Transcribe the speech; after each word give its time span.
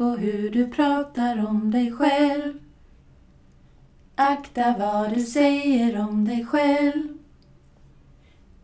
på 0.00 0.06
hur 0.06 0.50
du 0.50 0.70
pratar 0.70 1.46
om 1.46 1.70
dig 1.70 1.92
själv. 1.92 2.58
Akta 4.14 4.74
vad 4.78 5.14
du 5.14 5.20
säger 5.20 6.00
om 6.00 6.24
dig 6.24 6.44
själv. 6.46 7.18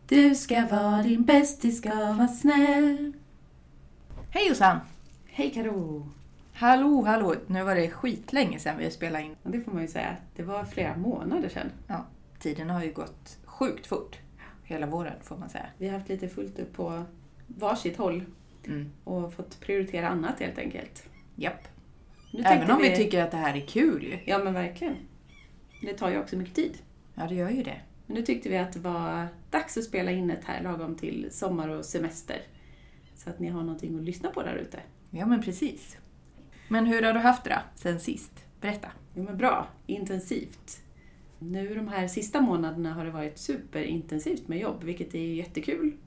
Du 0.07 0.35
ska 0.35 0.65
vara 0.65 1.03
din 1.03 1.23
bästis, 1.23 1.77
ska 1.77 1.89
vara 1.95 2.27
snäll. 2.27 3.13
Hej 4.29 4.47
Jossan! 4.49 4.77
Hej 5.25 5.51
Karo! 5.51 6.09
Hallå, 6.53 7.01
hallå! 7.01 7.35
Nu 7.47 7.63
var 7.63 7.75
det 7.75 7.89
skitlänge 7.89 8.59
sedan 8.59 8.77
vi 8.77 8.91
spelade 8.91 9.23
in. 9.23 9.35
Ja, 9.43 9.49
det 9.49 9.61
får 9.61 9.71
man 9.71 9.81
ju 9.81 9.87
säga. 9.87 10.15
Det 10.35 10.43
var 10.43 10.63
flera 10.63 10.97
månader 10.97 11.49
sedan. 11.49 11.71
Ja, 11.87 12.05
tiden 12.39 12.69
har 12.69 12.83
ju 12.83 12.93
gått 12.93 13.37
sjukt 13.45 13.87
fort. 13.87 14.17
Hela 14.63 14.85
våren 14.85 15.13
får 15.21 15.37
man 15.37 15.49
säga. 15.49 15.65
Vi 15.77 15.87
har 15.87 15.97
haft 15.97 16.09
lite 16.09 16.27
fullt 16.29 16.59
upp 16.59 16.73
på 16.73 17.03
varsitt 17.47 17.97
håll 17.97 18.23
Mm. 18.67 18.89
och 19.03 19.33
fått 19.33 19.59
prioritera 19.59 20.09
annat 20.09 20.39
helt 20.39 20.57
enkelt. 20.57 21.03
Japp. 21.39 21.67
Nu 22.31 22.43
Även 22.45 22.71
om 22.71 22.81
vi 22.81 22.95
tycker 22.95 23.23
att 23.23 23.31
det 23.31 23.37
här 23.37 23.55
är 23.55 23.61
kul 23.61 24.03
ju. 24.03 24.19
Ja 24.25 24.37
men 24.43 24.53
verkligen. 24.53 24.95
Det 25.81 25.93
tar 25.93 26.09
ju 26.09 26.19
också 26.19 26.35
mycket 26.35 26.55
tid. 26.55 26.77
Ja, 27.15 27.27
det 27.27 27.35
gör 27.35 27.49
ju 27.49 27.63
det. 27.63 27.81
Men 28.05 28.15
nu 28.15 28.21
tyckte 28.21 28.49
vi 28.49 28.57
att 28.57 28.73
det 28.73 28.79
var 28.79 29.27
dags 29.51 29.77
att 29.77 29.83
spela 29.83 30.11
in 30.11 30.31
ett 30.31 30.45
här 30.45 30.63
lagom 30.63 30.95
till 30.95 31.27
sommar 31.31 31.69
och 31.69 31.85
semester. 31.85 32.41
Så 33.15 33.29
att 33.29 33.39
ni 33.39 33.47
har 33.47 33.61
någonting 33.61 33.95
att 33.95 34.03
lyssna 34.03 34.29
på 34.29 34.43
där 34.43 34.55
ute. 34.55 34.79
Ja, 35.09 35.25
men 35.25 35.41
precis. 35.41 35.97
Men 36.67 36.85
hur 36.85 37.01
har 37.01 37.13
du 37.13 37.19
haft 37.19 37.43
det 37.43 37.49
då, 37.49 37.59
sen 37.75 37.99
sist? 37.99 38.31
Berätta. 38.61 38.87
Jo 39.15 39.23
men 39.23 39.37
bra, 39.37 39.67
intensivt. 39.85 40.81
Nu 41.39 41.75
de 41.75 41.87
här 41.87 42.07
sista 42.07 42.41
månaderna 42.41 42.93
har 42.93 43.05
det 43.05 43.11
varit 43.11 43.37
superintensivt 43.37 44.47
med 44.47 44.59
jobb, 44.59 44.83
vilket 44.83 45.15
är 45.15 45.33
jättekul 45.33 45.97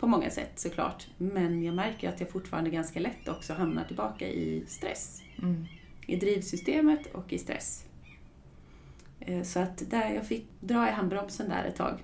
på 0.00 0.06
många 0.06 0.30
sätt 0.30 0.58
såklart. 0.58 1.08
Men 1.18 1.62
jag 1.62 1.74
märker 1.74 2.08
att 2.08 2.20
jag 2.20 2.30
fortfarande 2.30 2.70
ganska 2.70 3.00
lätt 3.00 3.28
också 3.28 3.52
hamnar 3.54 3.84
tillbaka 3.84 4.28
i 4.28 4.64
stress. 4.66 5.22
Mm. 5.42 5.66
I 6.06 6.16
drivsystemet 6.16 7.06
och 7.06 7.32
i 7.32 7.38
stress. 7.38 7.84
Eh, 9.20 9.42
Så 9.42 9.60
att 9.60 9.90
där 9.90 10.10
jag 10.14 10.26
fick 10.26 10.46
dra 10.60 10.88
i 10.88 10.92
handbromsen 10.92 11.48
där 11.48 11.64
ett 11.64 11.76
tag. 11.76 11.98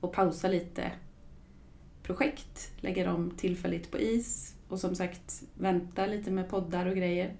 Och 0.00 0.12
pausa 0.12 0.48
lite 0.48 0.92
projekt, 2.02 2.72
lägga 2.80 3.04
dem 3.04 3.30
tillfälligt 3.36 3.90
på 3.90 3.98
is 3.98 4.54
och 4.68 4.78
som 4.80 4.94
sagt 4.94 5.42
vänta 5.54 6.06
lite 6.06 6.30
med 6.30 6.48
poddar 6.48 6.86
och 6.86 6.96
grejer. 6.96 7.34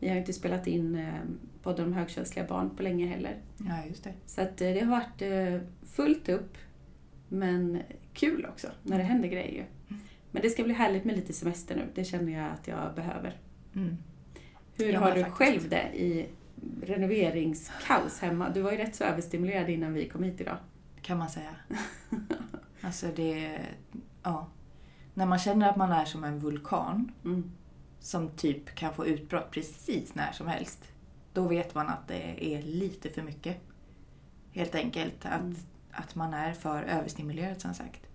Vi 0.00 0.08
har 0.08 0.14
ju 0.14 0.20
inte 0.20 0.32
spelat 0.32 0.66
in 0.66 0.94
eh, 0.94 1.14
podden 1.62 1.86
om 1.86 1.92
högkänsliga 1.92 2.46
barn 2.46 2.70
på 2.76 2.82
länge 2.82 3.06
heller. 3.06 3.36
Ja, 3.58 3.84
just 3.88 4.04
det. 4.04 4.12
Så 4.26 4.40
att 4.40 4.60
eh, 4.60 4.68
det 4.72 4.80
har 4.80 4.90
varit 4.90 5.22
fullt 5.82 6.28
upp, 6.28 6.56
men 7.28 7.82
kul 8.16 8.46
också 8.46 8.68
när 8.82 8.98
det 8.98 9.04
händer 9.04 9.28
grejer. 9.28 9.66
Men 10.30 10.42
det 10.42 10.50
ska 10.50 10.64
bli 10.64 10.74
härligt 10.74 11.04
med 11.04 11.16
lite 11.16 11.32
semester 11.32 11.76
nu, 11.76 11.86
det 11.94 12.04
känner 12.04 12.32
jag 12.32 12.52
att 12.52 12.68
jag 12.68 12.94
behöver. 12.94 13.36
Mm. 13.74 13.96
Hur 14.74 14.92
Ja, 14.92 15.00
har 15.00 15.12
du 15.14 15.20
faktiskt. 15.24 15.36
själv 15.36 15.68
det 15.68 15.90
i 15.94 16.28
renoveringskaos 16.82 18.18
hemma? 18.20 18.50
Du 18.50 18.60
var 18.60 18.72
ju 18.72 18.78
rätt 18.78 18.94
så 18.96 19.04
överstimulerad 19.04 19.70
innan 19.70 19.92
vi 19.92 20.08
kom 20.08 20.22
hit 20.22 20.40
idag. 20.40 20.56
Kan 21.02 21.18
man 21.18 21.28
säga. 21.30 21.56
alltså 22.80 23.06
det... 23.16 23.58
Ja. 24.22 24.46
När 25.14 25.26
man 25.26 25.38
känner 25.38 25.68
att 25.70 25.76
man 25.76 25.92
är 25.92 26.04
som 26.04 26.24
en 26.24 26.38
vulkan 26.38 27.12
Mm. 27.24 27.52
som 28.00 28.28
typ 28.30 28.74
kan 28.74 28.94
få 28.94 29.06
utbrott 29.06 29.50
precis 29.50 30.14
när 30.14 30.32
som 30.32 30.46
helst. 30.46 30.84
Då 31.32 31.48
vet 31.48 31.74
man 31.74 31.88
att 31.88 32.08
det 32.08 32.54
är 32.54 32.62
lite 32.62 33.10
för 33.10 33.22
mycket. 33.22 33.56
Helt 34.52 34.74
enkelt 34.74 35.26
att, 35.26 35.40
Mm. 35.40 35.56
att 35.90 36.14
man 36.14 36.34
är 36.34 36.52
för 36.52 36.82
överstimulerad 36.82 37.60
som 37.60 37.74
sagt. 37.74 38.05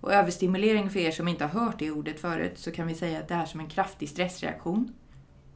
Och 0.00 0.12
överstimulering 0.12 0.90
för 0.90 1.00
er 1.00 1.10
som 1.10 1.28
inte 1.28 1.44
har 1.44 1.60
hört 1.60 1.78
det 1.78 1.90
ordet 1.90 2.20
förut 2.20 2.58
så 2.58 2.70
kan 2.70 2.86
vi 2.86 2.94
säga 2.94 3.18
att 3.18 3.28
det 3.28 3.34
är 3.34 3.44
som 3.44 3.60
en 3.60 3.68
kraftig 3.68 4.08
stressreaktion. 4.08 4.92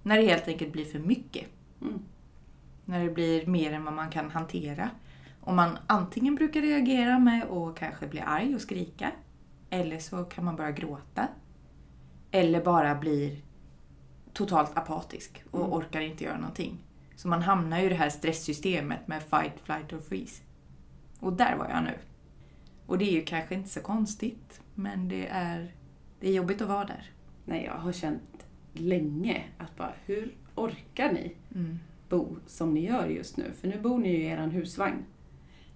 När 0.02 0.16
det 0.16 0.26
helt 0.26 0.48
enkelt 0.48 0.72
blir 0.72 0.84
för 0.84 0.98
mycket. 0.98 1.46
Mm. 1.82 1.98
När 2.84 3.04
det 3.04 3.10
blir 3.10 3.46
mer 3.46 3.72
än 3.72 3.84
vad 3.84 3.94
man 3.94 4.10
kan 4.10 4.30
hantera. 4.30 4.90
Och 5.40 5.54
man 5.54 5.78
antingen 5.86 6.34
brukar 6.34 6.60
reagera 6.60 7.18
med 7.18 7.44
att 7.44 7.76
kanske 7.76 8.06
bli 8.06 8.20
arg 8.20 8.54
och 8.54 8.60
skrika. 8.60 9.12
Eller 9.70 9.98
så 9.98 10.24
kan 10.24 10.44
man 10.44 10.56
börja 10.56 10.70
gråta. 10.70 11.28
Eller 12.30 12.64
bara 12.64 12.94
blir 12.94 13.36
totalt 14.32 14.76
apatisk 14.78 15.44
och 15.50 15.60
Mm. 15.60 15.72
orkar 15.72 16.00
inte 16.00 16.24
göra 16.24 16.38
någonting. 16.38 16.78
Så 17.16 17.28
man 17.28 17.42
hamnar 17.42 17.78
ju 17.78 17.86
i 17.86 17.88
det 17.88 17.94
här 17.94 18.10
stresssystemet 18.10 19.08
med 19.08 19.22
fight, 19.22 19.52
flight 19.62 19.92
or 19.92 20.00
freeze. 20.00 20.42
Och 21.20 21.32
där 21.32 21.56
var 21.56 21.68
jag 21.68 21.84
nu. 21.84 21.98
Och 22.86 22.98
det 22.98 23.04
är 23.04 23.12
ju 23.12 23.22
kanske 23.24 23.54
inte 23.54 23.68
så 23.68 23.80
konstigt, 23.80 24.60
men 24.74 25.08
det 25.08 25.26
är, 25.26 25.72
det 26.20 26.28
är 26.28 26.32
jobbigt 26.32 26.62
att 26.62 26.68
vara 26.68 26.84
där. 26.84 27.10
Nej, 27.44 27.64
jag 27.64 27.74
har 27.74 27.92
känt 27.92 28.46
länge 28.72 29.42
att 29.58 29.76
bara, 29.76 29.92
hur 30.06 30.34
orkar 30.54 31.12
ni 31.12 31.34
Mm. 31.54 31.78
bo 32.08 32.36
som 32.46 32.74
ni 32.74 32.86
gör 32.86 33.06
just 33.08 33.36
nu? 33.36 33.52
För 33.60 33.68
nu 33.68 33.80
bor 33.80 33.98
ni 33.98 34.08
ju 34.08 34.18
i 34.18 34.26
er 34.26 34.46
husvagn. 34.46 35.04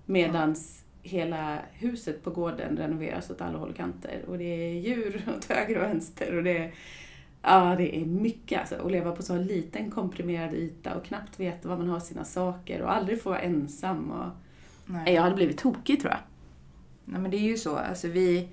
Medans 0.07 0.85
hela 1.03 1.59
huset 1.73 2.25
på 2.25 2.31
gården 2.31 2.77
renoveras 2.77 3.31
åt 3.31 3.41
alla 3.41 3.59
håll 3.59 3.71
och 3.71 3.77
kanter. 3.77 4.25
Och 4.29 4.39
det 4.39 4.45
är 4.45 4.73
djur 4.81 5.23
åt 5.37 5.45
höger 5.45 5.77
och 5.77 5.83
vänster. 5.83 6.37
Och 6.37 6.45
det 6.45 6.59
är, 6.59 6.73
ja, 7.43 7.75
det 7.79 7.97
är 7.97 8.05
mycket 8.05 8.61
alltså. 8.61 8.75
Att 8.75 8.93
leva 8.93 9.13
på 9.13 9.23
så 9.23 9.37
liten 9.37 9.91
komprimerad 9.91 10.55
yta 10.55 10.95
och 10.95 11.05
knappt 11.05 11.41
veta 11.41 11.69
var 11.69 11.77
man 11.77 11.89
har 11.89 12.01
sina 12.01 12.25
saker 12.25 12.83
och 12.83 12.93
aldrig 12.93 13.23
få 13.23 13.31
vara 13.31 13.41
ensam. 13.41 14.11
Och... 14.11 14.31
Nej, 14.87 15.15
jag 15.15 15.23
hade 15.23 15.35
blivit 15.35 15.59
tokig 15.59 16.01
tror 16.01 16.13
jag. 16.13 16.21
Nej 17.11 17.21
men 17.21 17.31
det 17.31 17.37
är 17.37 17.49
ju 17.49 17.57
så, 17.57 17.77
alltså 17.77 18.09
vi, 18.09 18.49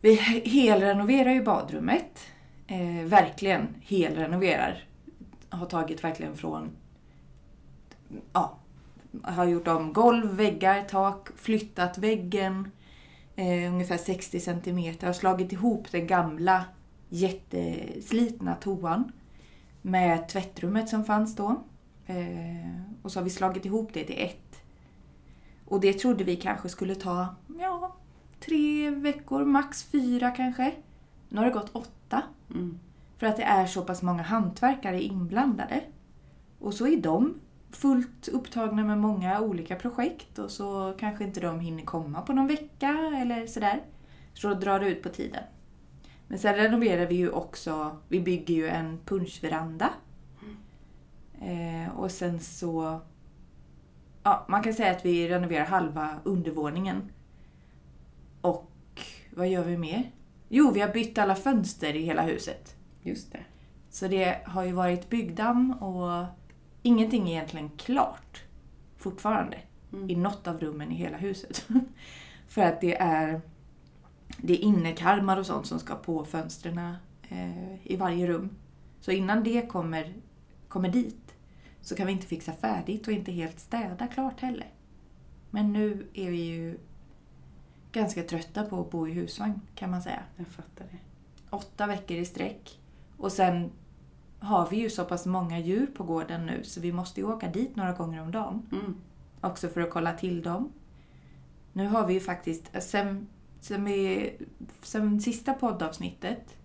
vi 0.00 0.14
helrenoverar 0.44 1.30
ju 1.30 1.44
badrummet. 1.44 2.26
Eh, 2.66 3.04
verkligen 3.04 3.74
helrenoverar. 3.82 4.84
Har 5.48 5.66
tagit 5.66 6.04
verkligen 6.04 6.36
från, 6.36 6.70
ja, 8.32 8.58
har 9.22 9.44
gjort 9.44 9.68
om 9.68 9.92
golv, 9.92 10.36
väggar, 10.36 10.84
tak, 10.84 11.28
flyttat 11.36 11.98
väggen 11.98 12.70
eh, 13.36 13.72
ungefär 13.72 13.96
60 13.96 14.40
centimeter. 14.40 15.06
Har 15.06 15.14
slagit 15.14 15.52
ihop 15.52 15.92
den 15.92 16.06
gamla 16.06 16.64
jätteslitna 17.08 18.54
toan 18.54 19.12
med 19.82 20.28
tvättrummet 20.28 20.88
som 20.88 21.04
fanns 21.04 21.36
då. 21.36 21.62
Eh, 22.06 22.80
och 23.02 23.12
så 23.12 23.18
har 23.18 23.24
vi 23.24 23.30
slagit 23.30 23.64
ihop 23.64 23.90
det 23.92 24.04
till 24.04 24.18
ett. 24.18 24.49
Och 25.70 25.80
det 25.80 25.92
trodde 25.92 26.24
vi 26.24 26.36
kanske 26.36 26.68
skulle 26.68 26.94
ta, 26.94 27.34
ja, 27.58 27.96
tre 28.40 28.90
veckor, 28.90 29.44
max 29.44 29.84
fyra 29.84 30.30
kanske. 30.30 30.72
Nu 31.28 31.38
har 31.38 31.44
det 31.44 31.52
gått 31.52 31.70
åtta. 31.76 32.22
Mm. 32.50 32.78
För 33.18 33.26
att 33.26 33.36
det 33.36 33.42
är 33.42 33.66
så 33.66 33.82
pass 33.82 34.02
många 34.02 34.22
hantverkare 34.22 35.02
inblandade. 35.02 35.82
Och 36.58 36.74
så 36.74 36.86
är 36.86 36.96
de 36.96 37.34
fullt 37.70 38.28
upptagna 38.28 38.84
med 38.84 38.98
många 38.98 39.40
olika 39.40 39.76
projekt 39.76 40.38
och 40.38 40.50
så 40.50 40.94
kanske 40.98 41.24
inte 41.24 41.40
de 41.40 41.60
hinner 41.60 41.84
komma 41.84 42.22
på 42.22 42.32
någon 42.32 42.46
vecka 42.46 43.12
eller 43.20 43.46
sådär. 43.46 43.82
Så 44.34 44.48
då 44.48 44.54
drar 44.54 44.80
det 44.80 44.88
ut 44.88 45.02
på 45.02 45.08
tiden. 45.08 45.44
Men 46.28 46.38
sen 46.38 46.54
renoverar 46.54 47.06
vi 47.06 47.14
ju 47.14 47.30
också, 47.30 47.96
vi 48.08 48.20
bygger 48.20 48.54
ju 48.54 48.68
en 48.68 48.98
punschveranda. 49.04 49.90
Eh, 51.40 51.98
och 51.98 52.10
sen 52.10 52.40
så, 52.40 53.00
ja 54.30 54.44
man 54.48 54.62
kan 54.62 54.74
säga 54.74 54.90
att 54.90 55.04
vi 55.04 55.28
renoverar 55.28 55.64
halva 55.64 56.08
undervåningen. 56.24 57.12
Och 58.40 58.70
vad 59.36 59.48
gör 59.48 59.64
vi 59.64 59.76
mer? 59.76 60.10
Jo, 60.48 60.70
vi 60.70 60.80
har 60.80 60.88
bytt 60.88 61.18
alla 61.18 61.34
fönster 61.34 61.96
i 61.96 62.02
hela 62.02 62.22
huset. 62.22 62.76
Just 63.02 63.32
det. 63.32 63.40
Så 63.90 64.08
det 64.08 64.38
har 64.44 64.64
ju 64.64 64.72
varit 64.72 65.10
byggdamm 65.10 65.72
och 65.72 66.24
ingenting 66.82 67.28
är 67.28 67.32
egentligen 67.32 67.70
klart 67.70 68.42
fortfarande 68.96 69.58
Mm. 69.92 70.10
i 70.10 70.16
något 70.16 70.46
av 70.46 70.60
rummen 70.60 70.92
i 70.92 70.94
hela 70.94 71.16
huset. 71.16 71.66
För 72.48 72.62
att 72.62 72.80
det 72.80 72.96
är, 73.00 73.40
det 74.36 74.52
är 74.52 74.58
innekarmar 74.58 75.36
och 75.36 75.46
sånt 75.46 75.66
som 75.66 75.78
ska 75.78 75.94
på 75.94 76.24
fönstren 76.24 76.78
eh, 77.28 77.86
i 77.92 77.96
varje 77.96 78.26
rum. 78.26 78.50
Så 79.00 79.10
innan 79.10 79.44
det 79.44 79.66
kommer, 79.68 80.14
kommer 80.68 80.88
dit 80.88 81.29
så 81.82 81.94
kan 81.94 82.06
vi 82.06 82.12
inte 82.12 82.26
fixa 82.26 82.52
färdigt 82.52 83.06
och 83.06 83.12
inte 83.12 83.32
helt 83.32 83.60
städa 83.60 84.06
klart 84.06 84.40
heller. 84.40 84.74
Men 85.50 85.72
nu 85.72 86.06
är 86.14 86.30
vi 86.30 86.36
ju 86.36 86.78
ganska 87.92 88.22
trötta 88.22 88.64
på 88.64 88.80
att 88.80 88.90
bo 88.90 89.08
i 89.08 89.12
husvagn 89.12 89.60
kan 89.74 89.90
man 89.90 90.02
säga 90.02 90.22
Jag 90.36 90.46
fattar 90.46 90.84
det. 90.90 90.98
åtta 91.50 91.86
veckor 91.86 92.16
i 92.16 92.24
sträck. 92.24 92.80
Och 93.16 93.32
sen 93.32 93.70
har 94.38 94.68
vi 94.70 94.76
ju 94.76 94.90
så 94.90 95.04
pass 95.04 95.26
många 95.26 95.58
djur 95.58 95.86
på 95.86 96.04
gården 96.04 96.46
nu 96.46 96.64
så 96.64 96.80
vi 96.80 96.92
måste 96.92 97.20
ju 97.20 97.26
åka 97.26 97.48
dit 97.48 97.76
några 97.76 97.92
gånger 97.92 98.22
om 98.22 98.32
dagen. 98.32 98.66
Mm. 98.72 98.96
Också 99.40 99.68
för 99.68 99.80
att 99.80 99.90
kolla 99.90 100.12
till 100.12 100.42
dem. 100.42 100.72
Nu 101.72 101.86
har 101.86 102.06
vi 102.06 102.14
ju 102.14 102.20
faktiskt, 102.20 102.70
sen, 102.82 103.26
sen, 103.60 103.84
vi, 103.84 104.32
sen 104.82 105.20
sista 105.20 105.52
poddavsnittet 105.52 106.56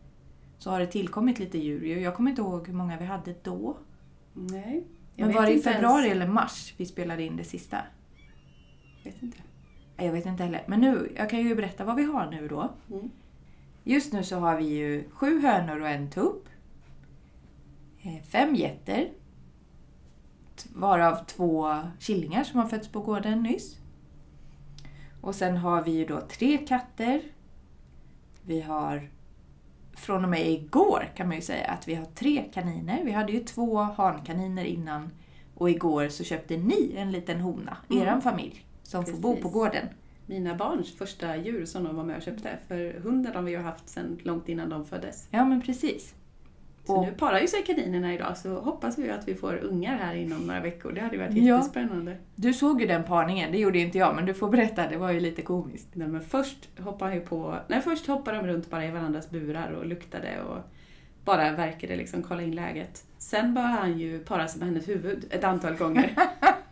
så 0.57 0.69
har 0.69 0.79
det 0.79 0.87
tillkommit 0.87 1.39
lite 1.39 1.57
djur. 1.57 1.85
ju. 1.85 1.99
Jag 1.99 2.15
kommer 2.15 2.29
inte 2.29 2.41
ihåg 2.41 2.67
hur 2.67 2.73
många 2.73 2.97
vi 2.97 3.05
hade 3.05 3.35
då. 3.43 3.77
Nej. 4.33 4.83
Jag 5.15 5.25
Men 5.27 5.35
var 5.35 5.45
det 5.45 5.51
i 5.51 5.55
inte 5.55 5.69
ens- 5.69 5.81
februari 5.81 6.09
eller 6.09 6.27
mars 6.27 6.73
vi 6.77 6.85
spelade 6.85 7.23
in 7.23 7.37
det 7.37 7.43
sista? 7.43 7.77
Vet 9.03 9.23
inte. 9.23 9.37
Jag 9.97 10.11
vet 10.11 10.25
inte 10.25 10.43
heller. 10.43 10.63
Men 10.67 10.81
nu, 10.81 11.13
jag 11.17 11.29
kan 11.29 11.39
ju 11.39 11.55
berätta 11.55 11.83
vad 11.85 11.95
vi 11.95 12.03
har 12.03 12.31
nu 12.31 12.47
då. 12.47 12.69
Mm. 12.91 13.09
Just 13.83 14.13
nu 14.13 14.23
så 14.23 14.39
har 14.39 14.57
vi 14.57 14.65
ju 14.65 15.09
sju 15.09 15.39
hönor 15.41 15.81
och 15.81 15.89
en 15.89 16.09
tupp. 16.11 16.49
Eh, 18.01 18.23
Fem 18.23 18.55
getter. 18.55 19.09
Varav 20.73 21.25
två 21.25 21.77
killingar 21.99 22.43
som 22.43 22.59
har 22.59 22.67
fötts 22.67 22.87
på 22.87 22.99
gården 23.01 23.43
nyss. 23.43 23.77
Och 25.21 25.35
sen 25.35 25.57
har 25.57 25.83
vi 25.83 25.91
ju 25.91 26.05
då 26.05 26.21
tre 26.21 26.57
katter. 26.57 27.21
Vi 28.45 28.61
har 28.61 29.09
från 29.95 30.23
och 30.23 30.29
med 30.29 30.51
igår 30.51 31.11
kan 31.15 31.27
man 31.27 31.35
ju 31.35 31.41
säga 31.41 31.67
att 31.67 31.87
vi 31.87 31.95
har 31.95 32.05
tre 32.05 32.43
kaniner. 32.53 33.01
Vi 33.03 33.11
hade 33.11 33.31
ju 33.31 33.39
två 33.39 33.77
hankaniner 33.77 34.65
innan 34.65 35.09
och 35.55 35.69
igår 35.69 36.07
så 36.09 36.23
köpte 36.23 36.57
ni 36.57 36.93
en 36.97 37.11
liten 37.11 37.41
hona, 37.41 37.77
Mm. 37.89 38.03
eran 38.03 38.21
familj, 38.21 38.65
som 38.83 39.05
får 39.05 39.17
bo 39.17 39.29
Precis. 39.29 39.43
på 39.43 39.49
gården. 39.49 39.87
Mina 40.25 40.55
barns 40.55 40.97
första 40.97 41.35
djur 41.37 41.65
som 41.65 41.83
de 41.83 41.95
var 41.95 42.03
med 42.03 42.15
och 42.17 42.21
köpte. 42.23 42.49
För 42.67 42.99
hunden 43.03 43.35
har 43.35 43.41
vi 43.41 43.51
ju 43.51 43.57
haft 43.57 43.89
sedan 43.89 44.19
långt 44.23 44.49
innan 44.49 44.69
de 44.69 44.85
föddes. 44.85 45.27
Ja 45.31 45.45
men 45.45 45.61
precis. 45.61 46.13
Så 46.85 46.95
Och- 46.95 47.05
nu 47.05 47.11
parar 47.11 47.39
ju 47.39 47.47
sig 47.47 47.63
kaninerna 47.63 48.13
idag 48.13 48.37
så 48.37 48.49
hoppas 48.59 48.97
vi 48.97 49.09
att 49.09 49.27
vi 49.27 49.35
får 49.35 49.55
ungar 49.55 49.97
här 49.97 50.15
inom 50.15 50.47
några 50.47 50.59
veckor. 50.61 50.91
Det 50.91 51.01
hade 51.01 51.17
varit 51.17 51.33
Ja. 51.33 51.55
jättespännande. 51.57 52.17
Du 52.35 52.53
såg 52.53 52.81
ju 52.81 52.87
den 52.87 53.03
parningen, 53.03 53.51
det 53.51 53.57
gjorde 53.57 53.79
inte 53.79 53.97
jag, 53.97 54.15
men 54.15 54.25
du 54.25 54.33
får 54.33 54.49
berätta, 54.49 54.89
det 54.89 54.97
var 54.97 55.11
ju 55.11 55.19
lite 55.19 55.41
komiskt. 55.41 55.87
Nej, 55.93 56.07
men 56.07 56.21
först 56.21 56.69
hoppade 56.79 57.13
ju 57.15 57.21
på... 57.21 57.55
Nej, 57.67 57.81
först 57.81 58.07
hoppade 58.07 58.37
de 58.37 58.47
runt 58.47 58.69
bara 58.69 58.85
i 58.85 58.91
varandras 58.91 59.29
burar 59.29 59.71
och 59.71 59.85
luktade 59.85 60.41
och 60.41 60.57
bara 61.25 61.51
verkade 61.51 61.95
liksom 61.95 62.23
kolla 62.23 62.41
in 62.41 62.55
läget. 62.55 63.03
Sen 63.17 63.53
började 63.53 63.73
han 63.73 63.99
ju 63.99 64.19
para 64.19 64.47
sig 64.47 64.59
med 64.59 64.67
hennes 64.67 64.87
huvud 64.87 65.25
ett 65.29 65.43
antal 65.43 65.75
gånger. 65.75 66.09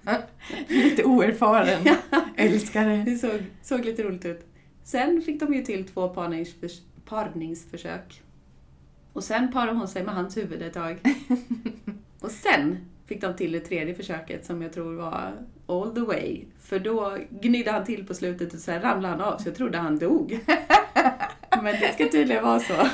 Lite 0.67 1.03
oerfaren 1.03 1.95
älskare. 2.35 3.03
Det 3.05 3.15
såg, 3.17 3.43
såg 3.61 3.85
lite 3.85 4.03
roligt 4.03 4.25
ut. 4.25 4.45
Sen 4.83 5.21
fick 5.21 5.39
de 5.39 5.53
ju 5.53 5.61
till 5.61 5.87
två 5.87 6.07
parningsförs- 6.13 6.81
parningsförsök. 7.05 8.21
Och 9.13 9.23
sen 9.23 9.51
parade 9.51 9.77
hon 9.77 9.87
sig 9.87 10.03
med 10.03 10.15
hans 10.15 10.37
huvud 10.37 10.61
ett 10.61 10.73
tag. 10.73 10.99
Och 12.19 12.31
sen 12.31 12.77
fick 13.05 13.21
de 13.21 13.35
till 13.35 13.51
det 13.51 13.59
tredje 13.59 13.95
försöket 13.95 14.45
som 14.45 14.61
jag 14.61 14.73
tror 14.73 14.93
var 14.95 15.31
all 15.67 15.95
the 15.95 16.01
way. 16.01 16.45
För 16.59 16.79
då 16.79 17.17
gnydde 17.29 17.71
han 17.71 17.85
till 17.85 18.07
på 18.07 18.13
slutet 18.13 18.53
och 18.53 18.59
sen 18.59 18.81
ramlade 18.81 19.13
han 19.13 19.21
av 19.33 19.37
så 19.37 19.47
jag 19.47 19.55
trodde 19.55 19.77
han 19.77 19.99
dog. 19.99 20.39
Men 21.63 21.65
det 21.79 21.93
ska 21.93 22.09
tydligen 22.09 22.43
vara 22.43 22.59
så. 22.59 22.87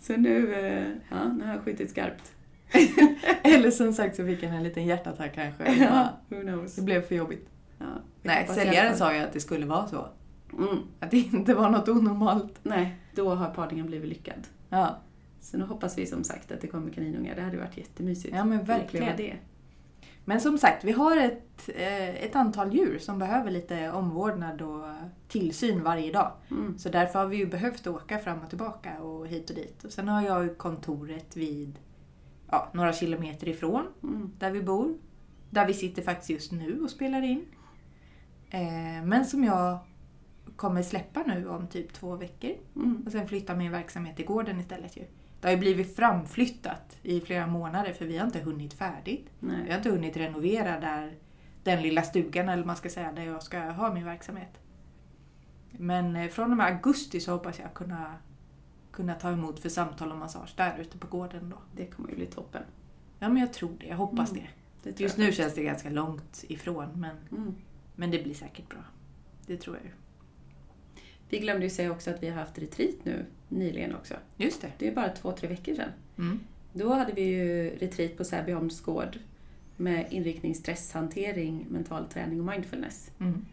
Så 0.00 0.16
nu, 0.16 0.54
eh, 0.54 0.88
ja, 1.10 1.28
nu 1.32 1.44
har 1.44 1.52
han 1.52 1.62
skjutit 1.62 1.90
skarpt. 1.90 2.32
Eller 3.42 3.70
som 3.70 3.92
sagt 3.92 4.16
så 4.16 4.24
fick 4.24 4.42
han 4.44 4.52
en 4.54 4.62
liten 4.62 4.86
hjärtattack 4.86 5.34
kanske. 5.34 5.74
Ja, 5.74 6.08
who 6.28 6.40
knows. 6.40 6.76
Det 6.76 6.82
blev 6.82 7.02
för 7.02 7.14
jobbigt. 7.14 7.48
Ja, 7.78 7.86
Nej, 8.22 8.48
säljaren 8.48 8.96
sa 8.96 9.14
ju 9.14 9.20
att 9.20 9.32
det 9.32 9.40
skulle 9.40 9.66
vara 9.66 9.86
så. 9.86 10.08
Mm, 10.58 10.78
Att 11.00 11.10
det 11.10 11.16
inte 11.16 11.54
var 11.54 11.70
något 11.70 11.88
onormalt. 11.88 12.58
nej, 12.62 12.96
då 13.14 13.34
har 13.34 13.50
parningen 13.50 13.86
blivit 13.86 14.08
lyckad. 14.08 14.46
Ja, 14.68 14.98
Så 15.44 15.58
nu 15.58 15.64
hoppas 15.64 15.98
vi 15.98 16.06
som 16.06 16.24
sagt 16.24 16.52
att 16.52 16.60
det 16.60 16.66
kommer 16.66 16.90
kaninungar. 16.90 17.34
Det 17.34 17.42
hade 17.42 17.56
varit 17.56 17.76
jättemysigt. 17.76 18.34
ja 18.34 18.44
men 18.44 18.64
verkligen. 18.64 19.16
det. 19.16 19.36
Men 20.24 20.40
som 20.40 20.58
sagt, 20.58 20.84
vi 20.84 20.92
har 20.92 21.16
ett, 21.16 21.68
eh, 21.76 22.24
ett 22.24 22.36
antal 22.36 22.74
djur 22.74 22.98
som 22.98 23.18
behöver 23.18 23.50
lite 23.50 23.90
omvårdnad 23.90 24.62
och 24.62 24.84
tillsyn 25.28 25.82
varje 25.82 26.12
dag. 26.12 26.32
Mm. 26.50 26.78
Så 26.78 26.88
därför 26.88 27.18
har 27.18 27.26
vi 27.26 27.36
ju 27.36 27.46
behövt 27.46 27.86
åka 27.86 28.18
fram 28.18 28.38
och 28.40 28.48
tillbaka 28.48 29.00
och 29.00 29.26
hit 29.26 29.50
och 29.50 29.56
dit. 29.56 29.84
Och 29.84 29.92
sen 29.92 30.08
har 30.08 30.22
jag 30.22 30.44
ju 30.44 30.54
kontoret 30.54 31.36
vid 31.36 31.78
ja, 32.50 32.70
några 32.72 32.92
kilometer 32.92 33.48
ifrån 33.48 33.86
Mm. 34.02 34.32
där 34.38 34.50
vi 34.50 34.62
bor. 34.62 34.94
Där 35.50 35.66
vi 35.66 35.74
sitter 35.74 36.02
faktiskt 36.02 36.30
just 36.30 36.52
nu 36.52 36.80
och 36.82 36.90
spelar 36.90 37.22
in. 37.22 37.44
Eh, 38.50 39.04
men 39.04 39.24
som 39.24 39.44
jag 39.44 39.78
kommer 40.56 40.82
släppa 40.82 41.22
nu 41.26 41.48
om 41.48 41.66
typ 41.66 41.92
två 41.92 42.16
veckor. 42.16 42.52
Mm. 42.76 43.02
Och 43.06 43.12
sen 43.12 43.28
flytta 43.28 43.54
min 43.54 43.72
verksamhet 43.72 44.16
till 44.16 44.26
gården 44.26 44.60
istället 44.60 44.96
ju. 44.96 45.02
Det 45.44 45.48
har 45.48 45.52
ju 45.54 45.58
blivit 45.60 45.96
framflyttat 45.96 46.96
i 47.02 47.20
flera 47.20 47.46
månader 47.46 47.92
för 47.92 48.04
vi 48.06 48.18
har 48.18 48.26
inte 48.26 48.38
hunnit 48.40 48.74
färdigt. 48.74 49.26
Vi 49.40 49.46
Nej. 49.46 49.68
har 49.70 49.76
inte 49.76 49.90
hunnit 49.90 50.16
renovera 50.16 50.80
där, 50.80 51.14
den 51.62 51.82
lilla 51.82 52.02
stugan 52.02 52.48
eller 52.48 52.64
man 52.64 52.76
ska 52.76 52.88
säga, 52.90 53.12
där 53.12 53.22
jag 53.22 53.42
ska 53.42 53.60
ha 53.60 53.94
min 53.94 54.04
verksamhet. 54.04 54.58
Men 55.70 56.16
eh, 56.16 56.28
från 56.28 56.50
och 56.50 56.56
med 56.56 56.66
augusti 56.66 57.20
så 57.20 57.32
hoppas 57.32 57.58
jag 57.58 57.74
kunna, 57.74 58.14
kunna 58.92 59.14
ta 59.14 59.30
emot 59.32 59.60
för 59.60 59.68
samtal 59.68 60.12
och 60.12 60.18
massage 60.18 60.54
där 60.56 60.78
ute 60.80 60.98
på 60.98 61.06
gården 61.06 61.50
då. 61.50 61.56
Det 61.76 61.86
kommer 61.86 62.08
ju 62.08 62.14
bli 62.16 62.26
toppen. 62.26 62.62
Ja 63.18 63.28
men 63.28 63.36
jag 63.42 63.52
tror 63.52 63.72
det, 63.80 63.86
jag 63.86 63.96
hoppas 63.96 64.30
Mm. 64.32 64.42
det. 64.82 64.90
Det 64.90 65.00
Just 65.00 65.18
nu 65.18 65.32
känns 65.32 65.54
det 65.54 65.62
ganska 65.62 65.90
långt 65.90 66.44
ifrån 66.48 66.88
men, 66.94 67.16
Mm. 67.32 67.54
men 67.96 68.10
det 68.10 68.22
blir 68.22 68.34
säkert 68.34 68.68
bra. 68.68 68.84
Det 69.46 69.56
tror 69.56 69.76
jag 69.76 69.84
ju. 69.84 69.90
Vi 71.28 71.38
glömde 71.38 71.64
ju 71.66 71.70
säga 71.70 71.90
också 71.92 72.10
att 72.10 72.22
vi 72.22 72.28
har 72.28 72.36
haft 72.36 72.58
retreat 72.58 72.94
nu 73.02 73.24
nyligen 73.48 73.94
också. 73.94 74.14
Just 74.36 74.60
det. 74.62 74.72
Det 74.78 74.88
är 74.88 74.94
bara 74.94 75.08
två, 75.08 75.32
tre 75.32 75.48
veckor 75.48 75.74
sedan. 75.74 75.88
Mm. 76.18 76.40
Då 76.72 76.94
hade 76.94 77.12
vi 77.12 77.22
ju 77.22 77.70
retreat 77.78 78.16
på 78.16 78.24
Säbyholms 78.24 78.80
gård 78.80 79.18
med 79.76 80.06
inriktning 80.10 80.54
stresshantering, 80.54 81.66
mental 81.68 82.04
träning 82.06 82.40
och 82.40 82.46
mindfulness. 82.46 83.10
Mm. 83.20 83.44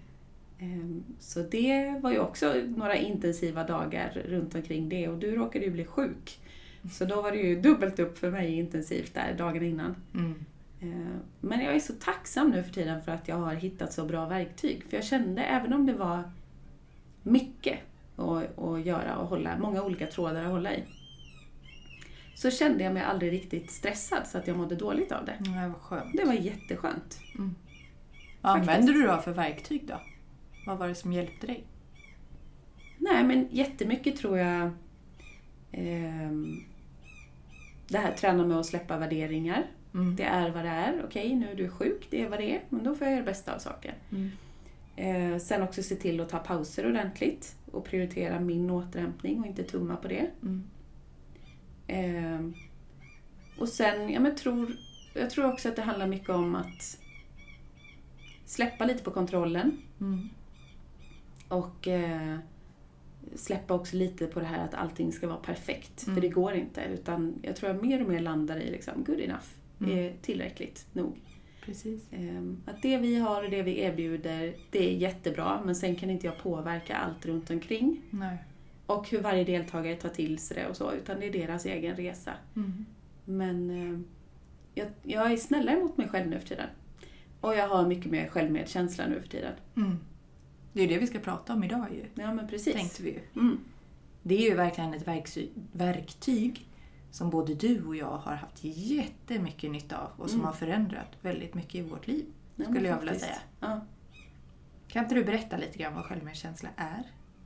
Ehm, 0.60 1.04
Så 1.20 1.40
det 1.40 2.00
var 2.02 2.12
ju 2.12 2.20
också 2.20 2.54
några 2.78 2.96
intensiva 2.96 3.64
dagar 3.64 4.22
runt 4.26 4.56
omkring 4.56 4.90
det 4.90 5.08
och 5.08 5.18
du 5.20 5.36
råkade 5.36 5.66
ju 5.66 5.72
bli 5.72 5.86
sjuk. 5.86 6.40
Så 6.92 7.06
då 7.06 7.22
var 7.22 7.32
det 7.32 7.38
ju 7.38 7.62
dubbelt 7.62 8.00
upp 8.00 8.18
för 8.18 8.32
mig 8.32 8.54
intensivt 8.54 9.14
där 9.14 9.34
dagen 9.38 9.64
innan. 9.64 9.96
Mm. 10.14 10.46
Eh, 10.82 11.18
Men 11.40 11.60
jag 11.60 11.75
är 11.75 11.80
så 11.80 11.94
tacksam 11.94 12.50
nu 12.50 12.63
för 12.63 12.74
tiden 12.74 13.01
för 13.01 13.12
att 13.12 13.28
jag 13.28 13.36
har 13.36 13.54
hittat 13.54 13.94
så 13.94 14.06
bra 14.06 14.25
verktyg. 14.25 14.84
För 14.90 14.98
jag 14.98 15.04
kände, 15.04 15.44
även 15.44 15.74
om 15.74 15.86
det 15.86 15.94
var 15.94 16.24
mycket 17.24 17.80
att, 18.16 18.60
att 18.60 18.86
göra 18.86 19.18
och 19.18 19.28
hålla, 19.28 19.58
många 19.58 19.84
olika 19.84 20.08
trådar 20.08 20.44
att 20.44 20.51
hålla 20.51 20.75
i, 20.75 20.84
så 22.36 22.51
kände 22.51 22.84
jag 22.84 22.94
mig 22.94 23.04
aldrig 23.04 23.32
riktigt 23.32 23.72
stressad 23.72 24.28
så 24.28 24.38
att 24.38 24.48
jag 24.48 24.58
mådde 24.58 24.75
dåligt 24.75 25.12
av 25.12 25.25
det. 25.25 25.38
Ja, 25.40 25.68
vad 25.68 25.82
skönt. 25.82 26.18
Det 26.18 26.25
var 26.25 26.34
jätteskönt. 26.34 27.20
Vad 28.42 28.60
använder 28.60 28.94
du 28.94 29.08
då 29.08 29.18
för 29.18 29.32
verktyg 29.32 29.88
då? 29.88 30.01
Vad 30.66 30.78
var 30.78 30.88
det 30.88 30.96
som 30.96 31.13
hjälpte 31.13 31.48
dig? 31.48 31.63
Nej, 32.98 33.24
men 33.24 33.48
jättemycket 33.51 34.18
tror 34.18 34.38
jag 34.38 34.72
ehm, 35.72 36.63
det 37.88 37.98
här 37.98 38.12
träna 38.12 38.46
med 38.46 38.58
att 38.58 38.66
släppa 38.66 38.98
värderingar. 38.98 39.66
Mm. 39.94 40.16
Det 40.16 40.24
är 40.24 40.50
vad 40.50 40.63
det 40.63 40.70
är. 40.70 41.04
Okej, 41.06 41.36
nu 41.36 41.51
är 41.51 41.56
du 41.56 41.70
sjuk, 41.70 42.08
det 42.10 42.22
är 42.22 42.30
vad 42.30 42.40
det 42.40 42.56
är. 42.56 42.62
Men 42.70 42.84
då 42.84 42.96
får 42.96 43.08
jag 43.08 43.12
göra 43.12 43.25
det 43.25 43.32
bästa 43.32 43.56
av 43.56 43.60
saken. 43.60 43.96
Mm. 44.12 44.32
Eh, 45.01 45.38
sen 45.38 45.62
också 45.62 45.84
se 45.84 45.96
till 45.96 46.22
att 46.22 46.29
ta 46.29 46.39
pauser 46.39 46.89
ordentligt 46.89 47.55
och 47.72 47.86
prioritera 47.86 48.39
min 48.39 48.70
återhämtning 48.70 49.39
och 49.39 49.46
inte 49.46 49.63
tumma 49.63 49.96
på 49.96 50.08
det. 50.08 50.29
Mm. 50.41 50.63
Eh, 51.88 52.51
och 53.58 53.70
sen, 53.70 54.10
ja, 54.10 54.20
men 54.20 54.36
tror, 54.36 54.72
jag 55.13 55.29
tror 55.29 55.53
också 55.53 55.70
att 55.70 55.75
det 55.75 55.81
handlar 55.81 56.08
mycket 56.08 56.29
om 56.29 56.55
att 56.55 57.00
släppa 58.46 58.86
lite 58.86 59.03
på 59.03 59.12
kontrollen 59.12 59.77
Mm. 60.00 60.29
och 61.48 61.88
eh, 61.88 62.38
släppa 63.36 63.74
också 63.74 63.96
lite 63.96 64.27
på 64.27 64.39
det 64.39 64.46
här 64.46 64.65
att 64.65 64.74
allting 64.74 65.12
ska 65.12 65.27
vara 65.27 65.38
perfekt. 65.38 66.03
Mm. 66.03 66.15
För 66.15 66.22
det 66.22 66.29
går 66.29 66.53
inte. 66.53 66.81
Utan 66.81 67.34
jag 67.41 67.55
tror 67.55 67.72
jag 67.72 67.84
mer 67.84 68.01
och 68.01 68.10
mer 68.10 68.20
landar 68.20 68.58
i 68.58 68.72
liksom, 68.72 69.03
good 69.03 69.20
enough. 69.20 69.46
Är 69.79 70.13
tillräckligt 70.22 70.88
nog. 70.93 71.17
Precis. 71.65 72.01
Ehm, 72.12 72.62
Att 72.65 72.82
det 72.82 72.98
vi 72.98 73.15
har 73.15 73.44
och 73.44 73.50
det 73.50 73.62
vi 73.63 73.80
erbjuder, 73.80 74.53
det 74.72 74.89
är 74.94 74.98
jättebra. 74.98 75.62
Men 75.65 75.75
sen 75.75 75.96
kan 75.96 76.10
inte 76.10 76.25
jag 76.27 76.38
påverka 76.38 76.96
allt 76.98 77.25
runt 77.25 77.50
omkring. 77.50 78.01
Nej. 78.10 78.38
Och 78.86 79.10
hur 79.10 79.22
varje 79.22 79.44
deltagare 79.44 79.96
tar 79.96 80.10
till 80.10 80.38
sig 80.39 80.58
det 80.58 80.68
och 80.68 80.77
så. 80.77 80.91
Utan 80.94 81.20
det 81.20 81.25
är 81.27 81.32
deras 81.32 81.65
egen 81.65 81.96
resa. 81.96 82.34
Mm. 82.56 82.86
Men 83.25 83.70
eh, 83.70 84.00
jag, 84.74 84.88
jag 85.03 85.32
är 85.32 85.38
snällare 85.38 85.80
mot 85.80 85.98
mig 85.98 86.08
själv 86.10 86.30
nu 86.30 86.39
för 86.39 86.48
tiden. 86.48 86.68
Och 87.41 87.56
jag 87.56 87.68
har 87.68 87.88
mycket 87.88 88.12
mer 88.12 88.27
självmedkänsla 88.27 89.08
nu 89.08 89.22
för 89.22 89.27
tiden. 89.30 89.53
Mm. 89.75 89.98
Det 90.74 90.82
är 90.82 90.88
det 90.88 90.98
vi 90.98 91.08
ska 91.08 91.20
prata 91.20 91.53
om 91.53 91.63
idag 91.63 91.86
ju, 91.96 92.24
Ja 92.24 92.34
men 92.34 92.48
precis. 92.48 92.74
tänkte 92.74 93.03
vi 93.03 93.10
ju. 93.10 93.20
Mm. 93.41 93.60
Det 94.24 94.36
är 94.36 94.50
ju 94.50 94.56
verkligen 94.56 94.94
ett 94.94 95.06
verkty- 95.06 95.50
verktyg 95.72 96.65
som 97.12 97.30
både 97.30 97.53
du 97.56 97.86
och 97.86 97.96
jag 97.96 98.18
har 98.18 98.36
haft 98.36 98.63
jättemycket 98.63 99.72
nytta 99.72 99.98
av 99.98 100.10
och 100.18 100.30
som 100.30 100.39
Mm. 100.39 100.46
har 100.48 100.53
förändrat 100.53 101.08
väldigt 101.22 101.53
mycket 101.53 101.75
i 101.75 101.82
vårt 101.82 102.08
liv. 102.08 102.25
Ja, 102.56 102.65
Skulle 102.65 102.88
jag 102.88 103.00
vilja 103.00 103.20
säga. 103.20 103.38
Ja. 103.60 103.82
Kan 104.88 105.03
inte 105.03 105.15
du 105.15 105.24
berätta 105.24 105.58
lite 105.58 105.77
grann 105.77 105.96
vad 105.96 106.06
självmedkänsla 106.06 106.70
är? 106.75 107.03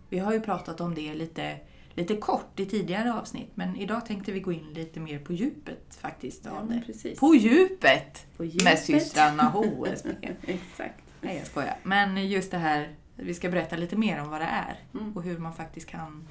Vi 0.09 0.19
har 0.19 0.33
ju 0.33 0.39
pratat 0.41 0.81
om 0.81 0.95
det 0.95 1.13
lite, 1.15 1.59
lite 1.93 2.15
kort 2.15 2.59
i 2.59 2.65
tidigare 2.65 3.13
avsnitt 3.13 3.51
men 3.55 3.75
idag 3.75 4.05
tänkte 4.05 4.31
vi 4.31 4.39
gå 4.39 4.51
in 4.51 4.73
lite 4.73 4.99
mer 4.99 5.19
på 5.19 5.33
djupet 5.33 5.95
faktiskt 5.95 6.45
Ja, 6.45 6.51
av 6.51 6.65
men 6.65 6.79
det. 6.79 6.85
precis. 6.85 7.19
På 7.19 7.35
djupet! 7.35 8.25
På 8.37 8.43
djupet. 8.45 8.63
Med 8.63 8.79
systrarna 8.79 9.43
HSB. 9.43 10.09
Exakt. 10.47 11.03
Nej 11.21 11.37
jag 11.37 11.47
skojar. 11.47 11.77
Men 11.83 12.27
just 12.29 12.51
det 12.51 12.57
här, 12.57 12.95
vi 13.15 13.33
ska 13.33 13.49
berätta 13.49 13.75
lite 13.75 13.95
mer 13.95 14.21
om 14.21 14.29
vad 14.29 14.41
det 14.41 14.45
är 14.47 14.79
Mm. 14.93 15.13
och 15.17 15.23
hur 15.23 15.37
man 15.37 15.53
faktiskt 15.53 15.87
kan, 15.87 16.27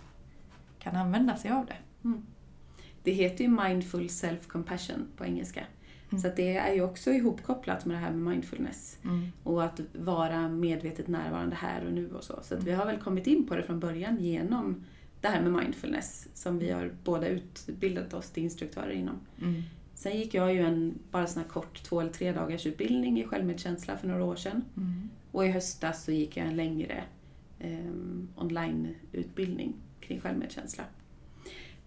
kan 0.79 0.97
använda 0.97 1.37
sig 1.37 1.51
av 1.51 1.67
det. 1.67 1.77
Det 3.05 3.13
heter 3.13 3.45
ju 3.45 3.51
mindful 3.51 4.07
self-compassion 4.07 5.05
på 5.17 5.25
engelska. 5.25 5.67
Mm. 6.11 6.23
Så 6.23 6.29
det 6.37 6.57
är 6.57 6.75
ju 6.75 6.83
också 6.83 7.11
ihopkopplat 7.11 7.85
med 7.85 7.97
det 7.97 8.01
här 8.01 8.11
med 8.11 8.33
mindfulness. 8.33 8.99
Och 9.43 9.65
att 9.65 9.81
vara 9.93 10.49
medvetet 10.49 11.09
närvarande 11.09 11.57
här 11.57 11.87
och 11.87 11.93
nu 11.93 12.11
och 12.11 12.25
så. 12.25 12.39
Så 12.43 12.57
vi 12.57 12.73
har 12.73 12.87
väl 12.87 12.99
kommit 12.99 13.27
in 13.27 13.47
på 13.47 13.57
det 13.57 13.63
från 13.63 13.81
början 13.81 14.17
genom 14.21 14.85
det 15.21 15.29
här 15.29 15.43
med 15.43 15.53
mindfulness 15.53 16.29
som 16.35 16.59
vi 16.59 16.71
har 16.71 16.93
båda 17.05 17.29
utbildat 17.29 18.15
oss 18.15 18.31
till 18.31 18.43
instruktörer 18.43 18.91
inom. 18.91 19.21
Mm. 19.43 19.63
Sen 19.95 20.19
gick 20.19 20.35
jag 20.35 20.55
ju 20.55 20.61
en 20.61 20.99
bara 21.11 21.27
sån 21.27 21.43
här 21.43 21.49
kort 21.49 21.83
två 21.83 22.01
eller 22.01 22.13
tre 22.13 22.33
dagars 22.33 22.67
utbildning 22.67 23.21
i 23.21 23.25
självmedkänsla 23.25 23.97
för 23.97 24.09
några 24.09 24.25
år 24.25 24.37
sedan. 24.37 24.65
Mm. 24.77 25.09
Och 25.31 25.47
i 25.47 25.49
höstas 25.49 26.05
så 26.05 26.13
gick 26.13 26.37
jag 26.37 26.47
en 26.47 26.57
längre 26.57 27.05
eh, 27.59 27.91
onlineutbildning 28.37 29.75
kring 30.01 30.21
självmedkänsla. 30.21 30.85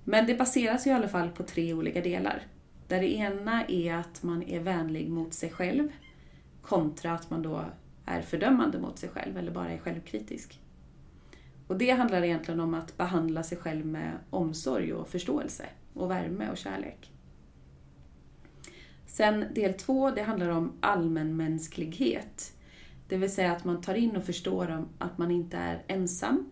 Men 0.09 0.25
det 0.25 0.35
baseras 0.35 0.87
ju 0.87 0.91
i 0.91 0.93
alla 0.93 1.07
fall 1.07 1.29
på 1.29 1.43
tre 1.43 1.73
olika 1.73 2.01
delar. 2.01 2.43
Där 2.87 3.01
det 3.01 3.13
ena 3.13 3.65
är 3.65 3.93
att 3.93 4.23
man 4.23 4.43
är 4.43 4.59
vänlig 4.59 5.09
mot 5.09 5.33
sig 5.33 5.49
själv 5.49 5.91
kontra 6.61 7.13
att 7.13 7.29
man 7.29 7.41
då 7.41 7.65
är 8.05 8.21
fördömande 8.21 8.79
mot 8.79 8.99
sig 8.99 9.09
själv 9.09 9.37
eller 9.37 9.51
bara 9.51 9.69
är 9.69 9.77
självkritisk. 9.77 10.59
Och 11.67 11.77
det 11.77 11.89
handlar 11.89 12.23
egentligen 12.23 12.59
om 12.59 12.73
att 12.73 12.97
behandla 12.97 13.43
sig 13.43 13.57
själv 13.57 13.85
med 13.85 14.11
omsorg 14.29 14.93
och 14.93 15.09
förståelse 15.09 15.65
och 15.93 16.11
värme 16.11 16.49
och 16.49 16.57
kärlek. 16.57 17.11
Sen 19.07 19.45
del 19.53 19.73
två, 19.73 20.11
det 20.11 20.23
handlar 20.23 20.49
om 20.49 20.71
allmänmänsklighet. 20.79 22.53
Det 23.07 23.17
vill 23.17 23.31
säga 23.31 23.51
att 23.51 23.65
man 23.65 23.81
tar 23.81 23.95
in 23.95 24.15
och 24.15 24.23
förstår 24.23 24.85
att 24.97 25.17
man 25.17 25.31
inte 25.31 25.57
är 25.57 25.83
ensam. 25.87 26.51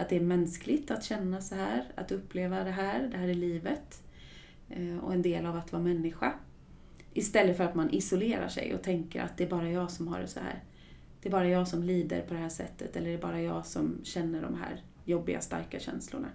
Att 0.00 0.08
det 0.08 0.16
är 0.16 0.20
mänskligt 0.20 0.90
att 0.90 1.04
känna 1.04 1.40
så 1.40 1.54
här, 1.54 1.84
att 1.94 2.12
uppleva 2.12 2.64
det 2.64 2.70
här, 2.70 3.08
det 3.12 3.16
här 3.16 3.28
är 3.28 3.34
livet. 3.34 4.02
Eh, 4.68 4.98
och 4.98 5.12
en 5.14 5.22
del 5.22 5.46
av 5.46 5.56
att 5.56 5.72
vara 5.72 5.82
människa. 5.82 6.32
Istället 7.14 7.56
för 7.56 7.64
att 7.64 7.74
man 7.74 7.90
isolerar 7.90 8.48
sig 8.48 8.74
och 8.74 8.82
tänker 8.82 9.22
att 9.22 9.36
det 9.36 9.44
är 9.44 9.48
bara 9.48 9.70
jag 9.70 9.90
som 9.90 10.08
har 10.08 10.20
det 10.20 10.26
så 10.26 10.40
här. 10.40 10.62
Det 11.22 11.28
är 11.28 11.32
bara 11.32 11.48
jag 11.48 11.68
som 11.68 11.82
lider 11.82 12.20
på 12.20 12.34
det 12.34 12.40
här 12.40 12.48
sättet 12.48 12.96
eller 12.96 13.08
det 13.08 13.14
är 13.14 13.22
bara 13.22 13.42
jag 13.42 13.66
som 13.66 14.00
känner 14.02 14.42
de 14.42 14.54
här 14.54 14.82
jobbiga, 15.04 15.40
starka 15.40 15.78
känslorna. 15.78 16.28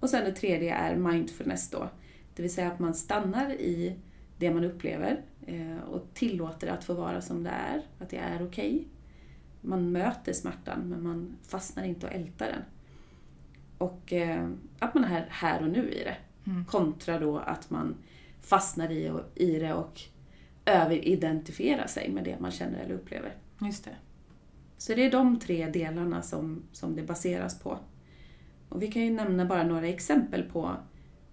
Och 0.00 0.10
sen 0.10 0.24
det 0.24 0.32
tredje 0.32 0.74
är 0.74 0.96
mindfulness 0.96 1.70
då. 1.70 1.88
Det 2.34 2.42
vill 2.42 2.54
säga 2.54 2.72
att 2.72 2.78
man 2.78 2.94
stannar 2.94 3.50
i 3.50 3.96
det 4.38 4.50
man 4.50 4.64
upplever 4.64 5.22
eh, 5.46 5.78
och 5.90 6.06
tillåter 6.14 6.66
det 6.66 6.72
att 6.72 6.84
få 6.84 6.94
vara 6.94 7.20
som 7.20 7.42
det 7.42 7.50
är, 7.50 7.82
att 7.98 8.10
det 8.10 8.16
är 8.16 8.46
okej. 8.46 8.88
Man 9.60 9.92
möter 9.92 10.32
smärtan 10.32 10.88
men 10.88 11.02
man 11.02 11.36
fastnar 11.42 11.84
inte 11.84 12.06
och 12.06 12.12
ältar 12.12 12.46
den. 12.46 12.62
Och 13.78 14.12
eh, 14.12 14.48
att 14.78 14.94
man 14.94 15.04
är 15.04 15.26
här 15.30 15.62
och 15.62 15.70
nu 15.70 15.90
i 15.90 16.04
det. 16.04 16.16
Mm. 16.50 16.64
Kontra 16.64 17.18
då 17.18 17.38
att 17.38 17.70
man 17.70 17.94
fastnar 18.40 18.92
i, 18.92 19.10
och, 19.10 19.20
i 19.34 19.58
det 19.58 19.74
och 19.74 20.00
överidentifierar 20.64 21.86
sig 21.86 22.10
med 22.10 22.24
det 22.24 22.40
man 22.40 22.50
känner 22.50 22.78
eller 22.78 22.94
upplever. 22.94 23.34
Just 23.60 23.84
det. 23.84 23.96
Så 24.76 24.94
det 24.94 25.06
är 25.06 25.10
de 25.10 25.38
tre 25.38 25.66
delarna 25.66 26.22
som, 26.22 26.62
som 26.72 26.96
det 26.96 27.02
baseras 27.02 27.58
på. 27.60 27.78
Och 28.68 28.82
vi 28.82 28.88
kan 28.88 29.02
ju 29.02 29.10
nämna 29.10 29.44
bara 29.44 29.62
några 29.62 29.88
exempel 29.88 30.42
på 30.42 30.76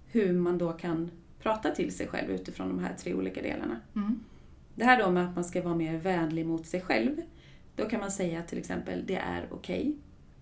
hur 0.08 0.34
man 0.34 0.58
då 0.58 0.72
kan 0.72 1.12
prata 1.40 1.72
till 1.72 1.96
sig 1.96 2.08
själv 2.08 2.32
utifrån 2.32 2.68
de 2.68 2.80
här 2.80 2.94
tre 2.94 3.14
olika 3.14 3.42
delarna. 3.42 3.82
Mm. 3.96 4.20
Det 4.76 4.86
här 4.86 5.04
då 5.04 5.12
med 5.12 5.26
att 5.26 5.36
man 5.36 5.44
ska 5.44 5.62
vara 5.62 5.76
mer 5.76 5.98
vänlig 5.98 6.46
mot 6.46 6.66
sig 6.66 6.82
själv. 6.82 7.22
Då 7.78 7.86
kan 7.86 8.00
man 8.00 8.12
säga 8.12 8.42
till 8.44 8.58
exempel, 8.58 9.04
det 9.06 9.16
är 9.16 9.48
okej. 9.52 9.96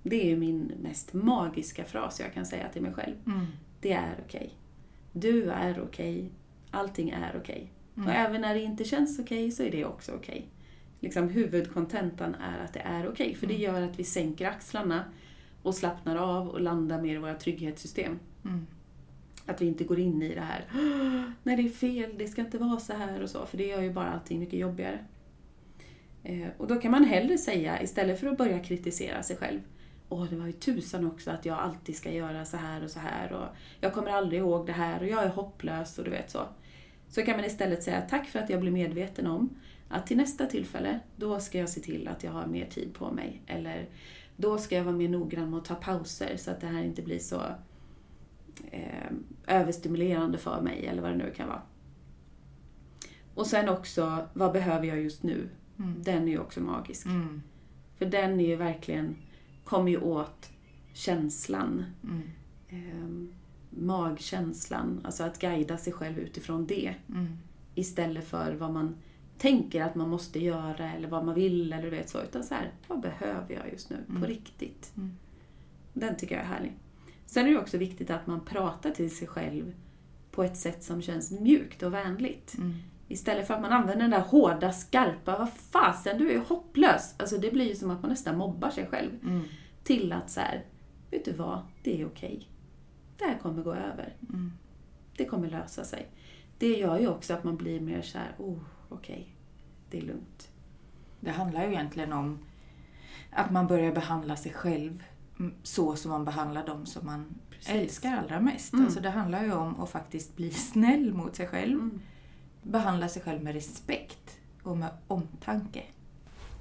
Det 0.04 0.32
är 0.32 0.38
min 0.38 0.72
mest 0.82 1.14
magiska 1.14 1.84
fras 1.86 2.20
jag 2.20 2.34
kan 2.34 2.46
säga 2.46 2.70
till 2.70 2.82
mig 2.82 2.94
själv. 2.94 3.16
Mm. 3.26 3.46
Det 3.82 3.92
är 3.92 4.16
okej. 4.26 4.50
Du 5.12 5.50
är 5.50 5.82
okej. 5.82 6.30
Allting 6.72 7.10
är 7.10 7.36
okej. 7.42 7.72
Mm. 7.98 8.08
Och 8.10 8.14
även 8.16 8.42
när 8.42 8.54
det 8.56 8.62
inte 8.62 8.84
känns 8.84 9.20
okej 9.20 9.52
så 9.52 9.64
är 9.64 9.72
det 9.72 9.86
också 9.86 10.12
okej. 10.12 10.48
Liksom 11.00 11.30
huvudkontentan 11.30 12.36
är 12.36 12.64
att 12.66 12.74
det 12.74 12.80
är 12.80 13.08
okej. 13.10 13.36
För 13.36 13.48
det 13.48 13.54
Mm. 13.56 13.64
gör 13.76 13.82
att 13.82 14.00
vi 14.00 14.04
sänker 14.04 14.48
axlarna 14.48 15.04
och 15.64 15.76
slappnar 15.76 16.16
av 16.16 16.48
och 16.50 16.62
landar 16.62 17.02
mer 17.02 17.16
i 17.16 17.18
våra 17.18 17.36
trygghetssystem. 17.36 18.20
Mm. 18.46 18.68
Att 19.46 19.62
vi 19.62 19.66
inte 19.66 19.84
går 19.84 20.00
in 20.00 20.22
i 20.22 20.36
det 20.36 20.42
här, 20.42 20.66
nej 21.44 21.56
det 21.56 21.62
är 21.66 21.70
fel, 21.70 22.12
det 22.18 22.28
ska 22.28 22.42
inte 22.42 22.58
vara 22.58 22.80
så 22.80 22.94
här 22.94 23.22
och 23.24 23.30
så. 23.30 23.46
För 23.46 23.58
det 23.58 23.68
gör 23.68 23.82
ju 23.82 23.94
bara 23.94 24.10
allting 24.10 24.40
mycket 24.40 24.60
jobbigare. 24.60 25.00
Eh, 26.26 26.48
och 26.58 26.68
då 26.68 26.76
kan 26.76 26.92
man 26.92 27.04
hellre 27.04 27.38
säga, 27.38 27.82
istället 27.82 28.20
för 28.20 28.28
att 28.28 28.38
börja 28.38 28.60
kritisera 28.60 29.24
sig 29.24 29.38
själv, 29.38 29.60
Åh, 30.10 30.26
det 30.30 30.36
var 30.36 30.46
ju 30.46 30.52
tusan 30.52 31.08
också 31.08 31.32
att 31.32 31.46
jag 31.46 31.60
alltid 31.60 31.96
ska 31.96 32.12
göra 32.12 32.46
så 32.46 32.58
här 32.58 32.84
och 32.84 32.90
så 32.90 33.00
här 33.00 33.34
och 33.34 33.48
jag 33.82 33.94
kommer 33.94 34.12
aldrig 34.12 34.40
ihåg 34.40 34.66
det 34.66 34.72
här 34.72 35.00
och 35.00 35.08
jag 35.08 35.24
är 35.24 35.30
hopplös 35.30 35.98
och 35.98 36.06
du 36.06 36.12
vet 36.12 36.30
så. 36.30 36.40
Så 37.10 37.22
kan 37.22 37.36
man 37.36 37.46
istället 37.46 37.84
säga 37.84 38.02
tack 38.02 38.28
för 38.28 38.40
att 38.40 38.50
jag 38.50 38.62
blir 38.62 38.72
medveten 38.72 39.28
om 39.28 39.50
att 39.90 40.08
till 40.08 40.18
nästa 40.18 40.46
tillfälle, 40.46 41.00
då 41.16 41.40
ska 41.40 41.58
jag 41.58 41.70
se 41.70 41.82
till 41.82 42.08
att 42.08 42.24
jag 42.24 42.32
har 42.32 42.46
mer 42.46 42.66
tid 42.66 42.94
på 42.94 43.12
mig. 43.12 43.42
Eller 43.48 43.90
då 44.36 44.58
ska 44.58 44.76
jag 44.76 44.84
vara 44.84 44.96
mer 44.96 45.10
noggrann 45.10 45.50
med 45.50 45.58
att 45.60 45.66
ta 45.66 45.76
pauser 45.76 46.38
så 46.38 46.52
att 46.52 46.62
det 46.62 46.68
här 46.68 46.84
inte 46.84 47.02
blir 47.02 47.20
så 47.20 47.42
eh, 48.72 49.12
överstimulerande 49.48 50.38
för 50.38 50.62
mig 50.62 50.88
eller 50.88 51.02
vad 51.02 51.12
det 51.12 51.18
nu 51.18 51.32
kan 51.36 51.48
vara. 51.48 51.62
Och 53.36 53.48
sen 53.48 53.70
också, 53.70 54.28
vad 54.34 54.52
behöver 54.52 54.88
jag 54.88 55.02
just 55.02 55.24
nu? 55.24 55.50
Mm. 55.80 56.04
Den 56.04 56.24
är 56.24 56.32
ju 56.32 56.40
också 56.40 56.62
magisk. 56.62 57.06
Mm. 57.06 57.42
För 57.98 58.06
den 58.06 58.40
är 58.40 58.48
ju 58.48 58.56
verkligen, 58.56 59.16
kommer 59.64 59.92
ju 59.92 59.98
åt 59.98 60.50
känslan. 60.94 61.86
Eh, 62.68 63.36
magkänslan, 63.70 65.02
alltså 65.04 65.24
att 65.24 65.40
guida 65.40 65.78
sig 65.78 65.94
själv 65.94 66.20
utifrån 66.20 66.66
det. 66.66 66.96
Mm. 67.10 67.38
Istället 67.76 68.28
för 68.28 68.54
vad 68.54 68.74
man 68.74 68.96
tänker 69.38 69.82
att 69.82 69.96
man 69.96 70.10
måste 70.10 70.40
göra 70.40 70.92
eller 70.94 71.08
vad 71.08 71.26
man 71.26 71.36
vill 71.36 71.74
eller 71.74 71.84
du 71.84 71.90
vet 71.90 72.10
så. 72.10 72.22
Utan 72.22 72.44
så 72.44 72.54
här, 72.54 72.72
vad 72.88 73.00
behöver 73.00 73.56
jag 73.56 73.72
just 73.72 73.90
nu? 73.90 73.98
På 74.20 74.26
riktigt. 74.26 74.94
Den 75.94 76.18
tycker 76.18 76.36
jag 76.36 76.44
är 76.44 76.48
härlig. 76.48 76.74
Sen 77.26 77.46
är 77.46 77.52
det 77.52 77.58
också 77.58 77.78
viktigt 77.78 78.10
att 78.10 78.28
man 78.28 78.46
pratar 78.46 78.92
till 78.92 79.16
sig 79.16 79.28
själv 79.28 79.74
på 80.32 80.44
ett 80.44 80.58
sätt 80.58 80.84
som 80.84 81.02
känns 81.02 81.32
mjukt 81.32 81.84
och 81.84 81.94
vänligt. 81.94 82.56
Mm. 82.58 82.74
Istället 83.08 83.48
för 83.48 83.54
att 83.54 83.62
man 83.62 83.72
använder 83.72 84.02
den 84.02 84.12
där 84.12 84.28
hårda, 84.28 84.72
skarpa, 84.72 85.38
vad 85.38 85.50
fasen, 85.54 86.18
du 86.18 86.32
är 86.32 86.40
hopplös. 86.40 87.16
Alltså 87.20 87.38
det 87.38 87.52
blir 87.52 87.66
ju 87.66 87.76
som 87.76 87.92
att 87.92 88.02
man 88.02 88.10
nästan 88.10 88.38
mobbar 88.38 88.70
sig 88.70 88.88
själv. 88.88 89.12
Mm. 89.24 89.44
Till 89.84 90.14
att 90.14 90.30
så 90.30 90.40
här, 90.40 90.66
vet 91.12 91.26
du 91.26 91.34
vad, 91.34 91.62
det 91.84 92.02
är 92.02 92.08
okej. 92.08 92.50
Det 93.18 93.26
här 93.26 93.38
kommer 93.38 93.64
gå 93.64 93.74
över. 93.74 94.16
Mm. 94.30 94.52
Det 95.18 95.26
kommer 95.26 95.50
lösa 95.50 95.84
sig. 95.84 96.08
Det 96.58 96.78
gör 96.78 97.00
ju 97.00 97.08
också 97.08 97.34
att 97.34 97.44
man 97.44 97.58
blir 97.58 97.80
mer 97.80 98.02
så 98.02 98.18
här, 98.18 98.36
oh, 98.38 98.60
okej, 98.90 99.36
det 99.90 99.98
är 99.98 100.02
lugnt. 100.02 100.50
Det 101.20 101.32
handlar 101.32 101.64
ju 101.64 101.68
egentligen 101.68 102.14
om 102.14 102.40
att 103.32 103.52
man 103.52 103.68
börjar 103.68 103.92
behandla 103.92 104.36
sig 104.36 104.54
själv 104.54 105.04
så 105.64 105.96
som 105.96 106.12
man 106.12 106.26
behandlar 106.26 106.66
dem 106.66 106.86
som 106.86 107.06
man 107.06 107.36
Precis. 107.50 107.70
älskar 107.70 108.18
allra 108.18 108.40
mest. 108.40 108.74
Mm. 108.74 108.86
Alltså 108.86 109.00
det 109.00 109.10
handlar 109.10 109.44
ju 109.44 109.54
om 109.54 109.82
att 109.82 109.90
faktiskt 109.90 110.36
bli 110.36 110.52
snäll 110.52 111.14
mot 111.14 111.36
sig 111.36 111.48
själv. 111.48 111.80
Mm. 111.80 112.02
Behandla 112.68 113.10
sig 113.10 113.22
själv 113.22 113.44
med 113.44 113.54
respekt 113.54 114.38
och 114.64 114.78
med 114.78 114.90
omtanke. 115.08 115.84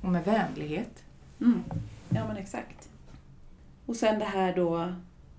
Och 0.03 0.09
med 0.09 0.25
vänlighet. 0.25 1.05
Mm. 1.41 1.63
Ja, 2.09 2.29
men 2.29 2.37
exakt. 2.37 2.89
Och 3.87 3.97
sen 3.97 4.19
det 4.19 4.25
här 4.25 4.57
då 4.57 4.95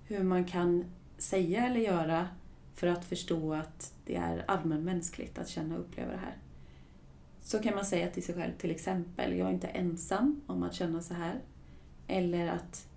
hur 0.06 0.22
man 0.22 0.44
kan 0.44 0.84
säga 1.18 1.66
eller 1.66 1.80
göra 1.80 2.28
för 2.74 2.86
att 2.86 3.04
förstå 3.04 3.54
att 3.54 3.94
det 4.04 4.16
är 4.16 4.44
allmänmänskligt 4.48 5.38
att 5.38 5.48
känna 5.48 5.74
och 5.74 5.80
uppleva 5.80 6.12
det 6.12 6.18
här. 6.18 6.36
Så 7.42 7.58
kan 7.58 7.74
man 7.74 7.84
säga 7.84 8.10
till 8.10 8.24
sig 8.24 8.34
själv 8.34 8.52
till 8.58 8.70
exempel, 8.70 9.36
jag 9.38 9.48
är 9.48 9.52
inte 9.52 9.66
ensam 9.66 10.40
om 10.46 10.62
att 10.62 10.74
känna 10.74 11.02
så 11.02 11.14
här. 11.14 11.40
Eller 12.06 12.48
att 12.48 12.88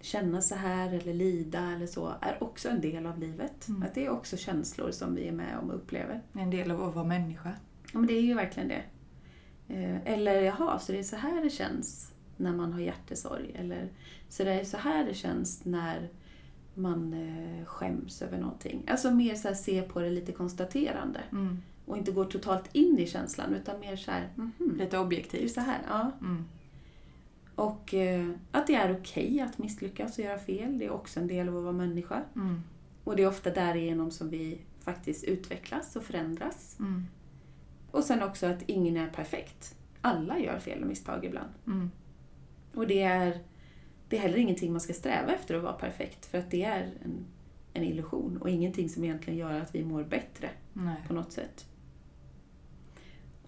känna 0.00 0.40
så 0.42 0.54
här 0.54 0.92
eller 0.92 1.14
lida 1.14 1.70
eller 1.72 1.86
så 1.86 2.14
är 2.20 2.42
också 2.42 2.68
en 2.68 2.80
del 2.80 3.06
av 3.06 3.18
livet. 3.18 3.68
Mm. 3.68 3.82
Att 3.82 3.94
det 3.94 4.06
är 4.06 4.10
också 4.10 4.36
känslor 4.36 4.90
som 4.90 5.14
vi 5.14 5.28
är 5.28 5.32
med 5.32 5.58
om 5.62 5.70
och 5.70 5.76
upplever. 5.76 6.22
En 6.32 6.50
del 6.50 6.70
av 6.70 6.82
att 6.82 6.94
vara 6.94 7.04
människa. 7.04 7.52
Ja, 7.92 7.98
men 7.98 8.06
det 8.06 8.14
är 8.14 8.22
ju 8.22 8.34
verkligen 8.34 8.68
det. 8.68 8.82
Eh, 9.68 10.12
Eller 10.12 10.42
jaha, 10.42 10.78
så 10.78 10.92
det 10.92 10.98
är 10.98 11.02
så 11.02 11.16
här 11.16 11.42
det 11.44 11.50
känns 11.50 12.12
när 12.36 12.52
man 12.52 12.72
har 12.72 12.80
hjärtesorg. 12.80 13.52
Eller 13.54 13.88
så 14.28 14.44
det 14.44 14.52
är 14.52 14.64
så 14.64 14.76
här 14.76 15.04
det 15.04 15.14
känns 15.14 15.64
när 15.64 16.08
man 16.74 17.12
eh, 17.12 17.64
skäms 17.64 18.22
över 18.22 18.38
någonting. 18.38 18.84
Alltså 18.88 19.10
mer 19.10 19.34
så 19.34 19.48
här, 19.48 19.54
se 19.54 19.82
på 19.82 20.00
det 20.00 20.10
lite 20.10 20.32
konstaterande. 20.32 21.20
Mm. 21.32 21.58
Och 21.86 21.96
inte 21.96 22.12
gå 22.12 22.24
totalt 22.24 22.68
in 22.74 22.98
i 22.98 23.06
känslan 23.06 23.54
utan 23.54 23.80
mer 23.80 23.96
så 23.96 24.10
här, 24.10 24.28
mhm, 24.34 24.52
Lite 24.72 24.84
det 24.90 24.96
är 24.96 25.00
objektivt. 25.00 25.52
så 25.52 25.60
här. 25.60 25.78
Ja. 25.88 26.10
Mm. 26.20 26.44
Och 27.58 27.94
eh, 27.94 28.30
att 28.50 28.66
det 28.66 28.74
är 28.74 28.96
okej 29.00 29.40
att 29.40 29.58
misslyckas 29.58 30.18
och 30.18 30.24
göra 30.24 30.38
fel. 30.38 30.78
Det 30.78 30.84
är 30.84 30.90
också 30.90 31.20
en 31.20 31.26
del 31.26 31.48
av 31.48 31.56
att 31.56 31.62
vara 31.62 31.72
människa. 31.72 32.22
Mm. 32.36 32.62
Och 33.04 33.16
det 33.16 33.22
är 33.22 33.28
ofta 33.28 33.50
därigenom 33.50 34.10
som 34.10 34.30
vi 34.30 34.60
faktiskt 34.80 35.24
utvecklas 35.24 35.96
och 35.96 36.02
förändras. 36.02 36.76
Mm. 36.78 37.06
Och 37.90 38.04
sen 38.04 38.22
också 38.22 38.46
att 38.46 38.62
ingen 38.66 38.96
är 38.96 39.08
perfekt. 39.08 39.76
Alla 40.00 40.38
gör 40.38 40.58
fel 40.58 40.82
och 40.82 40.88
misstag 40.88 41.24
ibland. 41.24 41.48
Mm. 41.66 41.90
Och 42.74 42.86
det 42.86 43.02
är, 43.02 43.38
det 44.08 44.16
är 44.16 44.20
heller 44.20 44.38
ingenting 44.38 44.72
man 44.72 44.80
ska 44.80 44.92
sträva 44.92 45.32
efter 45.32 45.54
att 45.54 45.62
vara 45.62 45.72
perfekt. 45.72 46.26
För 46.26 46.38
att 46.38 46.50
det 46.50 46.64
är 46.64 46.82
en, 47.04 47.26
en 47.72 47.84
illusion 47.84 48.36
och 48.36 48.50
ingenting 48.50 48.88
som 48.88 49.04
egentligen 49.04 49.38
gör 49.38 49.60
att 49.60 49.74
vi 49.74 49.84
mår 49.84 50.04
bättre 50.04 50.50
Nej. 50.72 50.96
på 51.06 51.14
något 51.14 51.32
sätt. 51.32 51.66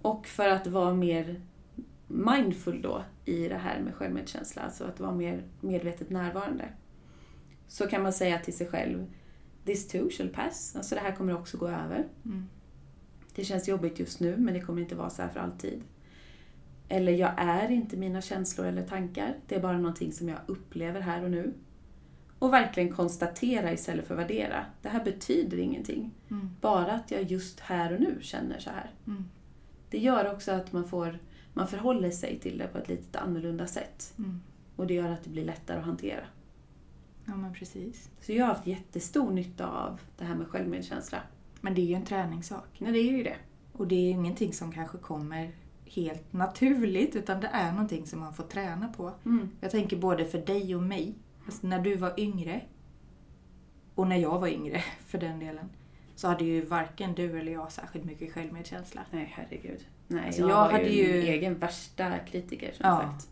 Och 0.02 0.26
för 0.26 0.48
att 0.48 0.66
vara 0.66 0.94
mer 0.94 1.40
mindful 2.06 2.82
då 2.82 3.04
i 3.30 3.48
det 3.48 3.56
här 3.56 3.80
med 3.80 3.94
självmedkänsla, 3.94 4.62
alltså 4.62 4.84
att 4.84 5.00
vara 5.00 5.12
mer 5.12 5.42
medvetet 5.60 6.10
närvarande, 6.10 6.68
så 7.68 7.86
kan 7.86 8.02
man 8.02 8.12
säga 8.12 8.38
till 8.38 8.56
sig 8.56 8.66
själv 8.66 9.06
This 9.64 9.88
too 9.88 10.10
shall 10.10 10.28
pass. 10.28 10.76
Alltså 10.76 10.94
det 10.94 11.00
här 11.00 11.16
kommer 11.16 11.34
också 11.34 11.58
gå 11.58 11.68
över. 11.68 12.08
Mm. 12.24 12.48
Det 13.34 13.44
känns 13.44 13.68
jobbigt 13.68 13.98
just 13.98 14.20
nu 14.20 14.36
men 14.36 14.54
det 14.54 14.60
kommer 14.60 14.82
inte 14.82 14.94
vara 14.94 15.10
så 15.10 15.22
här 15.22 15.28
för 15.28 15.40
alltid. 15.40 15.82
Eller 16.88 17.12
jag 17.12 17.32
är 17.36 17.70
inte 17.70 17.96
mina 17.96 18.20
känslor 18.20 18.66
eller 18.66 18.86
tankar. 18.86 19.34
Det 19.46 19.54
är 19.54 19.60
bara 19.60 19.78
någonting 19.78 20.12
som 20.12 20.28
jag 20.28 20.38
upplever 20.46 21.00
här 21.00 21.24
och 21.24 21.30
nu. 21.30 21.54
Och 22.38 22.52
verkligen 22.52 22.92
konstatera 22.92 23.72
istället 23.72 24.06
för 24.06 24.14
värdera. 24.14 24.64
Det 24.82 24.88
här 24.88 25.04
betyder 25.04 25.58
ingenting. 25.58 26.10
Mm. 26.30 26.50
Bara 26.60 26.92
att 26.92 27.10
jag 27.10 27.22
just 27.22 27.60
här 27.60 27.94
och 27.94 28.00
nu 28.00 28.18
känner 28.20 28.58
så 28.58 28.70
här. 28.70 28.90
Mm. 29.06 29.24
Det 29.90 29.98
gör 29.98 30.32
också 30.32 30.52
att 30.52 30.72
man, 30.72 30.88
får, 30.88 31.18
man 31.54 31.68
förhåller 31.68 32.10
sig 32.10 32.38
till 32.38 32.58
det 32.58 32.66
på 32.66 32.78
ett 32.78 32.88
lite 32.88 33.18
annorlunda 33.18 33.66
sätt. 33.66 34.14
Mm. 34.18 34.40
Och 34.76 34.86
det 34.86 34.94
gör 34.94 35.10
att 35.10 35.24
det 35.24 35.30
blir 35.30 35.44
lättare 35.44 35.78
att 35.78 35.84
hantera. 35.84 36.24
Ja, 37.24 37.36
men 37.36 37.54
precis. 37.54 38.10
Så 38.20 38.32
jag 38.32 38.46
har 38.46 38.54
haft 38.54 38.66
jättestor 38.66 39.30
nytta 39.30 39.66
av 39.66 40.00
det 40.18 40.24
här 40.24 40.34
med 40.34 40.48
självmedkänsla. 40.48 41.18
Men 41.60 41.74
det 41.74 41.80
är 41.80 41.86
ju 41.86 41.94
en 41.94 42.04
träningssak. 42.04 42.76
Nej, 42.78 42.92
det 42.92 42.98
är 42.98 43.12
ju 43.12 43.22
det. 43.22 43.36
Och 43.72 43.88
det 43.88 43.94
är 43.94 44.00
ju 44.00 44.08
ingenting 44.08 44.52
som 44.52 44.72
kanske 44.72 44.98
kommer 44.98 45.52
helt 45.84 46.32
naturligt, 46.32 47.16
utan 47.16 47.40
det 47.40 47.50
är 47.52 47.72
någonting 47.72 48.06
som 48.06 48.20
man 48.20 48.34
får 48.34 48.44
träna 48.44 48.88
på. 48.88 49.12
Mm. 49.24 49.50
Jag 49.60 49.70
tänker 49.70 49.96
både 49.96 50.24
för 50.24 50.38
dig 50.38 50.76
och 50.76 50.82
mig. 50.82 51.14
Alltså 51.46 51.66
när 51.66 51.78
du 51.78 51.96
var 51.96 52.20
yngre, 52.20 52.62
och 53.94 54.06
när 54.06 54.16
jag 54.16 54.38
var 54.38 54.48
yngre 54.48 54.84
för 55.06 55.18
den 55.18 55.38
delen, 55.38 55.68
så 56.20 56.28
hade 56.28 56.44
ju 56.44 56.64
varken 56.64 57.14
du 57.14 57.38
eller 57.40 57.52
jag 57.52 57.72
särskilt 57.72 58.04
mycket 58.04 58.32
självmedkänsla. 58.32 59.00
Nej, 59.10 59.32
herregud. 59.36 59.86
Nej, 60.08 60.26
Alltså, 60.26 60.40
jag, 60.40 60.50
jag 60.50 60.56
var 60.56 60.72
hade 60.72 60.88
ju 60.88 61.12
min 61.12 61.22
egen 61.26 61.58
värsta 61.58 62.18
kritiker 62.18 62.72
som 62.72 62.86
Ja. 62.86 62.96
sagt. 63.00 63.28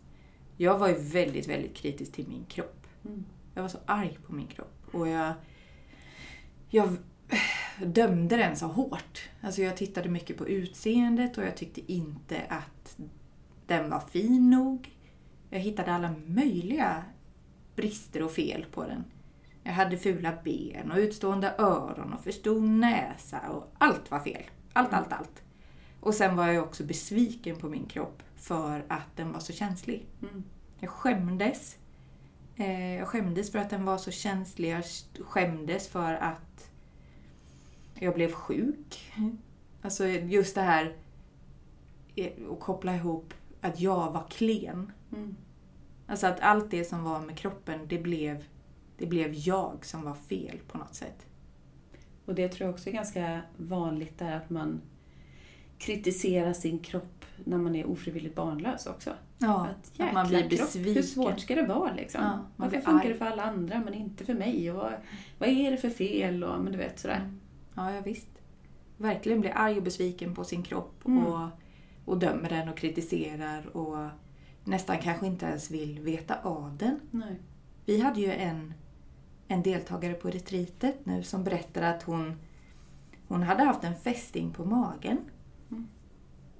Jag 0.57 0.77
var 0.77 0.87
ju 0.87 0.95
väldigt, 0.95 1.47
väldigt 1.47 1.75
kritisk 1.75 2.11
till 2.11 2.27
min 2.27 2.45
kropp. 2.45 2.87
Mm. 3.05 3.25
Jag 3.53 3.61
var 3.61 3.69
så 3.69 3.77
arg 3.85 4.17
på 4.25 4.33
min 4.33 4.47
kropp. 4.47 4.81
Och 4.91 5.07
jag, 5.07 5.33
jag 6.69 6.97
dömde 7.85 8.37
den 8.37 8.55
så 8.55 8.65
hårt. 8.67 9.29
Alltså 9.41 9.61
jag 9.61 9.77
tittade 9.77 10.09
mycket 10.09 10.37
på 10.37 10.47
utseendet 10.47 11.37
och 11.37 11.43
jag 11.43 11.57
tyckte 11.57 11.91
inte 11.91 12.41
att 12.49 12.97
den 13.67 13.89
var 13.89 13.99
fin 13.99 14.49
nog. 14.49 14.89
Jag 15.49 15.59
hittade 15.59 15.91
alla 15.93 16.15
möjliga 16.27 17.03
brister 17.75 18.23
och 18.23 18.31
fel 18.31 18.65
på 18.71 18.83
den. 18.83 19.03
Jag 19.69 19.73
hade 19.73 19.97
fula 19.97 20.33
ben 20.43 20.91
och 20.91 20.97
utstående 20.97 21.55
öron 21.57 22.13
och 22.13 22.23
för 22.23 22.31
stor 22.31 22.61
näsa 22.61 23.39
och 23.49 23.71
allt 23.77 24.11
var 24.11 24.19
fel. 24.19 24.43
Allt, 24.73 24.93
allt, 24.93 25.13
allt. 25.13 25.43
Och 25.99 26.13
sen 26.13 26.35
var 26.35 26.47
jag 26.47 26.63
också 26.63 26.83
besviken 26.83 27.55
på 27.55 27.69
min 27.69 27.85
kropp 27.85 28.23
för 28.35 28.85
att 28.87 29.15
den 29.15 29.31
var 29.33 29.39
så 29.39 29.53
känslig. 29.53 30.05
Mm. 30.21 30.43
Jag 30.79 30.89
skämdes. 30.89 31.77
Eh, 32.55 32.95
Jag 32.95 33.07
skämdes 33.07 33.51
för 33.51 33.59
att 33.59 33.69
den 33.69 33.85
var 33.85 33.97
så 33.97 34.11
känslig. 34.11 34.69
Jag 34.69 34.83
skämdes 35.25 35.87
för 35.87 36.13
att 36.13 36.71
jag 37.93 38.13
blev 38.13 38.31
sjuk. 38.31 39.11
Alltså 39.81 40.07
just 40.07 40.55
det 40.55 40.61
här 40.61 40.95
eh, 42.15 42.31
att 42.51 42.59
koppla 42.59 42.95
ihop 42.95 43.33
att 43.61 43.79
jag 43.79 44.11
var 44.11 44.27
klen. 44.29 44.91
Mm. 45.15 45.35
Alltså 46.07 46.27
att 46.27 46.39
allt 46.39 46.71
det 46.71 46.85
som 46.85 47.03
var 47.03 47.19
med 47.19 47.37
kroppen, 47.37 47.79
det 47.87 47.97
blev, 47.99 48.43
det 48.99 49.05
blev 49.05 49.33
jag 49.33 49.85
som 49.85 50.03
var 50.03 50.13
fel 50.13 50.59
på 50.67 50.77
något 50.77 50.95
sätt. 50.95 51.25
Och 52.25 52.35
det 52.35 52.47
tror 52.49 52.65
jag 52.67 52.73
också 52.73 52.89
är 52.89 52.93
ganska 52.93 53.41
vanligt 53.57 54.17
där 54.19 54.35
att 54.35 54.49
man 54.49 54.81
kritiserar 55.77 56.53
sin 56.53 56.79
kropp 56.79 57.25
när 57.45 57.57
man 57.57 57.75
är 57.75 57.85
ofrivilligt 57.85 58.35
barnlös 58.35 58.85
också. 58.85 59.09
Ja, 59.37 59.67
att, 59.67 60.01
att 60.01 60.13
man 60.13 60.27
blir 60.27 60.39
kropp, 60.39 60.49
besviken. 60.49 60.93
Hur 60.93 61.01
svårt 61.01 61.39
ska 61.39 61.55
det 61.55 61.65
vara 61.65 61.93
liksom? 61.93 62.21
Ja, 62.23 62.31
man 62.31 62.45
Varför 62.55 62.81
funkar 62.81 63.05
arg. 63.05 63.07
det 63.13 63.15
för 63.15 63.25
alla 63.25 63.43
andra 63.43 63.79
men 63.85 63.93
inte 63.93 64.25
för 64.25 64.33
mig? 64.33 64.71
Och 64.71 64.77
vad, 64.77 64.93
vad 65.37 65.49
är 65.49 65.71
det 65.71 65.77
för 65.77 65.89
fel? 65.89 66.43
Och, 66.43 66.59
men 66.63 66.71
du 66.71 66.77
vet 66.77 66.99
sådär. 66.99 67.15
Mm. 67.15 67.39
Ja, 67.75 67.93
ja, 67.93 68.01
visst. 68.01 68.27
Verkligen 68.97 69.41
blir 69.41 69.51
arg 69.55 69.77
och 69.77 69.83
besviken 69.83 70.35
på 70.35 70.43
sin 70.43 70.63
kropp 70.63 71.05
Mm. 71.05 71.25
och, 71.25 71.47
och 72.05 72.17
dömer 72.17 72.49
den 72.49 72.69
och 72.69 72.77
kritiserar 72.77 73.77
och 73.77 74.07
nästan 74.63 74.97
kanske 74.97 75.25
inte 75.27 75.45
ens 75.45 75.71
vill 75.71 75.99
veta 75.99 76.35
av 76.43 76.77
den. 76.77 76.99
Nej. 77.11 77.35
Vi 77.85 78.01
hade 78.01 78.21
ju 78.21 78.31
en, 78.31 78.73
en 79.51 79.63
deltagare 79.63 80.13
på 80.13 80.29
retreatet 80.29 81.05
nu 81.05 81.23
som 81.23 81.43
berättade 81.43 81.89
att 81.89 82.03
hon, 82.03 82.39
hon 83.27 83.43
hade 83.43 83.63
haft 83.63 83.83
en 83.83 83.95
fästing 83.95 84.51
på 84.51 84.65
magen. 84.65 85.17
Mm. 85.71 85.87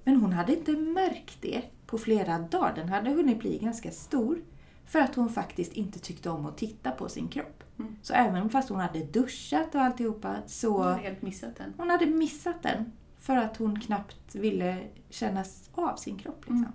Men 0.04 0.16
hon 0.16 0.32
hade 0.32 0.56
inte 0.56 0.72
märkt 0.72 1.38
det 1.40 1.62
på 1.86 1.98
flera 1.98 2.38
dagar. 2.38 2.74
Den 2.76 2.88
hade 2.88 3.10
hunnit 3.10 3.38
bli 3.38 3.58
ganska 3.58 3.90
stor. 3.90 4.42
För 4.84 4.98
att 4.98 5.14
hon 5.14 5.28
faktiskt 5.28 5.72
inte 5.72 5.98
tyckte 5.98 6.30
om 6.30 6.46
att 6.46 6.58
titta 6.58 6.90
på 6.90 7.08
sin 7.08 7.28
kropp. 7.28 7.64
Mm. 7.78 7.96
Så 8.02 8.14
även 8.14 8.50
fast 8.50 8.68
hon 8.68 8.80
hade 8.80 9.04
duschat 9.04 9.74
och 9.74 9.80
alltihopa 9.80 10.36
så 10.46 10.66
Jag 10.66 10.72
har 10.72 10.98
helt 10.98 11.22
missat 11.22 11.56
den. 11.56 11.74
hon 11.76 11.90
hade 11.90 12.06
missat 12.06 12.62
den 12.62 12.92
för 13.18 13.36
att 13.36 13.56
hon 13.56 13.80
knappt 13.80 14.34
ville 14.34 14.76
kännas 15.10 15.70
av 15.72 15.96
sin 15.96 16.18
kropp. 16.18 16.40
Liksom. 16.40 16.56
Mm. 16.56 16.72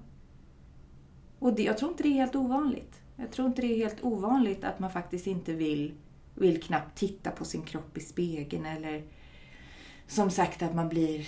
Och 1.40 1.54
det, 1.54 1.64
jag 1.64 1.78
tror 1.78 1.92
inte 1.92 2.04
det 2.04 2.10
är 2.10 2.14
helt 2.14 2.36
ovanligt. 2.36 3.02
Jag 3.16 3.32
tror 3.32 3.48
inte 3.48 3.62
det 3.62 3.74
är 3.74 3.78
helt 3.78 4.04
ovanligt 4.04 4.64
att 4.64 4.80
man 4.80 4.92
faktiskt 4.92 5.28
inte 5.28 5.54
vill, 5.54 5.94
vill 6.36 6.62
knappt 6.64 6.98
titta 6.98 7.32
på 7.32 7.46
sin 7.46 7.62
kropp 7.62 7.98
i 7.98 8.00
spegeln 8.02 8.66
eller 8.66 9.04
som 10.08 10.30
sagt 10.32 10.62
att 10.62 10.76
man 10.76 10.90
blir, 10.90 11.28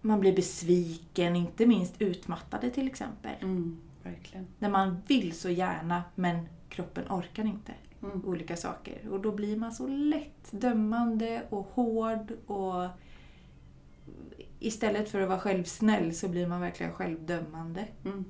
man 0.00 0.20
blir 0.20 0.36
besviken, 0.36 1.36
inte 1.36 1.66
minst 1.66 2.02
utmattade 2.02 2.70
till 2.70 2.86
exempel. 2.86 3.32
Mm, 3.42 3.78
verkligen. 4.02 4.46
När 4.58 4.70
man 4.70 5.02
vill 5.06 5.32
så 5.32 5.50
gärna 5.50 6.02
men 6.14 6.48
kroppen 6.68 7.04
orkar 7.08 7.44
inte 7.44 7.72
Mm. 8.02 8.24
olika 8.24 8.56
saker. 8.56 9.08
Och 9.08 9.20
då 9.20 9.32
blir 9.32 9.56
man 9.56 9.72
så 9.72 9.86
lätt 9.86 10.48
dömande 10.50 11.42
och 11.50 11.66
hård 11.74 12.32
och 12.46 12.86
istället 14.58 15.08
för 15.08 15.20
att 15.20 15.28
vara 15.28 15.38
självsnäll 15.40 16.14
så 16.14 16.28
blir 16.28 16.46
man 16.46 16.60
verkligen 16.60 16.92
självdömande. 16.92 17.84
Mm. 18.04 18.24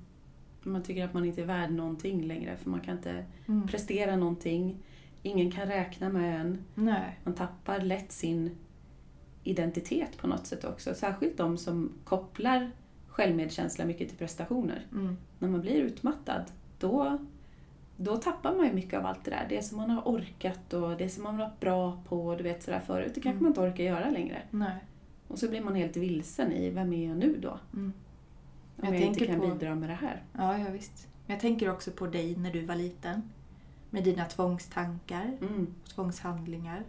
Man 0.63 0.83
tycker 0.83 1.05
att 1.05 1.15
man 1.15 1.25
inte 1.25 1.43
är 1.43 1.47
värd 1.47 1.71
någonting 1.73 2.23
längre 2.23 2.57
för 2.57 2.71
man 2.71 2.81
kan 2.81 2.97
inte 2.97 3.25
Mm. 3.49 3.69
prestera 3.69 4.17
någonting. 4.17 4.77
Ingen 5.23 5.51
kan 5.51 5.67
räkna 5.69 6.09
med 6.09 6.41
en. 6.41 6.59
Nej. 6.75 7.19
Man 7.25 7.35
tappar 7.35 7.81
lätt 7.81 8.13
sin 8.13 8.57
identitet 9.45 10.17
på 10.19 10.27
något 10.27 10.47
sätt 10.47 10.65
också. 10.65 10.95
Särskilt 10.95 11.37
de 11.37 11.59
som 11.59 11.93
kopplar 12.05 12.71
självmedkänsla 13.09 13.85
mycket 13.85 14.09
till 14.09 14.19
prestationer. 14.19 14.87
Mm. 14.93 15.17
När 15.39 15.49
man 15.49 15.61
blir 15.61 15.75
utmattad, 15.75 16.45
då, 16.79 17.19
då 17.97 18.17
tappar 18.17 18.57
man 18.57 18.67
ju 18.67 18.73
mycket 18.73 18.99
av 19.01 19.07
allt 19.07 19.25
det 19.25 19.31
där. 19.31 19.47
Det 19.49 19.63
som 19.63 19.77
man 19.77 19.91
har 19.91 20.03
orkat 20.03 20.73
och 20.73 20.97
det 20.97 21.09
som 21.09 21.23
man 21.23 21.35
har 21.35 21.45
varit 21.45 21.61
bra 21.61 22.03
på, 22.09 22.35
du 22.37 22.43
vet 22.43 22.63
sådär 22.63 22.81
förut, 22.87 23.13
det 23.15 23.21
kanske 23.21 23.31
Mm. 23.31 23.43
man 23.43 23.51
inte 23.51 23.61
orkar 23.61 23.85
göra 23.85 24.11
längre. 24.11 24.43
Nej. 24.51 24.77
Och 25.29 25.39
så 25.39 25.49
blir 25.49 25.61
man 25.61 25.75
helt 25.75 25.97
vilsen 25.97 26.53
i, 26.53 26.71
vem 26.71 26.93
är 26.93 27.09
jag 27.09 27.17
nu 27.17 27.37
då? 27.43 27.59
Mm. 27.75 27.93
Om 28.77 28.85
Jag 28.87 28.95
jag, 28.95 29.01
inte 29.03 29.27
kan 29.27 29.41
på- 29.41 29.47
bidra 29.49 29.75
med 29.75 29.89
det 29.89 29.95
här. 29.95 30.23
Ja, 30.33 30.59
ja, 30.59 30.71
visst. 30.71 31.09
Men 31.27 31.35
jag 31.35 31.41
tänker 31.41 31.71
också 31.71 31.91
på 31.91 32.07
dig 32.07 32.37
när 32.37 32.53
du 32.53 32.65
var 32.65 32.75
liten. 32.77 33.23
Med 33.95 34.05
dina 34.05 34.25
tvångstankar 34.25 35.37
Mm. 35.41 35.75
och 35.85 35.89
tvångshandlingar. 35.91 36.85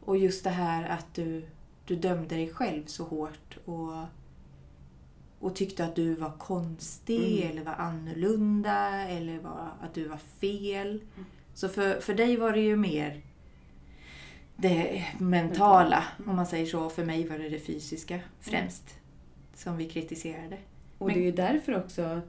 Och 0.00 0.16
just 0.16 0.44
det 0.44 0.50
här 0.50 0.88
att 0.88 1.14
du, 1.14 1.44
du 1.86 1.96
dömde 1.96 2.34
dig 2.34 2.48
själv 2.52 2.84
så 2.86 3.04
hårt 3.04 3.58
och, 3.64 3.92
och 5.38 5.56
tyckte 5.56 5.84
att 5.84 5.96
du 5.96 6.14
var 6.14 6.32
konstig 6.38 7.36
Mm. 7.42 7.50
eller 7.50 7.64
var 7.64 7.72
annorlunda 7.72 8.90
eller 9.08 9.38
var, 9.38 9.70
att 9.80 9.94
du 9.94 10.08
var 10.08 10.16
fel. 10.40 10.88
Mm. 10.88 11.24
Så 11.54 11.68
för, 11.68 12.00
för 12.00 12.14
dig 12.14 12.36
var 12.36 12.52
det 12.52 12.60
ju 12.60 12.76
mer 12.76 13.20
det 14.56 15.04
mentala, 15.18 16.04
Mm. 16.18 16.30
om 16.30 16.36
man 16.36 16.46
säger 16.46 16.66
så. 16.66 16.90
För 16.90 17.04
mig 17.04 17.28
var 17.28 17.38
det 17.38 17.48
det 17.48 17.58
fysiska 17.58 18.20
främst 18.40 18.94
som 19.54 19.76
vi 19.76 19.88
kritiserade. 19.88 20.58
Och 20.98 21.06
Men- 21.06 21.14
det 21.16 21.20
är 21.22 21.24
ju 21.24 21.32
därför 21.32 21.76
också 21.84 22.20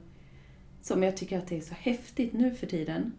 som 0.82 1.02
jag 1.02 1.16
tycker 1.16 1.38
att 1.38 1.46
det 1.46 1.56
är 1.56 1.60
så 1.60 1.74
häftigt 1.74 2.32
nu 2.32 2.54
för 2.54 2.66
tiden. 2.66 3.12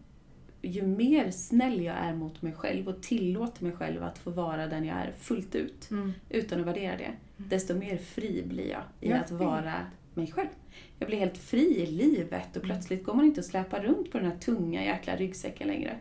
Ju 0.68 0.82
mer 0.88 1.32
snäll 1.32 1.82
jag 1.84 1.96
är 1.96 2.14
mot 2.14 2.42
mig 2.42 2.54
själv 2.54 2.88
och 2.88 3.02
tillåter 3.02 3.64
mig 3.64 3.74
själv 3.74 4.04
att 4.04 4.18
få 4.18 4.32
vara 4.32 4.68
den 4.68 4.86
jag 4.86 4.98
är 4.98 5.12
fullt 5.12 5.56
ut, 5.56 5.90
utan 6.30 6.60
att 6.60 6.68
värdera 6.68 6.98
det, 6.98 7.12
desto 7.38 7.76
mer 7.76 7.98
fri 7.98 8.44
blir 8.48 8.70
jag 8.70 8.82
i 9.02 9.10
Jag 9.10 9.20
att 9.20 9.32
vet. 9.32 9.40
vara 9.40 9.74
mig 10.14 10.28
själv. 10.32 10.48
Jag 11.00 11.08
blir 11.10 11.20
helt 11.20 11.38
fri 11.38 11.82
i 11.82 11.86
livet 11.86 12.58
och 12.58 12.64
plötsligt 12.64 13.04
går 13.04 13.14
man 13.14 13.26
inte 13.26 13.40
och 13.42 13.46
släpar 13.46 13.80
runt 13.82 14.12
på 14.12 14.18
den 14.20 14.32
här 14.32 14.38
tunga 14.38 14.84
jäkla 14.86 15.16
ryggsäcken 15.16 15.68
längre. 15.68 15.98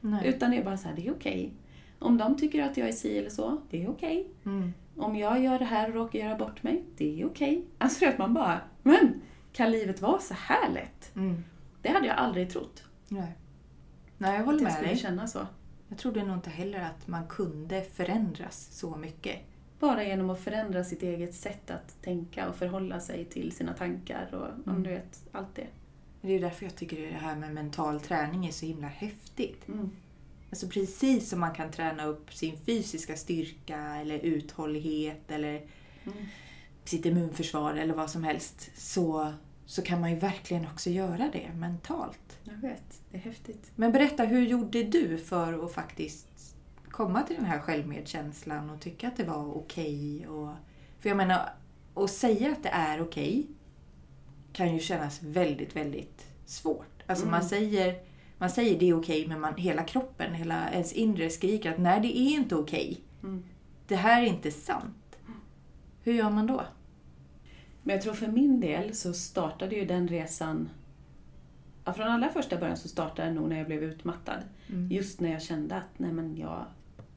Nej. 0.00 0.28
Utan 0.28 0.50
det 0.50 0.56
är 0.56 0.64
bara 0.64 0.76
så 0.76 0.88
här, 0.88 0.96
det 0.96 1.06
är 1.06 1.12
okej. 1.12 1.52
Om 1.98 2.18
de 2.18 2.36
tycker 2.36 2.62
att 2.62 2.76
jag 2.76 2.88
är 2.88 2.92
si 2.92 3.18
eller 3.18 3.30
så, 3.30 3.60
det 3.70 3.82
är 3.84 3.90
okej. 3.90 4.26
Mm. 4.44 4.72
Om 4.96 5.16
jag 5.16 5.42
gör 5.44 5.58
det 5.58 5.64
här 5.64 5.88
och 5.88 5.94
råkar 5.94 6.18
göra 6.18 6.38
bort 6.38 6.62
mig, 6.62 6.84
det 6.96 7.20
är 7.20 7.26
okej. 7.26 7.64
Alltså 7.78 8.00
det 8.00 8.06
är 8.06 8.10
att 8.10 8.18
man 8.18 8.34
bara, 8.34 8.60
men 8.82 9.22
kan 9.52 9.70
livet 9.70 10.00
vara 10.00 10.18
så 10.18 10.34
här 10.34 10.72
lätt? 10.72 11.16
Mm. 11.16 11.44
Det 11.82 11.88
hade 11.88 12.06
jag 12.06 12.16
aldrig 12.16 12.50
trott. 12.50 12.84
Nej. 13.08 13.32
Nej, 14.18 14.30
jag 14.32 14.40
Att 14.40 14.46
håller 14.46 14.58
jag 14.58 14.64
med 14.64 14.72
skulle 14.72 14.88
dig. 14.88 14.96
känna 14.98 15.26
så. 15.26 15.46
Jag 15.88 15.98
trodde 15.98 16.24
nog 16.24 16.36
inte 16.36 16.50
heller 16.50 16.80
att 16.80 17.08
man 17.08 17.26
kunde 17.28 17.82
förändras 17.82 18.68
så 18.72 18.96
mycket. 18.96 19.36
Bara 19.80 20.04
genom 20.04 20.30
att 20.30 20.40
förändra 20.40 20.84
sitt 20.84 21.02
eget 21.02 21.34
sätt 21.34 21.70
att 21.70 22.02
tänka 22.02 22.48
och 22.48 22.56
förhålla 22.56 23.00
sig 23.00 23.24
till 23.24 23.52
sina 23.52 23.72
tankar 23.74 24.34
och 24.34 24.46
om 24.64 24.70
Mm. 24.70 24.82
du 24.82 24.90
vet, 24.90 25.24
allt 25.32 25.54
det. 25.54 25.66
Det 26.20 26.32
är 26.32 26.40
därför 26.40 26.64
jag 26.64 26.76
tycker 26.76 27.00
det 27.06 27.12
här 27.18 27.36
med 27.36 27.54
mental 27.54 28.00
träning 28.00 28.46
är 28.46 28.52
så 28.52 28.66
himla 28.66 28.86
häftigt. 28.88 29.68
Mm. 29.68 29.90
Alltså 30.50 30.68
precis 30.68 31.28
som 31.28 31.40
man 31.40 31.54
kan 31.54 31.70
träna 31.70 32.04
upp 32.04 32.32
sin 32.34 32.56
fysiska 32.58 33.16
styrka 33.16 33.96
eller 33.96 34.18
uthållighet 34.18 35.30
eller 35.30 35.54
Mm. 36.04 36.18
sitt 36.84 37.06
immunförsvar 37.06 37.74
eller 37.74 37.94
vad 37.94 38.10
som 38.10 38.24
helst 38.24 38.70
så, 38.76 39.32
så 39.66 39.82
kan 39.82 40.00
man 40.00 40.10
ju 40.10 40.16
verkligen 40.16 40.66
också 40.66 40.90
göra 40.90 41.30
det 41.32 41.50
mentalt. 41.54 42.38
Jag 42.44 42.56
vet, 42.56 43.00
det 43.10 43.16
är 43.16 43.20
häftigt. 43.20 43.70
Men 43.76 43.92
berätta, 43.92 44.24
hur 44.24 44.46
gjorde 44.46 44.82
du 44.82 45.18
för 45.18 45.64
att 45.64 45.72
faktiskt 45.72 46.56
komma 46.90 47.22
till 47.22 47.36
den 47.36 47.44
här 47.44 47.58
självmedkänslan 47.58 48.70
och 48.70 48.80
tycka 48.80 49.08
att 49.08 49.16
det 49.16 49.24
var 49.24 49.56
okej? 49.56 50.28
och... 50.28 50.52
För 50.98 51.08
jag 51.08 51.16
menar, 51.16 51.48
att 51.94 52.10
säga 52.10 52.52
att 52.52 52.62
det 52.62 52.68
är 52.68 53.02
okej 53.02 53.46
kan 54.52 54.74
ju 54.74 54.80
kännas 54.80 55.22
väldigt, 55.22 55.76
väldigt 55.76 56.26
svårt. 56.46 57.02
Alltså 57.06 57.24
Mm. 57.24 57.30
man 57.30 57.44
säger 57.48 58.00
man 58.38 58.50
säger 58.50 58.78
det 58.78 58.88
är 58.88 58.98
okej, 58.98 59.26
men 59.28 59.40
man, 59.40 59.54
hela 59.56 59.84
kroppen, 59.84 60.34
hela 60.34 60.70
ens 60.70 60.92
inre 60.92 61.30
skriker 61.30 61.72
att 61.72 61.78
nej, 61.78 62.00
det 62.00 62.18
är 62.18 62.30
inte 62.30 62.56
okej. 62.56 63.00
Mm. 63.22 63.44
Det 63.86 63.96
här 63.96 64.22
är 64.22 64.26
inte 64.26 64.50
sant. 64.50 65.18
Hur 66.02 66.12
gör 66.12 66.30
man 66.30 66.46
då? 66.46 66.62
Men 67.86 67.94
jag 67.94 68.02
tror 68.02 68.14
för 68.14 68.26
min 68.26 68.60
del 68.60 68.94
så 68.94 69.12
startade 69.12 69.76
ju 69.76 69.84
den 69.84 70.08
resan... 70.08 70.68
Ja, 71.84 71.92
från 71.92 72.06
allra 72.06 72.28
första 72.28 72.56
början 72.56 72.76
så 72.76 72.88
startade 72.88 73.28
den 73.28 73.34
nog 73.34 73.48
när 73.48 73.58
jag 73.58 73.66
blev 73.66 73.82
utmattad. 73.82 74.42
Mm. 74.68 74.90
Just 74.90 75.20
när 75.20 75.32
jag 75.32 75.42
kände 75.42 75.76
att 75.76 75.98
nej 75.98 76.12
men 76.12 76.36
jag, 76.36 76.64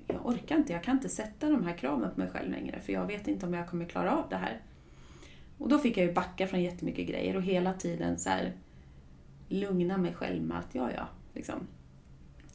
jag 0.07 0.27
orkar 0.27 0.55
inte, 0.55 0.73
jag 0.73 0.83
kan 0.83 0.95
inte 0.95 1.09
sätta 1.09 1.49
de 1.49 1.65
här 1.65 1.77
kraven 1.77 2.11
på 2.11 2.19
mig 2.19 2.29
själv 2.29 2.51
längre 2.51 2.79
för 2.79 2.93
jag 2.93 3.05
vet 3.05 3.27
inte 3.27 3.45
om 3.45 3.53
jag 3.53 3.69
kommer 3.69 3.85
klara 3.85 4.17
av 4.17 4.29
det 4.29 4.35
här. 4.35 4.61
Och 5.57 5.69
då 5.69 5.79
fick 5.79 5.97
jag 5.97 6.05
ju 6.05 6.13
backa 6.13 6.47
från 6.47 6.61
jättemycket 6.61 7.07
grejer 7.07 7.35
och 7.35 7.43
hela 7.43 7.73
tiden 7.73 8.19
så 8.19 8.29
här 8.29 8.53
lugna 9.47 9.97
mig 9.97 10.13
själv 10.13 10.43
med 10.43 10.59
att 10.59 10.75
ja, 10.75 10.89
ja, 10.95 11.07
liksom. 11.33 11.67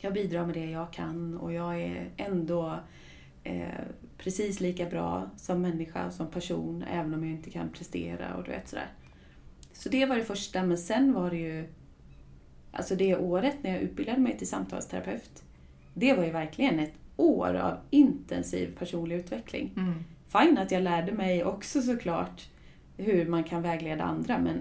Jag 0.00 0.12
bidrar 0.12 0.46
med 0.46 0.54
det 0.54 0.70
jag 0.70 0.92
kan 0.92 1.36
och 1.38 1.52
jag 1.52 1.80
är 1.80 2.10
ändå 2.16 2.78
eh, 3.44 3.84
precis 4.24 4.60
lika 4.60 4.86
bra 4.86 5.30
som 5.36 5.60
människa 5.60 6.06
och 6.06 6.12
som 6.12 6.30
person 6.30 6.84
även 6.90 7.14
om 7.14 7.24
jag 7.24 7.32
inte 7.32 7.50
kan 7.50 7.68
prestera 7.68 8.34
och 8.34 8.44
du 8.44 8.50
vet 8.50 8.68
sådär. 8.68 8.88
Så 9.72 9.88
det 9.88 10.06
var 10.06 10.16
det 10.16 10.24
första, 10.24 10.62
men 10.62 10.78
sen 10.78 11.12
var 11.12 11.30
det 11.30 11.36
ju 11.36 11.66
Alltså 12.76 12.94
det 12.94 13.16
året 13.16 13.56
när 13.62 13.70
jag 13.72 13.82
utbildade 13.82 14.20
mig 14.20 14.38
till 14.38 14.48
samtalsterapeut, 14.48 15.42
det 15.94 16.14
var 16.14 16.24
ju 16.24 16.30
verkligen 16.30 16.78
ett 16.78 16.94
år 17.16 17.54
av 17.54 17.78
intensiv 17.90 18.78
personlig 18.78 19.16
utveckling. 19.16 19.72
Mm. 19.76 19.94
Fine 20.28 20.58
att 20.58 20.70
jag 20.70 20.82
lärde 20.82 21.12
mig 21.12 21.44
också 21.44 21.82
såklart 21.82 22.48
hur 22.96 23.26
man 23.26 23.44
kan 23.44 23.62
vägleda 23.62 24.04
andra, 24.04 24.38
men 24.38 24.60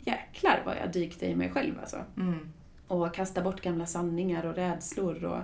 jäklar 0.00 0.62
vad 0.64 0.76
jag 0.76 0.92
dykte 0.92 1.26
i 1.26 1.34
mig 1.34 1.50
själv 1.50 1.74
alltså. 1.80 1.96
Mm. 2.16 2.48
Och 2.88 3.14
kasta 3.14 3.42
bort 3.42 3.60
gamla 3.60 3.86
sanningar 3.86 4.46
och 4.46 4.54
rädslor. 4.54 5.24
Och, 5.24 5.42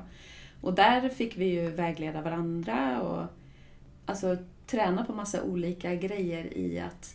och 0.60 0.74
där 0.74 1.08
fick 1.08 1.36
vi 1.36 1.44
ju 1.44 1.70
vägleda 1.70 2.22
varandra 2.22 3.00
och 3.00 3.26
alltså, 4.08 4.36
träna 4.66 5.04
på 5.04 5.12
massa 5.12 5.42
olika 5.42 5.94
grejer 5.94 6.58
i 6.58 6.78
att 6.80 7.14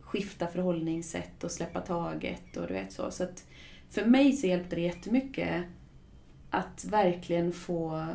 skifta 0.00 0.46
förhållningssätt 0.46 1.44
och 1.44 1.50
släppa 1.50 1.80
taget 1.80 2.56
och 2.56 2.66
du 2.66 2.74
vet 2.74 2.92
så. 2.92 3.10
så 3.10 3.24
att 3.24 3.44
för 3.90 4.04
mig 4.04 4.32
så 4.32 4.46
hjälpte 4.46 4.76
det 4.76 4.82
jättemycket 4.82 5.64
att 6.50 6.84
verkligen 6.84 7.52
få 7.52 8.06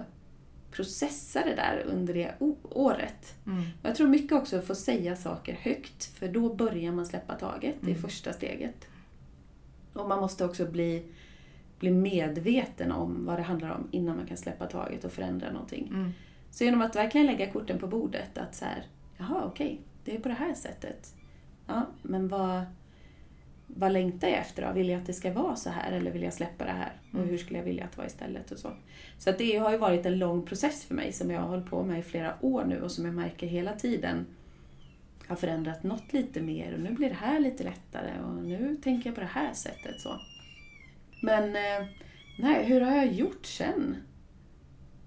processa 0.71 1.41
det 1.45 1.55
där 1.55 1.83
under 1.87 2.13
det 2.13 2.33
året. 2.69 3.35
Mm. 3.45 3.63
Jag 3.83 3.95
tror 3.95 4.07
mycket 4.07 4.31
också 4.31 4.57
att 4.57 4.65
få 4.65 4.75
säga 4.75 5.15
saker 5.15 5.53
högt, 5.61 6.03
för 6.05 6.27
då 6.27 6.55
börjar 6.55 6.91
man 6.91 7.05
släppa 7.05 7.35
taget. 7.35 7.75
Det 7.81 7.87
är 7.87 7.95
Mm. 7.95 8.01
första 8.01 8.33
steget. 8.33 8.87
Och 9.93 10.07
man 10.09 10.19
måste 10.19 10.45
också 10.45 10.65
bli, 10.71 11.03
bli 11.79 11.91
medveten 11.91 12.91
om 12.91 13.25
vad 13.25 13.39
det 13.39 13.43
handlar 13.43 13.69
om 13.69 13.87
innan 13.91 14.17
man 14.17 14.25
kan 14.25 14.37
släppa 14.37 14.65
taget 14.65 15.03
och 15.03 15.11
förändra 15.11 15.51
någonting. 15.51 15.87
Mm. 15.87 16.11
Så 16.51 16.63
genom 16.63 16.81
att 16.81 16.95
verkligen 16.95 17.27
lägga 17.27 17.51
korten 17.51 17.79
på 17.79 17.87
bordet, 17.87 18.37
att 18.37 18.55
så 18.55 18.65
här, 18.65 18.83
jaha 19.17 19.43
okej, 19.45 19.81
det 20.05 20.15
är 20.15 20.19
på 20.19 20.27
det 20.29 20.35
här 20.35 20.53
sättet. 20.53 21.13
Ja, 21.67 21.85
men 22.01 22.27
vad, 22.27 22.61
vad 23.67 23.91
längtar 23.91 24.27
jag 24.27 24.37
efter 24.37 24.67
då? 24.67 24.73
Vill 24.73 24.89
jag 24.89 24.99
att 25.01 25.05
det 25.07 25.13
ska 25.13 25.33
vara 25.33 25.55
så 25.55 25.69
här 25.69 25.91
eller 25.91 26.11
vill 26.11 26.23
jag 26.23 26.33
släppa 26.33 26.65
det 26.65 26.71
här? 26.71 26.91
Och 27.11 27.17
Mm. 27.19 27.29
hur 27.29 27.37
skulle 27.37 27.59
jag 27.59 27.65
vilja 27.65 27.83
att 27.85 27.91
det 27.91 27.97
var 27.97 28.05
istället? 28.05 28.51
Och 28.51 28.57
så 28.59 28.71
så 29.17 29.31
det 29.31 29.57
har 29.57 29.71
ju 29.71 29.77
varit 29.77 30.05
en 30.05 30.19
lång 30.19 30.45
process 30.45 30.85
för 30.85 30.95
mig 30.95 31.11
som 31.13 31.31
jag 31.31 31.41
har 31.41 31.47
hållit 31.47 31.65
på 31.69 31.83
med 31.83 31.99
i 31.99 32.03
flera 32.03 32.35
år 32.41 32.65
nu 32.65 32.81
och 32.81 32.91
som 32.91 33.05
jag 33.05 33.13
märker 33.13 33.47
hela 33.47 33.73
tiden 33.73 34.25
har 35.27 35.35
förändrat 35.35 35.83
något 35.83 36.13
lite 36.13 36.41
mer 36.41 36.73
och 36.73 36.79
nu 36.79 36.91
blir 36.91 37.09
det 37.09 37.15
här 37.15 37.39
lite 37.39 37.63
lättare 37.63 38.11
och 38.23 38.43
nu 38.43 38.77
tänker 38.83 39.09
jag 39.09 39.15
på 39.15 39.21
det 39.21 39.27
här 39.27 39.53
sättet. 39.53 40.01
så. 40.01 40.19
Men 41.21 41.43
eh, 41.55 41.87
nej, 42.39 42.65
hur 42.65 42.81
har 42.81 42.95
jag 42.97 43.11
gjort 43.13 43.45
sen? 43.45 43.95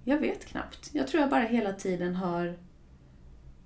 Jag 0.04 0.18
vet 0.18 0.44
knappt. 0.46 0.90
Jag 0.92 1.06
tror 1.08 1.20
jag 1.20 1.30
bara 1.30 1.42
hela 1.44 1.72
tiden 1.72 2.14
har... 2.14 2.54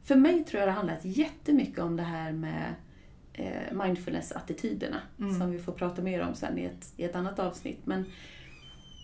För 0.02 0.16
mig 0.16 0.44
tror 0.44 0.60
jag 0.60 0.68
det 0.68 0.72
har 0.72 0.76
handlat 0.76 1.04
jättemycket 1.04 1.78
om 1.78 1.96
det 1.96 2.02
här 2.02 2.32
med 2.32 2.74
eh, 3.32 3.72
mindfulness-attityderna 3.72 5.00
Mm. 5.18 5.38
som 5.38 5.50
vi 5.50 5.58
får 5.58 5.72
prata 5.72 6.02
mer 6.02 6.20
om 6.20 6.34
sen 6.34 6.58
i 6.58 6.64
ett, 6.64 6.92
i 6.96 7.04
ett 7.04 7.16
annat 7.16 7.38
avsnitt. 7.38 7.80
Men 7.86 8.04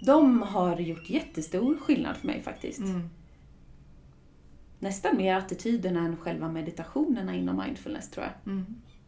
de 0.07 0.43
har 0.43 0.79
gjort 0.81 1.11
jättestor 1.11 1.77
skillnad 1.77 2.17
för 2.17 2.27
mig 2.27 2.43
faktiskt. 2.43 2.81
Mm. 2.81 3.09
Nästan 4.79 5.17
mer 5.17 5.35
attityderna 5.37 6.01
än 6.01 6.17
själva 6.17 6.49
meditationerna 6.49 7.35
inom 7.35 7.57
mindfulness 7.57 8.11
tror 8.11 8.27
jag. 8.27 8.53
Mm. 8.53 8.67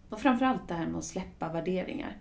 Och 0.09 0.21
framförallt 0.21 0.69
det 0.69 0.75
här 0.75 0.87
med 0.87 0.99
att 0.99 1.05
släppa 1.05 1.53
värderingar. 1.53 2.17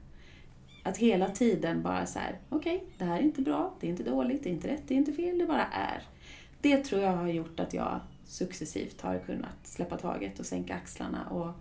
Att 0.84 0.98
hela 0.98 1.30
tiden 1.30 1.82
bara 1.82 2.06
så 2.06 2.20
här, 2.20 2.40
okej, 2.50 2.84
det 2.98 3.06
här 3.06 3.18
är 3.18 3.22
inte 3.22 3.42
bra, 3.42 3.74
det 3.80 3.88
är 3.88 3.92
inte 3.92 4.04
dåligt, 4.04 4.44
det 4.44 4.50
är 4.50 4.54
inte 4.54 4.68
rätt, 4.68 4.84
det 4.88 4.94
är 4.94 4.98
inte 4.98 5.14
fel, 5.14 5.38
det 5.38 5.46
bara 5.46 5.66
är. 5.66 6.04
Det 6.62 6.78
tror 6.78 7.02
jag 7.02 7.12
har 7.12 7.28
gjort 7.28 7.60
att 7.60 7.74
jag 7.74 8.00
successivt 8.26 9.02
har 9.02 9.20
kunnat 9.20 9.68
släppa 9.68 9.98
taget 9.98 10.40
och 10.40 10.46
sänka 10.46 10.76
axlarna 10.76 11.30
och 11.30 11.52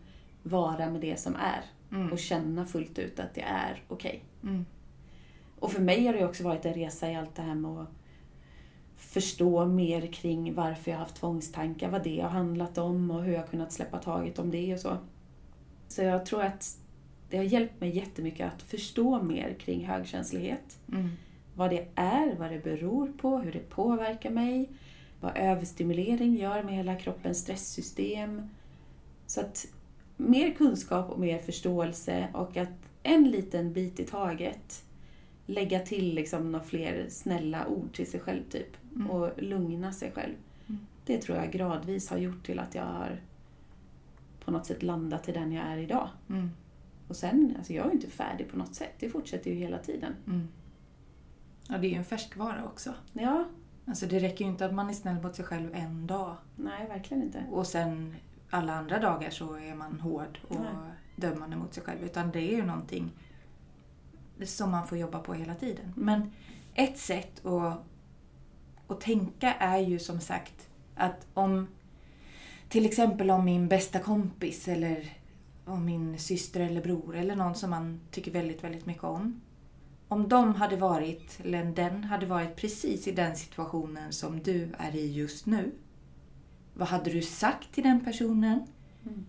vara 0.43 0.91
med 0.91 1.01
det 1.01 1.21
som 1.21 1.37
är. 1.37 1.65
Mm. 1.93 2.13
Och 2.13 2.19
känna 2.19 2.67
fullt 2.67 2.99
ut 2.99 3.21
att 3.21 3.35
det 3.35 3.43
är 3.43 3.83
okej. 3.89 4.25
Mm. 4.43 4.65
Och 5.59 5.73
för 5.73 5.81
mig 5.81 6.07
har 6.07 6.13
det 6.13 6.25
också 6.25 6.45
varit 6.45 6.65
en 6.65 6.75
resa 6.75 7.11
i 7.11 7.17
allt 7.17 7.35
det 7.35 7.43
här 7.43 7.55
med 7.55 7.71
att 7.71 7.89
förstå 8.97 9.67
mer 9.67 10.13
kring 10.13 10.55
varför 10.55 10.91
jag 10.91 10.99
har 10.99 11.05
haft 11.05 11.17
tvångstankar, 11.17 11.91
vad 11.91 12.05
det 12.05 12.21
har 12.21 12.29
handlat 12.29 12.79
om 12.79 13.11
och 13.11 13.23
hur 13.23 13.33
jag 13.33 13.41
har 13.41 13.47
kunnat 13.47 13.73
släppa 13.73 13.99
taget 13.99 14.39
om 14.39 14.51
det 14.51 14.75
och 14.75 14.81
så. 14.81 14.97
Så 15.89 16.03
jag 16.03 16.27
tror 16.27 16.43
att 16.43 16.79
det 17.33 17.39
har 17.39 17.45
hjälpt 17.45 17.81
mig 17.81 17.97
jättemycket 17.97 18.53
att 18.53 18.63
förstå 18.63 19.23
mer 19.23 19.55
kring 19.55 19.87
högkänslighet. 19.87 20.79
Mm. 20.93 21.09
Vad 21.55 21.71
det 21.71 21.89
är, 21.95 22.37
vad 22.39 22.51
det 22.53 22.65
beror 22.65 23.13
på, 23.13 23.39
hur 23.39 23.53
det 23.53 23.71
påverkar 23.71 24.31
mig, 24.31 24.71
vad 25.21 25.37
överstimulering 25.37 26.37
gör 26.37 26.63
med 26.63 26.75
hela 26.75 26.97
kroppens 26.97 27.39
stresssystem. 27.39 28.49
Så 29.27 29.41
att 29.41 29.67
mer 30.17 30.51
kunskap 30.51 31.11
och 31.11 31.21
mer 31.21 31.39
förståelse 31.39 32.29
och 32.35 32.57
att 32.57 32.69
en 33.03 33.31
liten 33.31 33.73
bit 33.73 34.01
i 34.01 34.05
taget 34.05 34.85
lägga 35.47 35.81
till 35.81 36.15
liksom 36.15 36.53
några 36.53 36.65
fler 36.65 37.07
snälla 37.09 37.67
ord 37.67 37.93
till 37.93 38.11
sig 38.11 38.21
själv 38.21 38.43
typ 38.51 38.77
Mm. 38.95 39.11
och 39.11 39.43
lugna 39.43 39.93
sig 39.93 40.13
själv. 40.13 40.35
Mm. 40.69 40.87
Det 41.07 41.19
tror 41.19 41.39
jag 41.39 41.53
gradvis 41.53 42.09
har 42.09 42.19
gjort 42.19 42.47
till 42.47 42.59
att 42.59 42.75
jag 42.75 42.85
har 42.85 43.21
på 44.45 44.51
något 44.51 44.67
sätt 44.67 44.83
landat 44.83 45.29
i 45.29 45.33
den 45.33 45.53
jag 45.53 45.67
är 45.67 45.77
idag. 45.77 46.09
Mm. 46.29 46.51
Och 47.13 47.17
sen, 47.17 47.55
alltså 47.59 47.73
jag 47.73 47.85
är 47.87 47.89
ju 47.91 47.95
inte 47.95 48.11
färdig 48.11 48.51
på 48.51 48.57
något 48.57 48.75
sätt. 48.75 48.93
Det 48.99 49.09
fortsätter 49.09 49.51
ju 49.51 49.57
hela 49.57 49.79
tiden. 49.79 50.15
Mm. 50.27 50.49
Ja, 51.69 51.79
det 51.79 51.87
är 51.87 51.91
ju 51.91 51.97
en 51.97 52.05
färskvara 52.05 52.65
också. 52.65 52.95
Ja, 53.13 53.45
Alltså 53.87 54.07
det 54.07 54.19
räcker 54.19 54.45
ju 54.45 54.51
inte 54.51 54.67
att 54.67 54.75
man 54.75 54.89
är 54.89 54.93
snäll 54.93 55.23
mot 55.23 55.37
sig 55.37 55.45
själv 55.45 55.75
en 55.75 56.07
dag 56.07 56.37
nej 56.57 56.89
verkligen 56.89 57.23
inte. 57.23 57.45
och 57.51 57.67
sen 57.67 58.15
alla 58.51 58.75
andra 58.75 58.99
dagar 58.99 59.31
så 59.31 59.55
är 59.55 59.75
man 59.75 60.01
hård 60.01 60.39
och 60.49 60.61
Nej. 60.61 60.93
dömande 61.17 61.57
mot 61.57 61.75
sig 61.75 61.83
själv. 61.83 62.05
Utan 62.05 62.31
det 62.31 62.41
är 62.53 62.57
ju 62.57 62.65
någonting 62.65 63.11
som 64.45 64.71
man 64.71 64.87
får 64.87 64.99
jobba 64.99 65.19
på 65.19 65.35
hela 65.35 65.55
tiden. 65.55 65.93
Men 65.97 66.33
ett 66.75 66.99
sätt 66.99 67.47
att, 67.47 67.85
att 68.87 69.01
tänka 69.01 69.55
är 69.55 69.79
ju 69.79 69.99
som 69.99 70.21
sagt 70.21 70.69
att 70.97 71.27
om 71.35 71.69
till 72.69 72.87
exempel 72.87 73.31
om 73.31 73.45
min 73.45 73.69
bästa 73.69 73.99
kompis 73.99 74.69
eller 74.69 75.13
om 75.65 75.85
min 75.85 76.19
syster 76.19 76.61
eller 76.61 76.83
bror 76.83 77.17
eller 77.17 77.37
någon 77.37 77.55
som 77.55 77.71
man 77.71 78.01
tycker 78.11 78.31
väldigt, 78.31 78.65
väldigt 78.65 78.87
mycket 78.87 79.05
om. 79.05 79.41
Om 80.09 80.29
de 80.29 80.55
hade 80.55 80.77
varit, 80.77 81.41
eller 81.45 81.65
den 81.65 82.05
hade 82.05 82.27
varit 82.27 82.57
precis 82.57 83.09
i 83.09 83.13
den 83.13 83.37
situationen 83.37 84.13
som 84.13 84.43
du 84.43 84.69
är 84.79 84.97
i 84.97 85.13
just 85.13 85.47
nu. 85.47 85.73
Vad 86.75 86.89
hade 86.89 87.11
du 87.11 87.23
sagt 87.23 87.73
till 87.75 87.85
den 87.85 88.05
personen? 88.05 88.67
Mm. 89.07 89.27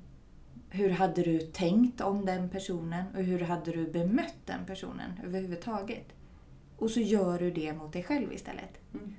Hur 0.69 0.89
hade 0.89 1.24
du 1.24 1.39
tänkt 1.39 2.02
om 2.02 2.26
den 2.26 2.50
personen 2.50 3.06
och 3.15 3.24
hur 3.24 3.39
hade 3.39 3.72
du 3.72 3.91
bemött 3.91 4.36
den 4.46 4.65
personen 4.65 5.19
överhuvudtaget? 5.24 6.13
Och 6.78 6.89
så 6.89 7.00
gör 7.00 7.39
du 7.39 7.52
det 7.52 7.74
mot 7.74 7.93
dig 7.93 8.04
själv 8.04 8.34
istället. 8.34 8.80
Mm. 8.93 9.13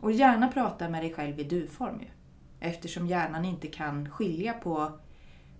Och 0.00 0.12
gärna 0.12 0.48
prata 0.48 0.88
med 0.88 1.02
dig 1.02 1.12
själv 1.12 1.40
i 1.40 1.44
du-form 1.44 2.00
ju. 2.00 2.06
Eftersom 2.60 3.06
hjärnan 3.06 3.44
inte 3.44 3.66
kan 3.66 4.10
skilja 4.10 4.52
på, 4.52 4.98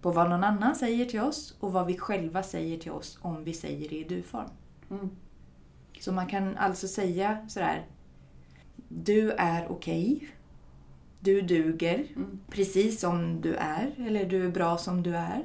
på 0.02 0.10
vad 0.10 0.30
någon 0.30 0.44
annan 0.44 0.74
säger 0.76 1.04
till 1.04 1.20
oss 1.20 1.56
och 1.60 1.72
vad 1.72 1.86
vi 1.86 1.98
själva 1.98 2.42
säger 2.42 2.78
till 2.78 2.90
oss 2.92 3.18
om 3.22 3.44
vi 3.44 3.52
säger 3.52 3.88
det 3.88 3.96
i 3.96 4.04
du-form. 4.04 4.50
Mm. 4.90 5.10
Så 6.00 6.12
man 6.12 6.26
kan 6.26 6.56
alltså 6.56 6.88
säga 6.88 7.38
sådär 7.48 7.86
du 8.88 9.30
är 9.30 9.72
okej. 9.72 10.28
Du 11.20 11.40
duger 11.42 12.06
Mm. 12.16 12.40
precis 12.50 13.00
som 13.00 13.40
du 13.40 13.54
är. 13.54 13.94
Eller 13.98 14.24
du 14.26 14.44
är 14.46 14.50
bra 14.50 14.78
som 14.78 15.02
du 15.02 15.16
är. 15.16 15.44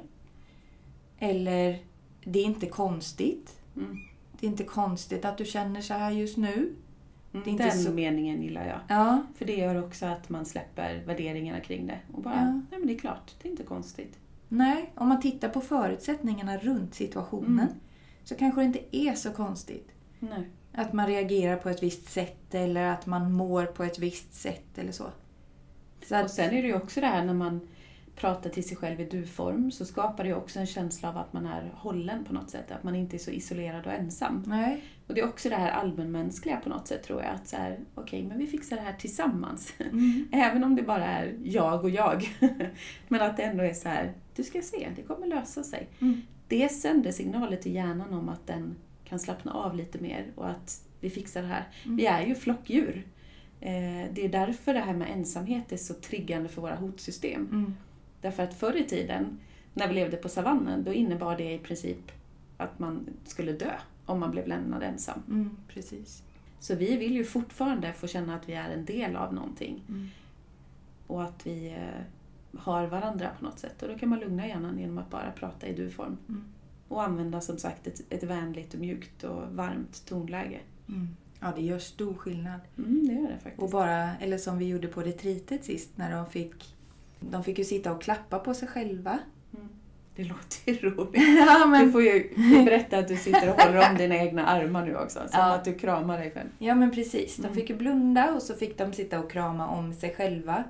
Eller 1.19 1.79
det 2.23 2.39
är 2.39 2.43
inte 2.45 2.65
konstigt. 2.65 3.59
Mm. 3.75 3.97
Det 4.39 4.45
är 4.47 4.49
inte 4.51 4.63
konstigt 4.63 5.25
att 5.25 5.37
du 5.37 5.45
känner 5.45 5.81
så 5.81 5.93
här 5.93 6.11
just 6.11 6.37
nu. 6.37 6.75
Det 7.31 7.37
är 7.37 7.47
inte 7.47 7.63
Den 7.63 7.83
så- 7.83 7.91
meningen 7.91 8.41
gillar 8.43 8.65
jag. 8.67 8.79
Ja, 8.87 9.23
För 9.35 9.45
det 9.45 9.55
gör 9.55 9.83
också 9.83 10.05
att 10.05 10.29
man 10.29 10.45
släpper 10.45 11.03
värderingarna 11.05 11.59
kring 11.59 11.87
det. 11.87 11.99
Och 12.13 12.21
bara, 12.23 12.35
Ja. 12.35 12.51
nej 12.51 12.79
men 12.79 12.87
det 12.87 12.93
är 12.93 12.97
klart, 12.99 13.35
det 13.41 13.47
är 13.47 13.51
inte 13.51 13.63
konstigt. 13.63 14.19
Nej. 14.57 14.91
Om 14.95 15.09
man 15.09 15.21
tittar 15.21 15.49
på 15.49 15.61
förutsättningarna 15.61 16.57
runt 16.57 16.95
situationen 16.95 17.59
Mm. 17.59 17.73
så 18.23 18.35
kanske 18.35 18.61
det 18.61 18.65
inte 18.65 18.97
är 18.97 19.15
så 19.15 19.31
konstigt. 19.31 19.91
Nej. 20.19 20.49
Att 20.73 20.93
man 20.93 21.07
reagerar 21.07 21.55
på 21.57 21.69
ett 21.69 21.83
visst 21.83 22.09
sätt 22.09 22.55
eller 22.55 22.83
att 22.85 23.05
man 23.05 23.31
mår 23.31 23.65
på 23.65 23.83
ett 23.83 23.99
visst 23.99 24.33
sätt 24.33 24.77
eller 24.77 24.91
så. 24.91 25.05
så 26.07 26.15
Och 26.15 26.21
att, 26.21 26.31
sen 26.31 26.53
är 26.53 26.61
det 26.61 26.67
ju 26.67 26.75
också 26.75 27.01
det 27.01 27.07
här 27.07 27.25
när 27.25 27.33
man 27.33 27.67
pratar 28.15 28.49
till 28.49 28.67
sig 28.67 28.77
själv 28.77 29.01
i 29.01 29.05
du-form 29.05 29.71
så 29.71 29.85
skapar 29.85 30.23
det 30.23 30.29
ju 30.29 30.35
också 30.35 30.59
en 30.59 30.65
känsla 30.65 31.09
av 31.09 31.17
att 31.17 31.33
man 31.33 31.45
är 31.45 31.71
hållen 31.75 32.23
på 32.23 32.33
något 32.33 32.49
sätt. 32.49 32.71
Att 32.71 32.83
man 32.83 32.95
inte 32.95 33.15
är 33.15 33.19
så 33.19 33.31
isolerad 33.31 33.85
och 33.85 33.93
ensam. 33.93 34.43
nej. 34.47 34.83
Och 35.07 35.13
det 35.13 35.21
är 35.21 35.27
också 35.27 35.49
det 35.49 35.55
här 35.55 35.71
allmänmänskliga 35.71 36.57
på 36.57 36.69
något 36.69 36.87
sätt 36.87 37.03
tror 37.03 37.21
jag. 37.21 37.35
Att 37.35 37.47
så 37.47 37.55
här, 37.55 37.79
okej, 37.95 38.23
men 38.23 38.37
vi 38.37 38.47
fixar 38.47 38.75
det 38.75 38.81
här 38.81 38.93
tillsammans. 38.93 39.73
Mm. 39.79 40.27
Även 40.31 40.63
om 40.63 40.75
det 40.75 40.83
bara 40.83 41.05
är 41.05 41.35
jag 41.43 41.83
och 41.83 41.89
jag. 41.89 42.29
men 43.07 43.21
att 43.21 43.37
det 43.37 43.43
ändå 43.43 43.63
är 43.63 43.73
så 43.73 43.89
här, 43.89 44.13
du 44.35 44.43
ska 44.43 44.61
se, 44.61 44.89
det 44.95 45.01
kommer 45.01 45.27
lösa 45.27 45.63
sig. 45.63 45.87
Mm. 45.99 46.21
Det 46.47 46.69
sänder 46.69 47.11
signaler 47.11 47.57
till 47.57 47.75
hjärnan 47.75 48.13
om 48.13 48.29
att 48.29 48.47
den 48.47 48.75
kan 49.05 49.19
slappna 49.19 49.53
av 49.53 49.75
lite 49.75 49.99
mer 49.99 50.25
och 50.35 50.49
att 50.49 50.81
vi 50.99 51.09
fixar 51.09 51.41
det 51.41 51.47
här. 51.47 51.67
Mm. 51.85 51.97
Vi 51.97 52.05
är 52.05 52.25
ju 52.25 52.35
flockdjur. 52.35 53.07
Eh, 53.61 54.11
Det 54.13 54.25
är 54.25 54.29
därför 54.29 54.73
det 54.73 54.79
här 54.79 54.93
med 54.93 55.11
ensamhet 55.11 55.71
är 55.71 55.77
så 55.77 55.93
triggande 55.93 56.49
för 56.49 56.61
våra 56.61 56.75
hotsystem. 56.75 57.47
Därför 58.23 58.43
att 58.43 58.53
förr 58.53 58.77
i 58.77 58.83
tiden, 58.83 59.39
när 59.73 59.87
vi 59.87 59.93
levde 59.93 60.17
på 60.17 60.29
savannen, 60.29 60.83
då 60.83 60.93
innebar 60.93 61.37
det 61.37 61.53
i 61.53 61.59
princip 61.59 62.11
att 62.57 62.79
man 62.79 63.07
skulle 63.25 63.51
dö 63.51 63.71
om 64.05 64.19
man 64.19 64.31
blev 64.31 64.47
lämnad 64.47 64.83
ensam. 64.83 65.19
Mm. 65.27 65.57
Precis. 65.67 66.23
Så 66.59 66.75
vi 66.75 66.97
vill 66.97 67.15
ju 67.15 67.23
fortfarande 67.23 67.93
få 67.93 68.07
känna 68.07 68.35
att 68.35 68.49
vi 68.49 68.53
är 68.53 68.69
en 68.69 68.85
del 68.85 69.15
av 69.15 69.33
någonting 69.33 69.83
Mm. 69.89 70.07
och 71.07 71.23
att 71.23 71.47
vi 71.47 71.67
eh, 71.67 72.59
har 72.59 72.87
varandra 72.87 73.29
på 73.39 73.45
något 73.45 73.59
sätt. 73.59 73.83
Och 73.83 73.89
då 73.89 73.97
kan 73.97 74.09
man 74.09 74.19
lugna 74.19 74.47
hjärnan 74.47 74.79
genom 74.79 74.97
att 74.97 75.09
bara 75.09 75.31
prata 75.31 75.67
i 75.67 75.73
du-form. 75.73 76.17
Mm. 76.29 76.43
Och 76.87 77.03
använda 77.03 77.41
som 77.41 77.57
sagt 77.57 77.87
ett, 77.87 78.01
ett 78.09 78.23
vänligt 78.23 78.73
och 78.73 78.79
mjukt 78.79 79.23
och 79.23 79.41
varmt 79.51 80.05
tonläge. 80.05 80.59
Mm. 80.87 81.07
Ja, 81.39 81.53
det 81.55 81.61
gör 81.61 81.79
stor 81.79 82.13
skillnad. 82.13 82.59
Mm, 82.77 83.07
det 83.07 83.13
gör 83.13 83.21
det 83.31 83.37
faktiskt. 83.37 83.59
Och 83.59 83.69
bara, 83.69 84.17
eller 84.17 84.37
som 84.37 84.57
vi 84.57 84.67
gjorde 84.67 84.87
på 84.87 85.01
retritet 85.01 85.65
sist 85.65 85.89
när 85.95 86.11
de 86.11 86.29
fick 86.29 86.75
de 87.31 87.43
fick 87.43 87.57
ju 87.57 87.63
sitta 87.63 87.91
och 87.91 88.01
klappa 88.01 88.39
på 88.39 88.53
sig 88.53 88.67
själva. 88.67 89.19
Mm. 89.53 89.67
Det 90.15 90.23
låter 90.23 90.71
ju 90.71 90.89
roligt. 90.89 91.21
Ja, 91.47 91.79
Du 91.85 91.91
får 91.91 92.01
ju 92.03 92.29
berätta 92.65 92.97
att 92.97 93.07
du 93.07 93.17
sitter 93.17 93.49
och 93.49 93.61
håller 93.61 93.89
om 93.91 93.97
dina 93.97 94.15
egna 94.15 94.45
armar 94.45 94.85
nu 94.85 94.95
också. 94.97 95.19
Som 95.19 95.27
Ja. 95.39 95.53
att 95.53 95.65
du 95.65 95.73
kramar 95.73 96.17
dig 96.17 96.31
själv. 96.31 96.49
Ja 96.59 96.75
men 96.75 96.91
precis. 96.91 97.35
De 97.35 97.41
Mm. 97.43 97.55
fick 97.55 97.69
ju 97.69 97.75
blunda 97.75 98.33
och 98.33 98.41
så 98.41 98.53
fick 98.53 98.77
de 98.77 98.93
sitta 98.93 99.19
och 99.19 99.31
krama 99.31 99.67
om 99.67 99.93
sig 99.93 100.15
själva. 100.15 100.63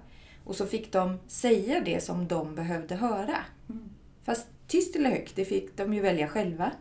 Och 0.43 0.55
så 0.55 0.65
fick 0.65 0.91
de 0.91 1.19
säga 1.27 1.81
det 1.85 2.03
som 2.03 2.27
de 2.27 2.55
behövde 2.55 2.95
höra. 2.95 3.37
Mm. 3.69 3.89
Fast 4.23 4.47
tyst 4.67 4.95
eller 4.95 5.09
högt, 5.09 5.35
det 5.35 5.45
fick 5.45 5.77
de 5.77 5.93
ju 5.93 6.01
välja 6.01 6.27
själva. 6.27 6.71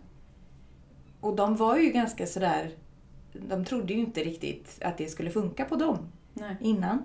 Och 1.21 1.37
de 1.37 1.57
var 1.57 1.77
ju 1.77 1.91
ganska 1.91 2.27
sådär... 2.27 2.71
De 3.49 3.65
trodde 3.65 3.93
ju 3.95 4.01
inte 4.01 4.21
riktigt 4.21 4.79
att 4.83 4.99
det 4.99 5.09
skulle 5.09 5.31
funka 5.31 5.65
på 5.65 5.77
dem 5.77 5.99
Nej. 6.35 6.57
innan. 6.61 7.03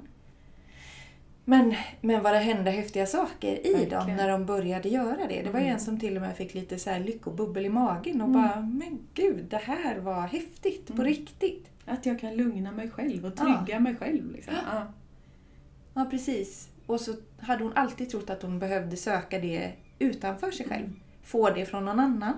Men, 1.49 1.73
men 2.01 2.23
vad 2.23 2.33
det 2.33 2.39
hände 2.39 2.71
häftiga 2.71 3.05
saker 3.05 3.67
i 3.67 3.73
dem 3.73 3.89
Verkligen. 3.89 4.17
när 4.17 4.29
de 4.29 4.45
började 4.45 4.89
göra 4.89 5.27
det. 5.29 5.41
Det 5.41 5.49
var 5.49 5.59
Mm. 5.59 5.73
en 5.73 5.79
som 5.79 5.99
till 5.99 6.15
och 6.15 6.21
med 6.21 6.37
fick 6.37 6.53
lite 6.53 6.79
så 6.79 6.89
här 6.89 6.99
lyckobubbel 6.99 7.65
i 7.65 7.69
magen 7.69 8.21
och 8.21 8.27
Mm. 8.29 8.41
bara 8.41 8.61
Men 8.61 8.99
gud, 9.13 9.45
det 9.49 9.57
här 9.57 9.99
var 9.99 10.27
häftigt 10.27 10.87
på 10.87 10.93
Mm. 10.93 11.05
riktigt. 11.05 11.65
Att 11.85 12.05
jag 12.05 12.19
kan 12.19 12.35
lugna 12.35 12.71
mig 12.71 12.89
själv 12.91 13.25
och 13.25 13.35
trygga 13.35 13.79
mig 13.79 13.95
själv. 13.95 14.31
Liksom. 14.31 14.53
Ja. 14.73 14.87
Ja, 15.93 16.05
precis. 16.09 16.69
Och 16.85 17.01
så 17.01 17.13
hade 17.39 17.63
hon 17.63 17.73
alltid 17.73 18.09
trott 18.09 18.29
att 18.29 18.41
hon 18.41 18.59
behövde 18.59 18.97
söka 18.97 19.39
det 19.39 19.71
utanför 19.99 20.51
sig 20.51 20.67
själv. 20.67 20.89
Få 21.23 21.49
det 21.49 21.65
från 21.65 21.85
någon 21.85 21.99
annan. 21.99 22.33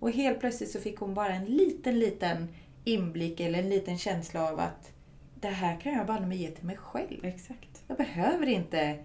Och 0.00 0.10
helt 0.10 0.40
plötsligt 0.40 0.70
så 0.70 0.80
fick 0.80 0.98
hon 0.98 1.14
bara 1.14 1.34
en 1.34 1.44
liten, 1.44 1.98
liten 1.98 2.48
inblick 2.84 3.40
eller 3.40 3.58
en 3.58 3.68
liten 3.68 3.98
känsla 3.98 4.48
av 4.52 4.60
att 4.60 4.92
det 5.40 5.48
här 5.48 5.80
kan 5.80 5.92
jag 5.92 6.06
bara 6.06 6.20
med 6.20 6.38
ge 6.38 6.50
till 6.50 6.66
mig 6.66 6.76
själv. 6.76 7.24
Exakt. 7.24 7.84
Jag 7.88 7.96
behöver 7.96 8.46
inte, 8.46 8.98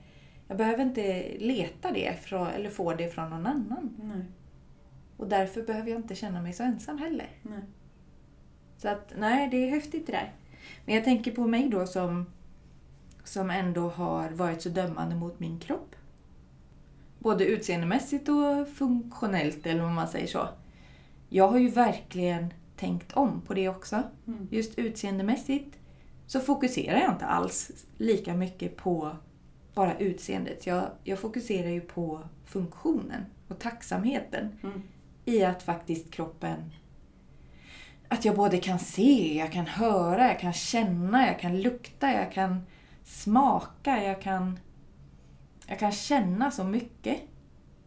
jag 0.47 0.57
behöver 0.57 0.83
inte 0.83 1.35
leta 1.37 1.91
det 1.91 2.19
från, 2.21 2.47
eller 2.47 2.69
få 2.69 2.93
det 2.93 3.09
från 3.09 3.29
någon 3.29 3.47
annan. 3.47 3.97
Nej. 4.03 4.25
Och 5.17 5.27
därför 5.27 5.61
behöver 5.61 5.89
jag 5.89 5.99
inte 5.99 6.15
känna 6.15 6.41
mig 6.41 6.53
så 6.53 6.63
ensam 6.63 6.97
heller. 6.97 7.29
Nej. 7.41 7.61
Så 8.77 8.89
att 8.89 9.13
nej, 9.17 9.49
det 9.49 9.57
är 9.57 9.69
häftigt 9.69 10.07
det 10.07 10.11
där. 10.11 10.33
Men 10.85 10.95
jag 10.95 11.03
tänker 11.03 11.31
på 11.31 11.47
mig 11.47 11.69
då 11.69 11.87
som, 11.87 12.25
som 13.23 13.49
ändå 13.49 13.89
har 13.89 14.29
varit 14.29 14.61
så 14.61 14.69
dömande 14.69 15.15
mot 15.15 15.39
min 15.39 15.59
kropp. 15.59 15.95
Både 17.19 17.45
utseendemässigt 17.45 18.29
och 18.29 18.67
funktionellt 18.67 19.65
eller 19.65 19.83
vad 19.83 19.91
man 19.91 20.07
säger 20.07 20.27
så. 20.27 20.47
Jag 21.29 21.47
har 21.47 21.57
ju 21.57 21.69
verkligen 21.69 22.53
tänkt 22.75 23.13
om 23.13 23.41
på 23.41 23.53
det 23.53 23.69
också. 23.69 24.03
Mm. 24.27 24.47
Just 24.51 24.79
utseendemässigt 24.79 25.77
så 26.31 26.39
fokuserar 26.39 26.99
jag 26.99 27.11
inte 27.11 27.25
alls 27.25 27.71
lika 27.97 28.33
mycket 28.33 28.77
på 28.77 29.15
bara 29.73 29.97
utseendet. 29.97 30.67
Jag, 30.67 30.89
jag 31.03 31.19
fokuserar 31.19 31.69
ju 31.69 31.81
på 31.81 32.21
funktionen 32.45 33.25
och 33.47 33.59
tacksamheten 33.59 34.59
Mm. 34.63 34.81
i 35.25 35.43
att 35.43 35.63
faktiskt 35.63 36.11
kroppen... 36.11 36.71
Att 38.07 38.25
jag 38.25 38.35
både 38.35 38.57
kan 38.57 38.79
se, 38.79 39.37
jag 39.37 39.51
kan 39.51 39.65
höra, 39.65 40.27
jag 40.27 40.39
kan 40.39 40.53
känna, 40.53 41.27
jag 41.27 41.39
kan 41.39 41.61
lukta, 41.61 42.13
jag 42.13 42.31
kan 42.31 42.61
smaka, 43.03 44.03
jag 44.03 44.21
kan... 44.21 44.59
Jag 45.67 45.79
kan 45.79 45.91
känna 45.91 46.51
så 46.51 46.63
mycket 46.63 47.17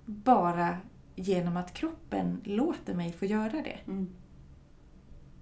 bara 0.04 0.78
genom 1.14 1.56
att 1.56 1.74
kroppen 1.74 2.40
låter 2.44 2.94
mig 2.94 3.12
få 3.12 3.24
göra 3.24 3.62
det. 3.62 3.78
Mm. 3.86 4.14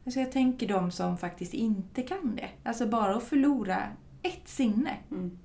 Alltså 0.05 0.21
jag 0.21 0.33
tänker 0.33 0.69
de 0.69 0.91
som 0.91 1.19
faktiskt 1.19 1.55
inte 1.55 2.03
kan 2.03 2.37
det. 2.37 2.49
Alltså 2.63 2.87
bara 2.87 3.17
att 3.17 3.23
förlora 3.23 3.83
ett 4.23 4.49
sinne. 4.49 4.97
Mm. 5.11 5.39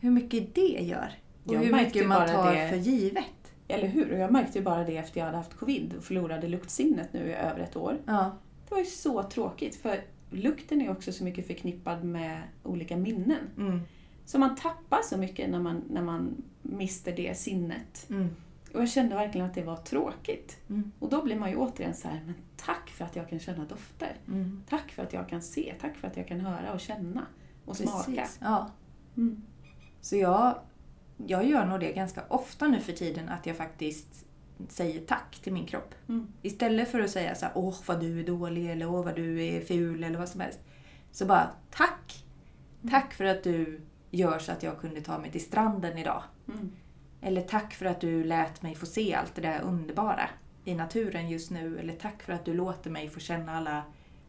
Hur 0.00 0.10
mycket 0.10 0.54
det 0.54 0.78
gör. 0.82 1.08
Och 1.44 1.54
Jag 1.54 1.60
hur 1.60 1.72
mycket 1.72 2.06
man 2.06 2.18
bara 2.18 2.28
tar 2.28 2.54
det- 2.54 2.68
för 2.68 2.76
givet. 2.76 3.24
Eller 3.68 3.88
hur? 3.88 4.12
Och 4.12 4.18
jag 4.18 4.32
märkte 4.32 4.58
ju 4.58 4.64
bara 4.64 4.84
det 4.84 4.96
efter 4.96 5.20
jag 5.20 5.24
hade 5.26 5.36
haft 5.36 5.54
covid 5.56 5.94
och 5.98 6.04
förlorade 6.04 6.48
luktsinnet 6.48 7.12
nu 7.12 7.20
i 7.28 7.32
över 7.34 7.60
ett 7.60 7.76
år. 7.76 7.98
Ja. 8.06 8.36
Det 8.68 8.74
var 8.74 8.78
ju 8.78 8.84
så 8.84 9.22
tråkigt 9.22 9.76
för 9.76 10.00
lukten 10.30 10.80
är 10.80 10.90
också 10.90 11.12
så 11.12 11.24
mycket 11.24 11.46
förknippad 11.46 12.04
med 12.04 12.42
olika 12.62 12.96
minnen. 12.96 13.38
Mm. 13.58 13.80
Så 14.24 14.38
man 14.38 14.56
tappar 14.56 14.98
så 15.02 15.18
mycket 15.18 15.50
när 15.50 15.60
man, 15.60 15.82
när 15.90 16.02
man 16.02 16.42
mister 16.62 17.16
det 17.16 17.38
sinnet. 17.38 18.06
Mm. 18.10 18.28
Och 18.74 18.80
jag 18.80 18.88
kände 18.88 19.14
verkligen 19.14 19.46
att 19.46 19.54
det 19.54 19.62
var 19.62 19.76
tråkigt. 19.76 20.58
Mm. 20.68 20.92
Och 20.98 21.08
då 21.08 21.22
blir 21.22 21.36
man 21.36 21.50
ju 21.50 21.56
återigen 21.56 21.94
så 21.94 22.08
här, 22.08 22.22
men 22.26 22.34
tack 22.56 22.90
för 22.90 23.04
att 23.04 23.16
jag 23.16 23.28
kan 23.28 23.38
känna 23.38 23.64
dofter. 23.64 24.16
Mm. 24.28 24.62
Tack 24.68 24.90
för 24.90 25.02
att 25.02 25.12
jag 25.12 25.28
kan 25.28 25.42
se, 25.42 25.74
tack 25.80 25.96
för 25.96 26.08
att 26.08 26.16
jag 26.16 26.28
kan 26.28 26.40
höra 26.40 26.72
och 26.72 26.80
känna 26.80 27.26
och 27.64 27.76
smaka. 27.76 28.04
Precis. 28.04 28.38
Ja. 28.40 28.70
Mm. 29.16 29.42
Så 30.00 30.16
jag, 30.16 30.58
jag 31.26 31.46
gör 31.46 31.66
nog 31.66 31.80
det 31.80 31.92
ganska 31.92 32.24
ofta 32.28 32.68
nu 32.68 32.80
för 32.80 32.92
tiden 32.92 33.28
att 33.28 33.46
jag 33.46 33.56
faktiskt 33.56 34.26
säger 34.68 35.00
tack 35.00 35.38
till 35.42 35.52
min 35.52 35.66
kropp. 35.66 35.94
Mm. 36.08 36.32
Istället 36.42 36.90
för 36.90 37.00
att 37.00 37.10
säga 37.10 37.34
så 37.34 37.46
här, 37.46 37.52
åh 37.56 37.74
vad 37.86 38.00
du 38.00 38.20
är 38.20 38.24
dålig 38.24 38.70
eller 38.70 38.90
åh 38.90 39.04
vad 39.04 39.16
du 39.16 39.44
är 39.44 39.60
ful 39.60 40.04
eller 40.04 40.18
vad 40.18 40.28
som 40.28 40.40
helst. 40.40 40.60
Så 41.12 41.26
bara 41.26 41.50
tack! 41.70 42.24
Tack 42.90 43.14
för 43.14 43.24
att 43.24 43.42
du 43.44 43.80
gör 44.10 44.38
så 44.38 44.52
att 44.52 44.62
jag 44.62 44.80
kunde 44.80 45.00
ta 45.00 45.18
mig 45.18 45.30
till 45.30 45.44
stranden 45.44 45.98
idag. 45.98 46.22
Mm. 47.24 47.32
Eller 47.32 47.48
tack 47.48 47.74
för 47.74 47.86
att 47.86 48.00
du 48.00 48.24
lät 48.24 48.62
mig 48.62 48.74
få 48.74 48.86
se 48.86 49.14
allt 49.14 49.34
det 49.34 49.42
där 49.42 49.60
underbara 49.60 50.30
i 50.64 50.74
naturen 50.74 51.28
just 51.28 51.50
nu. 51.50 51.78
Eller 51.78 51.94
tack 51.94 52.22
för 52.22 52.32
att 52.32 52.44
du 52.44 52.54
låter 52.54 52.90
mig 52.90 53.08
få 53.08 53.20
känna 53.20 53.56
alla, 53.56 53.82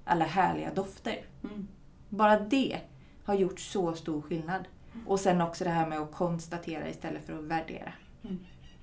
alla 0.04 0.26
härliga 0.26 0.74
dofter. 0.74 1.22
Mm. 1.44 1.68
Bara 2.10 2.40
det 2.40 2.80
har 3.24 3.34
gjort 3.34 3.60
så 3.60 3.94
stor 3.94 4.22
skillnad. 4.22 4.68
Och 5.06 5.20
sen 5.20 5.42
också 5.42 5.64
det 5.64 5.70
här 5.70 5.88
med 5.88 6.00
att 6.00 6.12
konstatera 6.12 6.90
istället 6.90 7.26
för 7.26 7.40
att 7.40 7.44
värdera. 7.44 7.94
Mm. 8.24 8.40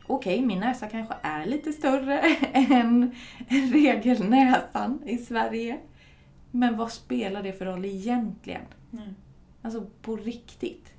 Okej, 0.06 0.42
min 0.42 0.60
näsa 0.60 0.88
kanske 0.88 1.14
är 1.22 1.46
lite 1.46 1.72
större 1.72 2.18
än 2.52 3.14
regelnäsan 3.72 5.02
i 5.06 5.18
Sverige. 5.18 5.80
Men 6.50 6.76
vad 6.76 6.92
spelar 6.92 7.42
det 7.42 7.52
för 7.52 7.64
roll 7.64 7.84
egentligen? 7.84 8.62
Nej. 8.90 9.14
Alltså 9.62 9.86
på 10.02 10.16
riktigt. 10.16 10.91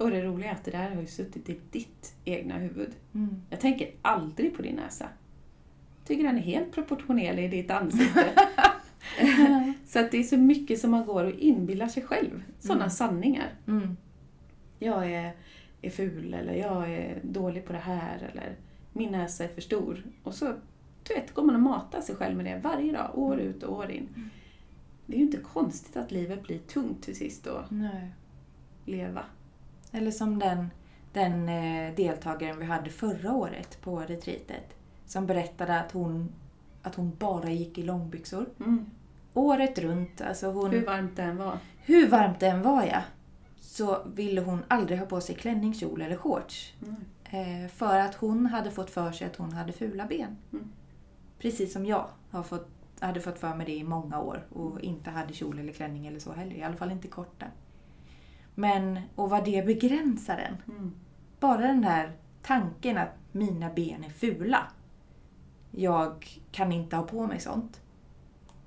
Och 0.00 0.10
det 0.10 0.22
roliga 0.24 0.50
är 0.50 0.54
att 0.54 0.64
det 0.64 0.70
där 0.70 0.94
har 0.94 1.00
ju 1.00 1.06
suttit 1.06 1.48
i 1.48 1.58
ditt 1.70 2.14
egna 2.24 2.54
huvud. 2.58 2.90
Mm. 3.14 3.42
Jag 3.50 3.60
tänker 3.60 3.90
aldrig 4.02 4.56
på 4.56 4.62
din 4.62 4.76
näsa. 4.76 5.08
Tycker 6.04 6.22
den 6.24 6.36
är 6.38 6.42
helt 6.42 6.72
proportionerlig 6.72 7.44
i 7.44 7.48
ditt 7.48 7.70
ansikte. 7.70 8.26
Så 9.86 9.98
att 9.98 10.10
det 10.10 10.18
är 10.18 10.22
så 10.22 10.36
mycket 10.36 10.78
som 10.80 10.90
man 10.90 11.06
går 11.06 11.24
och 11.24 11.30
inbillar 11.38 11.88
sig 11.88 12.02
själv. 12.02 12.42
Sådana 12.58 12.80
Mm. 12.84 12.90
sanningar. 12.90 13.52
Mm. 13.66 13.96
Jag 14.78 15.12
är, 15.12 15.32
är 15.82 15.90
ful 15.90 16.34
eller 16.34 16.54
jag 16.54 16.90
är 16.90 17.18
dålig 17.22 17.64
på 17.64 17.72
det 17.72 17.78
här 17.78 18.30
eller 18.32 18.56
min 18.92 19.12
näsa 19.12 19.44
är 19.44 19.48
för 19.48 19.60
stor. 19.60 20.02
Och 20.22 20.34
så 20.34 20.54
du 21.02 21.14
vet, 21.14 21.34
går 21.34 21.42
man 21.42 21.54
och 21.54 21.60
matar 21.62 22.00
sig 22.00 22.14
själv 22.16 22.36
med 22.36 22.44
det 22.44 22.60
varje 22.62 22.92
dag, 22.92 23.18
år 23.18 23.34
Mm. 23.34 23.46
ut 23.46 23.62
och 23.62 23.76
år 23.78 23.90
in. 23.90 24.30
Det 25.06 25.14
är 25.14 25.18
ju 25.18 25.24
inte 25.24 25.36
konstigt 25.38 25.96
att 25.96 26.10
livet 26.12 26.42
blir 26.42 26.58
tungt 26.58 27.02
till 27.02 27.16
sist 27.16 27.46
att 27.46 27.70
Nej. 27.70 28.10
leva. 28.84 29.24
Eller 29.92 30.10
som 30.10 30.38
den, 30.38 30.70
den 31.12 31.48
eh, 31.48 31.94
deltagaren 31.94 32.58
vi 32.58 32.64
hade 32.64 32.90
förra 32.90 33.32
året 33.32 33.78
på 33.80 33.98
retreatet. 34.00 34.76
Som 35.06 35.26
berättade 35.26 35.80
att 35.80 35.92
hon, 35.92 36.32
att 36.82 36.94
hon 36.94 37.16
bara 37.18 37.50
gick 37.50 37.78
i 37.78 37.82
långbyxor. 37.82 38.46
Året 39.34 39.78
runt. 39.78 40.20
Alltså 40.20 40.50
hon, 40.50 40.70
Hur 40.70 40.86
varmt 40.86 41.16
det 41.16 41.22
än 41.22 41.36
var. 41.36 41.58
hur 41.84 42.08
varmt 42.08 42.40
det 42.40 42.46
än 42.46 42.62
var 42.62 42.84
ja, 42.84 43.02
så 43.56 44.02
ville 44.14 44.40
hon 44.40 44.62
aldrig 44.68 44.98
ha 44.98 45.06
på 45.06 45.20
sig 45.20 45.34
klänning, 45.34 45.74
kjol 45.74 46.02
eller 46.02 46.16
shorts. 46.16 46.74
Eh, 47.30 47.68
för 47.70 47.98
att 47.98 48.14
hon 48.14 48.46
hade 48.46 48.70
fått 48.70 48.90
för 48.90 49.12
sig 49.12 49.26
att 49.26 49.36
hon 49.36 49.52
hade 49.52 49.72
fula 49.72 50.06
ben. 50.06 50.36
Mm. 50.52 50.72
Precis 51.38 51.72
som 51.72 51.86
jag 51.86 52.06
har 52.30 52.42
fått, 52.42 52.68
hade 53.00 53.20
fått 53.20 53.38
för 53.38 53.54
mig 53.54 53.66
det 53.66 53.72
i 53.76 53.84
många 53.84 54.20
år 54.20 54.46
och 54.52 54.80
inte 54.80 55.10
hade 55.10 55.32
kjol 55.32 55.58
eller 55.58 55.72
klänning 55.72 56.06
eller 56.06 56.18
så 56.18 56.32
heller. 56.32 56.56
I 56.56 56.62
alla 56.62 56.76
fall 56.76 56.90
inte 56.92 57.08
korta. 57.08 57.46
Men, 58.60 59.00
och 59.14 59.30
vad 59.30 59.44
det 59.44 59.66
begränsar 59.66 60.38
en. 60.38 60.74
Mm. 60.76 60.92
Bara 61.40 61.60
den 61.60 61.80
där 61.80 62.12
tanken 62.42 62.98
att 62.98 63.14
mina 63.32 63.70
ben 63.74 64.04
är 64.04 64.08
fula. 64.10 64.66
Jag 65.70 66.40
kan 66.52 66.72
inte 66.72 66.96
ha 66.96 67.02
på 67.02 67.26
mig 67.26 67.40
sånt. 67.40 67.80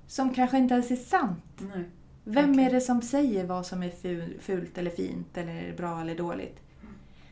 Som 0.06 0.34
kanske 0.34 0.58
inte 0.58 0.74
ens 0.74 0.90
är 0.90 0.96
sant. 0.96 1.44
Nej. 1.58 1.84
Vem 2.24 2.34
Verkligen. 2.34 2.68
är 2.68 2.70
det 2.74 2.80
som 2.80 3.02
säger 3.02 3.46
vad 3.46 3.66
som 3.66 3.82
är 3.82 3.90
ful- 3.90 4.40
fult 4.40 4.78
eller 4.78 4.90
fint 4.90 5.36
eller 5.36 5.76
bra 5.76 6.00
eller 6.00 6.16
dåligt? 6.16 6.60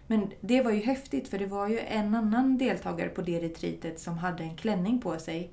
Men 0.07 0.33
det 0.41 0.63
var 0.63 0.71
ju 0.71 0.81
häftigt 0.83 1.29
för 1.29 1.39
det 1.39 1.47
var 1.47 1.69
ju 1.69 1.79
en 1.79 2.15
annan 2.15 2.59
deltagare 2.59 3.09
på 3.09 3.23
det 3.23 3.41
retreatet 3.41 4.01
som 4.01 4.19
hade 4.19 4.43
en 4.43 4.57
klänning 4.57 5.01
på 5.01 5.19
sig 5.19 5.51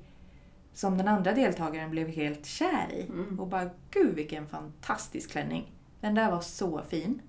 som 0.72 0.98
den 0.98 1.08
andra 1.08 1.32
deltagaren 1.32 1.90
blev 1.90 2.08
helt 2.08 2.46
kär 2.46 2.92
i. 2.92 3.02
Mm. 3.02 3.40
Och 3.40 3.46
bara, 3.48 3.70
gud 3.90 4.14
vilken 4.14 4.46
fantastisk 4.46 5.30
klänning. 5.30 5.72
Den 6.00 6.14
där 6.14 6.30
var 6.30 6.40
så 6.40 6.82
fin. 6.82 7.22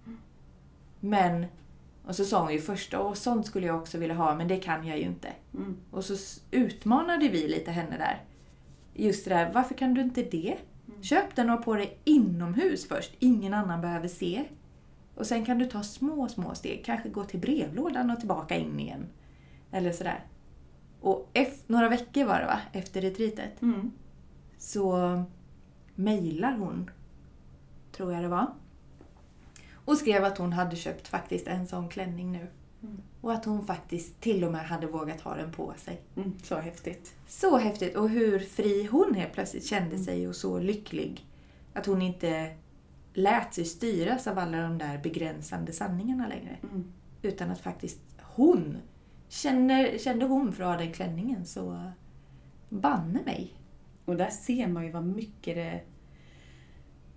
Men, 1.00 1.46
och 2.06 2.16
så 2.16 2.26
sa 2.26 2.42
hon 2.44 2.54
ju 2.54 2.60
först, 2.60 2.94
åh 2.94 3.14
sånt 3.14 3.46
skulle 3.46 3.68
jag 3.68 3.76
också 3.78 3.98
vilja 3.98 4.16
ha 4.16 4.36
men 4.36 4.48
det 4.48 4.58
kan 4.58 4.88
jag 4.88 4.98
ju 4.98 5.04
inte. 5.04 5.30
Mm. 5.54 5.78
Och 5.92 6.04
så 6.06 6.42
utmanade 6.52 7.28
vi 7.28 7.48
lite 7.48 7.72
henne 7.72 7.98
där. 7.98 8.24
Just 8.94 9.26
det 9.26 9.30
där, 9.36 9.54
varför 9.54 9.76
kan 9.76 9.94
du 9.94 10.02
inte 10.02 10.24
det? 10.24 10.58
Köp 11.02 11.36
den 11.36 11.50
och 11.50 11.56
ha 11.58 11.64
på 11.64 11.76
dig 11.76 11.98
inomhus 12.04 12.88
först. 12.88 13.12
Ingen 13.20 13.54
annan 13.54 13.82
behöver 13.82 14.08
se. 14.08 14.44
Och 15.16 15.26
sen 15.28 15.46
kan 15.46 15.58
du 15.60 15.66
ta 15.66 15.84
små, 15.84 16.30
små 16.30 16.56
steg. 16.56 16.86
Kanske 16.86 17.10
gå 17.10 17.24
till 17.24 17.40
brevlådan 17.40 18.10
och 18.12 18.20
tillbaka 18.20 18.56
in 18.56 18.80
igen. 18.80 19.06
Eller 19.72 19.92
sådär. 19.92 20.26
Och 21.02 21.30
ef- 21.34 21.64
några 21.68 21.90
veckor 21.90 22.26
var 22.26 22.40
det 22.40 22.46
va? 22.46 22.60
Efter 22.74 23.02
retreatet. 23.02 23.62
Mm. 23.62 23.92
Så 24.58 25.24
mejlar 25.96 26.58
hon, 26.58 26.90
tror 27.92 28.14
jag 28.14 28.24
det 28.24 28.28
var. 28.30 28.54
Och 29.92 29.98
skrev 29.98 30.24
att 30.26 30.38
hon 30.38 30.54
hade 30.54 30.76
köpt 30.76 31.08
faktiskt 31.08 31.48
en 31.48 31.68
sån 31.68 31.90
klänning 31.90 32.32
nu. 32.32 32.48
Mm. 32.84 33.02
Och 33.22 33.34
att 33.34 33.46
hon 33.46 33.66
faktiskt 33.66 34.22
till 34.22 34.44
och 34.44 34.52
med 34.52 34.66
hade 34.66 34.88
vågat 34.88 35.22
ha 35.22 35.36
den 35.36 35.52
på 35.52 35.74
sig. 35.78 36.02
Mm. 36.16 36.34
Så 36.44 36.56
häftigt. 36.56 37.16
Så 37.28 37.58
häftigt! 37.58 37.96
Och 37.96 38.10
hur 38.10 38.40
fri 38.40 38.88
hon 38.92 39.14
helt 39.14 39.34
plötsligt 39.34 39.66
kände 39.66 39.98
sig 39.98 40.28
och 40.28 40.36
så 40.36 40.60
lycklig. 40.60 41.26
Att 41.74 41.86
hon 41.86 42.02
inte 42.02 42.56
lät 43.14 43.54
sig 43.54 43.66
styras 43.66 44.28
av 44.28 44.40
alla 44.40 44.62
de 44.62 44.78
där 44.78 44.98
begränsande 44.98 45.74
sanningarna 45.74 46.28
längre. 46.28 46.58
Mm. 46.64 46.94
Utan 47.22 47.52
att 47.52 47.60
faktiskt 47.60 48.00
hon, 48.22 48.78
känner, 49.28 49.98
kände 49.98 50.26
hon 50.26 50.54
för 50.54 50.64
att 50.64 50.70
ha 50.70 50.86
den 50.86 50.94
klänningen 50.94 51.46
så 51.46 51.92
banne 52.70 53.20
mig. 53.26 53.54
Och 54.06 54.18
där 54.18 54.30
ser 54.30 54.68
man 54.68 54.86
ju 54.86 54.92
vad 54.92 55.06
mycket 55.06 55.56
det 55.56 55.82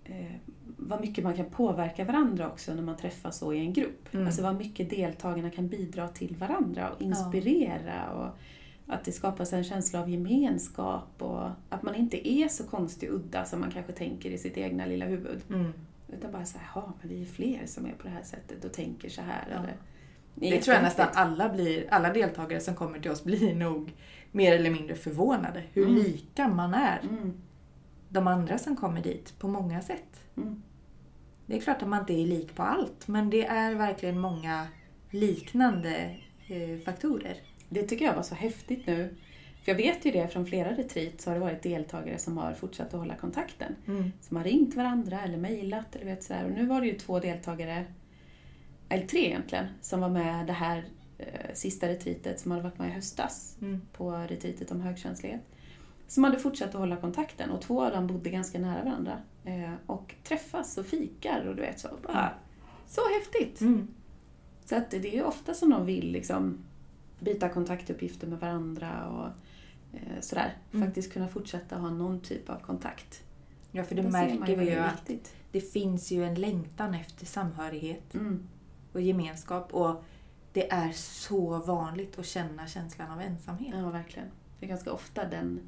eh, 0.04 0.37
vad 0.88 1.01
mycket 1.01 1.25
man 1.25 1.35
kan 1.37 1.44
påverka 1.51 2.05
varandra 2.05 2.49
också 2.51 2.75
när 2.75 2.83
man 2.83 2.97
träffas 2.97 3.38
så 3.38 3.53
i 3.53 3.59
en 3.59 3.73
grupp. 3.73 4.14
Mm. 4.14 4.27
Alltså 4.27 4.42
vad 4.42 4.57
mycket 4.57 4.90
deltagarna 4.90 5.51
kan 5.51 5.68
bidra 5.68 6.09
till 6.09 6.37
varandra 6.37 6.90
och 6.90 7.03
inspirera. 7.03 8.11
Och 8.12 8.29
att 8.94 9.05
det 9.05 9.12
skapas 9.12 9.53
en 9.53 9.64
känsla 9.64 10.01
av 10.01 10.11
gemenskap 10.11 11.09
och 11.23 11.49
att 11.68 11.83
man 11.83 11.94
inte 11.94 12.29
är 12.29 12.49
så 12.49 12.64
konstig 12.64 13.09
och 13.11 13.16
udda 13.16 13.44
som 13.44 13.61
man 13.61 13.70
kanske 13.70 13.92
tänker 13.92 14.31
i 14.31 14.38
sitt 14.38 14.57
egna 14.57 14.87
lilla 14.87 15.07
huvud. 15.07 15.40
Mm. 15.51 15.73
Utan 16.09 16.33
bara 16.33 16.44
så 16.44 16.59
här, 16.59 16.66
"Jaha, 16.75 16.92
men 17.01 17.11
vi 17.11 17.23
är 17.23 17.27
fler 17.27 17.66
som 17.66 17.87
är 17.87 17.92
på 17.92 18.03
det 18.03 18.09
här 18.14 18.23
sättet 18.23 18.64
och 18.64 18.73
tänker 18.73 19.09
så 19.09 19.23
här. 19.23 19.44
Ja. 19.51 19.57
Eller, 19.59 19.75
Det 20.35 20.62
tror 20.62 20.75
jag 20.75 20.83
nästan 20.83 21.09
alla, 21.14 21.49
blir, 21.49 21.87
alla 21.90 22.12
deltagare 22.12 22.61
som 22.61 22.75
kommer 22.75 22.99
till 22.99 23.11
oss 23.11 23.25
blir 23.25 23.55
nog 23.55 23.92
mer 24.33 24.55
eller 24.55 24.70
mindre 24.70 24.94
förvånade. 24.94 25.62
Hur 25.73 25.83
Mm. 25.88 25.94
lika 26.03 26.49
man 26.49 26.75
är 26.75 27.01
Mm, 27.03 27.33
de 28.09 28.27
andra 28.27 28.59
som 28.59 28.77
kommer 28.77 29.03
dit 29.03 29.38
på 29.38 29.49
många 29.49 29.81
sätt. 29.83 30.20
mm, 30.37 30.62
Det 31.46 31.57
är 31.57 31.61
klart 31.61 31.83
att 31.83 31.88
man 31.88 32.00
inte 32.00 32.12
är 32.12 32.26
lik 32.26 32.54
på 32.54 32.62
allt, 32.62 33.09
men 33.09 33.30
det 33.30 33.46
är 33.46 33.74
verkligen 33.74 34.18
många 34.20 34.66
liknande 35.11 36.16
eh, 36.48 36.78
faktorer. 36.85 37.37
Det 37.68 37.83
tycker 37.83 38.04
jag 38.04 38.14
var 38.14 38.22
så 38.22 38.35
häftigt 38.35 38.87
nu. 38.87 39.14
För 39.62 39.72
jag 39.72 39.76
vet 39.76 40.04
ju 40.04 40.11
det 40.11 40.28
från 40.28 40.46
flera 40.46 40.72
retreat 40.76 41.20
så 41.20 41.30
har 41.30 41.35
det 41.35 41.40
varit 41.40 41.62
deltagare 41.62 42.18
som 42.18 42.38
har 42.38 42.52
fortsatt 42.54 42.94
att 42.94 43.00
hålla 43.00 43.14
kontakten. 43.16 43.76
Som 44.20 44.37
har 44.37 44.44
ringt 44.44 44.74
varandra 44.74 45.20
eller 45.20 45.37
mejlat 45.38 45.96
eller 45.96 46.04
vet 46.04 46.22
sådär. 46.24 46.44
Och 46.44 46.50
nu 46.50 46.66
var 46.66 46.80
det 46.80 46.87
ju 46.87 46.98
två 46.98 47.20
deltagare, 47.20 47.85
eller 48.88 49.07
tre 49.07 49.26
egentligen, 49.26 49.66
som 49.80 50.00
var 50.00 50.09
med 50.09 50.46
det 50.46 50.52
här 50.52 50.85
eh, 51.18 51.54
sista 51.54 51.88
retreatet 51.88 52.40
som 52.40 52.50
hade 52.50 52.62
varit 52.62 52.78
med 52.78 52.88
i 52.88 52.92
höstas 52.92 53.57
Mm. 53.61 53.80
på 53.92 54.11
retreatet 54.11 54.70
om 54.70 54.80
högkänslighet. 54.80 55.40
Som 56.07 56.25
hade 56.25 56.38
fortsatt 56.38 56.69
att 56.69 56.75
hålla 56.75 56.97
kontakten 56.97 57.51
och 57.51 57.62
två 57.62 57.85
av 57.85 57.93
dem 57.93 58.07
bodde 58.07 58.31
ganska 58.31 58.59
nära 58.59 58.85
varandra. 58.85 59.19
Eh, 59.45 59.73
och 59.87 60.14
träffas 60.25 60.79
och 60.79 60.87
fikar 60.87 61.47
och 61.47 61.57
du 61.57 61.62
vet 61.62 61.81
så. 61.81 61.88
Bara, 62.03 62.33
så 62.87 63.01
häftigt! 63.19 63.61
Mm. 63.61 63.88
Så 64.64 64.77
att 64.77 64.90
det 64.90 65.09
är 65.09 65.14
ju 65.14 65.25
ofta 65.25 65.55
som 65.55 65.71
de 65.71 65.87
vill 65.87 66.12
liksom 66.12 66.59
byta 67.21 67.49
kontaktuppgifter 67.49 68.27
med 68.27 68.40
varandra 68.40 69.09
och 69.09 69.27
eh, 69.97 70.21
sådär. 70.21 70.57
Mm. 70.73 70.87
Faktiskt 70.87 71.12
kunna 71.12 71.29
fortsätta 71.29 71.77
ha 71.77 71.90
någon 71.90 72.21
typ 72.21 72.51
av 72.51 72.59
kontakt. 72.59 73.23
Ja, 73.71 73.85
för 73.85 73.95
det 73.95 74.03
man 74.03 74.12
märker 74.12 74.57
vi 74.57 74.65
det 74.65 74.71
ju 74.73 74.79
att 74.79 75.11
det 75.52 75.61
finns 75.61 76.13
ju 76.13 76.25
en 76.25 76.35
längtan 76.35 76.94
efter 76.94 77.27
samhörighet 77.27 78.15
Mm. 78.15 78.48
och 78.92 79.00
gemenskap. 79.00 79.75
Och 79.75 80.05
det 80.52 80.71
är 80.71 80.92
så 80.92 81.59
vanligt 81.59 82.19
att 82.19 82.27
känna 82.27 82.67
känslan 82.67 83.11
av 83.11 83.21
ensamhet. 83.21 83.75
Ja, 83.77 83.90
verkligen. 83.90 84.29
Det 84.61 84.67
är 84.67 84.69
ganska 84.69 84.92
ofta 84.92 85.25
den 85.29 85.61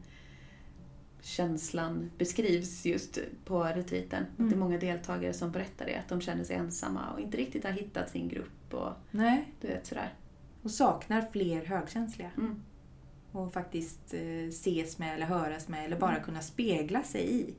känslan 1.26 2.10
beskrivs 2.18 2.86
just 2.86 3.18
på 3.44 3.64
retreaten. 3.64 4.26
Mm. 4.38 4.50
Det 4.50 4.56
är 4.56 4.58
många 4.58 4.78
deltagare 4.78 5.32
som 5.32 5.50
berättar 5.50 5.86
det, 5.86 5.96
att 5.96 6.08
de 6.08 6.20
känner 6.20 6.44
sig 6.44 6.56
ensamma 6.56 7.12
och 7.12 7.20
inte 7.20 7.36
riktigt 7.36 7.64
har 7.64 7.70
hittat 7.72 8.10
sin 8.10 8.28
grupp 8.28 8.74
och 8.74 8.92
Nej. 9.10 9.44
du 9.60 9.68
vet 9.68 9.86
sådär. 9.86 10.14
Och 10.62 10.70
saknar 10.70 11.26
fler 11.32 11.64
högkänsliga. 11.64 12.30
Mm. 12.36 12.62
Och 13.32 13.52
faktiskt 13.52 14.14
eh, 14.14 14.48
ses 14.48 14.98
med 14.98 15.14
eller 15.14 15.26
höras 15.26 15.68
med 15.68 15.84
eller 15.84 15.98
bara 15.98 16.10
Mm. 16.12 16.24
kunna 16.24 16.40
spegla 16.40 17.02
sig 17.02 17.34
i. 17.40 17.54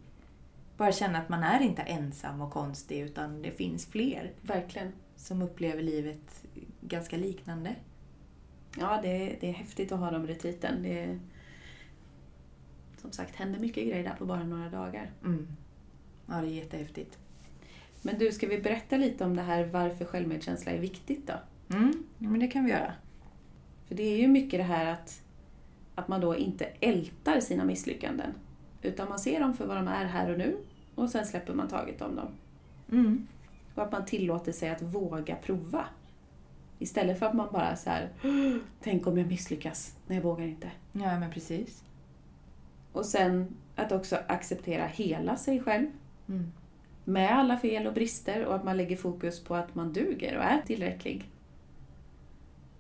Bara 0.78 0.92
känna 0.92 1.18
att 1.20 1.30
man 1.30 1.44
är 1.44 1.60
inte 1.62 1.82
ensam 1.82 2.42
och 2.42 2.52
konstig 2.52 3.00
utan 3.00 3.42
det 3.42 3.52
finns 3.52 3.86
fler 3.86 4.32
Verkligen. 4.42 4.92
som 5.16 5.42
upplever 5.42 5.82
livet 5.84 6.46
ganska 6.82 7.18
liknande. 7.18 7.76
Ja, 8.80 9.00
det 9.02 9.10
är, 9.10 9.38
det 9.42 9.50
är 9.50 9.54
häftigt 9.54 9.92
att 9.92 10.00
ha 10.00 10.12
de 10.12 10.28
retreaten. 10.28 10.84
Det 10.84 11.00
är, 11.00 11.20
som 12.98 13.12
sagt 13.12 13.36
händer 13.36 13.60
mycket 13.60 13.88
grejer 13.88 14.04
där 14.04 14.16
på 14.16 14.26
bara 14.26 14.44
några 14.44 14.70
dagar. 14.70 15.12
Mm. 15.24 15.48
Ja, 16.26 16.36
det 16.42 16.48
är 16.48 16.52
jättehäftigt. 16.52 17.18
Men 18.02 18.18
du, 18.18 18.32
ska 18.32 18.48
vi 18.48 18.62
berätta 18.62 18.98
lite 18.98 19.26
om 19.26 19.36
det 19.36 19.42
här 19.42 19.66
varför 19.66 20.06
självmedkänsla 20.06 20.72
är 20.72 20.80
viktigt 20.80 21.28
då? 21.28 21.34
Mm, 21.76 22.04
ja, 22.18 22.30
men 22.30 22.40
det 22.40 22.48
kan 22.48 22.66
vi 22.66 22.72
göra. 22.72 22.94
För 23.88 23.96
det 23.96 24.04
är 24.04 24.18
ju 24.18 24.28
mycket 24.28 24.60
det 24.60 24.64
här 24.64 24.86
att, 24.86 25.22
att 25.96 26.08
man 26.08 26.22
då 26.22 26.38
inte 26.38 26.66
ältar 26.66 27.40
sina 27.40 27.66
misslyckanden. 27.66 28.34
Utan 28.82 29.10
man 29.10 29.20
ser 29.20 29.40
dem 29.40 29.54
för 29.54 29.68
vad 29.68 29.78
de 29.78 29.88
är 29.88 30.06
här 30.06 30.32
och 30.32 30.38
nu 30.38 30.58
och 30.96 31.10
sen 31.10 31.26
släpper 31.26 31.54
man 31.54 31.68
taget 31.68 32.02
om 32.02 32.16
dem. 32.16 32.28
Mm. 32.92 33.28
Och 33.76 33.84
att 33.84 33.92
man 33.92 34.06
tillåter 34.06 34.52
sig 34.52 34.70
att 34.70 34.82
våga 34.82 35.36
prova. 35.36 35.86
Istället 36.80 37.20
för 37.20 37.26
att 37.26 37.34
man 37.34 37.48
bara 37.52 37.76
så 37.76 37.90
här, 37.90 38.10
tänk 38.84 39.08
om 39.08 39.18
jag 39.18 39.28
misslyckas? 39.28 39.96
Nej, 40.08 40.18
jag 40.18 40.24
vågar 40.24 40.46
inte. 40.46 40.72
Ja, 40.92 41.20
men 41.20 41.32
precis. 41.32 41.84
Och 42.98 43.06
sen 43.06 43.56
att 43.76 43.92
också 43.92 44.18
acceptera 44.28 44.86
hela 44.86 45.38
sig 45.38 45.60
själv. 45.60 45.88
Mm. 46.30 46.52
Med 47.04 47.32
alla 47.32 47.58
fel 47.58 47.88
och 47.88 47.94
brister 47.94 48.46
och 48.46 48.56
att 48.56 48.64
man 48.64 48.78
lägger 48.78 48.98
fokus 48.98 49.44
på 49.44 49.56
att 49.56 49.76
man 49.76 49.94
duger 49.94 50.38
och 50.38 50.44
är 50.44 50.62
tillräcklig. 50.62 51.30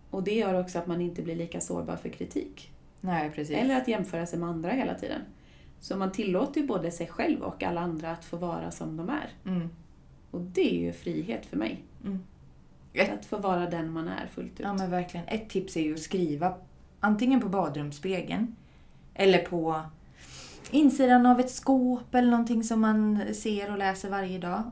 Och 0.09 0.24
det 0.24 0.36
gör 0.36 0.59
också 0.59 0.80
att 0.80 0.88
man 0.88 1.01
inte 1.01 1.22
blir 1.22 1.36
lika 1.36 1.61
sårbar 1.61 1.95
för 1.95 2.09
kritik. 2.09 2.72
Nej, 3.01 3.32
precis. 3.32 3.57
Eller 3.57 3.78
att 3.78 3.88
jämföra 3.88 4.26
sig 4.26 4.39
med 4.39 4.49
andra 4.49 4.70
hela 4.70 4.93
tiden. 4.93 5.22
Så 5.80 5.97
man 5.97 6.11
tillåter 6.11 6.61
ju 6.61 6.68
både 6.68 6.91
sig 6.91 7.07
själv 7.07 7.41
och 7.41 7.63
alla 7.63 7.82
andra 7.82 8.11
att 8.11 8.26
få 8.26 8.38
vara 8.38 8.72
som 8.72 8.97
de 8.97 9.09
är. 9.09 9.30
Mm. 9.45 9.70
Och 10.32 10.41
det 10.41 10.76
är 10.76 10.80
ju 10.80 10.93
frihet 10.93 11.45
för 11.45 11.57
mig. 11.57 11.84
Mm. 12.05 12.20
Att 13.13 13.26
få 13.26 13.38
vara 13.38 13.70
den 13.70 13.91
man 13.91 14.07
är 14.07 14.28
fullt 14.28 14.51
ut. 14.51 14.59
Ja 14.59 14.74
men 14.74 14.91
verkligen. 14.91 15.28
Ett 15.28 15.49
tips 15.49 15.78
är 15.78 15.82
ju 15.82 15.93
att 15.93 15.99
skriva 15.99 16.53
antingen 16.99 17.41
på 17.41 17.49
badrumsspegeln 17.49 18.55
eller 19.13 19.39
på 19.39 19.82
insidan 20.72 21.26
av 21.26 21.39
ett 21.39 21.51
skåp 21.51 22.15
eller 22.15 22.32
någonting 22.32 22.63
som 22.63 22.82
man 22.82 23.34
ser 23.34 23.72
och 23.72 23.78
läser 23.78 24.09
varje 24.09 24.39
dag. 24.39 24.63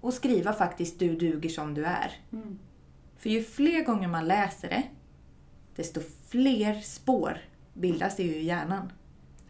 Och 0.00 0.14
skriva 0.14 0.52
faktiskt 0.52 0.98
du 0.98 1.16
duger 1.16 1.48
som 1.48 1.74
du 1.74 1.84
är. 1.84 2.12
Mm. 2.32 2.58
För 3.16 3.30
ju 3.30 3.42
fler 3.42 3.84
gånger 3.84 4.08
man 4.08 4.28
läser 4.28 4.68
det, 4.68 4.82
desto 5.76 6.00
fler 6.28 6.74
spår 6.74 7.38
bildas 7.74 8.16
det 8.16 8.22
ju 8.22 8.34
i 8.34 8.44
hjärnan. 8.44 8.92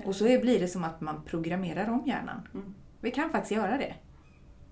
Och 0.05 0.17
så 0.17 0.25
blir 0.25 0.61
det 0.61 0.69
som 0.69 0.85
att 0.85 1.01
man 1.01 1.23
programmerar 1.23 1.91
om 1.91 2.03
hjärnan. 2.07 2.49
Mm. 2.55 2.75
Vi 3.01 3.11
kan 3.11 3.31
faktiskt 3.31 3.53
göra 3.53 3.79
det. 3.79 3.95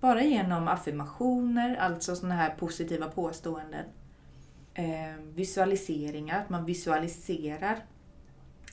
Bara 0.01 0.23
genom 0.23 0.69
affirmationer, 0.69 1.77
alltså 1.77 2.17
sådana 2.17 2.35
här 2.35 2.51
positiva 2.51 3.09
påståenden. 3.09 3.85
Eh, 4.75 5.17
visualiseringar, 5.35 6.41
att 6.41 6.51
man 6.51 6.65
visualiserar 6.65 7.79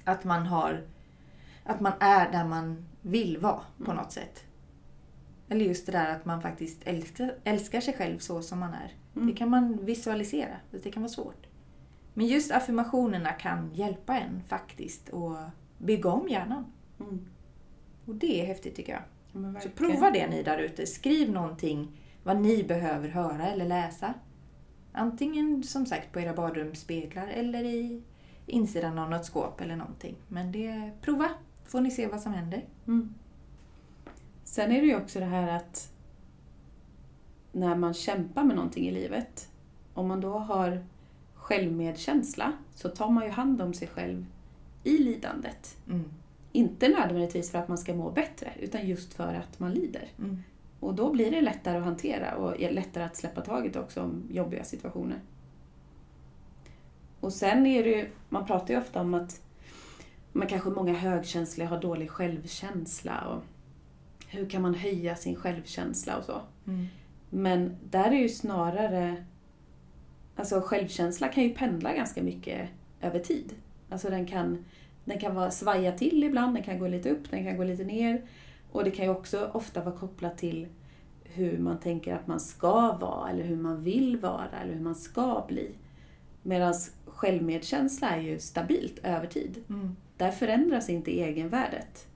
att 0.03 0.23
man 0.23 0.45
har 0.45 0.81
att 1.63 1.79
man 1.79 1.93
är 1.99 2.31
där 2.31 2.45
man 2.45 2.85
vill 3.01 3.37
vara 3.37 3.61
på 3.77 3.91
Mm. 3.91 3.95
något 3.95 4.11
sätt. 4.11 4.43
Eller 5.49 5.65
just 5.65 5.85
det 5.85 5.91
där 5.91 6.15
att 6.15 6.25
man 6.25 6.41
faktiskt 6.41 6.81
älskar, 6.87 7.35
älskar 7.43 7.81
sig 7.81 7.93
själv 7.93 8.19
så 8.19 8.41
som 8.41 8.59
man 8.59 8.73
är. 8.73 8.93
Mm. 9.15 9.27
Det 9.27 9.33
kan 9.33 9.49
man 9.49 9.85
visualisera, 9.85 10.55
det 10.83 10.91
kan 10.91 11.03
vara 11.03 11.11
svårt. 11.11 11.45
Men 12.13 12.27
just 12.27 12.51
affirmationerna 12.51 13.31
kan 13.31 13.73
hjälpa 13.73 14.19
en 14.19 14.41
faktiskt 14.47 15.13
att 15.13 15.49
bygga 15.77 16.09
om 16.09 16.29
hjärnan. 16.29 16.65
Mm. 16.99 17.25
Och 18.05 18.15
det 18.15 18.41
är 18.41 18.45
häftigt 18.45 18.75
tycker 18.75 18.93
jag. 18.93 19.01
Ja, 19.53 19.59
Så 19.61 19.69
prova 19.69 20.11
det 20.11 20.27
ni 20.27 20.43
där 20.43 20.57
ute. 20.57 20.85
Skriv 20.85 21.31
någonting 21.31 21.91
vad 22.23 22.41
ni 22.41 22.63
behöver 22.63 23.09
höra 23.09 23.47
eller 23.47 23.65
läsa. 23.65 24.13
Antingen 24.91 25.63
som 25.63 25.85
sagt 25.85 26.11
på 26.11 26.19
era 26.19 26.33
badrumsspeglar 26.33 27.27
eller 27.27 27.63
i 27.63 28.03
insidan 28.45 28.99
av 28.99 29.09
något 29.09 29.25
skåp 29.25 29.61
eller 29.61 29.75
någonting. 29.75 30.15
Men 30.27 30.51
det, 30.51 30.91
prova, 31.01 31.29
får 31.73 31.81
ni 31.81 31.91
se 31.91 32.07
vad 32.07 32.21
som 32.21 32.33
händer. 32.33 32.65
Mm. 32.87 33.13
Sen 34.43 34.71
är 34.71 34.81
det 34.81 34.87
ju 34.87 34.95
också 34.95 35.19
det 35.19 35.25
här 35.25 35.57
att 35.57 35.91
när 37.51 37.75
man 37.75 37.93
kämpar 37.93 38.43
med 38.43 38.55
någonting 38.55 38.87
i 38.87 38.91
livet, 38.91 39.49
om 39.93 40.07
man 40.07 40.21
då 40.21 40.37
har 40.37 40.85
självmedkänsla 41.33 42.53
så 42.73 42.89
tar 42.89 43.09
man 43.09 43.23
ju 43.23 43.29
hand 43.29 43.61
om 43.61 43.73
sig 43.73 43.87
själv 43.87 44.25
i 44.83 44.97
lidandet. 44.97 45.77
Mm. 45.89 46.03
Inte 46.51 46.87
nödvändigtvis 46.87 47.51
för 47.51 47.59
att 47.59 47.67
man 47.67 47.77
ska 47.77 47.93
må 47.93 48.11
bättre, 48.11 48.53
utan 48.59 48.87
just 48.87 49.13
för 49.13 49.33
att 49.33 49.59
man 49.59 49.73
lider. 49.73 50.07
Mm. 50.17 50.43
Och 50.79 50.95
då 50.95 51.11
blir 51.11 51.31
det 51.31 51.41
lättare 51.41 51.77
att 51.77 51.83
hantera 51.83 52.35
och 52.35 52.59
lättare 52.59 53.03
att 53.03 53.15
släppa 53.15 53.41
taget 53.41 53.75
också 53.75 54.01
om 54.01 54.23
jobbiga 54.31 54.63
situationer. 54.63 55.19
Och 57.19 57.33
sen 57.33 57.65
är 57.65 57.83
det 57.83 57.89
ju, 57.89 58.09
man 58.29 58.45
pratar 58.45 58.73
ju 58.73 58.79
ofta 58.79 59.01
om 59.01 59.13
att 59.13 59.41
man 60.33 60.47
kanske 60.47 60.69
många 60.69 60.93
högkänsliga 60.93 61.67
har 61.67 61.81
dålig 61.81 62.09
självkänsla 62.09 63.21
och 63.21 63.43
hur 64.27 64.49
kan 64.49 64.61
man 64.61 64.75
höja 64.75 65.15
sin 65.15 65.35
självkänsla 65.35 66.17
och 66.17 66.23
så. 66.23 66.41
Mm. 66.67 66.87
Men 67.29 67.75
där 67.89 68.11
är 68.11 68.19
ju 68.19 68.29
snarare, 68.29 69.25
alltså 70.35 70.61
självkänsla 70.61 71.27
kan 71.27 71.43
ju 71.43 71.49
pendla 71.49 71.93
ganska 71.93 72.23
mycket 72.23 72.69
över 73.01 73.19
tid. 73.19 73.55
Alltså 73.89 74.09
den 74.09 74.27
kan, 74.27 74.65
den 75.05 75.19
kan 75.19 75.35
vara 75.35 75.51
svaja 75.51 75.91
till 75.91 76.23
ibland, 76.23 76.55
den 76.55 76.63
kan 76.63 76.79
gå 76.79 76.87
lite 76.87 77.09
upp, 77.09 77.31
den 77.31 77.43
kan 77.43 77.57
gå 77.57 77.63
lite 77.63 77.83
ner. 77.83 78.21
Och 78.71 78.83
det 78.83 78.91
kan 78.91 79.05
ju 79.05 79.11
också 79.11 79.49
ofta 79.53 79.83
vara 79.83 79.95
kopplat 79.95 80.37
till 80.37 80.67
hur 81.23 81.57
man 81.57 81.79
tänker 81.79 82.15
att 82.15 82.27
man 82.27 82.39
ska 82.39 82.97
vara, 82.97 83.29
eller 83.29 83.43
hur 83.43 83.57
man 83.57 83.83
vill 83.83 84.17
vara, 84.17 84.49
eller 84.61 84.73
hur 84.73 84.81
man 84.81 84.95
ska 84.95 85.45
bli. 85.47 85.71
Medan 86.41 86.73
självmedkänsla 87.05 88.09
är 88.09 88.21
ju 88.21 88.39
stabilt 88.39 88.99
över 89.03 89.27
tid. 89.27 89.63
Mm. 89.69 89.95
Där 90.23 90.31
förändras 90.31 90.89
inte 90.89 91.11
egenvärdet. 91.11 92.07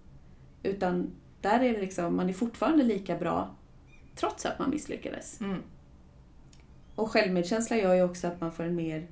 Utan 0.64 1.12
där 1.41 1.60
är 1.60 1.74
det 1.74 1.82
liksom, 1.82 2.16
man 2.16 2.30
är 2.30 2.34
fortfarande 2.34 2.84
lika 2.84 3.16
bra 3.18 3.55
trots 4.16 4.45
att 4.45 4.60
man 4.60 4.70
misslyckades. 4.70 5.41
Mm. 5.41 5.62
Och 6.95 7.12
självmedkänsla 7.12 7.78
gör 7.78 7.93
ju 7.93 8.03
också 8.03 8.28
att 8.28 8.41
man 8.41 8.51
får 8.51 8.64
en 8.64 8.76
mer 8.76 9.08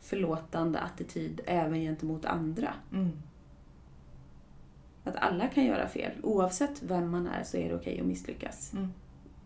förlåtande 0.00 0.80
attityd 0.80 1.40
även 1.46 1.80
gentemot 1.80 2.24
andra. 2.24 2.74
Mm. 2.92 3.12
Att 5.04 5.16
alla 5.16 5.48
kan 5.48 5.64
göra 5.64 5.88
fel. 5.88 6.12
Oavsett 6.22 6.82
vem 6.82 7.10
man 7.10 7.26
är 7.26 7.44
så 7.44 7.56
är 7.56 7.68
det 7.68 7.74
okej 7.74 8.00
att 8.00 8.06
misslyckas. 8.06 8.72
Mm. 8.72 8.92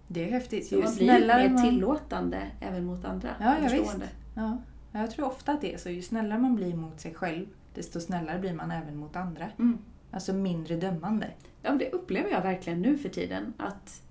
Det 0.09 0.25
är 0.29 0.31
häftigt. 0.31 0.67
Så 0.67 0.79
man 0.81 0.95
blir 0.95 1.07
mer 1.07 1.51
man- 1.51 1.63
tillåtande 1.63 2.47
även 2.61 2.85
mot 2.85 3.05
andra. 3.05 3.29
Ja, 3.41 3.57
ja, 3.63 3.69
Förstående. 3.69 4.09
Ja, 4.35 4.59
jag 4.93 5.11
tror 5.11 5.27
ofta 5.27 5.53
att 5.53 5.61
det 5.61 5.75
är 5.75 5.79
så. 5.79 5.91
Ju 5.91 6.03
snällare 6.03 6.39
man 6.39 6.57
blir 6.57 6.77
mot 6.77 7.01
sig 7.01 7.15
själv, 7.15 7.47
desto 7.79 8.01
snällare 8.01 8.39
blir 8.39 8.53
man 8.53 8.71
även 8.71 8.97
mot 8.97 9.17
andra. 9.17 9.51
Mm. 9.59 9.79
Alltså 10.11 10.33
mindre 10.33 10.77
dömande. 10.77 11.31
Ja, 11.63 11.73
det 11.73 11.91
upplever 11.91 12.31
jag 12.31 12.43
verkligen 12.43 12.83
nu 12.83 12.99
för 12.99 13.09
tiden. 13.09 13.53
Att 13.57 14.03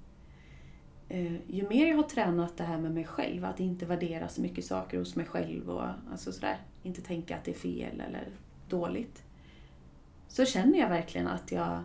eh, 1.10 1.34
ju 1.34 1.70
mer 1.70 1.88
jag 1.88 1.96
har 1.96 2.04
tränat 2.04 2.58
det 2.58 2.64
här 2.64 2.78
med 2.78 2.92
mig 2.92 3.06
själv, 3.06 3.46
att 3.46 3.60
inte 3.60 3.86
värdera 3.86 4.28
så 4.28 4.42
mycket 4.42 4.66
saker 4.66 4.98
hos 4.98 5.16
mig 5.16 5.26
själv 5.26 5.70
och 5.70 5.84
alltså 6.12 6.32
sådär, 6.32 6.58
inte 6.84 7.02
tänka 7.02 7.36
att 7.36 7.44
det 7.44 7.52
är 7.52 7.56
fel 7.56 8.02
eller 8.02 8.28
dåligt. 8.70 9.24
Så 10.28 10.46
känner 10.46 10.80
jag 10.80 10.90
verkligen 10.90 11.28
att 11.28 11.52
jag 11.52 11.84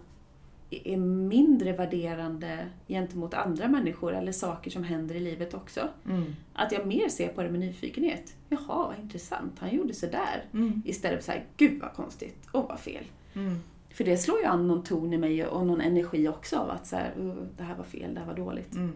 är 0.84 0.96
mindre 0.96 1.72
värderande 1.72 2.66
gentemot 2.88 3.34
andra 3.34 3.68
människor 3.68 4.14
eller 4.14 4.32
saker 4.32 4.70
som 4.70 4.84
händer 4.84 5.14
i 5.14 5.20
livet 5.20 5.54
också. 5.54 5.88
Mm. 6.08 6.24
Att 6.52 6.72
jag 6.72 6.86
mer 6.86 7.08
ser 7.08 7.28
på 7.28 7.42
det 7.42 7.50
med 7.50 7.60
nyfikenhet. 7.60 8.34
Jaha, 8.48 8.86
vad 8.88 8.98
intressant, 8.98 9.58
han 9.58 9.74
gjorde 9.76 9.94
sådär. 9.94 10.44
Mm. 10.54 10.82
Istället 10.84 11.18
för 11.18 11.24
så 11.24 11.32
här, 11.32 11.44
gud 11.56 11.80
vad 11.80 11.92
konstigt, 11.92 12.46
och 12.52 12.68
vad 12.68 12.80
fel. 12.80 13.04
Mm. 13.34 13.56
För 13.90 14.04
det 14.04 14.16
slår 14.16 14.38
ju 14.38 14.44
an 14.44 14.68
någon 14.68 14.82
ton 14.84 15.12
i 15.12 15.18
mig 15.18 15.46
och 15.46 15.66
någon 15.66 15.80
energi 15.80 16.28
också 16.28 16.56
av 16.56 16.70
att 16.70 16.86
så 16.86 16.96
här, 16.96 17.12
"Uh, 17.20 17.34
det 17.56 17.62
här 17.62 17.74
var 17.76 17.84
fel, 17.84 18.14
det 18.14 18.20
här 18.20 18.26
var 18.26 18.34
dåligt. 18.36 18.74
Mm. 18.74 18.92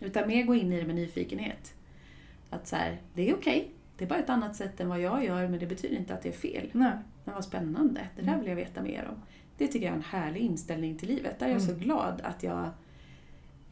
Utan 0.00 0.28
mer 0.28 0.42
gå 0.42 0.54
in 0.54 0.72
i 0.72 0.80
det 0.80 0.86
med 0.86 0.94
nyfikenhet. 0.94 1.74
Att 2.50 2.66
så 2.68 2.76
här, 2.76 3.00
det 3.14 3.30
är 3.30 3.34
okej, 3.34 3.70
det 3.98 4.04
är 4.04 4.08
bara 4.08 4.18
ett 4.18 4.30
annat 4.30 4.56
sätt 4.56 4.80
än 4.80 4.88
vad 4.88 5.00
jag 5.00 5.24
gör 5.24 5.48
men 5.48 5.60
det 5.60 5.66
betyder 5.66 5.96
inte 5.96 6.14
att 6.14 6.22
det 6.22 6.28
är 6.28 6.32
fel. 6.32 6.68
Nej. 6.72 6.92
Men 7.24 7.34
vad 7.34 7.44
spännande, 7.44 8.00
det 8.16 8.22
där 8.22 8.28
Mm. 8.28 8.40
vill 8.40 8.48
jag 8.48 8.56
veta 8.56 8.82
mer 8.82 9.08
om. 9.10 9.22
Det 9.58 9.66
tycker 9.66 9.86
jag 9.86 9.92
är 9.92 9.96
en 9.96 10.02
härlig 10.04 10.40
inställning 10.40 10.98
till 10.98 11.08
livet. 11.08 11.38
Där 11.38 11.46
är 11.46 11.50
jag 11.52 11.62
så 11.62 11.70
Mm. 11.70 11.82
glad 11.82 12.20
att 12.24 12.42
jag 12.42 12.68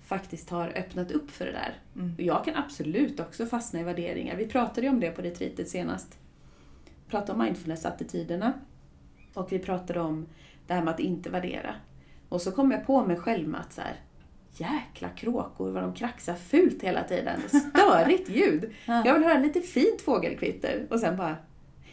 faktiskt 0.05 0.51
har 0.51 0.69
öppnat 0.69 1.11
upp 1.11 1.31
för 1.31 1.45
det 1.47 1.53
där. 1.53 1.75
Mm. 1.97 2.15
Jag 2.19 2.45
kan 2.45 2.57
absolut 2.57 3.21
också 3.21 3.47
fastna 3.47 3.81
i 3.81 3.83
värderingar. 3.83 4.37
Vi 4.37 4.47
pratade 4.47 4.81
ju 4.83 4.89
om 4.89 5.01
det 5.01 5.11
på 5.11 5.23
retreatet 5.23 5.69
senast. 5.69 6.19
Vi 6.85 7.11
pratade 7.11 7.33
om 7.33 7.43
mindfulness-attityderna. 7.47 8.53
Och 9.35 9.53
vi 9.53 9.59
pratade 9.59 10.01
om 10.01 10.27
det 10.67 10.75
här 10.75 10.83
med 10.83 10.95
att 10.95 11.01
inte 11.01 11.31
värdera. 11.31 11.75
Och 12.29 12.41
så 12.43 12.53
kom 12.53 12.71
jag 12.71 12.87
på 12.87 13.07
mig 13.07 13.17
själv 13.17 13.49
med 13.49 13.61
att 13.61 13.73
så 13.73 13.81
här, 13.81 13.95
jäkla 14.57 15.09
kråkor 15.09 15.71
vad 15.71 15.83
de 15.83 15.95
kraxar 15.95 16.35
fult 16.35 16.83
hela 16.83 17.05
tiden. 17.05 17.41
Störigt 17.49 18.29
ljud. 18.37 18.73
Ja. 18.87 19.03
Jag 19.07 19.15
vill 19.15 19.25
höra 19.25 19.39
lite 19.39 19.61
fint 19.61 20.01
fågelkvitter. 20.01 20.87
Och 20.91 21.01
sen 21.01 21.17
bara, 21.17 21.37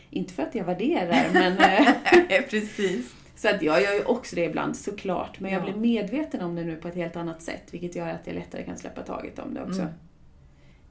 inte 0.09 0.33
för 0.33 0.43
att 0.43 0.55
jag 0.55 0.63
värderar 0.65 1.29
men... 1.33 1.57
eh, 2.29 2.41
Precis. 2.49 3.15
Så 3.38 3.49
att 3.49 3.61
jag 3.61 3.81
gör 3.81 3.93
ju 3.93 4.03
också 4.05 4.35
det 4.35 4.43
ibland 4.45 4.77
såklart. 4.77 5.39
Men 5.39 5.51
jag 5.51 5.59
Ja. 5.61 5.63
blir 5.63 5.75
medveten 5.75 6.41
om 6.41 6.55
det 6.55 6.63
nu 6.63 6.75
på 6.75 6.88
ett 6.88 6.95
helt 6.95 7.15
annat 7.15 7.41
sätt. 7.41 7.63
Vilket 7.73 7.95
gör 7.95 8.07
att 8.07 8.27
jag 8.27 8.33
lättare 8.35 8.63
kan 8.63 8.77
släppa 8.77 9.01
taget 9.01 9.39
om 9.39 9.53
det 9.53 9.63
också. 9.63 9.81
Mm. 9.81 9.93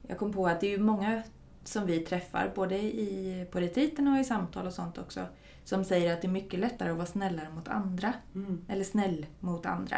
Jag 0.07 0.17
kom 0.17 0.33
på 0.33 0.47
att 0.47 0.61
det 0.61 0.67
är 0.67 0.71
ju 0.71 0.83
många 0.83 1.21
som 1.63 1.85
vi 1.85 1.99
träffar, 1.99 2.51
både 2.55 2.77
i, 2.77 3.45
på 3.51 3.59
retriten 3.59 4.07
och 4.07 4.19
i 4.19 4.23
samtal 4.23 4.67
och 4.67 4.73
sånt 4.73 4.97
också, 4.97 5.25
som 5.63 5.83
säger 5.83 6.13
att 6.13 6.21
det 6.21 6.27
är 6.27 6.31
mycket 6.31 6.59
lättare 6.59 6.89
att 6.89 6.95
vara 6.97 7.05
snällare 7.07 7.49
mot 7.55 7.67
andra. 7.67 8.13
Mm. 8.35 8.65
Eller 8.69 8.83
snäll 8.83 9.25
mot 9.39 9.65
andra. 9.65 9.97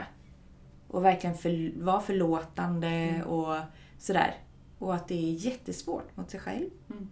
Och 0.87 1.05
verkligen 1.05 1.35
för, 1.37 1.83
vara 1.83 2.01
förlåtande 2.01 2.87
Mm. 2.87 3.21
och 3.27 3.55
sådär. 3.99 4.35
Och 4.79 4.95
att 4.95 5.07
det 5.07 5.15
är 5.15 5.33
jättesvårt 5.33 6.17
mot 6.17 6.29
sig 6.31 6.39
själv. 6.39 6.69
Mm. 6.89 7.09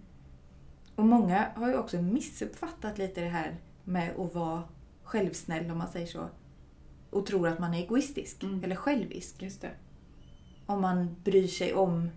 Och 0.96 1.04
många 1.06 1.46
har 1.56 1.68
ju 1.68 1.78
också 1.78 1.98
missuppfattat 2.02 2.98
lite 2.98 3.22
det 3.22 3.30
här 3.30 3.56
med 3.84 4.12
att 4.20 4.36
vara 4.36 4.64
självsnäll, 5.08 5.72
om 5.72 5.78
man 5.78 5.88
säger 5.88 6.08
så. 6.08 6.30
Och 7.10 7.26
tror 7.26 7.48
att 7.48 7.60
man 7.60 7.74
är 7.74 7.78
egoistisk 7.80 8.44
Mm. 8.44 8.64
eller 8.64 8.76
självisk. 8.76 9.44
Om 10.66 10.82
man 10.82 11.16
bryr 11.24 11.48
sig 11.48 11.74
om 11.74 12.10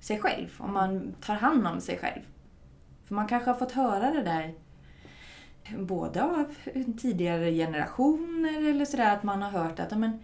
sig 0.00 0.18
själv. 0.18 0.48
Om 0.58 0.72
man 0.72 1.14
tar 1.20 1.34
hand 1.34 1.66
om 1.66 1.80
sig 1.80 1.98
själv. 1.98 2.20
För 3.04 3.14
man 3.14 3.28
kanske 3.28 3.50
har 3.50 3.58
fått 3.58 3.72
höra 3.72 4.10
det 4.10 4.22
där 4.22 4.54
både 5.78 6.22
av 6.24 6.54
tidigare 7.00 7.52
generationer 7.52 8.70
eller 8.70 8.84
sådär 8.84 9.14
att 9.16 9.22
man 9.22 9.42
har 9.42 9.50
hört 9.50 9.80
att 9.80 9.90
"Ja, 9.92 9.98
men, 9.98 10.22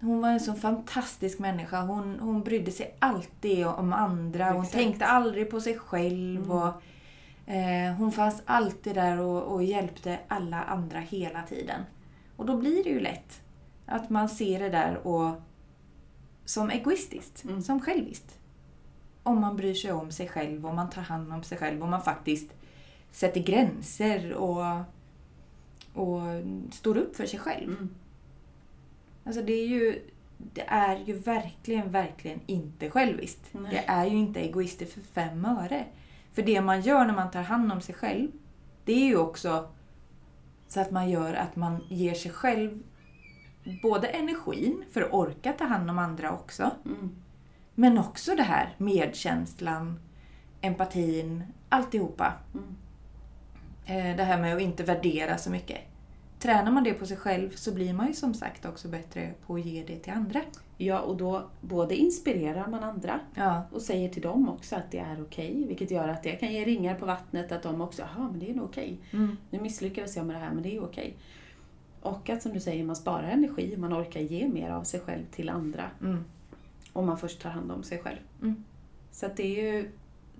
hon 0.00 0.20
var 0.20 0.28
en 0.28 0.40
så 0.40 0.54
fantastisk 0.54 1.38
människa. 1.38 1.80
Hon, 1.80 2.18
hon 2.20 2.42
brydde 2.42 2.70
sig 2.70 2.96
alltid 2.98 3.66
om 3.66 3.92
andra. 3.92 4.50
Hon 4.52 4.62
Exakt. 4.62 4.74
tänkte 4.74 5.06
aldrig 5.06 5.50
på 5.50 5.60
sig 5.60 5.78
själv. 5.78 6.36
Mm. 6.38 6.50
Och, 6.50 6.72
hon 7.98 8.12
fanns 8.12 8.42
alltid 8.46 8.94
där 8.94 9.20
och, 9.20 9.42
och 9.54 9.64
hjälpte 9.64 10.18
alla 10.28 10.62
andra 10.62 11.00
hela 11.00 11.42
tiden. 11.42 11.82
Och 12.36 12.46
då 12.46 12.56
blir 12.56 12.84
det 12.84 12.90
ju 12.90 13.00
lätt 13.00 13.40
Att 13.86 14.10
man 14.10 14.28
ser 14.28 14.60
det 14.60 14.68
där 14.68 15.06
och 15.06 15.40
som 16.44 16.70
egoistiskt, 16.70 17.44
Mm. 17.44 17.62
som 17.62 17.80
själviskt. 17.80 18.38
Om 19.22 19.40
man 19.40 19.56
bryr 19.56 19.74
sig 19.74 19.92
om 19.92 20.12
sig 20.12 20.28
själv, 20.28 20.66
om 20.66 20.76
man 20.76 20.90
tar 20.90 21.02
hand 21.02 21.32
om 21.32 21.42
sig 21.42 21.58
själv, 21.58 21.82
om 21.82 21.90
man 21.90 22.02
faktiskt 22.02 22.54
sätter 23.12 23.40
gränser 23.40 24.32
och, 24.32 24.80
och 25.94 26.20
står 26.72 26.96
upp 26.96 27.16
för 27.16 27.26
sig 27.26 27.38
själv. 27.38 27.68
Mm. 27.72 27.94
Alltså 29.24 29.42
det 29.42 29.52
är 29.52 29.66
ju, 29.66 30.02
det 30.38 30.64
är 30.66 30.96
ju 30.96 31.12
verkligen, 31.12 31.90
verkligen 31.90 32.40
inte 32.46 32.90
själviskt. 32.90 33.48
Nej. 33.52 33.70
Det 33.70 33.84
är 33.92 34.06
ju 34.06 34.16
inte 34.16 34.40
egoistiskt 34.40 34.94
för 34.94 35.00
fem 35.00 35.44
öre. 35.44 35.84
För 36.34 36.42
det 36.42 36.60
man 36.60 36.80
gör 36.80 37.04
när 37.06 37.14
man 37.14 37.30
tar 37.30 37.42
hand 37.42 37.72
om 37.72 37.80
sig 37.80 37.94
själv, 37.94 38.30
det 38.84 38.92
är 38.92 39.06
ju 39.06 39.16
också 39.16 39.68
så 40.68 40.80
att 40.80 40.90
man 40.90 41.10
gör 41.10 41.34
att 41.34 41.56
man 41.56 41.84
ger 41.88 42.14
sig 42.14 42.30
själv 42.30 42.82
både 43.82 44.08
energin 44.08 44.84
för 44.90 45.02
att 45.02 45.12
orka 45.12 45.52
ta 45.52 45.64
hand 45.64 45.90
om 45.90 45.98
andra 45.98 46.32
också, 46.32 46.70
Mm. 46.84 47.10
men 47.74 47.98
också 47.98 48.34
det 48.34 48.42
här 48.42 48.74
medkänslan, 48.78 50.00
empatin, 50.60 51.44
alltihopa. 51.68 52.32
Mm. 52.54 52.76
Eh, 53.86 54.16
Det 54.16 54.24
här 54.24 54.40
med 54.40 54.56
att 54.56 54.62
inte 54.62 54.82
värdera 54.82 55.38
så 55.38 55.50
mycket. 55.50 55.78
Tränar 56.44 56.70
man 56.72 56.84
det 56.84 56.94
på 56.94 57.06
sig 57.06 57.16
själv 57.16 57.50
så 57.50 57.74
blir 57.74 57.92
man 57.94 58.06
ju 58.06 58.12
som 58.12 58.34
sagt 58.34 58.64
också 58.64 58.88
bättre 58.88 59.30
på 59.46 59.54
att 59.54 59.64
ge 59.64 59.84
det 59.86 59.96
till 59.98 60.12
andra. 60.12 60.40
Ja, 60.78 61.00
och 61.00 61.16
då 61.16 61.42
både 61.60 61.96
inspirerar 61.96 62.66
man 62.68 62.84
andra 62.84 63.20
Ja, 63.34 63.62
och 63.72 63.82
säger 63.82 64.08
till 64.08 64.22
dem 64.22 64.48
också 64.48 64.76
att 64.76 64.90
det 64.90 64.98
är 64.98 65.22
okej. 65.22 65.64
vilket 65.68 65.90
gör 65.90 66.08
att 66.08 66.22
det 66.22 66.32
kan 66.32 66.52
ge 66.52 66.64
ringar 66.64 66.94
på 66.94 67.06
vattnet 67.06 67.52
att 67.52 67.62
de 67.62 67.80
också, 67.80 68.02
jaha 68.02 68.28
men 68.30 68.38
det 68.40 68.50
är 68.50 68.54
nog 68.54 68.64
okej. 68.64 68.98
mm. 69.12 69.36
Nu 69.50 69.60
misslyckades 69.60 70.16
jag 70.16 70.26
med 70.26 70.36
det 70.36 70.40
här 70.40 70.54
men 70.54 70.62
det 70.62 70.76
är 70.76 70.84
okej. 70.84 71.16
Och 72.00 72.30
att 72.30 72.42
som 72.42 72.52
du 72.52 72.60
säger, 72.60 72.84
man 72.84 72.96
sparar 72.96 73.28
energi, 73.28 73.76
man 73.76 73.94
orkar 73.94 74.20
ge 74.20 74.48
mer 74.48 74.70
av 74.70 74.82
sig 74.82 75.00
själv 75.00 75.24
till 75.30 75.48
andra 75.48 75.90
Mm. 76.00 76.24
om 76.92 77.06
man 77.06 77.18
först 77.18 77.40
tar 77.42 77.50
hand 77.50 77.72
om 77.72 77.82
sig 77.82 77.98
själv. 77.98 78.18
Mm. 78.42 78.64
Så 79.10 79.26
det 79.36 79.42
är 79.60 79.72
ju 79.72 79.90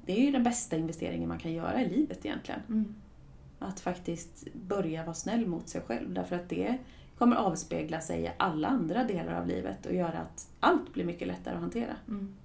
det 0.06 0.12
är 0.12 0.20
ju 0.26 0.30
den 0.32 0.42
bästa 0.44 0.76
investeringen 0.76 1.28
man 1.28 1.38
kan 1.38 1.52
göra 1.52 1.82
i 1.82 1.88
livet 1.88 2.26
egentligen. 2.26 2.60
Mm. 2.68 2.94
Att 3.64 3.80
faktiskt 3.80 4.54
börja 4.54 5.04
vara 5.04 5.14
snäll 5.14 5.46
mot 5.46 5.68
sig 5.68 5.80
själv. 5.80 6.14
Därför 6.14 6.36
att 6.36 6.48
det 6.48 6.78
kommer 7.18 7.36
avspegla 7.36 8.00
sig 8.00 8.22
i 8.22 8.30
alla 8.36 8.68
andra 8.68 9.04
delar 9.04 9.34
av 9.34 9.46
livet 9.46 9.86
och 9.86 9.94
göra 9.94 10.18
att 10.18 10.48
allt 10.60 10.92
blir 10.92 11.04
mycket 11.04 11.28
lättare 11.28 11.54
att 11.54 11.60
hantera. 11.60 11.96
Mm. 12.08 12.36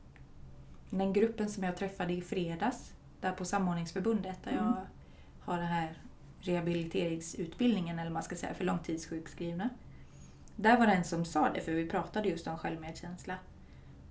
Den 0.90 1.14
gruppen 1.14 1.50
som 1.50 1.64
jag 1.64 1.78
träffade 1.78 2.14
i 2.14 2.22
fredags, 2.22 2.94
där 3.22 3.32
på 3.32 3.46
samordningsförbundet, 3.46 4.44
där 4.44 4.52
Mm. 4.52 4.66
jag 4.66 4.76
har 5.40 5.58
den 5.58 5.68
här 5.68 5.98
rehabiliteringsutbildningen, 6.40 8.00
eller 8.00 8.12
man 8.12 8.24
ska 8.24 8.36
säga, 8.36 8.54
för 8.54 8.66
långtidssjukskrivna. 8.66 9.70
Där 10.56 10.78
var 10.78 10.88
det 10.88 10.94
en 10.94 11.04
som 11.04 11.26
sa 11.26 11.50
det, 11.50 11.62
för 11.62 11.72
vi 11.72 11.90
pratade 11.90 12.30
just 12.30 12.48
om 12.48 12.58
självmedkänsla. 12.58 13.36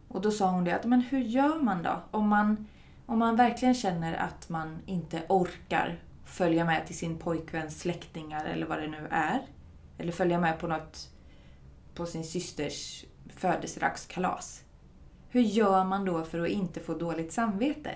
Och 0.09 0.21
då 0.21 0.31
sa 0.31 0.51
hon 0.51 0.65
det 0.65 0.73
att, 0.73 0.85
men 0.85 1.01
hur 1.01 1.21
gör 1.21 1.61
man 1.61 1.83
då? 1.83 2.03
Om 2.11 2.29
man, 2.29 2.67
om 3.07 3.19
man 3.19 3.37
verkligen 3.37 3.75
känner 3.75 4.15
att 4.15 4.49
man 4.49 4.79
inte 4.87 5.23
orkar 5.29 5.99
följa 6.29 6.65
med 6.65 6.87
till 6.87 6.99
sin 6.99 7.19
pojkväns 7.19 7.81
släktingar 7.81 8.45
eller 8.45 8.67
vad 8.67 8.79
det 8.79 8.87
nu 8.87 9.09
är. 9.11 9.41
Eller 9.99 10.13
följa 10.13 10.41
med 10.41 10.59
på 10.59 10.67
något, 10.67 11.11
på 11.95 12.07
sin 12.07 12.25
systers 12.25 13.05
födelsedagskalas. 13.29 14.65
Hur 15.29 15.41
gör 15.41 15.85
man 15.85 16.05
då 16.05 16.25
för 16.25 16.41
att 16.41 16.49
inte 16.49 16.81
få 16.81 16.95
dåligt 16.95 17.33
samvete? 17.33 17.91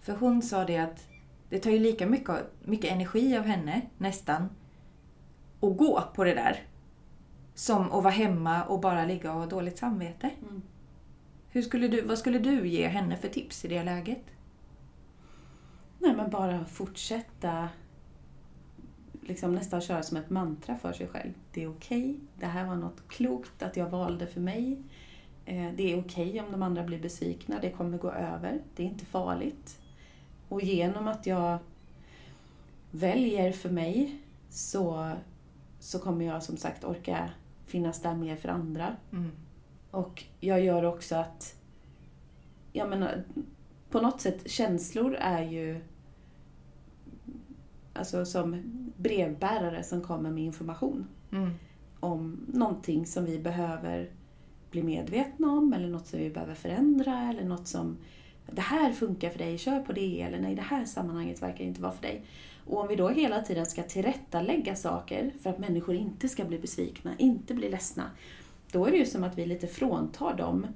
För 0.00 0.16
hon 0.16 0.42
sa 0.42 0.64
det 0.64 0.76
att 0.78 1.08
det 1.48 1.58
tar 1.58 1.70
ju 1.70 1.78
lika 1.78 2.06
mycket, 2.06 2.36
mycket 2.64 2.92
energi 2.92 3.36
av 3.36 3.44
henne, 3.44 3.80
nästan, 3.98 4.48
att 5.60 5.76
gå 5.76 6.02
på 6.14 6.24
det 6.24 6.34
där. 6.34 6.62
Som 7.54 7.92
att 7.92 8.02
vara 8.02 8.10
hemma 8.10 8.64
och 8.64 8.80
bara 8.80 9.04
ligga 9.04 9.32
och 9.32 9.38
ha 9.38 9.46
dåligt 9.46 9.78
samvete. 9.78 10.30
Mm. 10.42 10.62
Hur 11.48 11.62
skulle 11.62 11.88
du, 11.88 12.02
vad 12.02 12.18
skulle 12.18 12.38
du 12.38 12.68
ge 12.68 12.88
henne 12.88 13.16
för 13.16 13.28
tips 13.28 13.64
i 13.64 13.68
det 13.68 13.82
läget? 13.82 14.24
Nej, 15.98 16.16
men 16.16 16.30
bara 16.30 16.64
fortsätta 16.64 17.68
liksom 19.22 19.54
nästan 19.54 19.80
köra 19.80 20.02
som 20.02 20.16
ett 20.16 20.30
mantra 20.30 20.76
för 20.76 20.92
sig 20.92 21.08
själv. 21.08 21.32
Det 21.52 21.62
är 21.62 21.70
okej, 21.70 22.20
det 22.38 22.46
här 22.46 22.66
var 22.66 22.74
något 22.76 23.08
klokt 23.08 23.62
att 23.62 23.76
jag 23.76 23.90
valde 23.90 24.26
för 24.26 24.40
mig. 24.40 24.82
Eh, 25.44 25.72
Det 25.76 25.92
är 25.92 26.00
okej 26.00 26.40
om 26.40 26.52
de 26.52 26.62
andra 26.62 26.82
blir 26.82 26.98
besvikna, 26.98 27.58
det 27.60 27.70
kommer 27.70 27.98
gå 27.98 28.10
över. 28.10 28.60
Det 28.76 28.82
är 28.82 28.86
inte 28.86 29.04
farligt. 29.04 29.78
Och 30.48 30.62
genom 30.62 31.08
att 31.08 31.26
jag 31.26 31.58
väljer 32.90 33.52
för 33.52 33.70
mig 33.70 34.18
så, 34.50 35.12
så 35.80 35.98
kommer 35.98 36.24
jag 36.24 36.42
som 36.42 36.56
sagt 36.56 36.84
orka 36.84 37.30
finnas 37.64 38.02
där 38.02 38.14
mer 38.14 38.36
för 38.36 38.48
andra. 38.48 38.96
Mm. 39.12 39.30
Och 39.90 40.24
jag 40.40 40.60
gör 40.64 40.82
också 40.84 41.16
att, 41.16 41.54
jag 42.72 42.90
menar, 42.90 43.24
på 43.90 44.00
något 44.00 44.20
sätt 44.20 44.50
känslor 44.50 45.14
är 45.14 45.42
ju 45.42 45.80
alltså 47.92 48.24
som 48.24 48.62
brevbärare 48.96 49.82
som 49.82 50.00
kommer 50.02 50.30
med 50.30 50.44
information 50.44 51.06
Mm. 51.32 51.50
om 52.00 52.40
någonting 52.48 53.06
som 53.06 53.24
vi 53.24 53.38
behöver 53.38 54.10
bli 54.70 54.82
medvetna 54.82 55.52
om 55.52 55.72
eller 55.72 55.88
något 55.88 56.06
som 56.06 56.18
vi 56.18 56.30
behöver 56.30 56.54
förändra 56.54 57.30
eller 57.30 57.44
något 57.44 57.68
som 57.68 57.96
det 58.50 58.60
här 58.60 58.92
funkar 58.92 59.30
för 59.30 59.38
dig, 59.38 59.58
kör 59.58 59.80
på 59.80 59.92
det 59.92 60.20
eller 60.22 60.38
nej 60.38 60.54
det 60.54 60.62
här 60.62 60.84
sammanhanget 60.84 61.42
verkar 61.42 61.64
inte 61.64 61.82
vara 61.82 61.92
för 61.92 62.02
dig. 62.02 62.22
Och 62.66 62.80
om 62.80 62.88
vi 62.88 62.96
då 62.96 63.08
hela 63.08 63.40
tiden 63.42 63.66
ska 63.66 63.82
tillrättalägga 63.82 64.74
saker 64.76 65.32
för 65.42 65.50
att 65.50 65.58
människor 65.58 65.94
inte 65.94 66.28
ska 66.28 66.44
bli 66.44 66.58
besvikna, 66.58 67.12
inte 67.18 67.54
bli 67.54 67.70
ledsna, 67.70 68.10
då 68.72 68.86
är 68.86 68.90
det 68.90 68.96
ju 68.96 69.06
som 69.06 69.24
att 69.24 69.38
vi 69.38 69.46
lite 69.46 69.66
fråntar 69.66 70.34
dem 70.36 70.66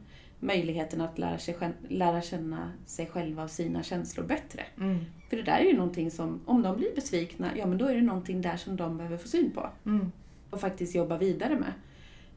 möjligheten 0.41 1.01
att 1.01 1.19
lära, 1.19 1.39
sig, 1.39 1.57
lära 1.89 2.23
känna 2.23 2.73
sig 2.87 3.07
själva 3.07 3.45
och 3.45 3.51
sina 3.51 3.83
känslor 3.83 4.25
bättre. 4.25 4.63
Mm. 4.77 4.99
För 5.29 5.37
det 5.37 5.43
där 5.43 5.59
är 5.59 5.65
ju 5.65 5.77
någonting 5.77 6.11
som, 6.11 6.41
om 6.47 6.63
de 6.63 6.77
blir 6.77 6.95
besvikna, 6.95 7.51
ja 7.57 7.67
men 7.67 7.79
då 7.79 7.87
är 7.87 7.95
det 7.95 8.03
någonting 8.03 8.43
där 8.43 8.57
som 8.57 8.77
de 8.77 8.97
behöver 8.97 9.17
få 9.17 9.29
syn 9.29 9.51
på 9.51 9.71
Mm. 9.87 10.13
och 10.51 10.61
faktiskt 10.61 10.95
jobba 10.95 11.19
vidare 11.19 11.57
med. 11.57 11.73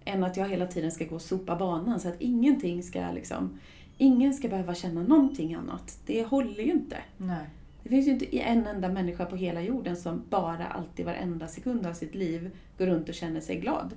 Än 0.06 0.24
att 0.24 0.38
jag 0.38 0.50
hela 0.50 0.68
tiden 0.68 0.92
ska 0.92 1.06
gå 1.06 1.16
och 1.16 1.22
sopa 1.22 1.56
banan 1.56 2.00
så 2.00 2.10
att 2.10 2.22
ingenting 2.22 2.84
ska 2.84 3.12
liksom, 3.12 3.60
ingen 3.98 4.34
ska 4.34 4.48
behöva 4.48 4.76
känna 4.76 5.04
någonting 5.04 5.54
annat. 5.56 6.00
Det 6.06 6.24
håller 6.24 6.64
ju 6.64 6.72
inte. 6.72 6.98
Nej. 7.18 7.46
Det 7.84 7.90
finns 7.90 8.08
ju 8.08 8.12
inte 8.12 8.40
en 8.40 8.68
enda 8.68 8.90
människa 8.90 9.26
på 9.26 9.36
hela 9.36 9.62
jorden 9.62 9.98
som 9.98 10.24
bara 10.30 10.68
alltid 10.68 11.06
varenda 11.06 11.48
sekund 11.48 11.86
av 11.86 11.94
sitt 11.94 12.16
liv 12.16 12.52
går 12.78 12.86
runt 12.86 13.10
och 13.10 13.16
känner 13.16 13.42
sig 13.42 13.60
glad. 13.60 13.94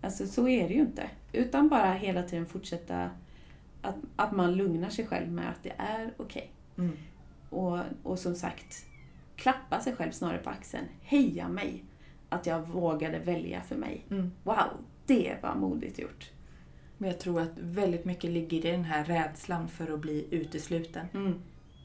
Alltså 0.00 0.26
så 0.26 0.48
är 0.48 0.68
det 0.68 0.74
ju 0.74 0.80
inte. 0.80 1.10
Utan 1.32 1.68
bara 1.68 1.92
hela 1.92 2.22
tiden 2.22 2.46
fortsätta 2.46 3.10
att, 3.84 3.96
att 4.16 4.32
man 4.32 4.54
lugnar 4.54 4.88
sig 4.88 5.06
själv 5.06 5.32
med 5.32 5.48
att 5.50 5.62
det 5.62 5.72
är 5.78 6.14
okej. 6.16 6.50
Mm. 6.78 6.96
Och, 7.50 7.78
och 8.02 8.18
som 8.18 8.34
sagt, 8.34 8.86
klappa 9.36 9.80
sig 9.80 9.96
själv 9.96 10.10
snarare 10.12 10.38
på 10.38 10.50
axeln. 10.50 10.84
Heja 11.02 11.48
mig! 11.48 11.84
Att 12.28 12.46
jag 12.46 12.68
vågade 12.68 13.18
välja 13.18 13.60
för 13.60 13.76
mig. 13.76 14.04
Mm. 14.10 14.30
Wow, 14.42 14.56
det 15.06 15.36
var 15.42 15.54
modigt 15.54 15.98
gjort. 15.98 16.30
Men 16.98 17.10
jag 17.10 17.20
tror 17.20 17.40
att 17.40 17.58
väldigt 17.58 18.04
mycket 18.04 18.30
ligger 18.30 18.66
i 18.66 18.70
den 18.70 18.84
här 18.84 19.04
rädslan 19.04 19.68
för 19.68 19.94
att 19.94 20.00
bli 20.00 20.26
utesluten. 20.30 21.06
Mm. 21.14 21.34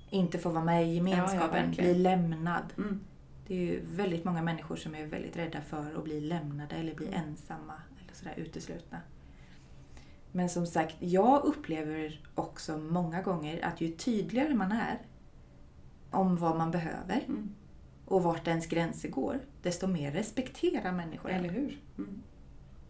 Inte 0.09 0.39
få 0.39 0.49
vara 0.49 0.63
med 0.63 0.87
i 0.87 0.93
gemenskapen, 0.95 1.65
verkligen. 1.65 1.93
bli 1.93 2.01
lämnad. 2.03 2.73
Mm. 2.77 2.99
Det 3.47 3.53
är 3.53 3.59
ju 3.59 3.81
väldigt 3.85 4.23
många 4.25 4.41
människor 4.41 4.75
som 4.75 4.95
är 4.95 5.05
väldigt 5.05 5.37
rädda 5.37 5.61
för 5.61 5.97
att 5.97 6.03
bli 6.03 6.21
lämnade 6.21 6.75
eller 6.75 6.95
bli 6.95 7.07
Mm. 7.07 7.19
ensamma 7.29 7.73
eller 8.03 8.13
sådär 8.13 8.33
uteslutna. 8.37 8.97
Men 10.31 10.49
som 10.49 10.65
sagt, 10.67 10.95
jag 10.99 11.43
upplever 11.43 12.21
också 12.35 12.77
många 12.77 13.21
gånger 13.21 13.65
att 13.65 13.81
ju 13.81 13.91
tydligare 13.91 14.53
man 14.55 14.71
är 14.71 14.99
om 16.11 16.35
vad 16.35 16.57
man 16.57 16.71
behöver 16.71 17.23
Mm. 17.27 17.49
och 18.05 18.23
vart 18.23 18.47
ens 18.47 18.65
gränser 18.67 19.09
går, 19.09 19.39
desto 19.61 19.87
mer 19.87 20.11
respekterar 20.11 20.91
människor. 20.91 21.29
Eller 21.31 21.49
hur? 21.49 21.77
Mm. 21.97 22.21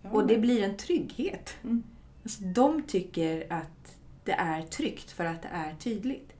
Ja, 0.01 0.09
Och 0.09 0.27
det 0.27 0.37
blir 0.37 0.63
en 0.63 0.77
trygghet. 0.77 1.57
Mm. 1.63 1.83
Alltså, 2.23 2.43
de 2.43 2.81
tycker 2.81 3.53
att 3.53 3.97
det 4.23 4.31
är 4.31 4.61
tryggt 4.61 5.11
för 5.11 5.25
att 5.25 5.41
det 5.41 5.47
är 5.51 5.75
tydligt. 5.75 6.33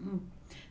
Mm. 0.00 0.20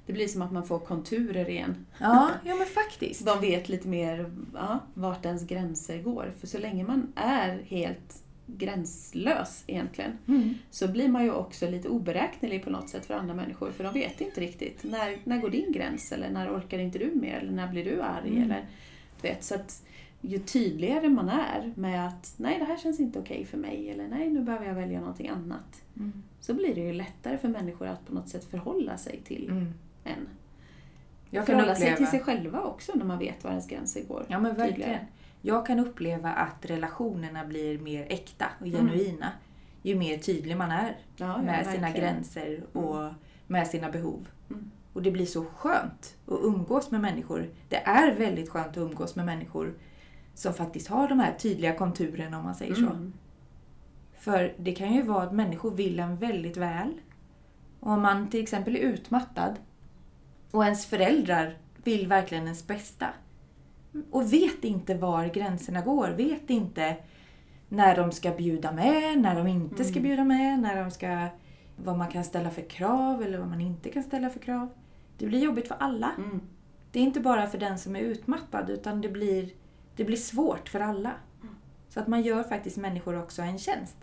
Det 0.05 0.13
blir 0.13 0.28
som 0.28 0.41
att 0.41 0.51
man 0.51 0.67
får 0.67 0.80
konturer 0.80 1.49
igen. 1.49 1.86
Ja, 1.99 2.30
ja 2.43 2.55
men 2.55 2.67
faktiskt. 2.67 3.26
De 3.26 3.41
vet 3.41 3.69
lite 3.69 3.88
mer 3.88 4.32
ja, 4.53 4.80
vart 4.93 5.26
ens 5.26 5.43
gränser 5.43 6.01
går. 6.01 6.34
För 6.39 6.47
så 6.47 6.57
länge 6.57 6.84
man 6.84 7.13
är 7.15 7.61
helt 7.67 8.24
gränslös 8.58 9.64
egentligen 9.68 10.12
Mm. 10.28 10.54
så 10.70 10.88
blir 10.88 11.08
man 11.08 11.24
ju 11.24 11.32
också 11.32 11.70
lite 11.70 11.89
oberäknelig 11.89 12.64
på 12.64 12.70
något 12.70 12.89
sätt 12.89 13.06
för 13.06 13.14
andra 13.14 13.34
människor. 13.34 13.72
För 13.72 13.84
de 13.84 13.93
vet 13.93 14.22
inte 14.22 14.41
riktigt. 14.41 14.84
När, 14.84 15.18
när 15.24 15.38
går 15.38 15.49
din 15.49 15.72
gräns? 15.72 16.12
Eller 16.12 16.30
när 16.30 16.58
orkar 16.58 16.80
inte 16.80 16.99
du 16.99 17.12
mer? 17.16 17.38
Eller 17.38 17.52
när 17.52 17.68
blir 17.68 17.86
du 17.86 18.02
arg? 18.02 18.30
Mm. 18.30 18.43
Eller, 18.43 18.66
du 19.22 19.28
vet, 19.28 19.43
så 19.43 19.56
att 19.56 19.84
ju 20.22 20.39
tydligare 20.39 21.10
man 21.10 21.30
är 21.30 21.74
med 21.76 22.08
att 22.08 22.34
nej, 22.38 22.60
det 22.60 22.66
här 22.66 22.78
känns 22.78 22.99
inte 22.99 23.20
okej 23.20 23.45
för 23.45 23.58
mig. 23.58 23.89
Eller 23.89 24.08
nej, 24.08 24.30
nu 24.30 24.41
behöver 24.41 24.66
jag 24.68 24.74
välja 24.76 24.99
någonting 24.99 25.28
annat. 25.30 25.82
Mm. 25.97 26.24
Så 26.39 26.54
blir 26.54 26.76
det 26.76 26.82
ju 26.82 26.93
lättare 26.93 27.38
för 27.38 27.47
människor 27.47 27.88
att 27.88 28.06
på 28.08 28.14
något 28.14 28.30
sätt 28.30 28.43
förhålla 28.45 28.97
sig 28.97 29.20
till 29.24 29.49
Mm. 29.49 29.74
en. 30.04 30.28
Jag 31.30 31.45
kan 31.45 31.56
förhålla 31.56 31.76
sig 31.76 31.84
uppleva... 31.84 31.97
till 31.97 32.08
sig 32.08 32.20
själva 32.20 32.62
också 32.62 32.91
när 32.95 33.06
man 33.06 33.20
vet 33.20 33.43
var 33.43 33.52
ens 33.52 33.68
gränser 33.68 34.04
går. 34.04 34.26
Ja 34.28 34.39
men 34.39 34.56
verkligen. 34.56 34.70
tydligare. 34.80 35.06
Jag 35.42 35.66
kan 35.66 35.80
uppleva 35.80 36.34
att 36.34 36.66
relationerna 36.66 37.46
blir 37.46 37.80
mer 37.80 38.06
äkta 38.10 38.46
och 38.60 38.66
genuina 38.66 39.32
ju 39.82 39.96
mer 39.96 40.18
tydlig 40.18 40.58
man 40.58 40.72
är 40.72 40.84
Mm. 40.84 40.96
Ja, 41.16 41.38
ja, 41.38 41.42
med 41.42 41.66
sina 41.66 41.82
verkligen. 41.82 42.14
gränser 42.14 42.64
och 42.74 43.14
med 43.48 43.68
sina 43.68 43.92
behov. 43.92 44.28
Mm. 44.50 44.72
Och 44.94 45.02
det 45.02 45.12
blir 45.12 45.26
så 45.26 45.46
skönt 45.46 46.16
att 46.28 46.39
umgås 46.42 46.92
med 46.92 47.02
människor. 47.02 47.50
Det 47.70 47.76
är 47.76 48.16
väldigt 48.16 48.50
skönt 48.50 48.68
att 48.68 48.78
umgås 48.78 49.16
med 49.16 49.26
människor 49.26 49.74
som 50.34 50.54
faktiskt 50.54 50.88
har 50.88 51.08
de 51.08 51.20
här 51.20 51.34
tydliga 51.34 51.74
konturerna 51.76 52.38
om 52.38 52.44
man 52.44 52.56
säger 52.56 52.76
så. 52.76 52.86
Mm. 52.86 53.14
För 54.18 54.56
det 54.58 54.72
kan 54.72 54.94
ju 54.94 55.02
vara 55.02 55.24
att 55.24 55.34
människor 55.34 55.72
vill 55.72 56.00
en 56.00 56.18
väldigt 56.18 56.58
väl. 56.58 56.94
Och 57.80 57.92
om 57.92 58.02
man 58.02 58.30
till 58.30 58.44
exempel 58.44 58.76
är 58.76 58.80
utmattad 58.80 59.56
och 60.52 60.64
ens 60.64 60.86
föräldrar 60.86 61.58
vill 61.84 62.08
verkligen 62.08 62.44
ens 62.44 62.68
bästa 62.68 63.08
och 64.12 64.34
vet 64.34 64.64
inte 64.64 64.94
var 64.96 65.26
gränserna 65.26 65.82
går, 65.82 66.10
vet 66.10 66.50
inte 66.50 66.96
när 67.70 67.96
de 67.96 68.12
ska 68.12 68.32
bjuda 68.32 68.72
med, 68.72 69.18
när 69.22 69.36
de 69.36 69.48
inte 69.48 69.84
ska 69.84 69.92
Mm. 70.00 70.04
bjuda 70.04 70.24
med, 70.24 70.60
när 70.60 70.84
de 70.84 70.92
ska, 70.92 71.28
vad 71.76 71.98
man 71.98 72.08
kan 72.08 72.24
ställa 72.24 72.50
för 72.52 72.62
krav 72.70 73.24
eller 73.24 73.38
vad 73.38 73.48
man 73.48 73.62
inte 73.62 73.89
kan 73.89 74.04
ställa 74.04 74.30
för 74.30 74.39
krav. 74.39 74.68
Det 75.18 75.26
blir 75.26 75.39
jobbigt 75.39 75.68
för 75.68 75.76
alla. 75.80 76.12
Mm. 76.18 76.42
Det 76.92 77.00
är 77.00 77.04
inte 77.04 77.20
bara 77.20 77.48
för 77.48 77.58
den 77.58 77.78
som 77.80 77.96
är 77.96 78.00
utmattad 78.00 78.70
utan 78.70 79.02
det 79.02 79.10
blir, 79.10 79.50
det 79.96 80.04
blir 80.04 80.18
svårt 80.18 80.70
för 80.70 80.80
alla. 80.80 81.12
Så 81.89 82.00
att 82.00 82.08
man 82.08 82.22
gör 82.22 82.44
faktiskt 82.44 82.78
människor 82.78 83.20
också 83.20 83.42
en 83.42 83.58
tjänst. 83.58 83.98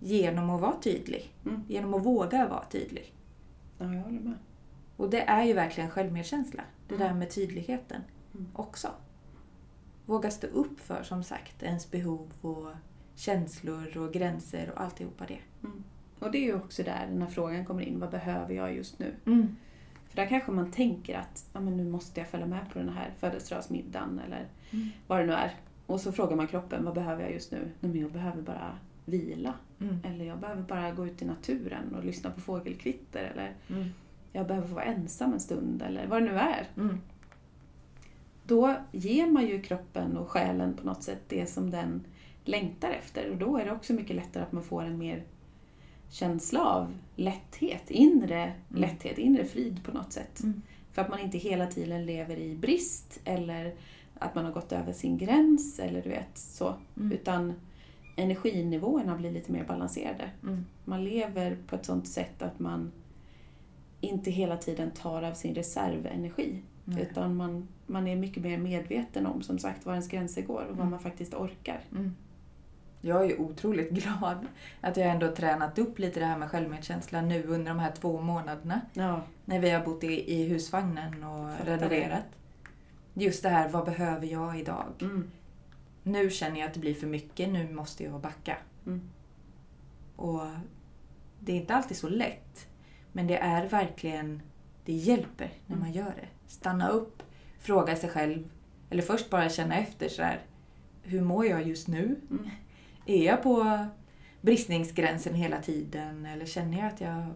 Genom 0.00 0.50
att 0.50 0.60
vara 0.60 0.76
tydlig. 0.80 1.32
Mm. 1.46 1.62
Genom 1.68 1.94
att 1.94 2.06
våga 2.06 2.48
vara 2.48 2.64
tydlig. 2.64 3.14
Ja, 3.78 3.84
jag 3.94 4.02
håller 4.02 4.20
med. 4.20 4.34
Och 4.96 5.10
det 5.10 5.20
är 5.20 5.44
ju 5.44 5.52
verkligen 5.52 5.90
självmedkänsla. 5.90 6.62
Det 6.88 6.94
Mm. 6.94 7.06
där 7.08 7.14
med 7.14 7.30
tydligheten 7.34 7.96
Mm. 7.96 8.08
Också. 8.52 8.88
Våga 10.06 10.30
stå 10.30 10.46
upp 10.46 10.80
för, 10.80 11.02
som 11.02 11.22
sagt, 11.24 11.62
ens 11.62 11.90
behov 11.90 12.32
och 12.40 12.68
känslor 13.14 13.96
och 13.98 14.12
gränser 14.12 14.70
och 14.74 14.80
alltihopa 14.80 15.24
det. 15.28 15.38
Mm. 15.64 15.84
Och 16.18 16.30
det 16.30 16.38
är 16.38 16.42
ju 16.44 16.54
också 16.54 16.82
där 16.82 17.06
den 17.10 17.22
här 17.22 17.28
frågan 17.28 17.64
kommer 17.64 17.82
in. 17.82 18.00
Vad 18.00 18.10
behöver 18.10 18.54
jag 18.54 18.74
just 18.74 18.98
nu? 18.98 19.14
Mm. 19.26 19.56
För 20.08 20.16
där 20.16 20.26
kanske 20.26 20.52
man 20.52 20.70
tänker 20.70 21.18
att 21.18 21.48
ja, 21.52 21.60
men 21.60 21.76
nu 21.76 21.84
måste 21.84 22.20
jag 22.20 22.28
följa 22.28 22.46
med 22.46 22.70
på 22.72 22.78
den 22.78 22.88
här 22.88 23.10
födelsedagsmiddagen 23.18 24.20
eller 24.26 24.46
Mm. 24.70 24.88
vad 25.06 25.20
det 25.20 25.26
nu 25.26 25.32
är. 25.32 25.54
Och 25.86 26.00
så 26.00 26.12
frågar 26.12 26.36
man 26.36 26.46
kroppen, 26.46 26.84
vad 26.84 26.94
behöver 26.94 27.22
jag 27.22 27.32
just 27.32 27.52
nu? 27.52 27.58
Nej, 27.80 27.92
men 27.92 28.00
jag 28.00 28.12
behöver 28.12 28.42
bara 28.42 28.78
vila. 29.04 29.54
Mm. 29.80 29.98
Eller 30.04 30.24
jag 30.24 30.38
behöver 30.38 30.62
bara 30.62 30.90
gå 30.90 31.06
ut 31.06 31.22
i 31.22 31.24
naturen 31.24 31.94
och 31.94 32.04
lyssna 32.04 32.30
på 32.30 32.40
fågelkvitter. 32.40 33.24
Eller 33.24 33.54
Mm. 33.70 33.88
jag 34.32 34.46
behöver 34.46 34.68
vara 34.68 34.84
ensam 34.84 35.32
en 35.32 35.40
stund. 35.40 35.82
Eller 35.82 36.06
vad 36.06 36.22
det 36.22 36.26
nu 36.32 36.38
är. 36.38 36.66
Mm. 38.50 38.60
Då 38.60 38.74
ger 38.92 39.26
man 39.26 39.46
ju 39.46 39.62
kroppen 39.62 40.16
och 40.16 40.28
själen 40.28 40.74
på 40.74 40.86
något 40.86 41.02
sätt 41.02 41.20
det 41.28 41.46
som 41.46 41.70
den 41.70 42.04
längtar 42.44 42.90
efter. 42.90 43.30
Och 43.30 43.36
då 43.36 43.56
är 43.56 43.64
det 43.64 43.72
också 43.72 43.92
mycket 43.92 44.16
lättare 44.16 44.42
att 44.42 44.52
man 44.52 44.62
får 44.62 44.82
en 44.82 44.98
mer 44.98 45.22
känsla 46.10 46.64
av 46.64 46.94
lätthet, 47.16 47.90
inre 47.90 48.52
lätthet, 48.68 49.18
inre 49.18 49.44
frid 49.44 49.84
på 49.84 49.92
något 49.92 50.12
sätt. 50.12 50.40
Mm. 50.42 50.62
För 50.92 51.02
att 51.02 51.08
man 51.08 51.20
inte 51.20 51.38
hela 51.38 51.66
tiden 51.66 52.06
lever 52.06 52.36
i 52.36 52.56
brist 52.56 53.20
eller 53.24 53.74
att 54.18 54.34
man 54.34 54.44
har 54.44 54.52
gått 54.52 54.72
över 54.72 54.92
sin 54.92 55.18
gräns 55.18 55.78
eller 55.78 56.02
du 56.02 56.08
vet 56.08 56.38
så. 56.38 56.74
Mm. 56.96 57.12
Utan 57.12 57.52
energinivåerna 58.16 59.16
blir 59.16 59.30
lite 59.30 59.52
mer 59.52 59.64
balanserade. 59.64 60.30
Mm. 60.42 60.66
Man 60.84 61.04
lever 61.04 61.56
på 61.66 61.76
ett 61.76 61.86
sånt 61.86 62.08
sätt 62.08 62.42
att 62.42 62.58
man 62.58 62.92
inte 64.00 64.30
hela 64.30 64.56
tiden 64.56 64.90
tar 64.90 65.22
av 65.22 65.34
sin 65.34 65.54
reservenergi. 65.54 66.62
Nej. 66.94 67.08
Utan 67.10 67.36
man, 67.36 67.68
man 67.86 68.08
är 68.08 68.16
mycket 68.16 68.42
mer 68.42 68.58
medveten 68.58 69.26
om 69.26 69.42
som 69.42 69.58
sagt 69.58 69.86
var 69.86 69.92
ens 69.92 70.08
gränser 70.08 70.42
går 70.42 70.60
och 70.62 70.68
vad 70.68 70.78
Mm. 70.78 70.90
man 70.90 71.00
faktiskt 71.00 71.34
orkar. 71.34 71.80
Mm. 71.92 72.14
Jag 73.00 73.30
är 73.30 73.40
otroligt 73.40 73.90
glad 74.02 74.46
att 74.80 74.96
jag 74.96 75.06
ändå 75.06 75.34
tränat 75.34 75.78
upp 75.78 75.98
lite 75.98 76.20
det 76.20 76.26
här 76.26 76.38
med 76.38 76.50
självmedkänsla 76.50 77.20
nu 77.20 77.42
under 77.44 77.68
de 77.70 77.78
här 77.78 77.92
två 77.92 78.20
månaderna. 78.20 78.80
Ja, 78.92 79.22
När 79.44 79.60
vi 79.60 79.70
har 79.70 79.84
bott 79.84 80.04
i, 80.04 80.34
i 80.34 80.48
husvagnen 80.48 81.24
och 81.24 81.50
Fattar 81.52 81.64
renoverat. 81.76 82.24
Just 83.14 83.42
det 83.42 83.48
här, 83.48 83.68
vad 83.68 83.84
behöver 83.84 84.26
jag 84.26 84.58
idag? 84.60 84.86
mm. 85.00 85.30
Nu 86.02 86.30
känner 86.30 86.60
jag 86.60 86.66
att 86.68 86.74
det 86.74 86.80
blir 86.80 86.94
för 86.94 87.06
mycket, 87.06 87.48
nu 87.48 87.72
måste 87.72 88.04
jag 88.04 88.20
backa. 88.20 88.56
Mm. 88.86 89.00
Och 90.16 90.40
det 91.40 91.52
är 91.52 91.56
inte 91.56 91.74
alltid 91.74 91.96
så 91.96 92.08
lätt. 92.08 92.68
Men 93.12 93.26
det 93.26 93.36
är 93.38 93.68
verkligen, 93.68 94.42
det 94.84 94.92
hjälper 94.92 95.50
när 95.66 95.76
Mm. 95.76 95.80
man 95.88 95.92
gör 95.92 96.04
det. 96.20 96.28
Stanna 96.48 96.88
upp, 96.88 97.22
fråga 97.60 97.96
sig 97.96 98.10
själv. 98.10 98.48
Eller 98.90 99.02
först 99.02 99.30
bara 99.30 99.48
känna 99.48 99.76
efter 99.76 100.08
så 100.08 100.22
här. 100.22 100.40
Hur 101.02 101.20
mår 101.20 101.46
jag 101.46 101.66
just 101.68 101.88
nu? 101.88 102.20
Mm. 102.30 102.48
Är 103.06 103.24
jag 103.24 103.42
på 103.42 103.86
bristningsgränsen 104.40 105.34
hela 105.34 105.62
tiden? 105.62 106.26
Eller 106.26 106.46
känner 106.46 106.78
jag 106.78 106.86
att 106.86 107.00
jag 107.00 107.26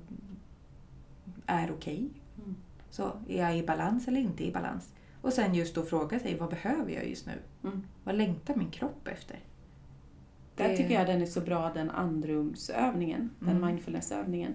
är 1.47 1.71
okej? 1.73 2.11
Mm. 2.39 2.57
Så 2.91 3.13
är 3.29 3.39
jag 3.43 3.59
i 3.59 3.63
balans 3.67 4.09
eller 4.09 4.21
inte 4.21 4.45
i 4.47 4.53
balans? 4.53 4.93
Och 5.23 5.33
sen 5.33 5.55
just 5.55 5.75
då 5.75 5.83
fråga 5.85 6.19
sig, 6.19 6.39
vad 6.39 6.51
behöver 6.51 6.93
jag 6.93 7.09
just 7.09 7.27
nu? 7.27 7.33
Mm. 7.65 7.83
Vad 8.05 8.15
längtar 8.15 8.55
min 8.55 8.71
kropp 8.71 9.09
efter? 9.09 9.39
Där 10.57 10.69
Det- 10.69 10.77
tycker 10.77 10.95
jag 10.95 11.07
den 11.07 11.23
är 11.23 11.27
så 11.27 11.41
bra, 11.41 11.71
den 11.75 11.91
andrumsövningen, 11.91 13.31
den 13.41 13.57
Mm. 13.57 13.67
mindfulnessövningen. 13.67 14.55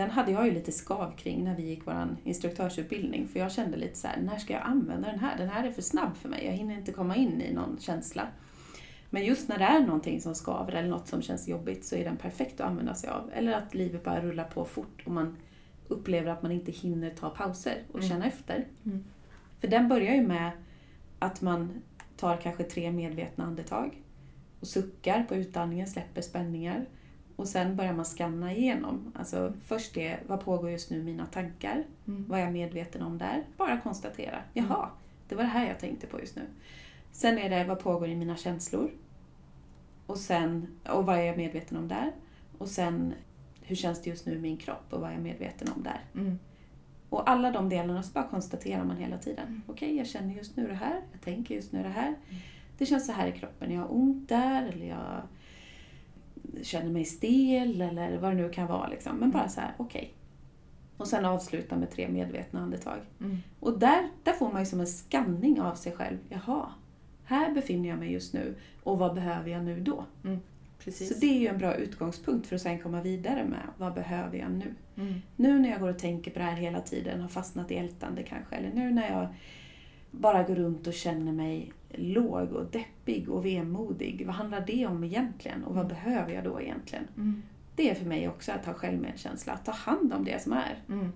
Den 0.00 0.10
hade 0.10 0.32
jag 0.32 0.46
ju 0.46 0.52
lite 0.52 0.72
skav 0.72 1.16
kring 1.16 1.44
när 1.44 1.56
vi 1.56 1.62
gick 1.62 1.86
vår 1.86 2.16
instruktörsutbildning. 2.24 3.28
För 3.28 3.40
jag 3.40 3.52
kände 3.52 3.76
lite 3.76 3.98
så 3.98 4.08
här, 4.08 4.20
när 4.20 4.38
ska 4.38 4.52
jag 4.52 4.62
använda 4.62 5.10
den 5.10 5.18
här? 5.18 5.38
Den 5.38 5.48
här 5.48 5.64
är 5.66 5.70
för 5.70 5.82
snabb 5.82 6.16
för 6.16 6.28
mig. 6.28 6.44
Jag 6.46 6.52
hinner 6.52 6.74
inte 6.74 6.92
komma 6.92 7.16
in 7.16 7.40
i 7.40 7.52
någon 7.52 7.78
känsla. 7.80 8.28
Men 9.10 9.24
just 9.24 9.48
när 9.48 9.58
det 9.58 9.64
är 9.64 9.80
någonting 9.80 10.20
som 10.20 10.34
skaver 10.34 10.72
eller 10.72 10.88
något 10.88 11.08
som 11.08 11.22
känns 11.22 11.48
jobbigt 11.48 11.84
så 11.84 11.96
är 11.96 12.04
den 12.04 12.16
perfekt 12.16 12.60
att 12.60 12.66
använda 12.66 12.94
sig 12.94 13.10
av. 13.10 13.30
Eller 13.34 13.52
att 13.52 13.74
livet 13.74 14.04
bara 14.04 14.20
rullar 14.20 14.44
på 14.44 14.64
fort 14.64 15.02
och 15.06 15.12
man 15.12 15.36
upplever 15.88 16.30
att 16.30 16.42
man 16.42 16.52
inte 16.52 16.72
hinner 16.72 17.10
ta 17.10 17.30
pauser 17.30 17.82
och 17.92 17.98
Mm. 17.98 18.08
känna 18.10 18.26
efter. 18.26 18.66
Mm. 18.84 19.04
För 19.60 19.68
den 19.68 19.88
börjar 19.88 20.14
ju 20.14 20.26
med 20.26 20.50
att 21.18 21.40
man 21.42 21.82
tar 22.16 22.36
kanske 22.36 22.64
tre 22.64 22.92
medvetna 22.92 23.44
andetag 23.44 24.02
och 24.60 24.66
suckar 24.66 25.22
på 25.22 25.34
utandningen, 25.34 25.86
släpper 25.86 26.22
spänningar. 26.22 26.86
Och 27.40 27.48
sen 27.48 27.76
börjar 27.76 27.92
man 27.92 28.04
scanna 28.04 28.52
igenom. 28.52 29.12
Alltså 29.14 29.52
först 29.64 29.94
det, 29.94 30.18
vad 30.26 30.40
pågår 30.40 30.70
just 30.70 30.90
nu 30.90 30.98
i 30.98 31.02
mina 31.02 31.26
tankar? 31.26 31.84
Mm. 32.06 32.24
Vad 32.28 32.40
är 32.40 32.44
jag 32.44 32.52
medveten 32.52 33.02
om 33.02 33.18
där? 33.18 33.42
Bara 33.56 33.80
konstatera. 33.80 34.42
Jaha, 34.54 34.88
det 35.28 35.34
var 35.34 35.42
det 35.42 35.48
här 35.48 35.66
jag 35.68 35.78
tänkte 35.78 36.06
på 36.06 36.20
just 36.20 36.36
nu. 36.36 36.42
Sen 37.12 37.38
är 37.38 37.50
det, 37.50 37.64
vad 37.64 37.78
pågår 37.78 38.08
i 38.08 38.16
mina 38.16 38.36
känslor? 38.36 38.90
Och 40.06 40.18
sen, 40.18 40.66
och 40.88 41.06
vad 41.06 41.18
är 41.18 41.22
jag 41.22 41.36
medveten 41.36 41.76
om 41.76 41.88
där? 41.88 42.12
Och 42.58 42.68
sen, 42.68 43.14
hur 43.62 43.76
känns 43.76 44.02
det 44.02 44.10
just 44.10 44.26
nu 44.26 44.32
i 44.32 44.38
min 44.38 44.56
kropp 44.56 44.86
och 44.90 45.00
vad 45.00 45.10
är 45.10 45.14
jag 45.14 45.22
medveten 45.22 45.68
om 45.76 45.82
där? 45.82 46.00
Mm. 46.14 46.38
Och 47.08 47.30
alla 47.30 47.50
de 47.50 47.68
delarna 47.68 48.02
så 48.02 48.12
bara 48.12 48.28
konstaterar 48.28 48.84
man 48.84 48.96
hela 48.96 49.18
tiden. 49.18 49.62
Okej, 49.66 49.96
jag 49.96 50.06
känner 50.06 50.34
just 50.34 50.56
nu 50.56 50.66
det 50.66 50.74
här. 50.74 51.00
Jag 51.12 51.20
tänker 51.20 51.54
just 51.54 51.72
nu 51.72 51.82
det 51.82 51.88
här. 51.88 52.14
Det 52.78 52.86
känns 52.86 53.06
så 53.06 53.12
här 53.12 53.26
i 53.26 53.32
kroppen. 53.32 53.72
Jag 53.72 53.80
har 53.80 53.94
ont 53.94 54.28
där 54.28 54.66
eller 54.66 54.86
jag 54.86 55.22
känner 56.62 56.90
mig 56.90 57.04
stel 57.04 57.80
eller 57.80 58.18
vad 58.18 58.30
det 58.30 58.42
nu 58.42 58.48
kan 58.48 58.66
vara. 58.66 58.88
Liksom. 58.88 59.16
Men 59.16 59.30
bara 59.30 59.48
så 59.48 59.60
här, 59.60 59.74
okej. 59.76 60.14
Och 60.96 61.06
sen 61.06 61.24
avsluta 61.24 61.76
med 61.76 61.90
tre 61.90 62.08
medvetna 62.08 62.60
andetag. 62.60 62.98
Mm. 63.20 63.38
Och 63.60 63.78
där, 63.78 64.08
där 64.22 64.32
får 64.32 64.52
man 64.52 64.62
ju 64.62 64.66
som 64.66 64.80
en 64.80 64.86
skanning 64.86 65.60
av 65.60 65.74
sig 65.74 65.92
själv. 65.92 66.18
Jaha, 66.28 66.72
här 67.24 67.54
befinner 67.54 67.88
jag 67.88 67.98
mig 67.98 68.12
just 68.12 68.34
nu. 68.34 68.54
Och 68.82 68.98
vad 68.98 69.14
behöver 69.14 69.50
jag 69.50 69.64
nu 69.64 69.80
då? 69.80 70.04
Precis. 70.84 71.08
Så 71.08 71.20
det 71.20 71.26
är 71.26 71.40
ju 71.40 71.46
en 71.46 71.58
bra 71.58 71.74
utgångspunkt 71.74 72.46
för 72.46 72.56
att 72.56 72.62
sen 72.62 72.78
komma 72.78 73.02
vidare 73.02 73.44
med 73.44 73.66
vad 73.76 73.94
behöver 73.94 74.38
jag 74.38 74.50
nu? 74.50 74.74
Mm. 74.96 75.14
Nu 75.36 75.58
när 75.58 75.70
jag 75.70 75.80
går 75.80 75.88
och 75.88 75.98
tänker 75.98 76.30
på 76.30 76.38
det 76.38 76.44
här 76.44 76.56
hela 76.56 76.80
tiden, 76.80 77.20
har 77.20 77.28
fastnat 77.28 77.70
i 77.70 77.74
ältande 77.74 78.22
kanske, 78.22 78.56
eller 78.56 78.72
nu 78.74 78.90
när 78.90 79.10
jag 79.12 79.28
bara 80.10 80.42
går 80.42 80.54
runt 80.54 80.86
och 80.86 80.94
känner 80.94 81.32
mig 81.32 81.72
låg 81.94 82.52
och 82.52 82.70
deppig 82.70 83.28
och 83.30 83.46
vemodig. 83.46 84.26
Vad 84.26 84.34
handlar 84.34 84.60
det 84.66 84.86
om 84.86 85.04
egentligen 85.04 85.64
och 85.64 85.74
vad 85.74 85.84
Mm. 85.84 85.88
behöver 85.96 86.32
jag 86.32 86.44
då 86.44 86.60
egentligen? 86.60 87.08
Mm. 87.16 87.42
Det 87.76 87.90
är 87.90 87.94
för 87.94 88.06
mig 88.06 88.28
också 88.28 88.52
att 88.52 88.66
ha 88.66 88.74
självmedkänsla, 88.74 89.52
att 89.52 89.64
ta 89.64 89.72
hand 89.72 90.12
om 90.12 90.24
det 90.24 90.42
som 90.42 90.52
är. 90.52 90.78
Mm. 90.88 91.12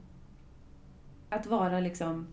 Att 1.29 1.47
vara 1.47 1.81
liksom 1.81 2.27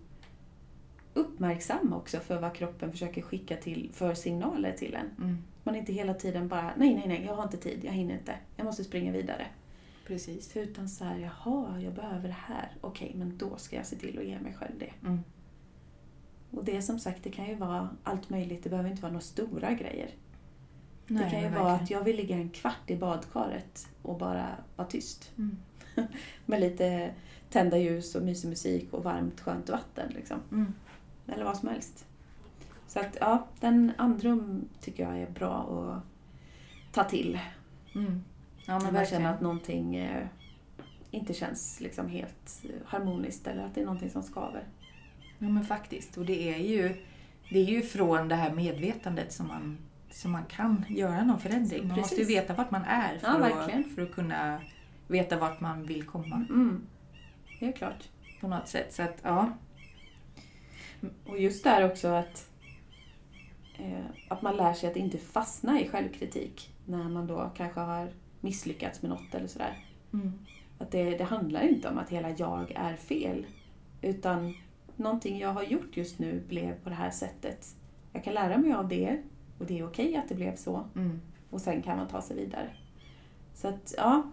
uppmärksam 1.13 1.93
också 1.93 2.19
för 2.19 2.39
vad 2.39 2.55
kroppen 2.55 2.91
försöker 2.91 3.21
skicka 3.21 3.55
till 3.57 3.89
för 3.93 4.13
signaler 4.13 4.71
till 4.71 4.93
en. 4.95 5.23
Mm. 5.23 5.37
Man 5.63 5.75
inte 5.75 5.93
hela 5.93 6.13
tiden 6.13 6.47
bara, 6.47 6.71
nej, 6.77 6.95
nej, 6.95 7.07
nej, 7.07 7.23
jag 7.25 7.35
har 7.35 7.43
inte 7.43 7.57
tid, 7.57 7.79
jag 7.83 7.91
hinner 7.91 8.13
inte, 8.13 8.35
jag 8.55 8.65
måste 8.65 8.83
springa 8.83 9.11
vidare. 9.11 9.45
Precis. 10.07 10.57
Utan 10.57 10.89
så 10.89 11.05
här, 11.05 11.17
jaha, 11.19 11.79
jag 11.81 11.93
behöver 11.93 12.27
det 12.27 12.35
här. 12.39 12.71
Okej, 12.81 13.11
men 13.15 13.37
då 13.37 13.57
ska 13.57 13.75
jag 13.75 13.85
se 13.85 13.95
till 13.95 14.19
att 14.19 14.25
ge 14.25 14.39
mig 14.39 14.53
själv 14.53 14.73
det. 14.79 14.91
Och 16.51 16.63
det 16.63 16.81
som 16.81 16.99
sagt, 16.99 17.23
det 17.23 17.31
kan 17.31 17.45
ju 17.45 17.55
vara 17.55 17.89
allt 18.03 18.29
möjligt. 18.29 18.63
Det 18.63 18.69
behöver 18.69 18.89
inte 18.89 19.01
vara 19.01 19.11
några 19.11 19.21
stora 19.21 19.73
grejer. 19.73 20.09
Nej, 21.07 21.23
det 21.23 21.29
kan 21.29 21.41
ju 21.41 21.49
vara 21.49 21.63
verkligen. 21.63 21.83
att 21.83 21.91
jag 21.91 22.03
vill 22.03 22.15
ligga 22.15 22.35
en 22.35 22.49
kvart 22.49 22.89
i 22.89 22.95
badkaret 22.95 23.87
och 24.01 24.17
bara 24.17 24.47
vara 24.75 24.87
tyst. 24.87 25.31
Mm. 25.37 25.57
Med 26.45 26.59
lite 26.59 27.13
tända 27.49 27.77
ljus 27.77 28.15
och 28.15 28.23
mysig 28.23 28.49
musik 28.49 28.93
och 28.93 29.03
varmt 29.03 29.39
skönt 29.39 29.69
vatten. 29.69 30.11
Liksom. 30.15 30.39
Mm. 30.51 30.73
Eller 31.27 31.43
vad 31.43 31.57
som 31.57 31.69
helst. 31.69 32.05
Så 32.87 32.99
att 32.99 33.17
ja, 33.19 33.47
den 33.59 33.91
andrum 33.97 34.69
tycker 34.81 35.03
jag 35.03 35.19
är 35.19 35.29
bra 35.29 35.53
att 35.57 36.93
ta 36.93 37.03
till. 37.03 37.39
Mm. 37.95 38.23
Ja, 38.65 38.79
men 38.79 38.93
man 38.93 39.05
känner 39.05 39.33
att 39.33 39.41
någonting 39.41 39.95
eh, 39.95 40.27
inte 41.11 41.33
känns 41.33 41.81
liksom 41.81 42.09
helt 42.09 42.63
eh, 42.63 42.69
harmoniskt 42.85 43.47
eller 43.47 43.65
att 43.65 43.75
det 43.75 43.81
är 43.81 43.85
någonting 43.85 44.09
som 44.09 44.23
skaver. 44.23 44.63
Ja, 45.43 45.49
men 45.49 45.63
faktiskt. 45.63 46.17
Och 46.17 46.25
det 46.25 46.53
är 46.53 46.57
ju, 46.57 46.95
det 47.49 47.59
är 47.59 47.65
ju 47.65 47.81
från 47.81 48.27
det 48.27 48.35
här 48.35 48.51
medvetandet 48.53 49.33
som 49.33 49.47
man, 49.47 49.77
som 50.11 50.31
man 50.31 50.45
kan 50.45 50.85
göra 50.89 51.23
någon 51.23 51.39
förändring. 51.39 51.87
Man 51.87 51.97
måste 51.97 52.15
ju 52.15 52.21
Precis. 52.21 52.37
veta 52.37 52.53
vart 52.53 52.71
man 52.71 52.83
är 52.83 53.13
Ja, 53.13 53.31
för, 53.31 53.39
verkligen. 53.39 53.79
att, 53.85 53.95
för 53.95 54.01
att 54.01 54.11
kunna 54.11 54.61
veta 55.07 55.37
vart 55.37 55.59
man 55.59 55.83
vill 55.85 56.03
komma 56.03 56.35
Mm. 56.49 56.81
Det 57.59 57.65
är 57.67 57.71
klart. 57.71 58.09
på 58.41 58.47
något 58.47 58.67
sätt. 58.67 58.93
Så 58.93 59.01
att, 59.03 59.17
ja. 59.23 59.51
Och 61.25 61.39
just 61.39 61.63
där 61.63 61.85
också 61.91 62.07
att, 62.07 62.49
eh, 63.79 64.05
att 64.27 64.41
man 64.41 64.57
lär 64.57 64.73
sig 64.73 64.89
att 64.91 64.95
inte 64.97 65.17
fastna 65.17 65.81
i 65.81 65.87
självkritik 65.87 66.73
när 66.85 67.03
man 67.09 67.27
då 67.27 67.51
kanske 67.57 67.79
har 67.79 68.07
misslyckats 68.39 69.01
med 69.01 69.09
något 69.09 69.35
eller 69.35 69.47
sådär. 69.47 69.85
Mm. 70.13 70.31
Att 70.79 70.91
det, 70.91 71.17
det 71.17 71.23
handlar 71.23 71.61
inte 71.61 71.89
om 71.89 71.97
att 71.97 72.09
hela 72.09 72.29
jag 72.29 72.71
är 72.71 72.95
fel. 72.95 73.45
Utan 74.01 74.53
någonting 75.01 75.39
jag 75.39 75.53
har 75.53 75.63
gjort 75.63 75.97
just 75.97 76.19
nu 76.19 76.43
blev 76.47 76.83
på 76.83 76.89
det 76.89 76.95
här 76.95 77.11
sättet. 77.11 77.75
Jag 78.13 78.23
kan 78.23 78.33
lära 78.33 78.57
mig 78.57 78.73
av 78.73 78.87
det 78.87 79.21
och 79.59 79.65
det 79.65 79.79
är 79.79 79.87
okej 79.87 80.15
att 80.15 80.29
det 80.29 80.35
blev 80.35 80.55
så. 80.55 80.85
Mm. 80.95 81.21
Och 81.49 81.61
sen 81.61 81.81
kan 81.81 81.97
man 81.97 82.07
ta 82.07 82.21
sig 82.21 82.35
vidare. 82.35 82.69
Så 83.53 83.67
att, 83.67 83.93
ja. 83.97 84.23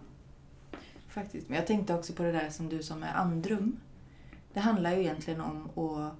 Faktiskt. 1.08 1.48
Men 1.48 1.56
jag 1.58 1.66
tänkte 1.66 1.94
också 1.94 2.12
på 2.12 2.22
det 2.22 2.32
där 2.32 2.50
som 2.50 2.68
du 2.68 2.82
sa 2.82 2.96
med 2.96 3.18
andrum. 3.18 3.76
Det 4.52 4.60
handlar 4.60 4.92
ju 4.94 5.00
egentligen 5.00 5.40
om 5.40 5.78
att 5.84 6.12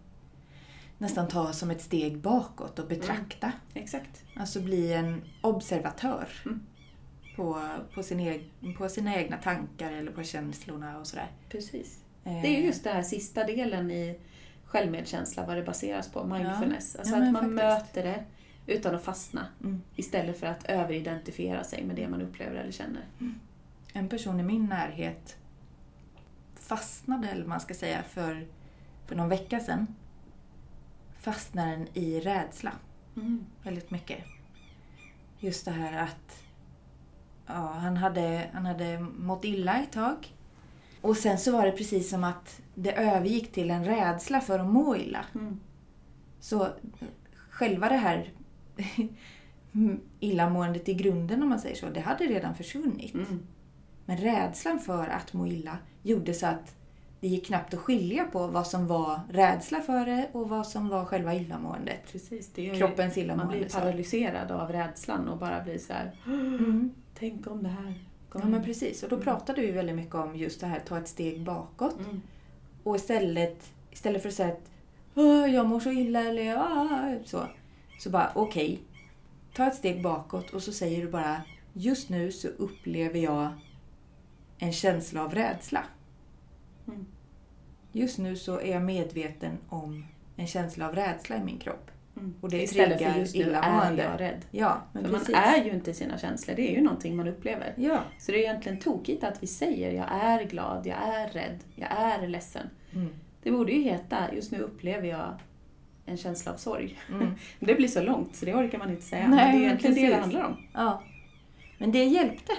nästan 0.99 1.29
ta 1.29 1.53
som 1.53 1.71
ett 1.71 1.83
steg 1.83 2.19
bakåt 2.19 2.79
och 2.79 2.89
betrakta. 2.89 3.53
Exakt. 3.75 4.25
Alltså 4.37 4.61
bli 4.61 4.93
en 4.93 5.23
observatör 5.41 6.29
Mm. 6.47 6.61
på, 7.37 7.63
på, 7.95 8.03
sin 8.03 8.21
eg- 8.21 8.77
på 8.79 8.89
sina 8.89 9.17
egna 9.17 9.37
tankar 9.37 9.93
eller 9.93 10.13
på 10.13 10.23
känslorna 10.23 10.99
och 10.99 11.07
sådär. 11.07 11.27
Precis. 11.49 12.01
Eh, 12.25 12.43
Det 12.43 12.49
är 12.57 12.63
just 12.67 12.85
den 12.85 12.97
här 12.97 13.03
sista 13.03 13.45
delen 13.45 13.91
i 13.91 14.19
självmedkänsla, 14.69 15.47
vad 15.47 15.57
det 15.57 15.62
baseras 15.62 16.09
på, 16.09 16.25
mindfulness. 16.25 16.95
Ja. 16.95 17.01
Alltså 17.01 17.16
Ja, 17.16 17.23
att 17.27 17.33
man 17.33 17.43
faktiskt. 17.43 17.55
möter 17.55 18.03
det 18.03 18.25
utan 18.66 18.95
att 18.95 19.05
fastna. 19.05 19.47
Mm. 19.61 19.83
Istället 19.97 20.41
för 20.41 20.47
att 20.47 20.64
överidentifiera 20.64 21.64
sig 21.64 21.85
med 21.85 21.97
det 21.97 22.09
man 22.09 22.23
upplever 22.23 22.57
eller 22.57 22.73
känner. 22.73 23.05
En 23.93 24.09
person 24.09 24.41
i 24.41 24.43
min 24.43 24.66
närhet 24.66 25.37
fastnade, 26.55 27.29
eller 27.29 27.47
man 27.47 27.61
ska 27.61 27.75
säga, 27.75 28.03
för, 28.03 28.47
för 29.07 29.16
någon 29.16 29.29
vecka 29.29 29.61
sedan. 29.61 29.87
Fastnade 31.21 31.71
den 31.71 31.89
i 31.95 32.21
rädsla 32.21 32.73
väldigt 33.62 33.91
mycket. 33.91 34.19
Just 35.39 35.64
det 35.64 35.71
här 35.71 36.03
att 36.03 36.43
ja, 37.47 37.73
han, 37.73 37.97
hade, 37.97 38.51
han 38.53 38.66
hade 38.66 39.01
mått 39.01 39.45
illa 39.45 39.79
ett 39.79 39.93
tag. 39.93 40.35
Och 41.01 41.17
sen 41.17 41.39
så 41.39 41.53
var 41.53 41.67
det 41.67 41.73
precis 41.73 42.11
som 42.11 42.25
att 42.25 42.61
det 42.75 42.93
övergick 42.93 43.53
till 43.53 43.71
en 43.71 43.85
rädsla 43.85 44.41
för 44.41 44.59
att 44.59 44.67
må 44.67 44.97
illa. 44.97 45.25
Mm. 45.35 45.61
Så 46.41 46.69
själva 47.51 47.89
det 47.89 47.97
här 47.97 48.33
illamåendet 50.21 50.89
i 50.89 50.95
grunden, 50.95 51.43
om 51.43 51.49
man 51.49 51.59
säger 51.61 51.77
så, 51.77 51.87
det 51.91 52.01
hade 52.01 52.25
redan 52.25 52.55
försvunnit. 52.55 53.15
Mm. 53.15 53.47
Men 54.05 54.17
rädslan 54.17 54.79
för 54.79 55.09
att 55.09 55.33
må 55.33 55.47
illa 55.47 55.79
gjorde 56.03 56.35
så 56.35 56.47
att 56.47 56.75
det 57.21 57.29
gick 57.29 57.47
knappt 57.47 57.75
att 57.75 57.81
skilja 57.81 58.25
på 58.25 58.47
vad 58.47 58.67
som 58.67 58.87
var 58.87 59.21
rädsla 59.31 59.81
för 59.81 60.07
det 60.07 60.29
och 60.33 60.49
vad 60.49 60.67
som 60.67 60.89
var 60.89 61.05
själva 61.05 61.35
illamåendet. 61.35 62.13
Precis, 62.13 62.53
det 62.55 62.63
ju- 62.63 62.75
Kroppens 62.75 63.17
Man 63.17 63.25
illamående. 63.25 63.57
blir 63.59 63.69
så. 63.69 63.79
paralyserad 63.79 64.51
av 64.51 64.73
rädslan 64.73 65.29
och 65.29 65.39
bara 65.39 65.63
blir 65.65 65.79
så 65.79 65.93
här. 65.93 66.13
Mm. 66.27 66.91
Tänk 67.15 67.47
om 67.47 67.63
det 67.63 67.69
här 67.69 67.95
Ja 68.35 68.45
men 68.45 68.64
precis, 68.64 69.03
och 69.03 69.09
då 69.09 69.18
pratade 69.18 69.61
vi 69.61 69.70
väldigt 69.70 69.97
mycket 69.97 70.14
om 70.14 70.37
just 70.37 70.61
det 70.61 70.66
här 70.66 70.81
ta 70.81 70.99
ett 70.99 71.09
steg 71.09 71.43
bakåt. 71.45 71.99
Mm. 71.99 72.22
Och 72.83 72.97
istället, 72.97 73.72
istället 73.91 74.22
för 74.22 74.29
att 74.29 74.35
säga 74.35 74.53
att 74.53 74.70
"Åh, 75.14 75.55
jag 75.55 75.66
mår 75.66 75.81
så 75.81 75.91
illa 75.91 76.20
eller 76.24 76.57
"Ah", 76.57 77.18
så. 77.24 77.47
Så 77.99 78.11
bara 78.11 78.33
okej, 78.35 78.81
ta 79.55 79.66
ett 79.66 79.74
steg 79.74 80.03
bakåt 80.03 80.51
och 80.51 80.62
så 80.62 80.72
säger 80.72 81.03
du 81.03 81.11
bara 81.11 81.43
just 81.72 82.09
nu 82.09 82.33
så 82.33 82.49
upplever 82.49 83.18
jag 83.18 83.49
en 84.59 84.72
känsla 84.72 85.24
av 85.24 85.35
rädsla. 85.35 85.85
Mm. 86.89 87.07
Just 87.93 88.18
nu 88.18 88.37
så 88.37 88.61
är 88.61 88.72
jag 88.72 88.83
medveten 88.83 89.59
om 89.68 90.07
en 90.37 90.47
känsla 90.47 90.89
av 90.89 90.95
rädsla 90.95 91.37
i 91.37 91.45
min 91.45 91.59
kropp. 91.59 91.91
Mm. 92.19 92.35
Och 92.41 92.51
det 92.51 92.62
Istället 92.62 92.99
triggar 92.99 93.12
för 93.12 93.21
just 93.21 93.37
nu 93.37 93.53
är 93.53 93.93
jag 93.97 94.21
rädd. 94.21 94.45
Ja, 94.51 94.83
men 94.93 95.05
För 95.05 95.12
precis. 95.12 95.29
man 95.29 95.43
är 95.43 95.64
ju 95.64 95.71
inte 95.71 95.95
sina 95.95 96.19
känslor, 96.19 96.57
det 96.57 96.71
är 96.71 96.77
ju 96.77 96.83
någonting 96.83 97.16
man 97.16 97.29
upplever. 97.29 97.75
Ja. 97.77 97.99
Så 98.19 98.33
det 98.33 98.39
är 98.39 98.43
egentligen 98.43 98.79
tokigt 98.79 99.25
att 99.25 99.43
vi 99.43 99.47
säger 99.47 99.93
jag 99.93 100.07
är 100.11 100.45
glad, 100.45 100.87
jag 100.87 100.97
är 100.99 101.29
rädd, 101.29 101.59
jag 101.75 101.91
är 101.91 102.29
ledsen. 102.29 102.66
Mm. 102.95 103.09
Det 103.43 103.51
borde 103.51 103.73
ju 103.73 103.83
heta 103.83 104.35
just 104.35 104.53
nu 104.53 104.59
upplever 104.59 105.09
jag 105.09 105.35
en 106.07 106.16
känsla 106.16 106.53
av 106.53 106.57
sorg. 106.57 106.99
Mm. 107.09 107.35
Det 107.61 107.75
blir 107.75 107.89
så 107.89 108.03
långt 108.03 108.37
så 108.37 108.45
det 108.45 108.55
orkar 108.55 108.79
man 108.79 108.91
inte 108.91 109.03
säga. 109.03 109.29
Nej, 109.29 109.45
men 109.45 109.59
det 109.59 109.64
är 109.64 109.66
egentligen 109.66 109.95
det 109.95 110.01
det 110.01 110.07
precis. 110.07 110.21
handlar 110.21 110.45
om. 110.45 110.57
ja. 110.75 111.03
Men 111.79 111.93
det 111.93 112.05
hjälpte. 112.05 112.53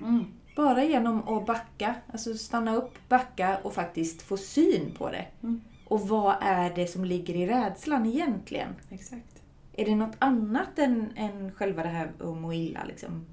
Mm. 0.00 0.24
Bara 0.56 0.84
genom 0.84 1.28
att 1.28 1.46
backa, 1.46 1.94
alltså 2.12 2.34
stanna 2.34 2.76
upp, 2.76 3.08
backa 3.08 3.58
och 3.62 3.74
faktiskt 3.74 4.22
få 4.22 4.36
syn 4.36 4.90
på 4.98 5.10
det. 5.10 5.26
Mm. 5.42 5.60
Och 5.88 6.08
vad 6.08 6.36
är 6.40 6.74
det 6.74 6.86
som 6.86 7.04
ligger 7.04 7.34
i 7.36 7.46
rädslan 7.46 8.06
egentligen? 8.06 8.74
Exakt. 8.90 9.42
Är 9.72 9.84
det 9.84 9.94
något 9.94 10.16
annat 10.18 10.78
än, 10.78 11.12
än 11.16 11.52
själva 11.52 11.82
det 11.82 11.88
här 11.88 12.12
att 12.20 12.36
må 12.36 12.52
illa? 12.52 12.84
Liksom? 12.84 13.26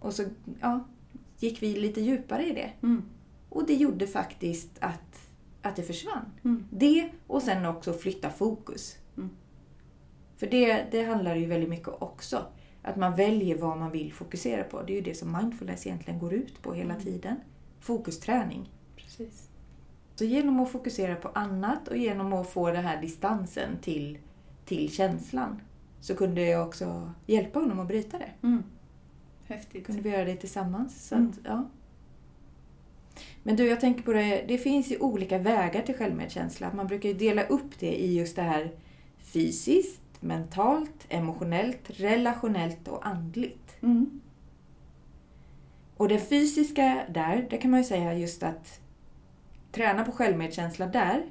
Och 0.00 0.14
så 0.14 0.24
ja, 0.60 0.84
gick 1.38 1.62
vi 1.62 1.76
lite 1.76 2.00
djupare 2.00 2.46
i 2.46 2.52
det. 2.52 2.70
Mm. 2.82 3.02
Och 3.48 3.66
det 3.66 3.74
gjorde 3.74 4.06
faktiskt 4.06 4.70
att, 4.80 5.30
att 5.62 5.76
det 5.76 5.82
försvann. 5.82 6.24
Mm. 6.44 6.64
Det 6.70 7.10
och 7.26 7.42
sen 7.42 7.66
också 7.66 7.92
flytta 7.92 8.30
fokus. 8.30 8.96
Mm. 9.16 9.30
För 10.36 10.46
det, 10.46 10.86
det 10.90 11.02
handlar 11.02 11.36
ju 11.36 11.46
väldigt 11.46 11.70
mycket 11.70 11.88
också. 11.88 12.46
Att 12.82 12.96
man 12.96 13.16
väljer 13.16 13.58
vad 13.58 13.78
man 13.78 13.90
vill 13.90 14.12
fokusera 14.12 14.64
på. 14.64 14.82
Det 14.82 14.92
är 14.92 14.94
ju 14.94 15.00
det 15.00 15.14
som 15.14 15.32
mindfulness 15.32 15.86
egentligen 15.86 16.20
går 16.20 16.32
ut 16.32 16.62
på 16.62 16.72
hela 16.74 16.92
Mm. 16.94 17.04
tiden. 17.04 17.36
Fokusträning. 17.80 18.72
Precis. 18.96 19.47
Så 20.18 20.24
genom 20.24 20.60
att 20.60 20.70
fokusera 20.70 21.14
på 21.16 21.28
annat 21.28 21.88
och 21.88 21.96
genom 21.96 22.32
att 22.32 22.50
få 22.50 22.70
den 22.70 22.84
här 22.84 23.00
distansen 23.00 23.78
till, 23.82 24.18
till 24.64 24.92
känslan 24.92 25.60
så 26.00 26.14
kunde 26.14 26.42
jag 26.42 26.66
också 26.66 27.12
hjälpa 27.26 27.58
honom 27.58 27.80
att 27.80 27.88
bryta 27.88 28.18
det. 28.18 28.30
Mm. 28.42 28.62
Häftigt. 29.46 29.86
Kunde 29.86 30.02
vi 30.02 30.10
göra 30.10 30.24
det 30.24 30.36
tillsammans. 30.36 31.08
Så 31.08 31.14
Mm. 31.14 31.28
att, 31.28 31.38
ja. 31.44 31.68
Men 33.42 33.56
du, 33.56 33.66
jag 33.66 33.80
tänker 33.80 34.02
på 34.02 34.12
det, 34.12 34.44
det 34.48 34.58
finns 34.58 34.90
ju 34.92 34.98
olika 34.98 35.38
vägar 35.38 35.82
till 35.82 35.94
självmedkänsla. 35.94 36.72
Man 36.74 36.86
brukar 36.86 37.08
ju 37.08 37.14
dela 37.14 37.42
upp 37.42 37.78
det 37.78 38.00
i 38.04 38.18
just 38.18 38.36
det 38.36 38.42
här 38.42 38.70
fysiskt, 39.18 40.02
mentalt, 40.20 41.06
emotionellt, 41.08 41.90
relationellt 41.90 42.88
och 42.88 43.06
andligt. 43.06 43.76
Mm. 43.82 44.20
Och 45.96 46.08
det 46.08 46.18
fysiska 46.18 47.04
där, 47.08 47.46
det 47.50 47.56
kan 47.56 47.70
man 47.70 47.80
ju 47.80 47.84
säga 47.84 48.14
just 48.14 48.42
att 48.42 48.80
träna 49.78 50.04
på 50.04 50.12
självmedkänsla 50.12 50.86
där 50.86 51.26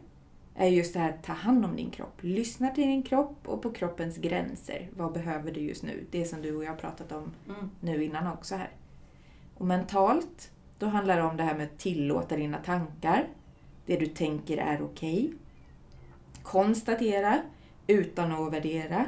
är 0.56 0.68
just 0.68 0.94
det 0.94 1.00
här 1.00 1.10
att 1.10 1.24
ta 1.24 1.34
hand 1.34 1.66
om 1.66 1.76
din 1.76 1.92
kropp. 1.92 2.18
Lyssna 2.22 2.70
till 2.70 2.88
din 2.88 3.04
kropp 3.04 3.48
och 3.48 3.62
på 3.62 3.72
kroppens 3.72 4.18
gränser. 4.18 4.90
Vad 4.98 5.14
behöver 5.14 5.52
du 5.52 5.60
just 5.60 5.84
nu? 5.84 6.06
Det 6.12 6.26
som 6.26 6.42
du 6.42 6.56
och 6.56 6.64
jag 6.64 6.70
har 6.70 6.78
pratat 6.78 7.12
om 7.12 7.32
Mm. 7.50 7.70
nu 7.80 8.04
innan 8.04 8.28
också 8.34 8.56
här. 8.56 8.70
Och 9.58 9.66
mentalt, 9.66 10.52
då 10.80 10.86
handlar 10.86 11.18
det 11.18 11.24
om 11.24 11.38
det 11.38 11.44
här 11.44 11.56
med 11.58 11.66
att 11.66 11.78
tillåta 11.78 12.38
dina 12.38 12.58
tankar. 12.58 13.28
Det 13.86 13.98
du 13.98 14.06
tänker 14.06 14.58
är 14.58 14.82
okej. 14.82 15.34
Konstatera 16.44 17.42
utan 17.88 18.32
att 18.32 18.54
värdera. 18.54 19.06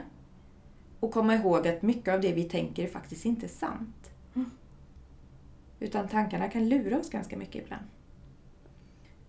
Och 0.99 1.11
komma 1.11 1.35
ihåg 1.35 1.67
att 1.67 1.81
mycket 1.81 2.13
av 2.13 2.21
det 2.21 2.33
vi 2.33 2.43
tänker 2.43 2.83
är 2.83 2.87
faktiskt 2.87 3.25
inte 3.25 3.47
sant. 3.47 4.11
Mm. 4.35 4.51
Utan 5.79 6.07
tankarna 6.07 6.49
kan 6.49 6.69
lura 6.69 6.97
oss 6.99 7.09
ganska 7.09 7.37
mycket 7.37 7.63
ibland. 7.63 7.85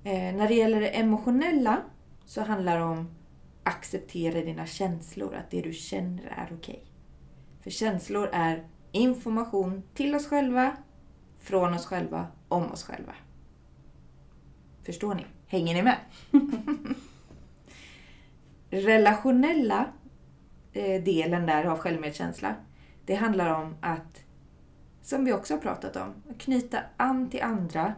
Eh, 0.04 0.34
när 0.34 0.48
det 0.48 0.54
gäller 0.54 0.80
det 0.80 0.88
emotionella 0.88 1.82
så 2.24 2.42
handlar 2.42 2.78
det 2.78 2.84
om 2.84 3.08
acceptera 3.62 4.40
dina 4.40 4.66
känslor, 4.66 5.34
att 5.34 5.50
det 5.50 5.60
du 5.60 5.72
känner 5.72 6.22
är 6.22 6.48
okej. 6.54 6.84
För 7.62 7.70
känslor 7.70 8.28
är 8.32 8.66
information 8.92 9.82
till 9.94 10.14
oss 10.14 10.26
själva, 10.26 10.76
från 11.38 11.74
oss 11.74 11.86
själva, 11.86 12.26
om 12.48 12.72
oss 12.72 12.84
själva. 12.84 13.14
Förstår 14.82 15.14
ni? 15.14 15.26
Hänger 15.46 15.74
ni 15.74 15.82
med? 15.82 15.96
Relationella 18.70 19.86
eh, 20.72 21.02
delen 21.02 21.46
där 21.46 21.64
av 21.64 21.78
självmedkänsla, 21.78 22.54
det 23.06 23.14
handlar 23.14 23.62
om 23.62 23.76
att, 23.80 24.24
som 25.02 25.24
vi 25.24 25.32
också 25.32 25.54
har 25.54 25.60
pratat 25.60 25.96
om, 25.96 26.34
knyta 26.38 26.78
an 26.96 27.30
till 27.30 27.42
andra 27.42 27.94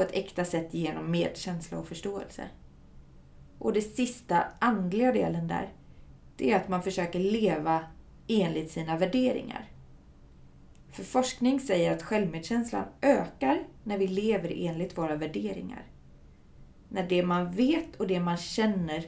på 0.00 0.04
ett 0.04 0.16
äkta 0.16 0.44
sätt 0.44 0.74
genom 0.74 1.10
medkänsla 1.10 1.78
och 1.78 1.88
förståelse. 1.88 2.48
Och 3.58 3.72
det 3.72 3.82
sista 3.82 4.44
andliga 4.58 5.12
delen 5.12 5.48
där, 5.48 5.72
det 6.36 6.52
är 6.52 6.56
att 6.56 6.68
man 6.68 6.82
försöker 6.82 7.18
leva 7.18 7.84
enligt 8.28 8.70
sina 8.70 8.96
värderingar. 8.96 9.68
För 10.92 11.04
forskning 11.04 11.60
säger 11.60 11.92
att 11.92 12.02
självmedkänslan 12.02 12.84
ökar 13.02 13.64
när 13.84 13.98
vi 13.98 14.08
lever 14.08 14.52
enligt 14.56 14.98
våra 14.98 15.16
värderingar. 15.16 15.86
När 16.88 17.08
det 17.08 17.22
man 17.22 17.52
vet 17.52 17.96
och 17.96 18.06
det 18.06 18.20
man 18.20 18.36
känner 18.36 19.04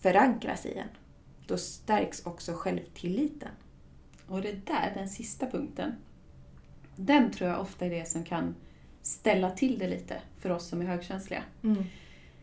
förankras 0.00 0.66
i 0.66 0.74
en. 0.74 0.88
Då 1.46 1.58
stärks 1.58 2.26
också 2.26 2.52
självtilliten. 2.52 3.52
Och 4.28 4.42
det 4.42 4.66
där, 4.66 4.92
den 4.94 5.08
sista 5.08 5.46
punkten, 5.46 5.92
den 6.96 7.30
tror 7.30 7.50
jag 7.50 7.60
ofta 7.60 7.86
är 7.86 7.90
det 7.90 8.08
som 8.08 8.24
kan 8.24 8.54
ställa 9.06 9.50
till 9.50 9.78
det 9.78 9.88
lite 9.88 10.20
för 10.38 10.50
oss 10.50 10.68
som 10.68 10.80
är 10.80 10.86
högkänsliga. 10.86 11.42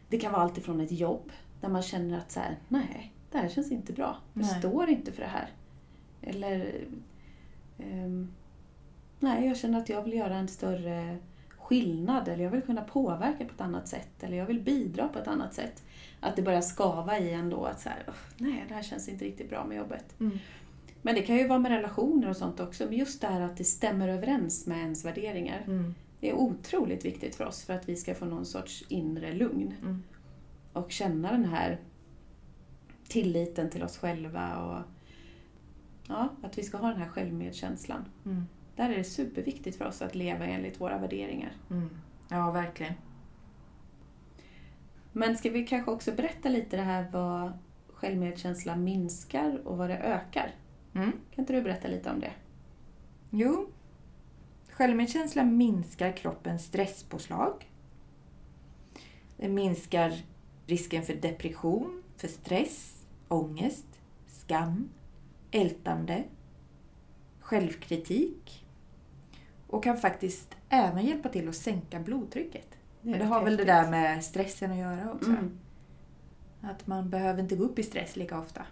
Det 0.09 0.18
kan 0.18 0.32
vara 0.32 0.41
allt 0.41 0.57
ifrån 0.57 0.82
ett 0.82 0.91
jobb 0.91 1.32
där 1.61 1.70
man 1.70 1.82
känner 1.82 2.18
att 2.18 2.32
så 2.32 2.39
här, 2.39 2.57
nej, 2.68 3.14
det 3.32 3.38
här 3.38 3.49
känns 3.49 3.72
inte 3.72 3.93
bra. 3.93 4.18
Jag 4.34 4.45
Nej. 4.45 4.59
står 4.59 4.89
inte 4.89 5.11
för 5.11 5.22
det 5.22 5.28
här. 5.28 5.49
Eller, 6.22 6.74
ehm, 7.80 8.34
nej, 9.20 9.47
jag 9.47 9.57
känner 9.57 9.80
att 9.80 9.89
jag 9.89 10.03
vill 10.03 10.14
göra 10.14 10.36
en 10.36 10.47
större 10.47 11.18
skillnad 11.49 12.28
eller 12.28 12.43
jag 12.43 12.51
vill 12.51 12.61
kunna 12.61 12.82
påverka 12.82 13.45
på 13.45 13.53
ett 13.53 13.61
annat 13.61 13.88
sätt 13.88 14.24
eller 14.24 14.38
jag 14.38 14.45
vill 14.45 14.59
bidra 14.61 15.07
på 15.07 15.20
ett 15.20 15.28
annat 15.28 15.53
sätt. 15.53 15.84
Att 16.20 16.36
det 16.36 16.41
börjar 16.41 16.61
skava 16.61 17.20
i 17.20 17.34
en 17.34 17.49
då 17.49 17.66
att 17.66 17.82
så 17.82 17.89
här, 17.89 18.03
"Ugh, 18.07 18.18
nej, 18.38 18.66
det 18.68 18.74
här 18.74 18.84
känns 18.84 19.09
inte 19.09 19.26
riktigt 19.26 19.49
bra 19.49 19.66
med 19.66 19.78
jobbet. 19.78 20.20
Mm. 20.20 20.39
Men 21.01 21.16
det 21.16 21.22
kan 21.22 21.36
ju 21.36 21.47
vara 21.47 21.59
med 21.59 21.72
relationer 21.72 22.30
och 22.30 22.38
sånt 22.38 22.59
också. 22.59 22.86
Men 22.86 22.97
just 22.97 23.22
det 23.22 23.28
här 23.28 23.41
att 23.41 23.57
det 23.57 23.64
stämmer 23.64 24.07
överens 24.07 24.68
med 24.68 24.78
ens 24.78 25.05
värderingar. 25.05 25.61
Mm. 25.66 25.95
Det 26.24 26.30
är 26.30 26.34
otroligt 26.34 27.05
viktigt 27.05 27.36
för 27.36 27.45
oss 27.45 27.63
för 27.63 27.74
att 27.74 27.89
vi 27.89 27.95
ska 27.95 28.15
få 28.15 28.26
någon 28.26 28.45
sorts 28.45 28.84
inre 28.88 29.34
lugn. 29.34 29.74
Mm. 29.82 30.03
Och 30.74 30.91
känna 30.91 31.32
den 31.32 31.45
här 31.45 31.80
tilliten 33.07 33.69
till 33.69 33.84
oss 33.84 33.97
själva 33.97 34.57
och 34.57 34.82
ja, 36.07 36.30
att 36.43 36.57
vi 36.57 36.63
ska 36.63 36.78
ha 36.78 36.88
den 36.88 36.97
här 36.97 37.09
självmedkänslan. 37.09 38.05
Mm. 38.26 38.45
Där 38.76 38.89
är 38.89 38.97
det 38.97 39.03
superviktigt 39.03 39.78
för 39.78 39.86
oss 39.86 40.01
att 40.01 40.15
leva 40.15 40.45
enligt 40.45 40.82
våra 40.82 40.97
värderingar. 40.97 41.51
Mm. 41.69 41.89
Ja, 42.30 42.51
verkligen. 42.51 42.93
Men 45.11 45.38
ska 45.38 45.49
vi 45.49 45.67
kanske 45.67 45.91
också 45.91 46.11
berätta 46.11 46.49
lite 46.49 46.78
det 46.78 46.84
här 46.84 47.09
vad 47.11 47.53
självmedkänsla 47.93 48.76
minskar 48.76 49.67
och 49.67 49.78
vad 49.78 49.89
det 49.89 49.97
ökar? 49.97 50.55
Mm. 50.93 51.11
Kan 51.11 51.41
inte 51.41 51.53
du 51.53 51.61
berätta 51.61 51.88
lite 51.88 52.11
om 52.11 52.19
det? 52.19 52.32
Jo. 53.30 53.67
Självmedkänsla 54.74 55.43
minskar 55.43 56.11
kroppens 56.11 56.65
stresspåslag. 56.65 57.71
Det 59.38 59.49
minskar 59.49 60.13
risken 60.65 61.03
för 61.03 61.13
depression, 61.13 62.03
för 62.17 62.28
stress, 62.28 63.05
ångest, 63.28 63.86
skam, 64.28 64.89
ältande, 65.51 66.24
självkritik 67.39 68.65
och 69.67 69.84
kan 69.84 69.97
faktiskt 69.97 70.57
även 70.69 71.05
hjälpa 71.05 71.30
till 71.30 71.49
att 71.49 71.55
sänka 71.55 71.99
blodtrycket. 71.99 72.67
Men 73.01 73.19
det 73.19 73.26
har 73.26 73.43
väl 73.43 73.57
det 73.57 73.65
där 73.65 73.89
med 73.89 74.24
stressen 74.24 74.71
att 74.71 74.78
göra 74.78 75.11
också. 75.11 75.30
Mm. 75.30 75.59
Att 76.61 76.88
man 76.88 77.09
behöver 77.09 77.41
inte 77.41 77.55
gå 77.55 77.63
upp 77.63 77.80
i 77.80 77.84
stress 77.84 78.15
lika 78.15 78.39
ofta. 78.39 78.65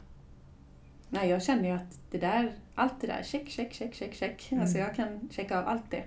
Nej, 1.09 1.29
jag 1.29 1.43
känner 1.43 1.69
ju 1.69 1.75
att 1.75 1.99
det 2.11 2.17
där, 2.17 2.53
allt 2.75 3.01
det 3.01 3.07
där, 3.07 3.23
check, 3.23 3.49
check, 3.49 3.73
check, 3.73 3.93
check, 3.95 4.13
check. 4.15 4.51
Mm. 4.51 4.61
Alltså 4.61 4.77
jag 4.77 4.95
kan 4.95 5.29
checka 5.31 5.59
av 5.59 5.67
allt 5.67 5.91
det. 5.91 6.03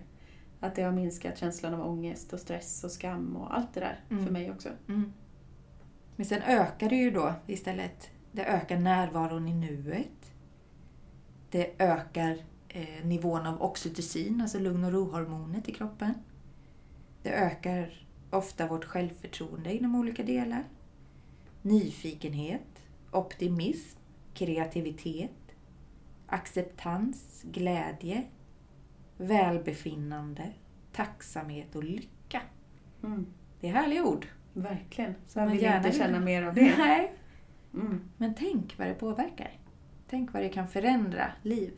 Att 0.61 0.75
det 0.75 0.83
har 0.83 0.93
minskat 0.93 1.39
känslan 1.39 1.75
av 1.75 1.89
ångest 1.89 2.33
och 2.33 2.41
stress 2.41 2.85
och 2.85 2.91
skam 2.91 3.37
och 3.37 3.57
allt 3.57 3.75
det 3.75 3.81
där 3.81 4.01
Mm. 4.11 4.25
för 4.25 4.33
mig 4.33 4.51
också. 4.51 4.69
Men 6.17 6.27
sen 6.27 6.43
ökar 6.43 6.89
det 6.89 6.97
ju 6.97 7.11
då 7.11 7.35
istället, 7.47 8.11
det 8.33 8.45
ökar 8.45 8.79
närvaron 8.79 9.49
i 9.49 9.55
nuet. 9.55 10.33
Det 11.51 11.83
ökar 11.83 12.39
eh, 12.69 13.05
nivån 13.07 13.47
av 13.47 13.63
oxytocin, 13.63 14.41
alltså 14.41 14.59
lugn 14.59 14.85
och 14.85 14.93
rohormonet 14.93 15.69
i 15.69 15.73
kroppen. 15.73 16.15
Det 17.23 17.31
ökar 17.31 18.07
ofta 18.31 18.67
vårt 18.67 18.85
självförtroende 18.85 19.75
inom 19.77 19.95
olika 19.95 20.23
delar. 20.23 20.65
Nyfikenhet, 21.63 22.87
optimism, 23.13 23.99
kreativitet, 24.35 25.31
acceptans, 26.27 27.43
glädje, 27.43 28.23
välbefinnande, 29.17 30.53
tacksamhet 30.93 31.77
och 31.77 31.85
lycka. 31.85 32.41
Mm. 33.03 33.27
Det 33.61 33.69
är 33.69 33.73
härliga 33.73 34.05
ord. 34.05 34.27
Verkligen. 34.53 35.15
Så 35.27 35.39
man 35.39 35.51
vill 35.51 35.63
gärna 35.63 35.87
inte 35.87 35.99
känna 35.99 36.21
mer 36.21 36.43
av 36.43 36.55
det. 36.55 36.75
Nej. 36.79 37.13
Mm. 37.75 38.01
Men 38.17 38.35
tänk 38.35 38.79
vad 38.79 38.89
det 38.89 38.95
påverkar. 38.95 39.51
Tänk 40.11 40.33
vad 40.33 40.43
det 40.43 40.49
kan 40.49 40.69
förändra 40.69 41.33
liv. 41.43 41.73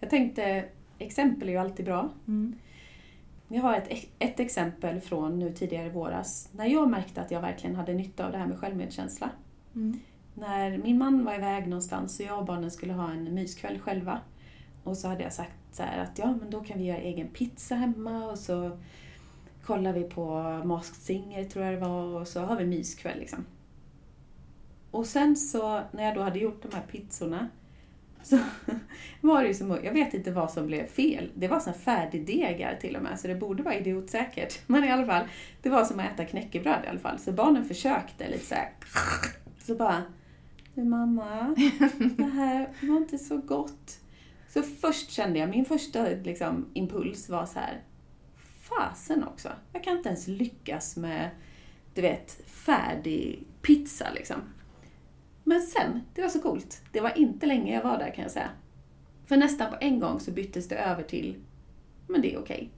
Jag 0.00 0.10
tänkte, 0.10 0.64
exempel 0.98 1.48
är 1.48 1.52
ju 1.52 1.58
alltid 1.58 1.86
bra. 1.86 2.10
Mm. 2.28 2.58
Jag 3.48 3.62
har 3.62 3.76
ett, 3.76 4.08
ett 4.18 4.40
exempel 4.40 5.00
från 5.00 5.38
nu 5.38 5.52
tidigare 5.52 5.86
i 5.86 5.90
våras 5.90 6.48
när 6.52 6.66
jag 6.66 6.90
märkte 6.90 7.20
att 7.20 7.30
jag 7.30 7.40
verkligen 7.40 7.76
hade 7.76 7.94
nytta 7.94 8.26
av 8.26 8.32
det 8.32 8.38
här 8.38 8.46
med 8.46 8.58
självmedkänsla. 8.58 9.30
Mm. 9.74 10.00
När 10.40 10.78
min 10.78 10.98
man 10.98 11.24
var 11.24 11.34
iväg 11.34 11.68
någonstans 11.68 12.20
och 12.20 12.26
jag 12.26 12.38
och 12.38 12.44
barnen 12.44 12.70
skulle 12.70 12.92
ha 12.92 13.10
en 13.10 13.34
myskväll 13.34 13.78
själva. 13.78 14.20
Och 14.84 14.96
så 14.96 15.08
hade 15.08 15.22
jag 15.22 15.32
sagt 15.32 15.52
så 15.72 15.82
här 15.82 15.98
att 16.02 16.18
ja, 16.18 16.36
men 16.40 16.50
då 16.50 16.60
kan 16.60 16.78
vi 16.78 16.84
göra 16.84 16.98
egen 16.98 17.28
pizza 17.28 17.74
hemma 17.74 18.30
och 18.30 18.38
så 18.38 18.78
kollar 19.64 19.92
vi 19.92 20.04
på 20.04 20.42
Masked 20.64 21.02
Singer 21.02 21.44
tror 21.44 21.64
jag 21.64 21.74
det 21.74 21.80
var 21.80 22.20
och 22.20 22.28
så 22.28 22.40
har 22.40 22.56
vi 22.56 22.66
myskväll 22.66 23.18
liksom. 23.18 23.46
Och 24.90 25.06
sen 25.06 25.36
så 25.36 25.80
när 25.92 26.04
jag 26.04 26.14
då 26.14 26.22
hade 26.22 26.38
gjort 26.38 26.62
de 26.62 26.74
här 26.74 26.82
pizzorna 26.90 27.48
så 28.22 28.38
var 29.20 29.42
det 29.42 29.48
ju 29.48 29.54
som, 29.54 29.78
jag 29.84 29.92
vet 29.92 30.14
inte 30.14 30.30
vad 30.30 30.50
som 30.50 30.66
blev 30.66 30.86
fel. 30.86 31.30
Det 31.34 31.48
var 31.48 31.60
såna 31.60 31.76
färdigdegar 31.76 32.76
till 32.80 32.96
och 32.96 33.02
med, 33.02 33.20
så 33.20 33.28
det 33.28 33.34
borde 33.34 33.62
vara 33.62 33.74
idiotsäkert. 33.74 34.58
Men 34.66 34.84
i 34.84 34.90
alla 34.90 35.06
fall, 35.06 35.24
det 35.62 35.68
var 35.68 35.84
som 35.84 36.00
att 36.00 36.12
äta 36.12 36.24
knäckebröd 36.24 36.84
i 36.84 36.88
alla 36.88 36.98
fall. 36.98 37.18
Så 37.18 37.32
barnen 37.32 37.64
försökte 37.64 38.28
lite 38.28 38.46
så 38.46 38.54
här. 38.54 38.72
Så 39.58 39.74
bara, 39.74 40.02
du 40.80 40.88
mamma, 40.88 41.54
det 42.16 42.24
här 42.24 42.68
var 42.82 42.96
inte 42.96 43.18
så 43.18 43.36
gott. 43.36 44.00
Så 44.48 44.62
först 44.62 45.10
kände 45.10 45.38
jag, 45.38 45.50
min 45.50 45.64
första 45.64 46.02
liksom, 46.04 46.66
impuls 46.72 47.28
var 47.28 47.46
så 47.46 47.58
här, 47.58 47.82
fasen 48.60 49.24
också. 49.24 49.48
Jag 49.72 49.84
kan 49.84 49.96
inte 49.96 50.08
ens 50.08 50.28
lyckas 50.28 50.96
med, 50.96 51.30
du 51.94 52.02
vet, 52.02 52.40
färdig 52.46 53.46
pizza 53.62 54.10
liksom. 54.14 54.36
Men 55.44 55.60
sen, 55.60 56.00
det 56.14 56.22
var 56.22 56.28
så 56.28 56.40
coolt. 56.40 56.82
Det 56.92 57.00
var 57.00 57.18
inte 57.18 57.46
länge 57.46 57.74
jag 57.74 57.82
var 57.82 57.98
där 57.98 58.14
kan 58.14 58.22
jag 58.22 58.30
säga. 58.30 58.50
För 59.26 59.36
nästan 59.36 59.70
på 59.70 59.76
en 59.80 60.00
gång 60.00 60.20
så 60.20 60.30
byttes 60.30 60.68
det 60.68 60.76
över 60.76 61.02
till, 61.02 61.36
men 62.06 62.22
det 62.22 62.34
är 62.34 62.38
okej. 62.38 62.70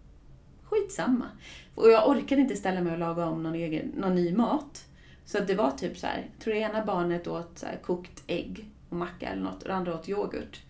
Skitsamma. 0.62 1.26
Och 1.74 1.90
jag 1.90 2.08
orkade 2.08 2.40
inte 2.40 2.56
ställa 2.56 2.80
mig 2.80 2.92
och 2.92 2.98
laga 2.98 3.26
om 3.26 3.42
någon, 3.42 3.54
egen, 3.54 3.92
någon 3.96 4.14
ny 4.14 4.32
mat. 4.32 4.86
Så 5.24 5.38
att 5.38 5.46
det 5.46 5.54
var 5.54 5.70
typ 5.70 5.98
så 5.98 6.06
här, 6.06 6.26
jag 6.32 6.44
tror 6.44 6.54
det 6.54 6.60
ena 6.60 6.84
barnet 6.84 7.26
åt 7.26 7.58
så 7.58 7.66
här 7.66 7.76
kokt 7.76 8.22
ägg 8.26 8.68
och 8.88 8.96
macka 8.96 9.28
eller 9.28 9.42
något 9.42 9.62
och 9.62 9.68
det 9.68 9.74
andra 9.74 9.94
åt 9.94 10.08
yoghurt. 10.08 10.62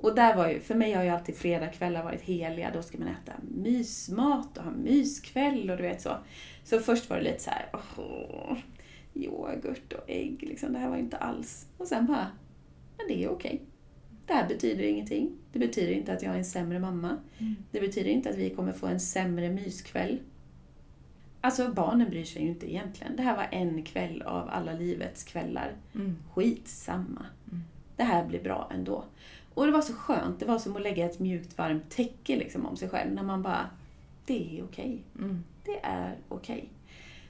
Och 0.00 0.14
där 0.14 0.36
var 0.36 0.48
ju, 0.48 0.60
för 0.60 0.74
mig 0.74 0.92
har 0.92 1.02
ju 1.02 1.08
alltid 1.08 1.36
fredagkvällar 1.36 2.04
varit 2.04 2.20
heliga. 2.20 2.70
Då 2.74 2.82
ska 2.82 2.98
man 2.98 3.08
äta 3.08 3.32
mysmat 3.42 4.58
och 4.58 4.64
ha 4.64 4.70
myskväll 4.70 5.70
och 5.70 5.76
du 5.76 5.82
vet 5.82 6.02
så. 6.02 6.16
Så 6.64 6.78
först 6.78 7.10
var 7.10 7.16
det 7.16 7.22
lite 7.22 7.42
så 7.42 7.50
här, 7.50 7.70
åh, 7.72 8.58
yoghurt 9.14 9.92
och 9.92 10.10
ägg 10.10 10.42
liksom. 10.42 10.72
Det 10.72 10.78
här 10.78 10.88
var 10.88 10.96
inte 10.96 11.16
alls. 11.16 11.66
Och 11.76 11.86
sen 11.86 12.06
bara, 12.06 12.26
men 12.96 13.08
det 13.08 13.24
är 13.24 13.30
okej. 13.30 13.62
Det 14.26 14.32
här 14.32 14.48
betyder 14.48 14.84
ingenting. 14.84 15.38
Det 15.52 15.58
betyder 15.58 15.92
inte 15.92 16.12
att 16.12 16.22
jag 16.22 16.34
är 16.34 16.38
en 16.38 16.44
sämre 16.44 16.78
mamma. 16.78 17.16
Mm. 17.38 17.56
Det 17.70 17.80
betyder 17.80 18.10
inte 18.10 18.30
att 18.30 18.36
vi 18.36 18.50
kommer 18.50 18.72
få 18.72 18.86
en 18.86 19.00
sämre 19.00 19.50
myskväll. 19.50 20.18
Alltså 21.40 21.68
barnen 21.68 22.10
bryr 22.10 22.24
sig 22.24 22.42
ju 22.42 22.48
inte 22.48 22.72
egentligen. 22.72 23.16
Det 23.16 23.22
här 23.22 23.36
var 23.36 23.48
en 23.50 23.82
kväll 23.82 24.22
av 24.22 24.48
alla 24.48 24.72
livets 24.72 25.24
kvällar. 25.24 25.72
Mm. 25.94 26.16
Skitsamma. 26.34 27.26
Mm. 27.50 27.62
Det 27.96 28.04
här 28.04 28.26
blir 28.26 28.42
bra 28.42 28.70
ändå. 28.74 29.04
Och 29.54 29.66
det 29.66 29.72
var 29.72 29.82
så 29.82 29.92
skönt. 29.92 30.40
Det 30.40 30.46
var 30.46 30.58
som 30.58 30.76
att 30.76 30.82
lägga 30.82 31.06
ett 31.06 31.18
mjukt 31.18 31.58
varmt 31.58 31.90
täcke 31.90 32.36
liksom 32.36 32.66
om 32.66 32.76
sig 32.76 32.88
själv. 32.88 33.12
När 33.12 33.22
man 33.22 33.42
bara, 33.42 33.66
det 34.26 34.58
är 34.58 34.64
okej. 34.64 35.02
Mm. 35.18 35.44
Det 35.64 35.80
är 35.82 36.16
okej. 36.28 36.68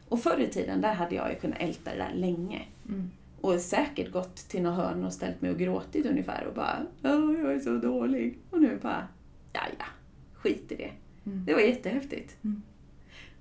Och 0.09 0.21
förr 0.21 0.39
i 0.39 0.49
tiden, 0.49 0.81
där 0.81 0.95
hade 0.95 1.15
jag 1.15 1.31
ju 1.31 1.39
kunnat 1.39 1.61
älta 1.61 1.91
det 1.91 1.97
där 1.97 2.15
länge. 2.15 2.63
Mm. 2.89 3.11
Och 3.41 3.61
säkert 3.61 4.13
gått 4.13 4.37
till 4.37 4.63
något 4.63 4.77
hörn 4.77 5.05
och 5.05 5.13
ställt 5.13 5.41
mig 5.41 5.51
och 5.51 5.59
gråtit 5.59 6.07
ungefär 6.07 6.47
och 6.47 6.55
bara 6.55 6.79
Åh, 7.03 7.41
jag 7.41 7.55
är 7.55 7.61
så 7.61 7.77
dålig. 7.77 8.39
Och 8.51 8.61
nu 8.61 8.79
bara, 8.83 9.09
ja 9.53 9.61
ja, 9.79 9.85
skit 10.35 10.73
i 10.73 10.77
det. 10.77 10.91
Mm. 11.27 11.45
Det 11.45 11.55
var 11.55 11.61
jättehäftigt. 11.61 12.37
Mm. 12.45 12.63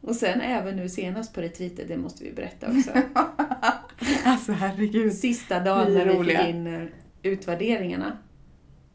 Och 0.02 0.16
sen 0.16 0.42
även 0.42 0.76
nu 0.76 0.90
senast 0.90 1.34
på 1.34 1.42
retreatet, 1.42 1.88
det 1.88 1.98
måste 1.98 2.24
vi 2.24 2.32
berätta 2.32 2.68
också. 2.68 2.92
alltså 4.26 4.52
herregud. 4.52 5.14
Sista 5.14 5.60
dagen 5.60 5.94
när 5.94 6.06
vi 6.06 6.24
fick 6.24 6.48
in 6.48 6.68
eh, 6.68 6.88
utvärderingarna. 7.24 8.18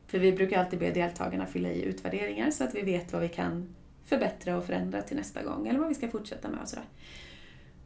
För 0.06 0.18
vi 0.18 0.32
brukar 0.32 0.60
alltid 0.60 0.78
be 0.78 0.90
deltagarna 0.90 1.46
fylla 1.46 1.68
i 1.68 1.82
utvärderingar 1.82 2.50
så 2.50 2.64
att 2.64 2.74
vi 2.74 2.82
vet 2.82 3.12
vad 3.12 3.22
vi 3.22 3.28
kan 3.28 3.74
förbättra 4.04 4.56
och 4.56 4.64
förändra 4.64 5.02
till 5.02 5.16
nästa 5.16 5.42
gång 5.42 5.68
eller 5.68 5.78
vad 5.78 5.88
vi 5.88 5.94
ska 5.94 6.08
fortsätta 6.08 6.48
med 6.48 6.60
och 6.62 6.68
sådär. 6.68 6.84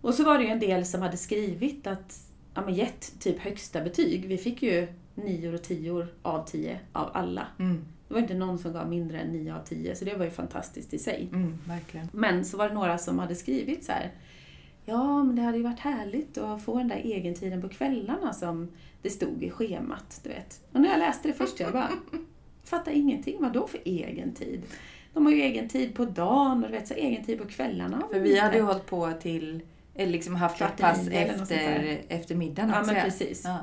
Och 0.01 0.15
så 0.15 0.25
var 0.25 0.39
det 0.39 0.45
ju 0.45 0.51
en 0.51 0.61
del 0.61 0.87
som 0.87 1.03
hade 1.03 1.17
skrivit 1.17 1.87
att 1.87 2.21
ja, 2.55 2.63
men 2.65 2.75
gett 2.75 3.21
typ 3.21 3.39
högsta 3.39 3.81
betyg. 3.81 4.29
Vi 4.29 4.39
fick 4.39 4.63
ju 4.63 4.87
nior 5.15 5.55
och 5.55 5.63
tior 5.63 6.15
av 6.23 6.47
tio 6.47 6.81
av 6.93 7.11
alla. 7.15 7.47
Mm. 7.59 7.85
Det 8.09 8.15
var 8.15 8.21
inte 8.21 8.35
någon 8.35 8.59
som 8.59 8.73
gav 8.73 8.89
mindre 8.89 9.21
än 9.21 9.33
nio 9.33 9.55
av 9.55 9.65
tio, 9.65 9.97
så 9.97 10.05
det 10.05 10.15
var 10.15 10.25
ju 10.25 10.31
fantastiskt 10.31 10.95
i 10.95 10.99
sig. 10.99 11.29
Mm, 11.33 11.59
verkligen. 11.69 12.09
Men 12.13 12.45
så 12.45 12.57
var 12.57 12.69
det 12.69 12.75
några 12.75 12.99
som 12.99 13.19
hade 13.19 13.35
skrivit 13.35 13.85
så 13.85 13.93
här. 13.93 14.11
Ja, 14.85 15.23
men 15.25 15.37
det 15.37 15.43
hade 15.43 15.57
ju 15.57 15.63
varit 15.65 15.81
härligt 15.81 16.39
att 16.39 16.63
få 16.63 16.79
den 16.79 16.89
där 16.89 17.07
egentiden 17.07 17.63
på 17.63 17.69
kvällarna 17.69 18.33
som 18.33 18.69
det 19.03 19.11
stod 19.11 19.43
i 19.43 19.51
schemat, 19.51 20.21
du 20.23 20.29
vet. 20.29 20.61
Och 20.73 20.81
när 20.81 20.89
jag 20.89 20.99
läste 20.99 21.29
det 21.29 21.35
först, 21.35 21.61
jag 21.61 21.73
bara 21.73 21.89
fattar 22.65 22.93
ingenting. 22.93 23.37
Vad 23.41 23.53
då 23.53 23.67
för 23.67 23.81
egen 23.85 24.35
tid? 24.35 24.63
De 25.13 25.27
har 25.27 25.33
ju 25.33 25.41
egen 25.43 25.69
tid 25.69 25.95
på 25.95 26.05
dagen 26.05 26.65
och 26.65 26.71
du 26.71 26.77
vet, 26.77 26.89
så 26.89 26.95
egen 26.95 27.25
tid 27.25 27.39
på 27.39 27.45
kvällarna. 27.45 28.03
För 28.13 28.21
vi 28.21 28.39
hade 28.39 28.57
ju 28.57 28.63
hållit 28.63 28.87
på 28.87 29.13
till, 29.13 29.61
eller 29.95 30.13
liksom 30.13 30.35
haft 30.35 30.61
ett 30.61 30.77
pass 30.77 31.09
efter, 31.09 32.01
efter 32.09 32.35
middagen 32.35 32.71
Ja, 32.71 32.81
också. 32.81 32.93
men 32.93 33.03
precis. 33.03 33.43
Ja. 33.45 33.59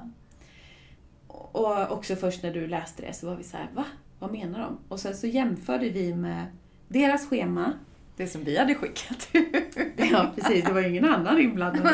Och 1.28 1.92
också 1.92 2.16
först 2.16 2.44
när 2.44 2.54
du 2.54 2.68
läste 2.68 3.02
det 3.02 3.14
så 3.14 3.28
var 3.28 3.36
vi 3.36 3.44
så 3.44 3.58
här, 3.58 3.68
va? 3.74 3.86
Vad 4.20 4.32
menar 4.32 4.60
de? 4.60 4.78
Och 4.88 5.00
sen 5.00 5.16
så 5.16 5.28
jämförde 5.28 5.90
vi 5.90 6.14
med 6.16 6.46
deras 6.88 7.28
schema. 7.30 7.74
Det 8.18 8.28
som 8.28 8.44
vi 8.44 8.58
hade 8.58 8.76
skickat. 8.76 9.28
Ja, 10.12 10.32
precis. 10.36 10.66
Det 10.66 10.74
var 10.74 10.82
ju 10.82 10.90
ingen 10.90 11.06
annan 11.06 11.40
inblandad. 11.42 11.94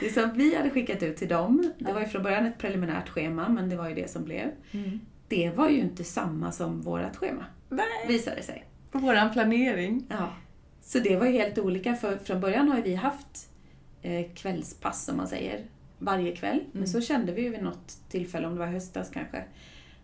Det 0.00 0.10
som 0.10 0.30
vi 0.34 0.54
hade 0.56 0.70
skickat 0.70 1.02
ut 1.02 1.16
till 1.16 1.28
dem, 1.28 1.72
det 1.78 1.92
var 1.92 2.00
ju 2.00 2.06
från 2.06 2.22
början 2.22 2.46
ett 2.46 2.58
preliminärt 2.58 3.08
schema, 3.08 3.48
men 3.48 3.68
det 3.68 3.76
var 3.76 3.88
ju 3.88 3.94
det 3.94 4.10
som 4.10 4.24
blev. 4.24 4.50
Mm. 4.72 5.00
Det 5.28 5.50
var 5.56 5.68
ju 5.68 5.80
inte 5.80 6.04
samma 6.04 6.52
som 6.52 6.80
vårt 6.82 7.16
schema, 7.16 7.44
Nej. 7.68 7.86
visade 8.08 8.42
sig. 8.42 8.64
På 8.90 8.98
våran 8.98 9.32
planering. 9.32 10.06
Ja. 10.08 10.28
Så 10.82 10.98
det 10.98 11.16
var 11.16 11.26
ju 11.26 11.32
helt 11.32 11.58
olika, 11.58 11.94
för 11.94 12.16
från 12.16 12.40
början 12.40 12.68
har 12.68 12.76
ju 12.76 12.82
vi 12.82 12.94
haft 12.94 13.50
eh, 14.02 14.26
kvällspass, 14.34 15.04
som 15.04 15.16
man 15.16 15.28
säger, 15.28 15.60
varje 15.98 16.36
kväll. 16.36 16.60
Men 16.72 16.76
Mm. 16.82 16.86
så 16.86 17.00
kände 17.00 17.32
vi 17.32 17.42
ju 17.42 17.50
vid 17.50 17.62
något 17.62 17.96
tillfälle, 18.08 18.46
om 18.46 18.52
det 18.52 18.58
var 18.60 18.66
höstas 18.66 19.10
kanske, 19.14 19.44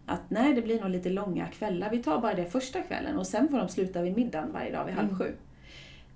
att 0.07 0.31
nej, 0.31 0.55
det 0.55 0.63
blir 0.63 0.81
nog 0.81 0.91
lite 0.91 1.09
långa 1.11 1.47
kvällar. 1.47 1.91
Vi 1.91 2.03
tar 2.03 2.21
bara 2.21 2.35
det 2.35 2.45
första 2.47 2.81
kvällen 2.83 3.19
och 3.19 3.27
sen 3.27 3.49
får 3.49 3.59
de 3.59 3.69
sluta 3.69 4.03
vid 4.03 4.17
middagen 4.17 4.53
varje 4.53 4.73
dag 4.73 4.85
vid 4.85 4.95
halv 4.95 5.09
Mm. 5.09 5.19
sju. 5.19 5.33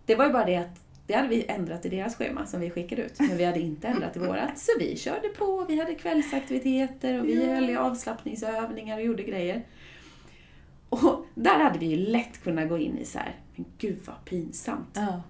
Det 0.07 0.15
var 0.15 0.27
ju 0.27 0.33
bara 0.33 0.45
det 0.45 0.57
att 0.57 0.81
det 1.07 1.15
hade 1.15 1.29
vi 1.29 1.45
ändrat 1.49 1.87
i 1.87 1.89
deras 1.89 2.17
schema 2.17 2.47
som 2.47 2.61
vi 2.61 2.71
skickade 2.71 3.03
ut, 3.03 3.19
men 3.21 3.37
vi 3.37 3.45
hade 3.45 3.61
inte 3.61 3.89
ändrat 3.89 4.17
i 4.17 4.19
vårat. 4.19 4.59
Så 4.59 4.73
vi 4.79 4.97
körde 4.97 5.29
på, 5.29 5.65
vi 5.69 5.79
hade 5.81 5.95
kvällsaktiviteter 5.95 7.21
och 7.21 7.27
vi 7.27 7.47
Ja. 7.47 7.55
höll 7.55 7.71
i 7.71 7.77
avslappningsövningar 7.77 8.97
och 8.99 9.05
gjorde 9.05 9.23
grejer. 9.23 9.63
Och 10.89 11.27
där 11.35 11.59
hade 11.59 11.79
vi 11.79 11.87
ju 11.87 11.97
lätt 11.97 12.43
kunnat 12.43 12.69
gå 12.69 12.79
in 12.79 12.99
i 12.99 13.05
så 13.05 13.19
här, 13.19 13.37
men 13.57 13.65
gud 13.79 13.99
vad 14.07 14.25
pinsamt. 14.25 14.89
Ja. 14.95 15.23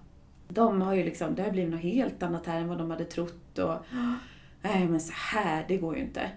De 0.47 0.81
har 0.81 0.93
ju 0.93 1.03
liksom, 1.03 1.35
det 1.35 1.43
har 1.43 1.51
blivit 1.51 1.71
något 1.71 1.81
helt 1.81 2.23
annat 2.23 2.45
här 2.45 2.57
än 2.61 2.67
vad 2.67 2.77
de 2.77 2.91
hade 2.91 3.05
trott 3.05 3.57
och 3.59 3.75
nej 4.61 4.87
men 4.87 4.99
så 4.99 5.13
här, 5.15 5.65
det 5.67 5.77
går 5.77 5.95
ju 5.95 6.01
inte. 6.01 6.29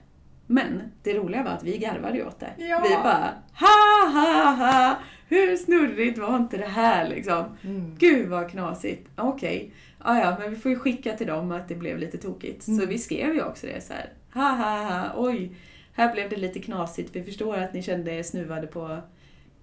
Men 0.52 0.82
det 1.02 1.14
roliga 1.14 1.42
var 1.42 1.50
att 1.50 1.62
vi 1.64 1.78
garvade 1.78 2.16
ju 2.18 2.26
åt 2.26 2.40
det. 2.40 2.50
Ja. 2.56 2.80
Vi 2.88 2.94
bara 2.94 3.34
ha 3.54 4.10
ha 4.12 4.50
ha, 4.54 4.96
hur 5.28 5.56
snurrigt 5.56 6.18
var 6.18 6.36
inte 6.36 6.56
det 6.56 6.66
här 6.66 7.08
liksom? 7.08 7.44
Mm. 7.64 7.94
Gud 7.98 8.28
vad 8.28 8.50
knasigt. 8.50 9.08
Okej, 9.16 9.70
ja 10.04 10.18
ja, 10.20 10.36
men 10.40 10.50
vi 10.50 10.56
får 10.56 10.70
ju 10.70 10.78
skicka 10.78 11.12
till 11.12 11.26
dem 11.26 11.52
att 11.52 11.68
det 11.68 11.74
blev 11.74 11.98
lite 11.98 12.18
tokigt. 12.18 12.62
Så 12.62 12.70
Mm. 12.72 12.88
vi 12.88 12.98
skrev 12.98 13.34
ju 13.34 13.42
också 13.44 13.66
det 13.66 13.80
så 13.80 13.92
här. 13.92 14.12
Ha 14.34 14.50
ha 14.50 14.76
ha, 14.82 15.10
oj, 15.16 15.52
här 15.92 16.12
blev 16.12 16.30
det 16.30 16.36
lite 16.36 16.60
knasigt. 16.60 17.16
Vi 17.16 17.22
förstår 17.22 17.56
att 17.58 17.74
ni 17.74 17.82
kände 17.82 18.12
er 18.12 18.22
snuvade 18.22 18.66
på, 18.66 18.98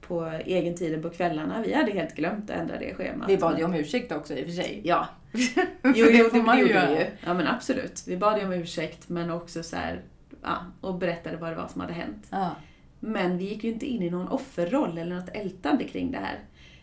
på 0.02 0.32
egentiden 0.46 1.02
på 1.02 1.10
kvällarna. 1.10 1.62
Vi 1.66 1.74
hade 1.74 1.92
helt 1.92 2.16
glömt 2.16 2.50
att 2.50 2.58
ändra 2.58 2.80
det 2.80 2.94
schemat. 2.94 3.30
Vi 3.30 3.38
bad 3.38 3.58
ju 3.60 3.64
om 3.66 3.74
ursäkt 3.74 4.12
också 4.12 4.34
i 4.34 4.42
och 4.42 4.46
för 4.46 4.54
sig. 4.54 4.82
Ja, 4.84 5.08
jo, 5.32 5.48
jo, 5.84 6.06
det 6.06 6.30
det, 6.34 6.44
man 6.44 6.56
det 6.58 6.62
gjorde 6.62 6.88
vi 6.90 6.96
ju. 6.96 7.06
Ja 7.26 7.34
men 7.34 7.48
absolut. 7.48 8.04
Vi 8.08 8.18
bad 8.18 8.40
ju 8.40 8.46
om 8.46 8.54
ursäkt 8.54 9.10
men 9.10 9.30
också 9.32 9.64
så 9.64 9.76
här, 9.76 10.02
ja, 10.42 10.58
och 10.82 10.96
berättade 10.96 11.38
vad 11.38 11.52
det 11.52 11.56
var 11.56 11.68
som 11.68 11.82
hade 11.82 11.94
hänt. 11.94 12.28
Ja. 12.30 12.56
Men 13.00 13.38
vi 13.38 13.50
gick 13.50 13.64
ju 13.64 13.70
inte 13.72 13.86
in 13.86 14.02
i 14.02 14.10
någon 14.10 14.28
offerroll 14.28 14.98
eller 14.98 15.16
något 15.16 15.30
ältande 15.30 15.84
kring 15.84 16.12
det 16.12 16.18
här. 16.18 16.40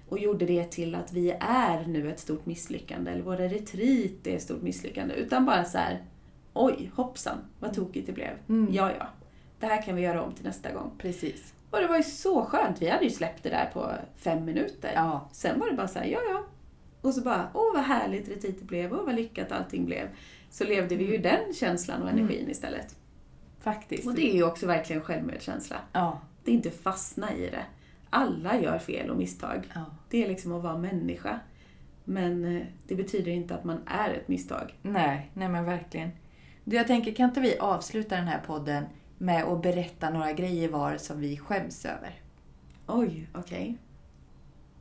Och 0.08 0.18
gjorde 0.18 0.46
det 0.46 0.64
till 0.64 0.94
att 0.94 1.12
vi 1.12 1.30
är 1.40 1.86
nu 1.86 2.10
ett 2.10 2.20
stort 2.20 2.46
misslyckande, 2.46 3.10
eller 3.10 3.22
våra 3.22 3.44
retreat 3.44 4.26
är 4.26 4.36
ett 4.36 4.42
stort 4.42 4.62
misslyckande. 4.62 5.14
Utan 5.14 5.46
bara 5.46 5.64
så 5.64 5.78
här, 5.78 6.04
oj, 6.52 6.90
hoppsan, 6.94 7.38
vad 7.60 7.74
tokigt 7.74 8.06
det 8.06 8.12
blev. 8.12 8.30
Mm. 8.48 8.74
Ja, 8.74 8.90
ja. 8.98 9.08
Det 9.60 9.66
här 9.66 9.82
kan 9.82 9.96
vi 9.96 10.02
göra 10.02 10.22
om 10.22 10.32
till 10.32 10.44
nästa 10.44 10.72
gång. 10.72 10.90
Precis. 10.98 11.54
Och 11.70 11.80
det 11.80 11.86
var 11.86 11.96
ju 11.96 12.02
så 12.02 12.44
skönt. 12.44 12.82
Vi 12.82 12.88
hade 12.88 13.04
ju 13.04 13.10
släppt 13.10 13.42
det 13.42 13.48
där 13.48 13.70
på 13.72 13.92
fem 14.16 14.44
minuter. 14.44 14.92
Ja. 14.94 15.28
Sen 15.32 15.60
var 15.60 15.70
det 15.70 15.76
bara 15.76 15.88
så 15.88 15.98
här, 15.98 16.06
ja, 16.06 16.20
ja. 16.30 16.44
Och 17.00 17.14
så 17.14 17.20
bara, 17.20 17.48
åh 17.54 17.74
vad 17.74 17.84
härligt 17.84 18.28
retreatet 18.28 18.62
blev, 18.62 18.92
åh 18.92 19.04
vad 19.04 19.14
lyckat 19.14 19.52
allting 19.52 19.84
blev. 19.84 20.08
Så 20.50 20.64
levde 20.64 20.96
vi 20.96 21.04
ju 21.04 21.14
i 21.14 21.18
den 21.18 21.54
känslan 21.54 22.02
och 22.02 22.08
energin 22.08 22.50
istället. 22.50 22.96
Faktiskt. 23.66 24.06
Och 24.06 24.14
det 24.14 24.30
är 24.30 24.34
ju 24.34 24.44
också 24.44 24.66
verkligen 24.66 25.02
självmedkänsla. 25.02 25.76
Ja. 25.92 26.20
Det 26.44 26.50
är 26.50 26.54
inte 26.54 26.70
fastna 26.70 27.34
i 27.34 27.50
det. 27.50 27.64
Alla 28.10 28.60
gör 28.60 28.78
fel 28.78 29.10
och 29.10 29.16
misstag. 29.16 29.70
ja. 29.74 29.84
Det 30.10 30.24
är 30.24 30.28
liksom 30.28 30.52
att 30.52 30.62
vara 30.62 30.78
människa. 30.78 31.40
Men 32.04 32.44
eh, 32.44 32.66
det 32.86 32.94
betyder 32.94 33.32
inte 33.32 33.54
att 33.54 33.64
man 33.64 33.80
är 33.86 34.10
ett 34.10 34.28
misstag. 34.28 34.74
Nej, 34.82 35.30
nej 35.34 35.48
men 35.48 35.64
verkligen. 35.64 36.10
Du, 36.64 36.76
jag 36.76 36.86
tänker, 36.86 37.14
kan 37.14 37.28
inte 37.28 37.40
vi 37.40 37.58
avsluta 37.58 38.16
den 38.16 38.26
här 38.26 38.40
podden 38.46 38.84
med 39.18 39.44
att 39.44 39.62
berätta 39.62 40.10
några 40.10 40.32
grejer 40.32 40.68
var 40.68 40.96
som 40.96 41.20
vi 41.20 41.36
skäms 41.36 41.84
över? 41.84 42.20
Oj, 42.86 43.28
okej. 43.34 43.78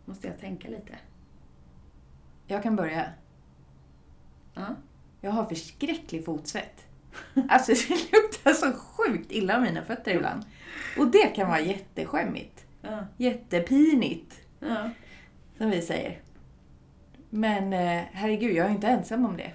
Måste 0.05 0.27
jag 0.27 0.39
tänka 0.39 0.69
lite? 0.69 0.95
Jag 2.47 2.63
kan 2.63 2.75
börja. 2.75 3.05
Ja. 4.53 4.75
Jag 5.21 5.31
har 5.31 5.45
förskräcklig 5.45 6.25
fotsvett. 6.25 6.85
Alltså 7.49 7.71
det 7.71 8.11
luktar 8.11 8.53
så 8.53 8.71
sjukt 8.73 9.31
illa 9.31 9.55
av 9.55 9.61
mina 9.61 9.81
fötter 9.81 10.15
ibland. 10.15 10.45
Och 10.97 11.07
det 11.07 11.27
kan 11.27 11.47
vara 11.47 11.59
jätteskämmigt. 11.59 12.65
Ja. 12.81 13.05
Jättepinigt, 13.17 14.41
ja. 14.59 14.89
som 15.57 15.69
vi 15.69 15.81
säger. 15.81 16.19
Men 17.29 17.73
eh, 17.73 18.03
herregud, 18.11 18.55
jag 18.55 18.65
är 18.65 18.71
inte 18.71 18.87
ensam 18.87 19.25
om 19.25 19.37
det. 19.37 19.51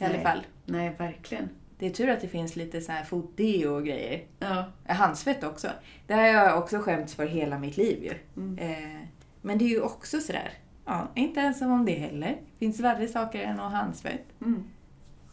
I 0.00 0.04
alla 0.04 0.20
fall. 0.20 0.46
Nej, 0.64 0.94
verkligen. 0.98 1.48
Det 1.78 1.86
är 1.86 1.90
tur 1.90 2.08
att 2.08 2.20
det 2.20 2.28
finns 2.28 2.56
lite 2.56 2.80
så 2.80 2.92
här 2.92 3.04
fotdeo 3.04 3.74
och 3.74 3.84
grejer. 3.84 4.24
Ja. 4.38 4.64
Handsvett 4.86 5.44
också. 5.44 5.68
Det 6.06 6.14
har 6.14 6.22
jag 6.22 6.58
också 6.58 6.78
skämts 6.78 7.14
för 7.14 7.26
hela 7.26 7.58
mitt 7.58 7.76
liv 7.76 8.04
ju. 8.04 8.42
Mm. 8.42 8.58
Eh, 8.58 9.08
men 9.42 9.58
det 9.58 9.64
är 9.64 9.68
ju 9.68 9.80
också 9.80 10.20
sådär, 10.20 10.52
ja, 10.84 11.08
inte 11.14 11.40
ensam 11.40 11.72
om 11.72 11.84
det 11.84 11.92
heller. 11.92 12.36
finns 12.58 12.80
värre 12.80 13.08
saker 13.08 13.42
än 13.42 13.60
att 13.60 13.72
ha 13.72 13.78
handsvett. 13.78 14.40
Mm. 14.40 14.64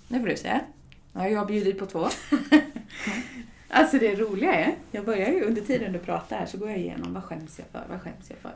Nu 0.07 0.19
får 0.19 0.27
du 0.27 0.37
säga. 0.37 0.61
Har 1.13 1.27
jag 1.27 1.47
bjudit 1.47 1.79
på 1.79 1.85
två. 1.85 2.07
Alltså 3.71 3.97
det 3.99 4.15
roliga 4.15 4.53
är, 4.53 4.75
jag 4.91 5.05
börjar 5.05 5.27
ju 5.29 5.43
under 5.43 5.61
tiden 5.61 5.93
du 5.93 5.99
pratar 5.99 6.37
här 6.37 6.45
så 6.45 6.57
går 6.57 6.69
jag 6.69 6.77
igenom 6.79 7.13
vad 7.13 7.23
skäms 7.23 7.59
jag 7.59 7.67
för, 7.67 7.85
vad 7.89 8.01
skäms 8.01 8.29
jag 8.29 8.37
för. 8.39 8.51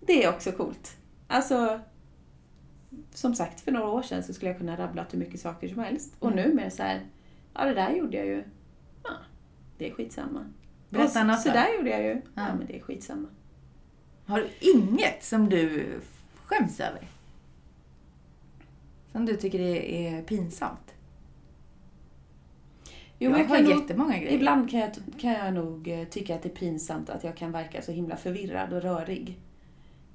Det 0.00 0.24
är 0.24 0.28
också 0.34 0.52
coolt. 0.52 0.96
Alltså, 1.26 1.80
som 3.14 3.34
sagt, 3.34 3.60
för 3.60 3.72
några 3.72 3.88
år 3.88 4.02
sedan 4.02 4.22
så 4.24 4.34
skulle 4.34 4.50
jag 4.50 4.58
kunna 4.58 4.76
rabbla 4.76 5.06
hur 5.10 5.18
mycket 5.18 5.40
saker 5.40 5.68
som 5.68 5.78
helst. 5.78 6.12
Och 6.18 6.32
Mm. 6.32 6.44
nu 6.48 6.54
mer 6.54 6.70
så 6.70 6.82
här, 6.82 7.00
ja 7.54 7.64
det 7.64 7.74
där 7.74 7.90
gjorde 7.90 8.16
jag 8.16 8.26
ju. 8.26 8.44
Ja, 9.04 9.10
det 9.78 9.88
är 9.90 9.94
skitsamma. 9.94 10.44
Berätta 10.88 11.24
något 11.24 11.40
så, 11.40 11.48
där 11.48 11.74
gjorde 11.76 11.90
jag 11.90 12.02
ju. 12.02 12.12
Ja, 12.14 12.20
Ja. 12.34 12.54
men 12.58 12.66
det 12.66 12.76
är 12.78 12.80
skitsamma. 12.82 13.28
Har 14.26 14.38
du 14.38 14.48
inget 14.60 15.24
som 15.24 15.48
du 15.48 15.86
skäms 16.44 16.80
över? 16.80 17.08
Som 19.12 19.26
du 19.26 19.36
tycker 19.36 19.60
är, 19.60 19.80
är 19.82 20.22
pinsamt? 20.22 20.94
Jo, 23.18 23.30
jag 23.30 23.40
jag 23.40 23.44
har 23.44 23.62
nog, 23.62 23.72
jättemånga 23.72 24.18
grejer. 24.18 24.32
ibland 24.32 24.70
kan 24.70 24.80
jag, 24.80 24.90
kan 25.18 25.32
jag 25.32 25.54
nog 25.54 25.88
eh, 25.88 26.04
tycka 26.04 26.34
att 26.34 26.42
det 26.42 26.48
är 26.48 26.54
pinsamt 26.54 27.10
att 27.10 27.24
jag 27.24 27.36
kan 27.36 27.52
verka 27.52 27.82
så 27.82 27.92
himla 27.92 28.16
förvirrad 28.16 28.72
och 28.72 28.82
rörig. 28.82 29.38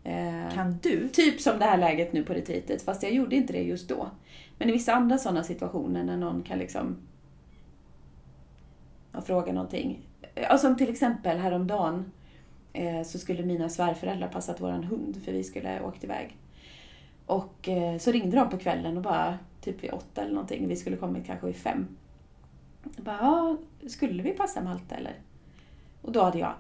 Eh, 0.03 0.53
Kan 0.53 0.77
du? 0.81 1.09
Typ 1.09 1.41
som 1.41 1.59
det 1.59 1.65
här 1.65 1.77
läget 1.77 2.13
nu 2.13 2.23
på 2.23 2.33
retreatet, 2.33 2.81
fast 2.81 3.03
jag 3.03 3.13
gjorde 3.13 3.35
inte 3.35 3.53
det 3.53 3.63
just 3.63 3.89
då. 3.89 4.09
Men 4.57 4.69
i 4.69 4.71
vissa 4.71 4.93
andra 4.93 5.17
sådana 5.17 5.43
situationer 5.43 6.03
när 6.03 6.17
någon 6.17 6.43
kan 6.43 6.59
liksom 6.59 6.97
ja, 9.11 9.21
fråga 9.21 9.53
någonting. 9.53 9.99
Ja, 10.35 10.57
som 10.57 10.77
till 10.77 10.89
exempel 10.89 11.37
häromdagen 11.37 12.11
eh, 12.73 13.03
så 13.03 13.19
skulle 13.19 13.45
mina 13.45 13.69
svärföräldrar 13.69 14.27
passat 14.27 14.61
våran 14.61 14.83
hund 14.83 15.17
för 15.25 15.31
vi 15.31 15.43
skulle 15.43 15.81
åkt 15.81 16.03
iväg. 16.03 16.37
Och 17.25 17.69
eh, 17.69 17.97
så 17.97 18.11
ringde 18.11 18.37
de 18.37 18.49
på 18.49 18.57
kvällen 18.57 18.97
och 18.97 19.03
bara, 19.03 19.39
typ 19.61 19.83
vid 19.83 19.91
åtta 19.91 20.21
eller 20.21 20.33
någonting, 20.33 20.67
vi 20.67 20.75
skulle 20.75 20.97
kommit 20.97 21.25
kanske 21.25 21.47
vid 21.47 21.55
fem. 21.55 21.87
Jag 22.95 23.05
bara, 23.05 23.17
ja, 23.21 23.57
skulle 23.87 24.23
vi 24.23 24.31
passa 24.31 24.61
Malte 24.61 24.95
eller? 24.95 25.15
Och 26.01 26.11
då 26.11 26.23
hade 26.23 26.39
jag 26.39 26.53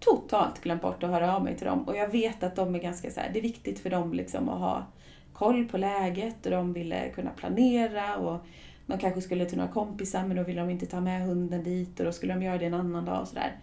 totalt 0.00 0.60
glömt 0.60 0.82
bort 0.82 1.02
att 1.02 1.10
höra 1.10 1.36
av 1.36 1.44
mig 1.44 1.56
till 1.56 1.66
dem. 1.66 1.88
Och 1.88 1.96
jag 1.96 2.08
vet 2.08 2.42
att 2.42 2.56
de 2.56 2.74
är 2.74 2.78
ganska 2.78 3.10
så 3.10 3.20
här, 3.20 3.30
det 3.32 3.38
är 3.38 3.42
viktigt 3.42 3.78
för 3.78 3.90
dem 3.90 4.12
liksom 4.12 4.48
att 4.48 4.58
ha 4.58 4.86
koll 5.32 5.64
på 5.64 5.78
läget 5.78 6.46
och 6.46 6.52
de 6.52 6.72
ville 6.72 7.08
kunna 7.08 7.30
planera 7.30 8.16
och 8.16 8.46
de 8.86 8.98
kanske 8.98 9.20
skulle 9.20 9.46
till 9.46 9.58
några 9.58 9.72
kompisar 9.72 10.24
men 10.26 10.36
då 10.36 10.42
ville 10.42 10.60
de 10.60 10.70
inte 10.70 10.86
ta 10.86 11.00
med 11.00 11.22
hunden 11.22 11.64
dit 11.64 12.00
och 12.00 12.06
då 12.06 12.12
skulle 12.12 12.34
de 12.34 12.42
göra 12.42 12.58
det 12.58 12.66
en 12.66 12.74
annan 12.74 13.04
dag 13.04 13.20
och 13.20 13.28
sådär. 13.28 13.56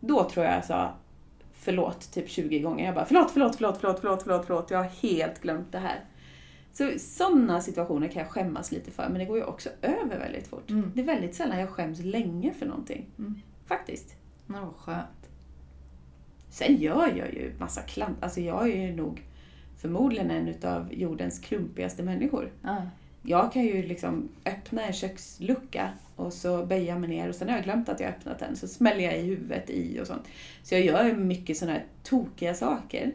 Då 0.00 0.24
tror 0.24 0.46
jag 0.46 0.54
jag 0.54 0.64
sa 0.64 0.92
förlåt 1.52 2.12
typ 2.12 2.30
20 2.30 2.58
gånger. 2.58 2.84
Jag 2.84 2.94
bara 2.94 3.04
förlåt, 3.04 3.30
förlåt, 3.30 3.56
förlåt, 3.56 3.78
förlåt, 3.80 4.00
förlåt, 4.00 4.22
förlåt, 4.22 4.46
förlåt. 4.46 4.70
jag 4.70 4.78
har 4.78 5.08
helt 5.08 5.40
glömt 5.40 5.72
det 5.72 5.78
här. 5.78 6.00
Så 6.76 6.98
sådana 6.98 7.60
situationer 7.60 8.08
kan 8.08 8.22
jag 8.22 8.30
skämmas 8.30 8.72
lite 8.72 8.90
för, 8.90 9.08
men 9.08 9.18
det 9.18 9.24
går 9.24 9.38
ju 9.38 9.44
också 9.44 9.68
över 9.82 10.18
väldigt 10.18 10.46
fort. 10.46 10.70
Mm. 10.70 10.92
Det 10.94 11.00
är 11.00 11.04
väldigt 11.04 11.34
sällan 11.34 11.58
jag 11.58 11.68
skäms 11.68 12.00
länge 12.00 12.54
för 12.54 12.66
någonting. 12.66 13.06
Mm. 13.18 13.40
Faktiskt. 13.66 14.16
Men 14.46 14.62
vad 14.62 14.74
skönt. 14.74 15.30
Sen 16.50 16.76
gör 16.76 17.06
jag 17.16 17.34
ju 17.34 17.52
massa 17.58 17.80
klant. 17.80 18.16
Alltså 18.20 18.40
jag 18.40 18.62
är 18.62 18.86
ju 18.86 18.96
nog 18.96 19.22
förmodligen 19.76 20.30
en 20.30 20.48
utav 20.48 20.92
jordens 20.92 21.38
klumpigaste 21.38 22.02
människor. 22.02 22.52
Ja. 22.62 22.82
Jag 23.22 23.52
kan 23.52 23.64
ju 23.64 23.82
liksom 23.82 24.28
öppna 24.44 24.82
en 24.82 24.92
kökslucka 24.92 25.90
och 26.16 26.32
så 26.32 26.66
böjer 26.66 26.88
jag 26.88 27.00
mig 27.00 27.10
ner 27.10 27.28
och 27.28 27.34
sen 27.34 27.48
har 27.48 27.56
jag 27.56 27.64
glömt 27.64 27.88
att 27.88 28.00
jag 28.00 28.08
öppnat 28.08 28.38
den. 28.38 28.56
Så 28.56 28.68
smäller 28.68 29.04
jag 29.04 29.18
i 29.18 29.22
huvudet 29.22 29.70
i 29.70 30.00
och 30.00 30.06
sånt. 30.06 30.28
Så 30.62 30.74
jag 30.74 30.84
gör 30.84 31.04
ju 31.04 31.16
mycket 31.16 31.56
sådana 31.56 31.72
här 31.72 31.84
tokiga 32.02 32.54
saker. 32.54 33.12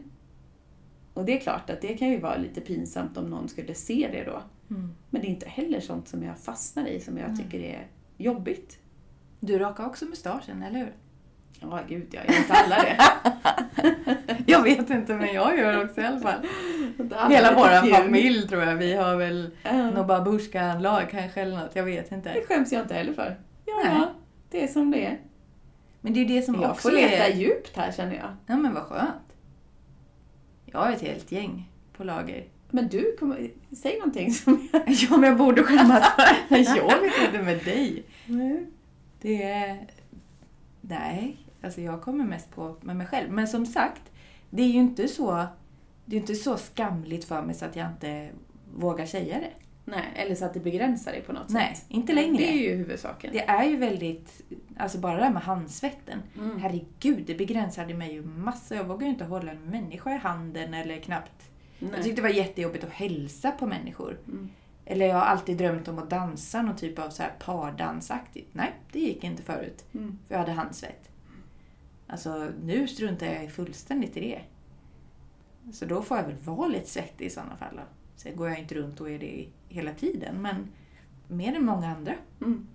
Och 1.13 1.25
det 1.25 1.37
är 1.37 1.39
klart 1.41 1.69
att 1.69 1.81
det 1.81 1.97
kan 1.97 2.09
ju 2.09 2.19
vara 2.19 2.37
lite 2.37 2.61
pinsamt 2.61 3.17
om 3.17 3.25
någon 3.25 3.49
skulle 3.49 3.73
se 3.73 4.09
det 4.11 4.23
då. 4.23 4.41
Mm. 4.75 4.95
Men 5.09 5.21
det 5.21 5.27
är 5.27 5.29
inte 5.29 5.49
heller 5.49 5.79
sånt 5.79 6.07
som 6.07 6.23
jag 6.23 6.37
fastnar 6.37 6.87
i 6.87 6.99
som 6.99 7.17
jag 7.17 7.37
tycker 7.37 7.59
är 7.59 7.87
jobbigt. 8.17 8.79
Du 9.39 9.59
rakar 9.59 9.85
också 9.85 10.05
mustaschen, 10.05 10.63
eller 10.63 10.79
hur? 10.79 10.93
Ja, 11.59 11.79
gud 11.89 12.07
ja, 12.11 12.19
jag 12.27 12.35
inte 12.37 12.53
alla 12.53 12.75
det. 12.75 12.97
Jag 14.45 14.63
vet 14.63 14.89
inte, 14.89 15.13
men 15.15 15.33
jag 15.33 15.57
gör 15.57 15.85
också 15.85 16.01
i 16.01 16.05
alla 16.05 16.19
fall. 16.19 16.39
Hela 17.29 17.49
är 17.51 17.55
vår 17.55 17.93
familj 17.95 18.47
tror 18.47 18.63
jag. 18.63 18.75
Vi 18.75 18.93
har 18.93 19.15
väl 19.15 19.49
Ja. 19.63 19.91
något 19.91 20.07
babushka-lag 20.07 21.09
kanske 21.11 21.41
eller 21.41 21.57
något. 21.57 21.75
Jag 21.75 21.83
vet 21.83 22.11
inte. 22.11 22.33
Det 22.33 22.45
skäms 22.47 22.71
jag 22.71 22.81
inte 22.81 22.93
heller 22.93 23.13
för. 23.13 23.39
Ja, 23.65 23.73
Nej. 23.83 24.01
det 24.49 24.63
är 24.63 24.67
som 24.67 24.91
det 24.91 25.05
är. 25.05 25.19
Men 26.01 26.13
det 26.13 26.19
är 26.19 26.25
det 26.25 26.41
som 26.41 26.61
Jag 26.61 26.71
också 26.71 26.89
får 26.89 26.95
leta 26.95 27.27
är... 27.27 27.33
djupt 27.35 27.77
här 27.77 27.91
känner 27.91 28.15
jag. 28.15 28.35
Ja, 28.47 28.57
men 28.57 28.73
vad 28.73 28.83
skönt. 28.83 29.30
Jag 30.71 30.79
har 30.79 30.91
ett 30.91 31.01
helt 31.01 31.31
gäng 31.31 31.69
på 31.93 32.03
lager. 32.03 32.45
Men 32.69 32.87
du, 32.87 33.15
kommer, 33.19 33.51
säg 33.71 33.97
någonting 33.99 34.33
som 34.33 34.69
jag... 34.73 34.83
Ja, 34.87 35.17
men 35.17 35.29
jag 35.29 35.37
borde 35.37 35.63
skämmas 35.63 36.15
för. 36.15 36.57
Jag 36.77 37.01
vet 37.01 37.21
inte 37.27 37.41
med 37.43 37.65
dig. 37.65 38.03
Nej. 38.25 38.65
Det 39.21 39.43
är... 39.43 39.87
Nej, 40.81 41.37
alltså 41.61 41.81
jag 41.81 42.01
kommer 42.01 42.25
mest 42.25 42.51
på 42.51 42.75
med 42.81 42.95
mig 42.95 43.07
själv. 43.07 43.31
Men 43.31 43.47
som 43.47 43.65
sagt, 43.65 44.01
det 44.49 44.63
är 44.63 44.67
ju 44.67 44.79
inte 44.79 45.07
så, 45.07 45.45
det 46.05 46.15
är 46.15 46.19
inte 46.19 46.35
så 46.35 46.57
skamligt 46.57 47.25
för 47.25 47.41
mig 47.41 47.55
så 47.55 47.65
att 47.65 47.75
jag 47.75 47.87
inte 47.87 48.29
vågar 48.75 49.05
säga 49.05 49.39
det. 49.39 49.51
Nej, 49.91 50.11
eller 50.15 50.35
så 50.35 50.45
att 50.45 50.53
det 50.53 50.59
begränsar 50.59 51.11
dig 51.11 51.21
på 51.21 51.33
något 51.33 51.49
Nej, 51.49 51.75
sätt. 51.75 51.85
inte 51.89 52.13
längre. 52.13 52.37
Det 52.37 52.49
är 52.49 52.69
ju 52.69 52.75
huvudsaken. 52.75 53.33
Det 53.33 53.43
är 53.43 53.63
ju 53.63 53.77
väldigt, 53.77 54.41
alltså 54.77 54.97
bara 54.97 55.17
det 55.17 55.23
här 55.23 55.33
med 55.33 55.41
handsvetten. 55.41 56.19
Mm. 56.37 56.59
Herregud, 56.59 57.23
det 57.27 57.35
begränsade 57.35 57.93
mig 57.93 58.13
ju 58.13 58.23
massa. 58.23 58.75
Jag 58.75 58.83
vågar 58.83 59.07
ju 59.07 59.13
inte 59.13 59.23
hålla 59.23 59.51
en 59.51 59.61
människa 59.61 60.15
i 60.15 60.17
handen 60.17 60.73
eller 60.73 60.97
knappt. 60.97 61.49
Jag 61.79 61.91
Nej. 61.91 62.03
tyckte 62.03 62.21
det 62.21 62.27
var 62.27 62.35
jättejobbigt 62.35 62.83
att 62.83 62.89
hälsa 62.89 63.51
på 63.51 63.67
människor. 63.67 64.17
Mm. 64.27 64.49
Eller 64.85 65.05
jag 65.05 65.15
har 65.15 65.21
alltid 65.21 65.57
drömt 65.57 65.87
om 65.87 65.99
att 65.99 66.09
dansa 66.09 66.61
någon 66.61 66.75
typ 66.75 66.99
av 66.99 67.09
så 67.09 67.23
här 67.23 67.31
pardansaktigt. 67.39 68.49
Nej, 68.53 68.71
det 68.91 68.99
gick 68.99 69.23
inte 69.23 69.43
förut. 69.43 69.85
Mm. 69.93 70.19
För 70.27 70.35
jag 70.35 70.39
hade 70.39 70.51
handsvett. 70.51 71.09
Alltså 72.07 72.51
nu 72.63 72.87
struntar 72.87 73.25
jag 73.25 73.51
fullständigt 73.51 74.17
i 74.17 74.19
det. 74.19 74.41
Så 75.73 75.85
då 75.85 76.01
får 76.01 76.17
jag 76.17 76.23
väl 76.23 76.35
vara 76.35 76.67
lite 76.67 76.89
svettig 76.89 77.25
i 77.25 77.29
sådana 77.29 77.55
fall. 77.55 77.75
Då. 77.75 77.81
Sen 78.15 78.35
går 78.35 78.49
jag 78.49 78.59
inte 78.59 78.75
runt 78.75 79.01
och 79.01 79.09
är 79.09 79.19
det 79.19 79.45
hela 79.71 79.93
tiden, 79.93 80.41
men 80.41 80.67
mer 81.27 81.55
än 81.55 81.65
många 81.65 81.87
andra. 81.95 82.13
Mm. 82.41 82.67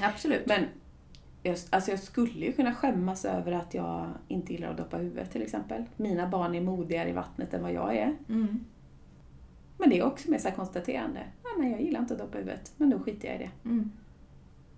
Absolut. 0.00 0.46
Men 0.46 0.64
just, 1.42 1.74
alltså 1.74 1.90
jag 1.90 2.00
skulle 2.00 2.46
ju 2.46 2.52
kunna 2.52 2.74
skämmas 2.74 3.24
över 3.24 3.52
att 3.52 3.74
jag 3.74 4.10
inte 4.28 4.52
gillar 4.52 4.70
att 4.70 4.76
doppa 4.76 4.96
huvudet 4.96 5.30
till 5.30 5.42
exempel. 5.42 5.84
Mina 5.96 6.28
barn 6.28 6.54
är 6.54 6.60
modigare 6.60 7.08
i 7.08 7.12
vattnet 7.12 7.54
än 7.54 7.62
vad 7.62 7.72
jag 7.72 7.96
är. 7.96 8.16
Mm. 8.28 8.64
Men 9.78 9.90
det 9.90 9.98
är 9.98 10.04
också 10.04 10.30
mer 10.30 10.38
så 10.38 10.50
konstaterande. 10.50 11.20
Ah, 11.42 11.60
nej, 11.60 11.70
jag 11.70 11.82
gillar 11.82 12.00
inte 12.00 12.14
att 12.14 12.20
doppa 12.20 12.38
huvudet, 12.38 12.72
men 12.76 12.90
då 12.90 12.98
skiter 12.98 13.28
jag 13.28 13.36
i 13.36 13.38
det. 13.38 13.68
Mm. 13.68 13.90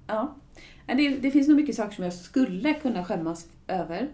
Ja. 0.07 0.35
Det, 0.87 1.09
det 1.09 1.31
finns 1.31 1.49
nog 1.49 1.57
mycket 1.57 1.76
saker 1.76 1.95
som 1.95 2.05
jag 2.05 2.14
skulle 2.14 2.74
kunna 2.74 3.05
skämmas 3.05 3.49
över, 3.66 4.09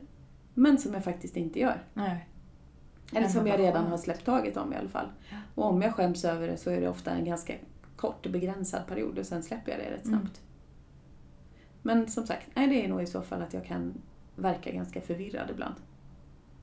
men 0.55 0.79
som 0.79 0.95
jag 0.95 1.05
faktiskt 1.05 1.37
inte 1.37 1.61
gör. 1.61 1.83
Nej. 1.95 2.29
Eller 3.15 3.29
som 3.29 3.47
jag 3.47 3.61
redan 3.61 3.87
har 3.87 3.99
släppt 3.99 4.25
taget 4.25 4.57
om 4.57 4.73
i 4.73 4.77
alla 4.77 4.89
fall. 4.89 5.07
Och 5.55 5.65
om 5.65 5.83
jag 5.83 5.95
skäms 5.95 6.25
över 6.25 6.49
det 6.49 6.57
så 6.57 6.71
är 6.71 6.81
det 6.81 6.89
ofta 6.89 7.11
en 7.11 7.25
ganska 7.25 7.53
kort 7.97 8.27
och 8.27 8.33
begränsad 8.33 8.87
period 8.87 9.19
och 9.19 9.27
sen 9.27 9.43
släpper 9.43 9.73
jag 9.73 9.81
det 9.81 9.85
rätt 9.97 10.07
Mm. 10.07 10.21
snabbt. 10.21 10.41
Men 11.83 12.09
som 12.09 12.27
sagt, 12.27 12.47
nej, 12.55 12.67
det 12.69 12.85
är 12.85 12.89
nog 12.89 13.03
i 13.03 13.07
så 13.07 13.23
fall 13.23 13.43
att 13.43 13.55
jag 13.55 13.65
kan 13.65 13.95
verka 14.37 14.71
ganska 14.73 15.01
förvirrad 15.01 15.51
ibland. 15.51 15.75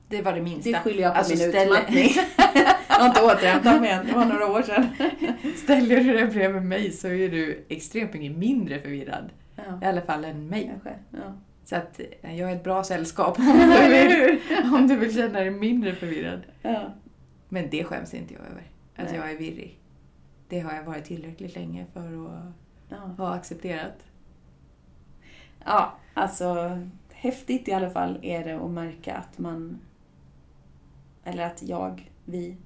Det 0.08 0.22
var 0.22 0.32
det 0.32 0.42
minsta. 0.42 0.70
Det 0.70 0.78
skyller 0.78 1.02
jag 1.02 1.12
på 1.12 1.18
Alltså, 1.18 1.34
min 1.38 1.48
ställ- 1.48 1.68
utmattning. 1.68 2.08
jag 2.88 2.94
har 2.96 3.06
inte 3.08 3.22
återhämtat 3.22 3.80
mig 3.80 3.90
än, 3.90 4.06
det 4.06 4.12
var 4.12 4.24
några 4.24 4.46
år 4.52 4.62
sedan. 4.62 4.86
Ställer 5.56 5.96
du 6.00 6.12
dig 6.12 6.26
bredvid 6.26 6.62
mig 6.62 6.92
så 6.92 7.08
är 7.08 7.28
du 7.28 7.64
extremt 7.68 8.12
mycket 8.12 8.36
mindre 8.38 8.80
förvirrad. 8.80 9.24
I 9.56 9.60
Ja, 9.80 9.88
alla 9.88 10.00
fall 10.02 10.24
än 10.24 10.46
mig. 10.48 10.68
kanske. 10.70 10.94
Ja. 11.10 11.32
Så 11.64 11.76
att 11.76 12.00
eh, 12.22 12.36
jag 12.38 12.50
är 12.50 12.56
ett 12.56 12.64
bra 12.64 12.84
sällskap 12.84 13.38
om 13.38 13.44
du 13.46 13.88
vill, 13.88 14.40
om 14.74 14.86
du 14.88 14.96
vill 14.96 15.14
känna 15.14 15.40
dig 15.40 15.50
mindre 15.50 15.94
förvirrad. 15.94 16.40
Ja. 16.62 16.92
Men 17.48 17.70
det 17.70 17.84
skäms 17.84 18.14
inte 18.14 18.34
jag 18.34 18.42
över. 18.42 18.62
Att 18.96 19.04
Nej. 19.10 19.14
jag 19.16 19.30
är 19.30 19.38
virrig. 19.38 19.78
Det 20.48 20.60
har 20.60 20.72
jag 20.74 20.84
varit 20.84 21.04
tillräckligt 21.04 21.54
länge 21.54 21.86
för 21.92 22.00
att 22.26 22.52
Ja. 22.88 22.96
ha 22.96 23.34
accepterat. 23.34 24.06
ja, 25.64 25.94
alltså 26.14 26.78
häftigt 27.12 27.68
i 27.68 27.72
alla 27.72 27.90
fall 27.90 28.18
är 28.22 28.44
det 28.44 28.56
att 28.56 28.70
märka 28.70 29.14
att 29.14 29.38
man, 29.38 29.78
eller 31.24 31.46
att 31.46 31.62
jag, 31.62 32.10
vi, 32.24 32.56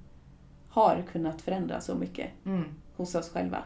har 0.69 1.03
kunnat 1.11 1.41
förändra 1.41 1.81
så 1.81 1.95
mycket 1.95 2.29
Mm. 2.45 2.63
hos 2.95 3.15
oss 3.15 3.29
själva. 3.29 3.63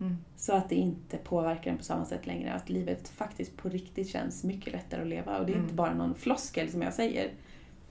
Mm. 0.00 0.16
Så 0.36 0.52
att 0.56 0.68
det 0.68 0.74
inte 0.74 1.16
påverkar 1.16 1.70
en 1.70 1.78
på 1.78 1.84
samma 1.84 2.04
sätt 2.04 2.26
längre. 2.26 2.52
Att 2.52 2.68
livet 2.68 3.08
faktiskt 3.08 3.56
på 3.56 3.68
riktigt 3.68 4.08
känns 4.08 4.44
mycket 4.44 4.72
lättare 4.72 5.02
att 5.02 5.08
leva. 5.08 5.38
Och 5.38 5.46
det 5.46 5.52
är 5.52 5.54
Mm. 5.54 5.64
inte 5.64 5.74
bara 5.74 5.94
någon 5.94 6.14
floskel 6.14 6.70
som 6.70 6.82
jag 6.82 6.94
säger. 6.94 7.30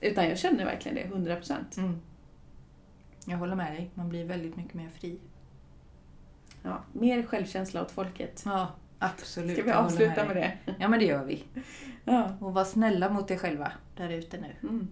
Utan 0.00 0.28
jag 0.28 0.38
känner 0.38 0.64
verkligen 0.64 0.94
det, 0.94 1.02
100 1.04 1.36
procent. 1.36 1.76
Mm. 1.76 2.00
Jag 3.26 3.36
håller 3.38 3.54
med 3.54 3.72
dig. 3.72 3.90
Man 3.94 4.08
blir 4.08 4.24
väldigt 4.24 4.56
mycket 4.56 4.74
mer 4.74 4.88
fri. 4.88 5.18
Ja, 6.62 6.80
mer 6.92 7.22
självkänsla 7.22 7.82
åt 7.82 7.90
folket. 7.90 8.42
Ja, 8.44 8.68
absolut. 8.98 9.52
Ska 9.52 9.62
vi 9.62 9.72
avsluta 9.72 10.14
dig. 10.14 10.26
med 10.26 10.36
det? 10.36 10.74
Ja, 10.78 10.88
men 10.88 10.98
det 10.98 11.04
gör 11.04 11.24
vi. 11.24 11.44
Ja. 12.04 12.36
Och 12.40 12.54
var 12.54 12.64
snälla 12.64 13.10
mot 13.10 13.30
er 13.30 13.36
själva 13.36 13.72
där 13.96 14.08
ute 14.10 14.40
nu. 14.40 14.68
Mm. 14.68 14.88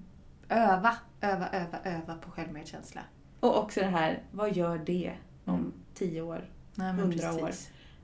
Öva, 0.49 0.95
öva, 1.21 1.49
öva, 1.49 1.79
öva 1.85 2.15
på 2.15 2.31
självmedkänsla. 2.31 3.01
Och 3.41 3.59
också 3.59 3.81
det 3.81 3.87
här, 3.87 4.23
vad 4.31 4.57
gör 4.57 4.79
det 4.79 5.13
om 5.45 5.73
tio 5.95 6.23
år? 6.23 6.45
100 6.79 7.33
år. 7.35 7.51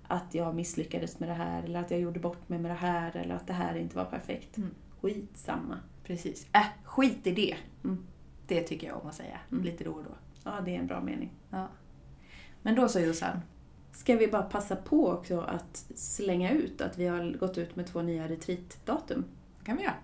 Att 0.07 0.35
jag 0.35 0.55
misslyckades 0.55 1.21
med 1.21 1.29
det 1.29 1.35
här, 1.35 1.63
eller 1.63 1.81
att 1.81 1.91
jag 1.91 2.01
gjorde 2.01 2.21
bort 2.21 2.49
mig 2.49 2.59
med 2.59 2.71
det 2.71 2.77
här, 2.77 3.17
eller 3.17 3.35
att 3.35 3.47
det 3.47 3.53
här 3.53 3.75
inte 3.75 3.97
var 3.97 4.05
perfekt. 4.05 4.57
Mm. 4.57 4.71
Skitsamma. 5.01 5.79
Precis. 6.05 6.47
Äh, 6.53 6.67
skit 6.85 7.27
i 7.27 7.31
det. 7.31 7.57
Mm. 7.85 8.07
Det 8.47 8.63
tycker 8.63 8.87
jag 8.87 9.03
om 9.03 9.09
att 9.09 9.15
säga. 9.15 9.39
Mm. 9.53 9.65
Lite 9.65 9.85
då 9.85 9.91
och 9.91 10.05
då. 10.05 10.11
Ja, 10.45 10.61
det 10.65 10.75
är 10.75 10.79
en 10.79 10.87
bra 10.87 11.01
mening. 11.01 11.33
Ja. 11.51 11.69
Men 12.63 12.75
då 12.75 12.89
så 12.89 13.01
Jossan. 13.01 13.41
Ska 13.93 14.17
vi 14.17 14.29
bara 14.29 14.43
passa 14.43 14.77
på 14.77 15.09
också 15.09 15.41
att 15.41 15.85
slänga 15.95 16.51
ut 16.51 16.81
att 16.81 16.99
vi 16.99 17.07
har 17.07 17.39
gått 17.39 17.59
ut 17.59 17.77
med 17.77 17.87
två 17.87 18.03
nya 18.03 18.29
retreatdatum? 18.29 19.25
Vad 19.57 19.67
kan 19.67 19.77
vi 19.77 19.83
göra? 19.83 19.95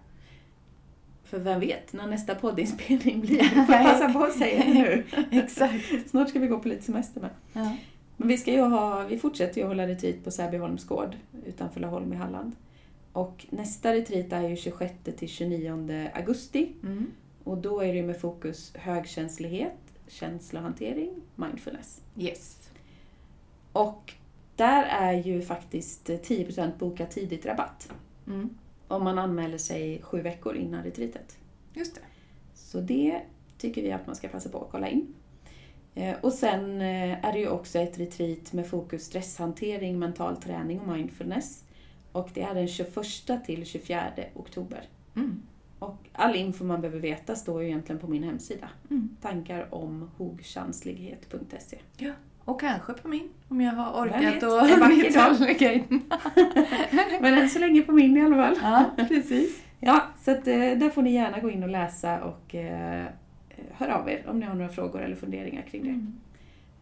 För 1.25 1.39
vem 1.39 1.61
vet 1.61 1.93
när 1.93 2.07
nästa 2.07 2.35
poddinspelning 2.35 3.21
blir? 3.21 3.43
Vi 3.43 3.49
får 3.67 3.85
passa 3.85 4.13
på 4.13 4.25
att 4.25 4.39
säga 4.39 4.65
det 4.65 4.75
nu. 4.75 5.05
Exakt. 5.31 6.11
Snart 6.11 6.29
ska 6.29 6.39
vi 6.39 6.47
gå 6.47 6.59
på 6.59 6.69
lite 6.69 6.83
semester 6.83 7.21
med. 7.21 7.31
Ja. 7.53 7.77
Men 8.17 8.29
vi, 8.29 8.39
ska 8.39 8.53
ju 8.53 8.61
ha, 8.61 9.05
vi 9.05 9.19
fortsätter 9.19 9.57
ju 9.57 9.63
att 9.63 9.69
hålla 9.69 9.87
retreat 9.87 10.25
på 10.25 10.31
Säbyholms 10.31 10.85
gård 10.85 11.17
utanför 11.47 11.81
Laholm 11.81 12.13
i 12.13 12.17
Halland. 12.17 12.53
Och 13.13 13.47
nästa 13.51 13.95
retreat 13.95 14.33
är 14.33 14.49
ju 14.49 14.57
26 14.57 14.95
till 15.17 15.29
29 15.29 16.11
augusti. 16.15 16.73
Mm. 16.83 17.07
Och 17.45 17.59
då 17.59 17.81
är 17.81 17.87
det 17.87 17.99
ju 17.99 18.07
med 18.07 18.21
fokus 18.21 18.73
högkänslighet, 18.75 19.79
känslohantering, 20.09 21.11
mindfulness. 21.35 22.03
Yes. 22.19 22.71
Och 23.73 24.13
där 24.57 24.85
är 24.85 25.13
ju 25.13 25.43
faktiskt 25.43 26.09
10% 26.09 26.79
boka 26.79 27.07
tidigt 27.07 27.47
rabatt. 27.47 27.93
Mm. 28.27 28.51
Om 28.89 29.05
man 29.05 29.19
anmäler 29.19 29.59
sig 29.59 30.03
sju 30.03 30.21
veckor 30.21 30.57
innan 30.57 30.85
retreatet. 30.85 31.39
Just 31.75 31.95
det. 31.95 32.01
Så 32.55 32.81
det 32.81 33.21
tycker 33.59 33.83
vi 33.83 33.93
att 33.93 34.07
man 34.07 34.17
ska 34.17 34.29
passa 34.29 34.49
på 34.49 34.65
att 34.65 34.71
kolla 34.71 34.89
in. 34.89 35.15
Eh, 35.97 36.15
Och 36.21 36.33
sen 36.33 36.81
eh, 36.81 37.25
är 37.27 37.33
det 37.33 37.39
ju 37.39 37.49
också 37.49 37.79
ett 37.79 37.99
retreat 37.99 38.53
med 38.53 38.67
fokus 38.67 39.05
stresshantering, 39.05 39.99
mental 39.99 40.37
träning 40.37 40.81
och 40.81 40.89
mindfulness. 40.89 41.65
Och 42.13 42.29
det 42.35 42.43
är 42.43 42.55
den 42.55 42.69
21 42.69 43.45
till 43.47 43.67
24 43.67 44.03
oktober. 44.35 44.83
Mm. 45.17 45.43
Och 45.79 45.97
all 46.13 46.37
info 46.37 46.65
man 46.65 46.81
behöver 46.81 47.01
veta 47.01 47.37
står 47.37 47.63
ju 47.63 47.69
egentligen 47.69 48.01
på 48.01 48.07
min 48.07 48.23
hemsida. 48.23 48.69
Mm. 48.91 49.17
Tankar 49.23 49.75
om 49.75 50.11
hogkänslighet.se. 50.17 51.79
Ja. 51.97 52.13
Och 52.45 52.61
kanske 52.61 52.93
på 52.93 53.09
min, 53.09 53.29
om 53.49 53.61
jag 53.61 53.73
har 53.73 54.03
orkat 54.05 54.43
och 54.43 55.63
in. 55.63 56.03
Men 57.21 57.35
än 57.39 57.49
så 57.49 57.59
länge 57.59 57.83
på 57.83 57.93
min 57.93 58.17
i 58.17 58.23
alla 58.23 58.37
fall. 58.37 58.57
Ja, 58.97 59.05
precis. 59.09 59.63
Ja, 59.81 60.03
så 60.25 60.31
att, 60.31 60.47
eh, 60.47 60.55
där 60.57 60.91
får 60.91 61.03
ni 61.03 61.13
gärna 61.13 61.41
gå 61.41 61.51
in 61.51 61.63
och 61.63 61.69
läsa 61.69 62.25
och 62.25 62.55
eh, 63.71 63.77
höra 63.77 63.99
av 63.99 64.11
er 64.11 64.25
om 64.29 64.39
ni 64.39 64.47
har 64.47 64.55
några 64.55 64.71
frågor 64.71 65.03
eller 65.03 65.17
funderingar 65.17 65.63
kring 65.63 65.83
det. 65.83 65.91
Mm. 65.91 66.21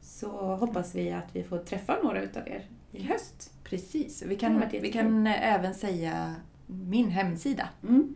så 0.01 0.56
hoppas 0.56 0.94
vi 0.94 1.12
att 1.12 1.36
vi 1.36 1.43
får 1.43 1.59
träffa 1.59 1.98
några 2.02 2.23
utav 2.23 2.48
er 2.48 2.66
i 2.93 3.02
höst. 3.02 3.52
Precis. 3.65 4.23
Vi 4.23 4.36
kan, 4.36 4.55
vi 4.55 4.61
jättekul. 4.61 4.93
kan 4.93 5.27
även 5.27 5.74
säga 5.74 6.35
min 6.66 7.11
hemsida. 7.11 7.69
Mm. 7.82 8.15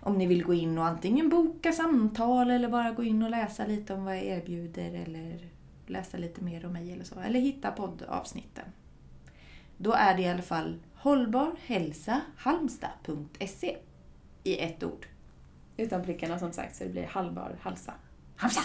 Om 0.00 0.18
ni 0.18 0.26
vill 0.26 0.44
gå 0.44 0.54
in 0.54 0.78
och 0.78 0.86
antingen 0.86 1.28
boka 1.28 1.72
samtal 1.72 2.50
eller 2.50 2.68
bara 2.68 2.90
gå 2.90 3.04
in 3.04 3.22
och 3.22 3.30
läsa 3.30 3.66
lite 3.66 3.94
om 3.94 4.04
vad 4.04 4.16
jag 4.16 4.24
erbjuder 4.24 4.94
eller 4.94 5.48
läsa 5.86 6.18
lite 6.18 6.44
mer 6.44 6.66
om 6.66 6.72
mig 6.72 6.92
eller 6.92 7.04
så. 7.04 7.20
Eller 7.20 7.40
hitta 7.40 7.70
poddavsnitten. 7.70 8.64
Då 9.76 9.92
är 9.92 10.16
det 10.16 10.22
i 10.22 10.28
alla 10.28 10.42
fall 10.42 10.78
hållbarhälsahalmstad.se 10.94 13.76
i 14.44 14.58
ett 14.58 14.84
ord. 14.84 15.06
Utan 15.80 16.04
prickarna 16.04 16.38
som 16.38 16.52
sagt, 16.52 16.76
så 16.76 16.84
det 16.84 16.90
blir 16.90 17.06
halvbar 17.06 17.56
halsa. 17.60 17.94
Halmstad! 18.36 18.64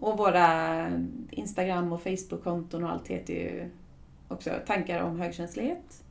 Och 0.00 0.18
våra 0.18 0.86
Instagram 1.30 1.92
och 1.92 2.02
Facebook-konton 2.02 2.84
och 2.84 2.90
allt 2.90 3.08
heter 3.08 3.34
ju 3.34 3.70
också 4.28 4.50
Tankar 4.66 5.02
om 5.02 5.20
högkänslighet. 5.20 6.04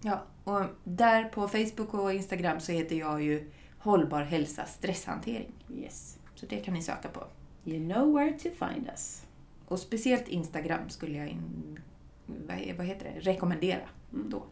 Ja, 0.00 0.22
och 0.44 0.62
där 0.84 1.24
på 1.24 1.48
Facebook 1.48 1.94
och 1.94 2.12
Instagram 2.12 2.60
så 2.60 2.72
heter 2.72 2.96
jag 2.96 3.22
ju 3.22 3.50
Hållbar 3.78 4.22
hälsa 4.22 4.64
stresshantering. 4.64 5.52
Yes. 5.76 6.18
Så 6.34 6.46
det 6.46 6.56
kan 6.56 6.74
ni 6.74 6.82
söka 6.82 7.08
på. 7.08 7.24
You 7.64 7.92
know 7.92 8.14
where 8.14 8.32
to 8.32 8.48
find 8.48 8.86
us. 8.86 9.26
Och 9.68 9.78
speciellt 9.78 10.28
Instagram 10.28 10.88
skulle 10.88 11.18
jag 11.18 11.28
in, 11.28 11.78
vad, 12.26 12.76
vad 12.76 12.86
heter 12.86 13.12
det, 13.14 13.20
rekommendera. 13.20 13.88
Mm. 14.12 14.30
Då. 14.30 14.42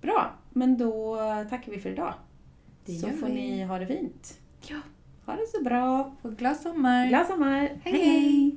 Bra, 0.00 0.32
men 0.50 0.78
då 0.78 1.16
tackar 1.50 1.72
vi 1.72 1.80
för 1.80 1.90
idag. 1.90 2.14
Det 2.94 3.00
så 3.00 3.08
får 3.10 3.26
vi. 3.26 3.32
ni 3.32 3.62
ha 3.64 3.78
det 3.78 3.86
fint. 3.86 4.38
Ja, 4.68 4.76
Ha 5.26 5.32
det 5.36 5.46
så 5.58 5.62
bra. 5.64 6.14
och 6.22 6.36
glad 6.36 6.56
sommar! 6.56 7.08
Glad 7.08 7.26
sommar. 7.26 7.70
Hej, 7.84 8.00
hej. 8.04 8.56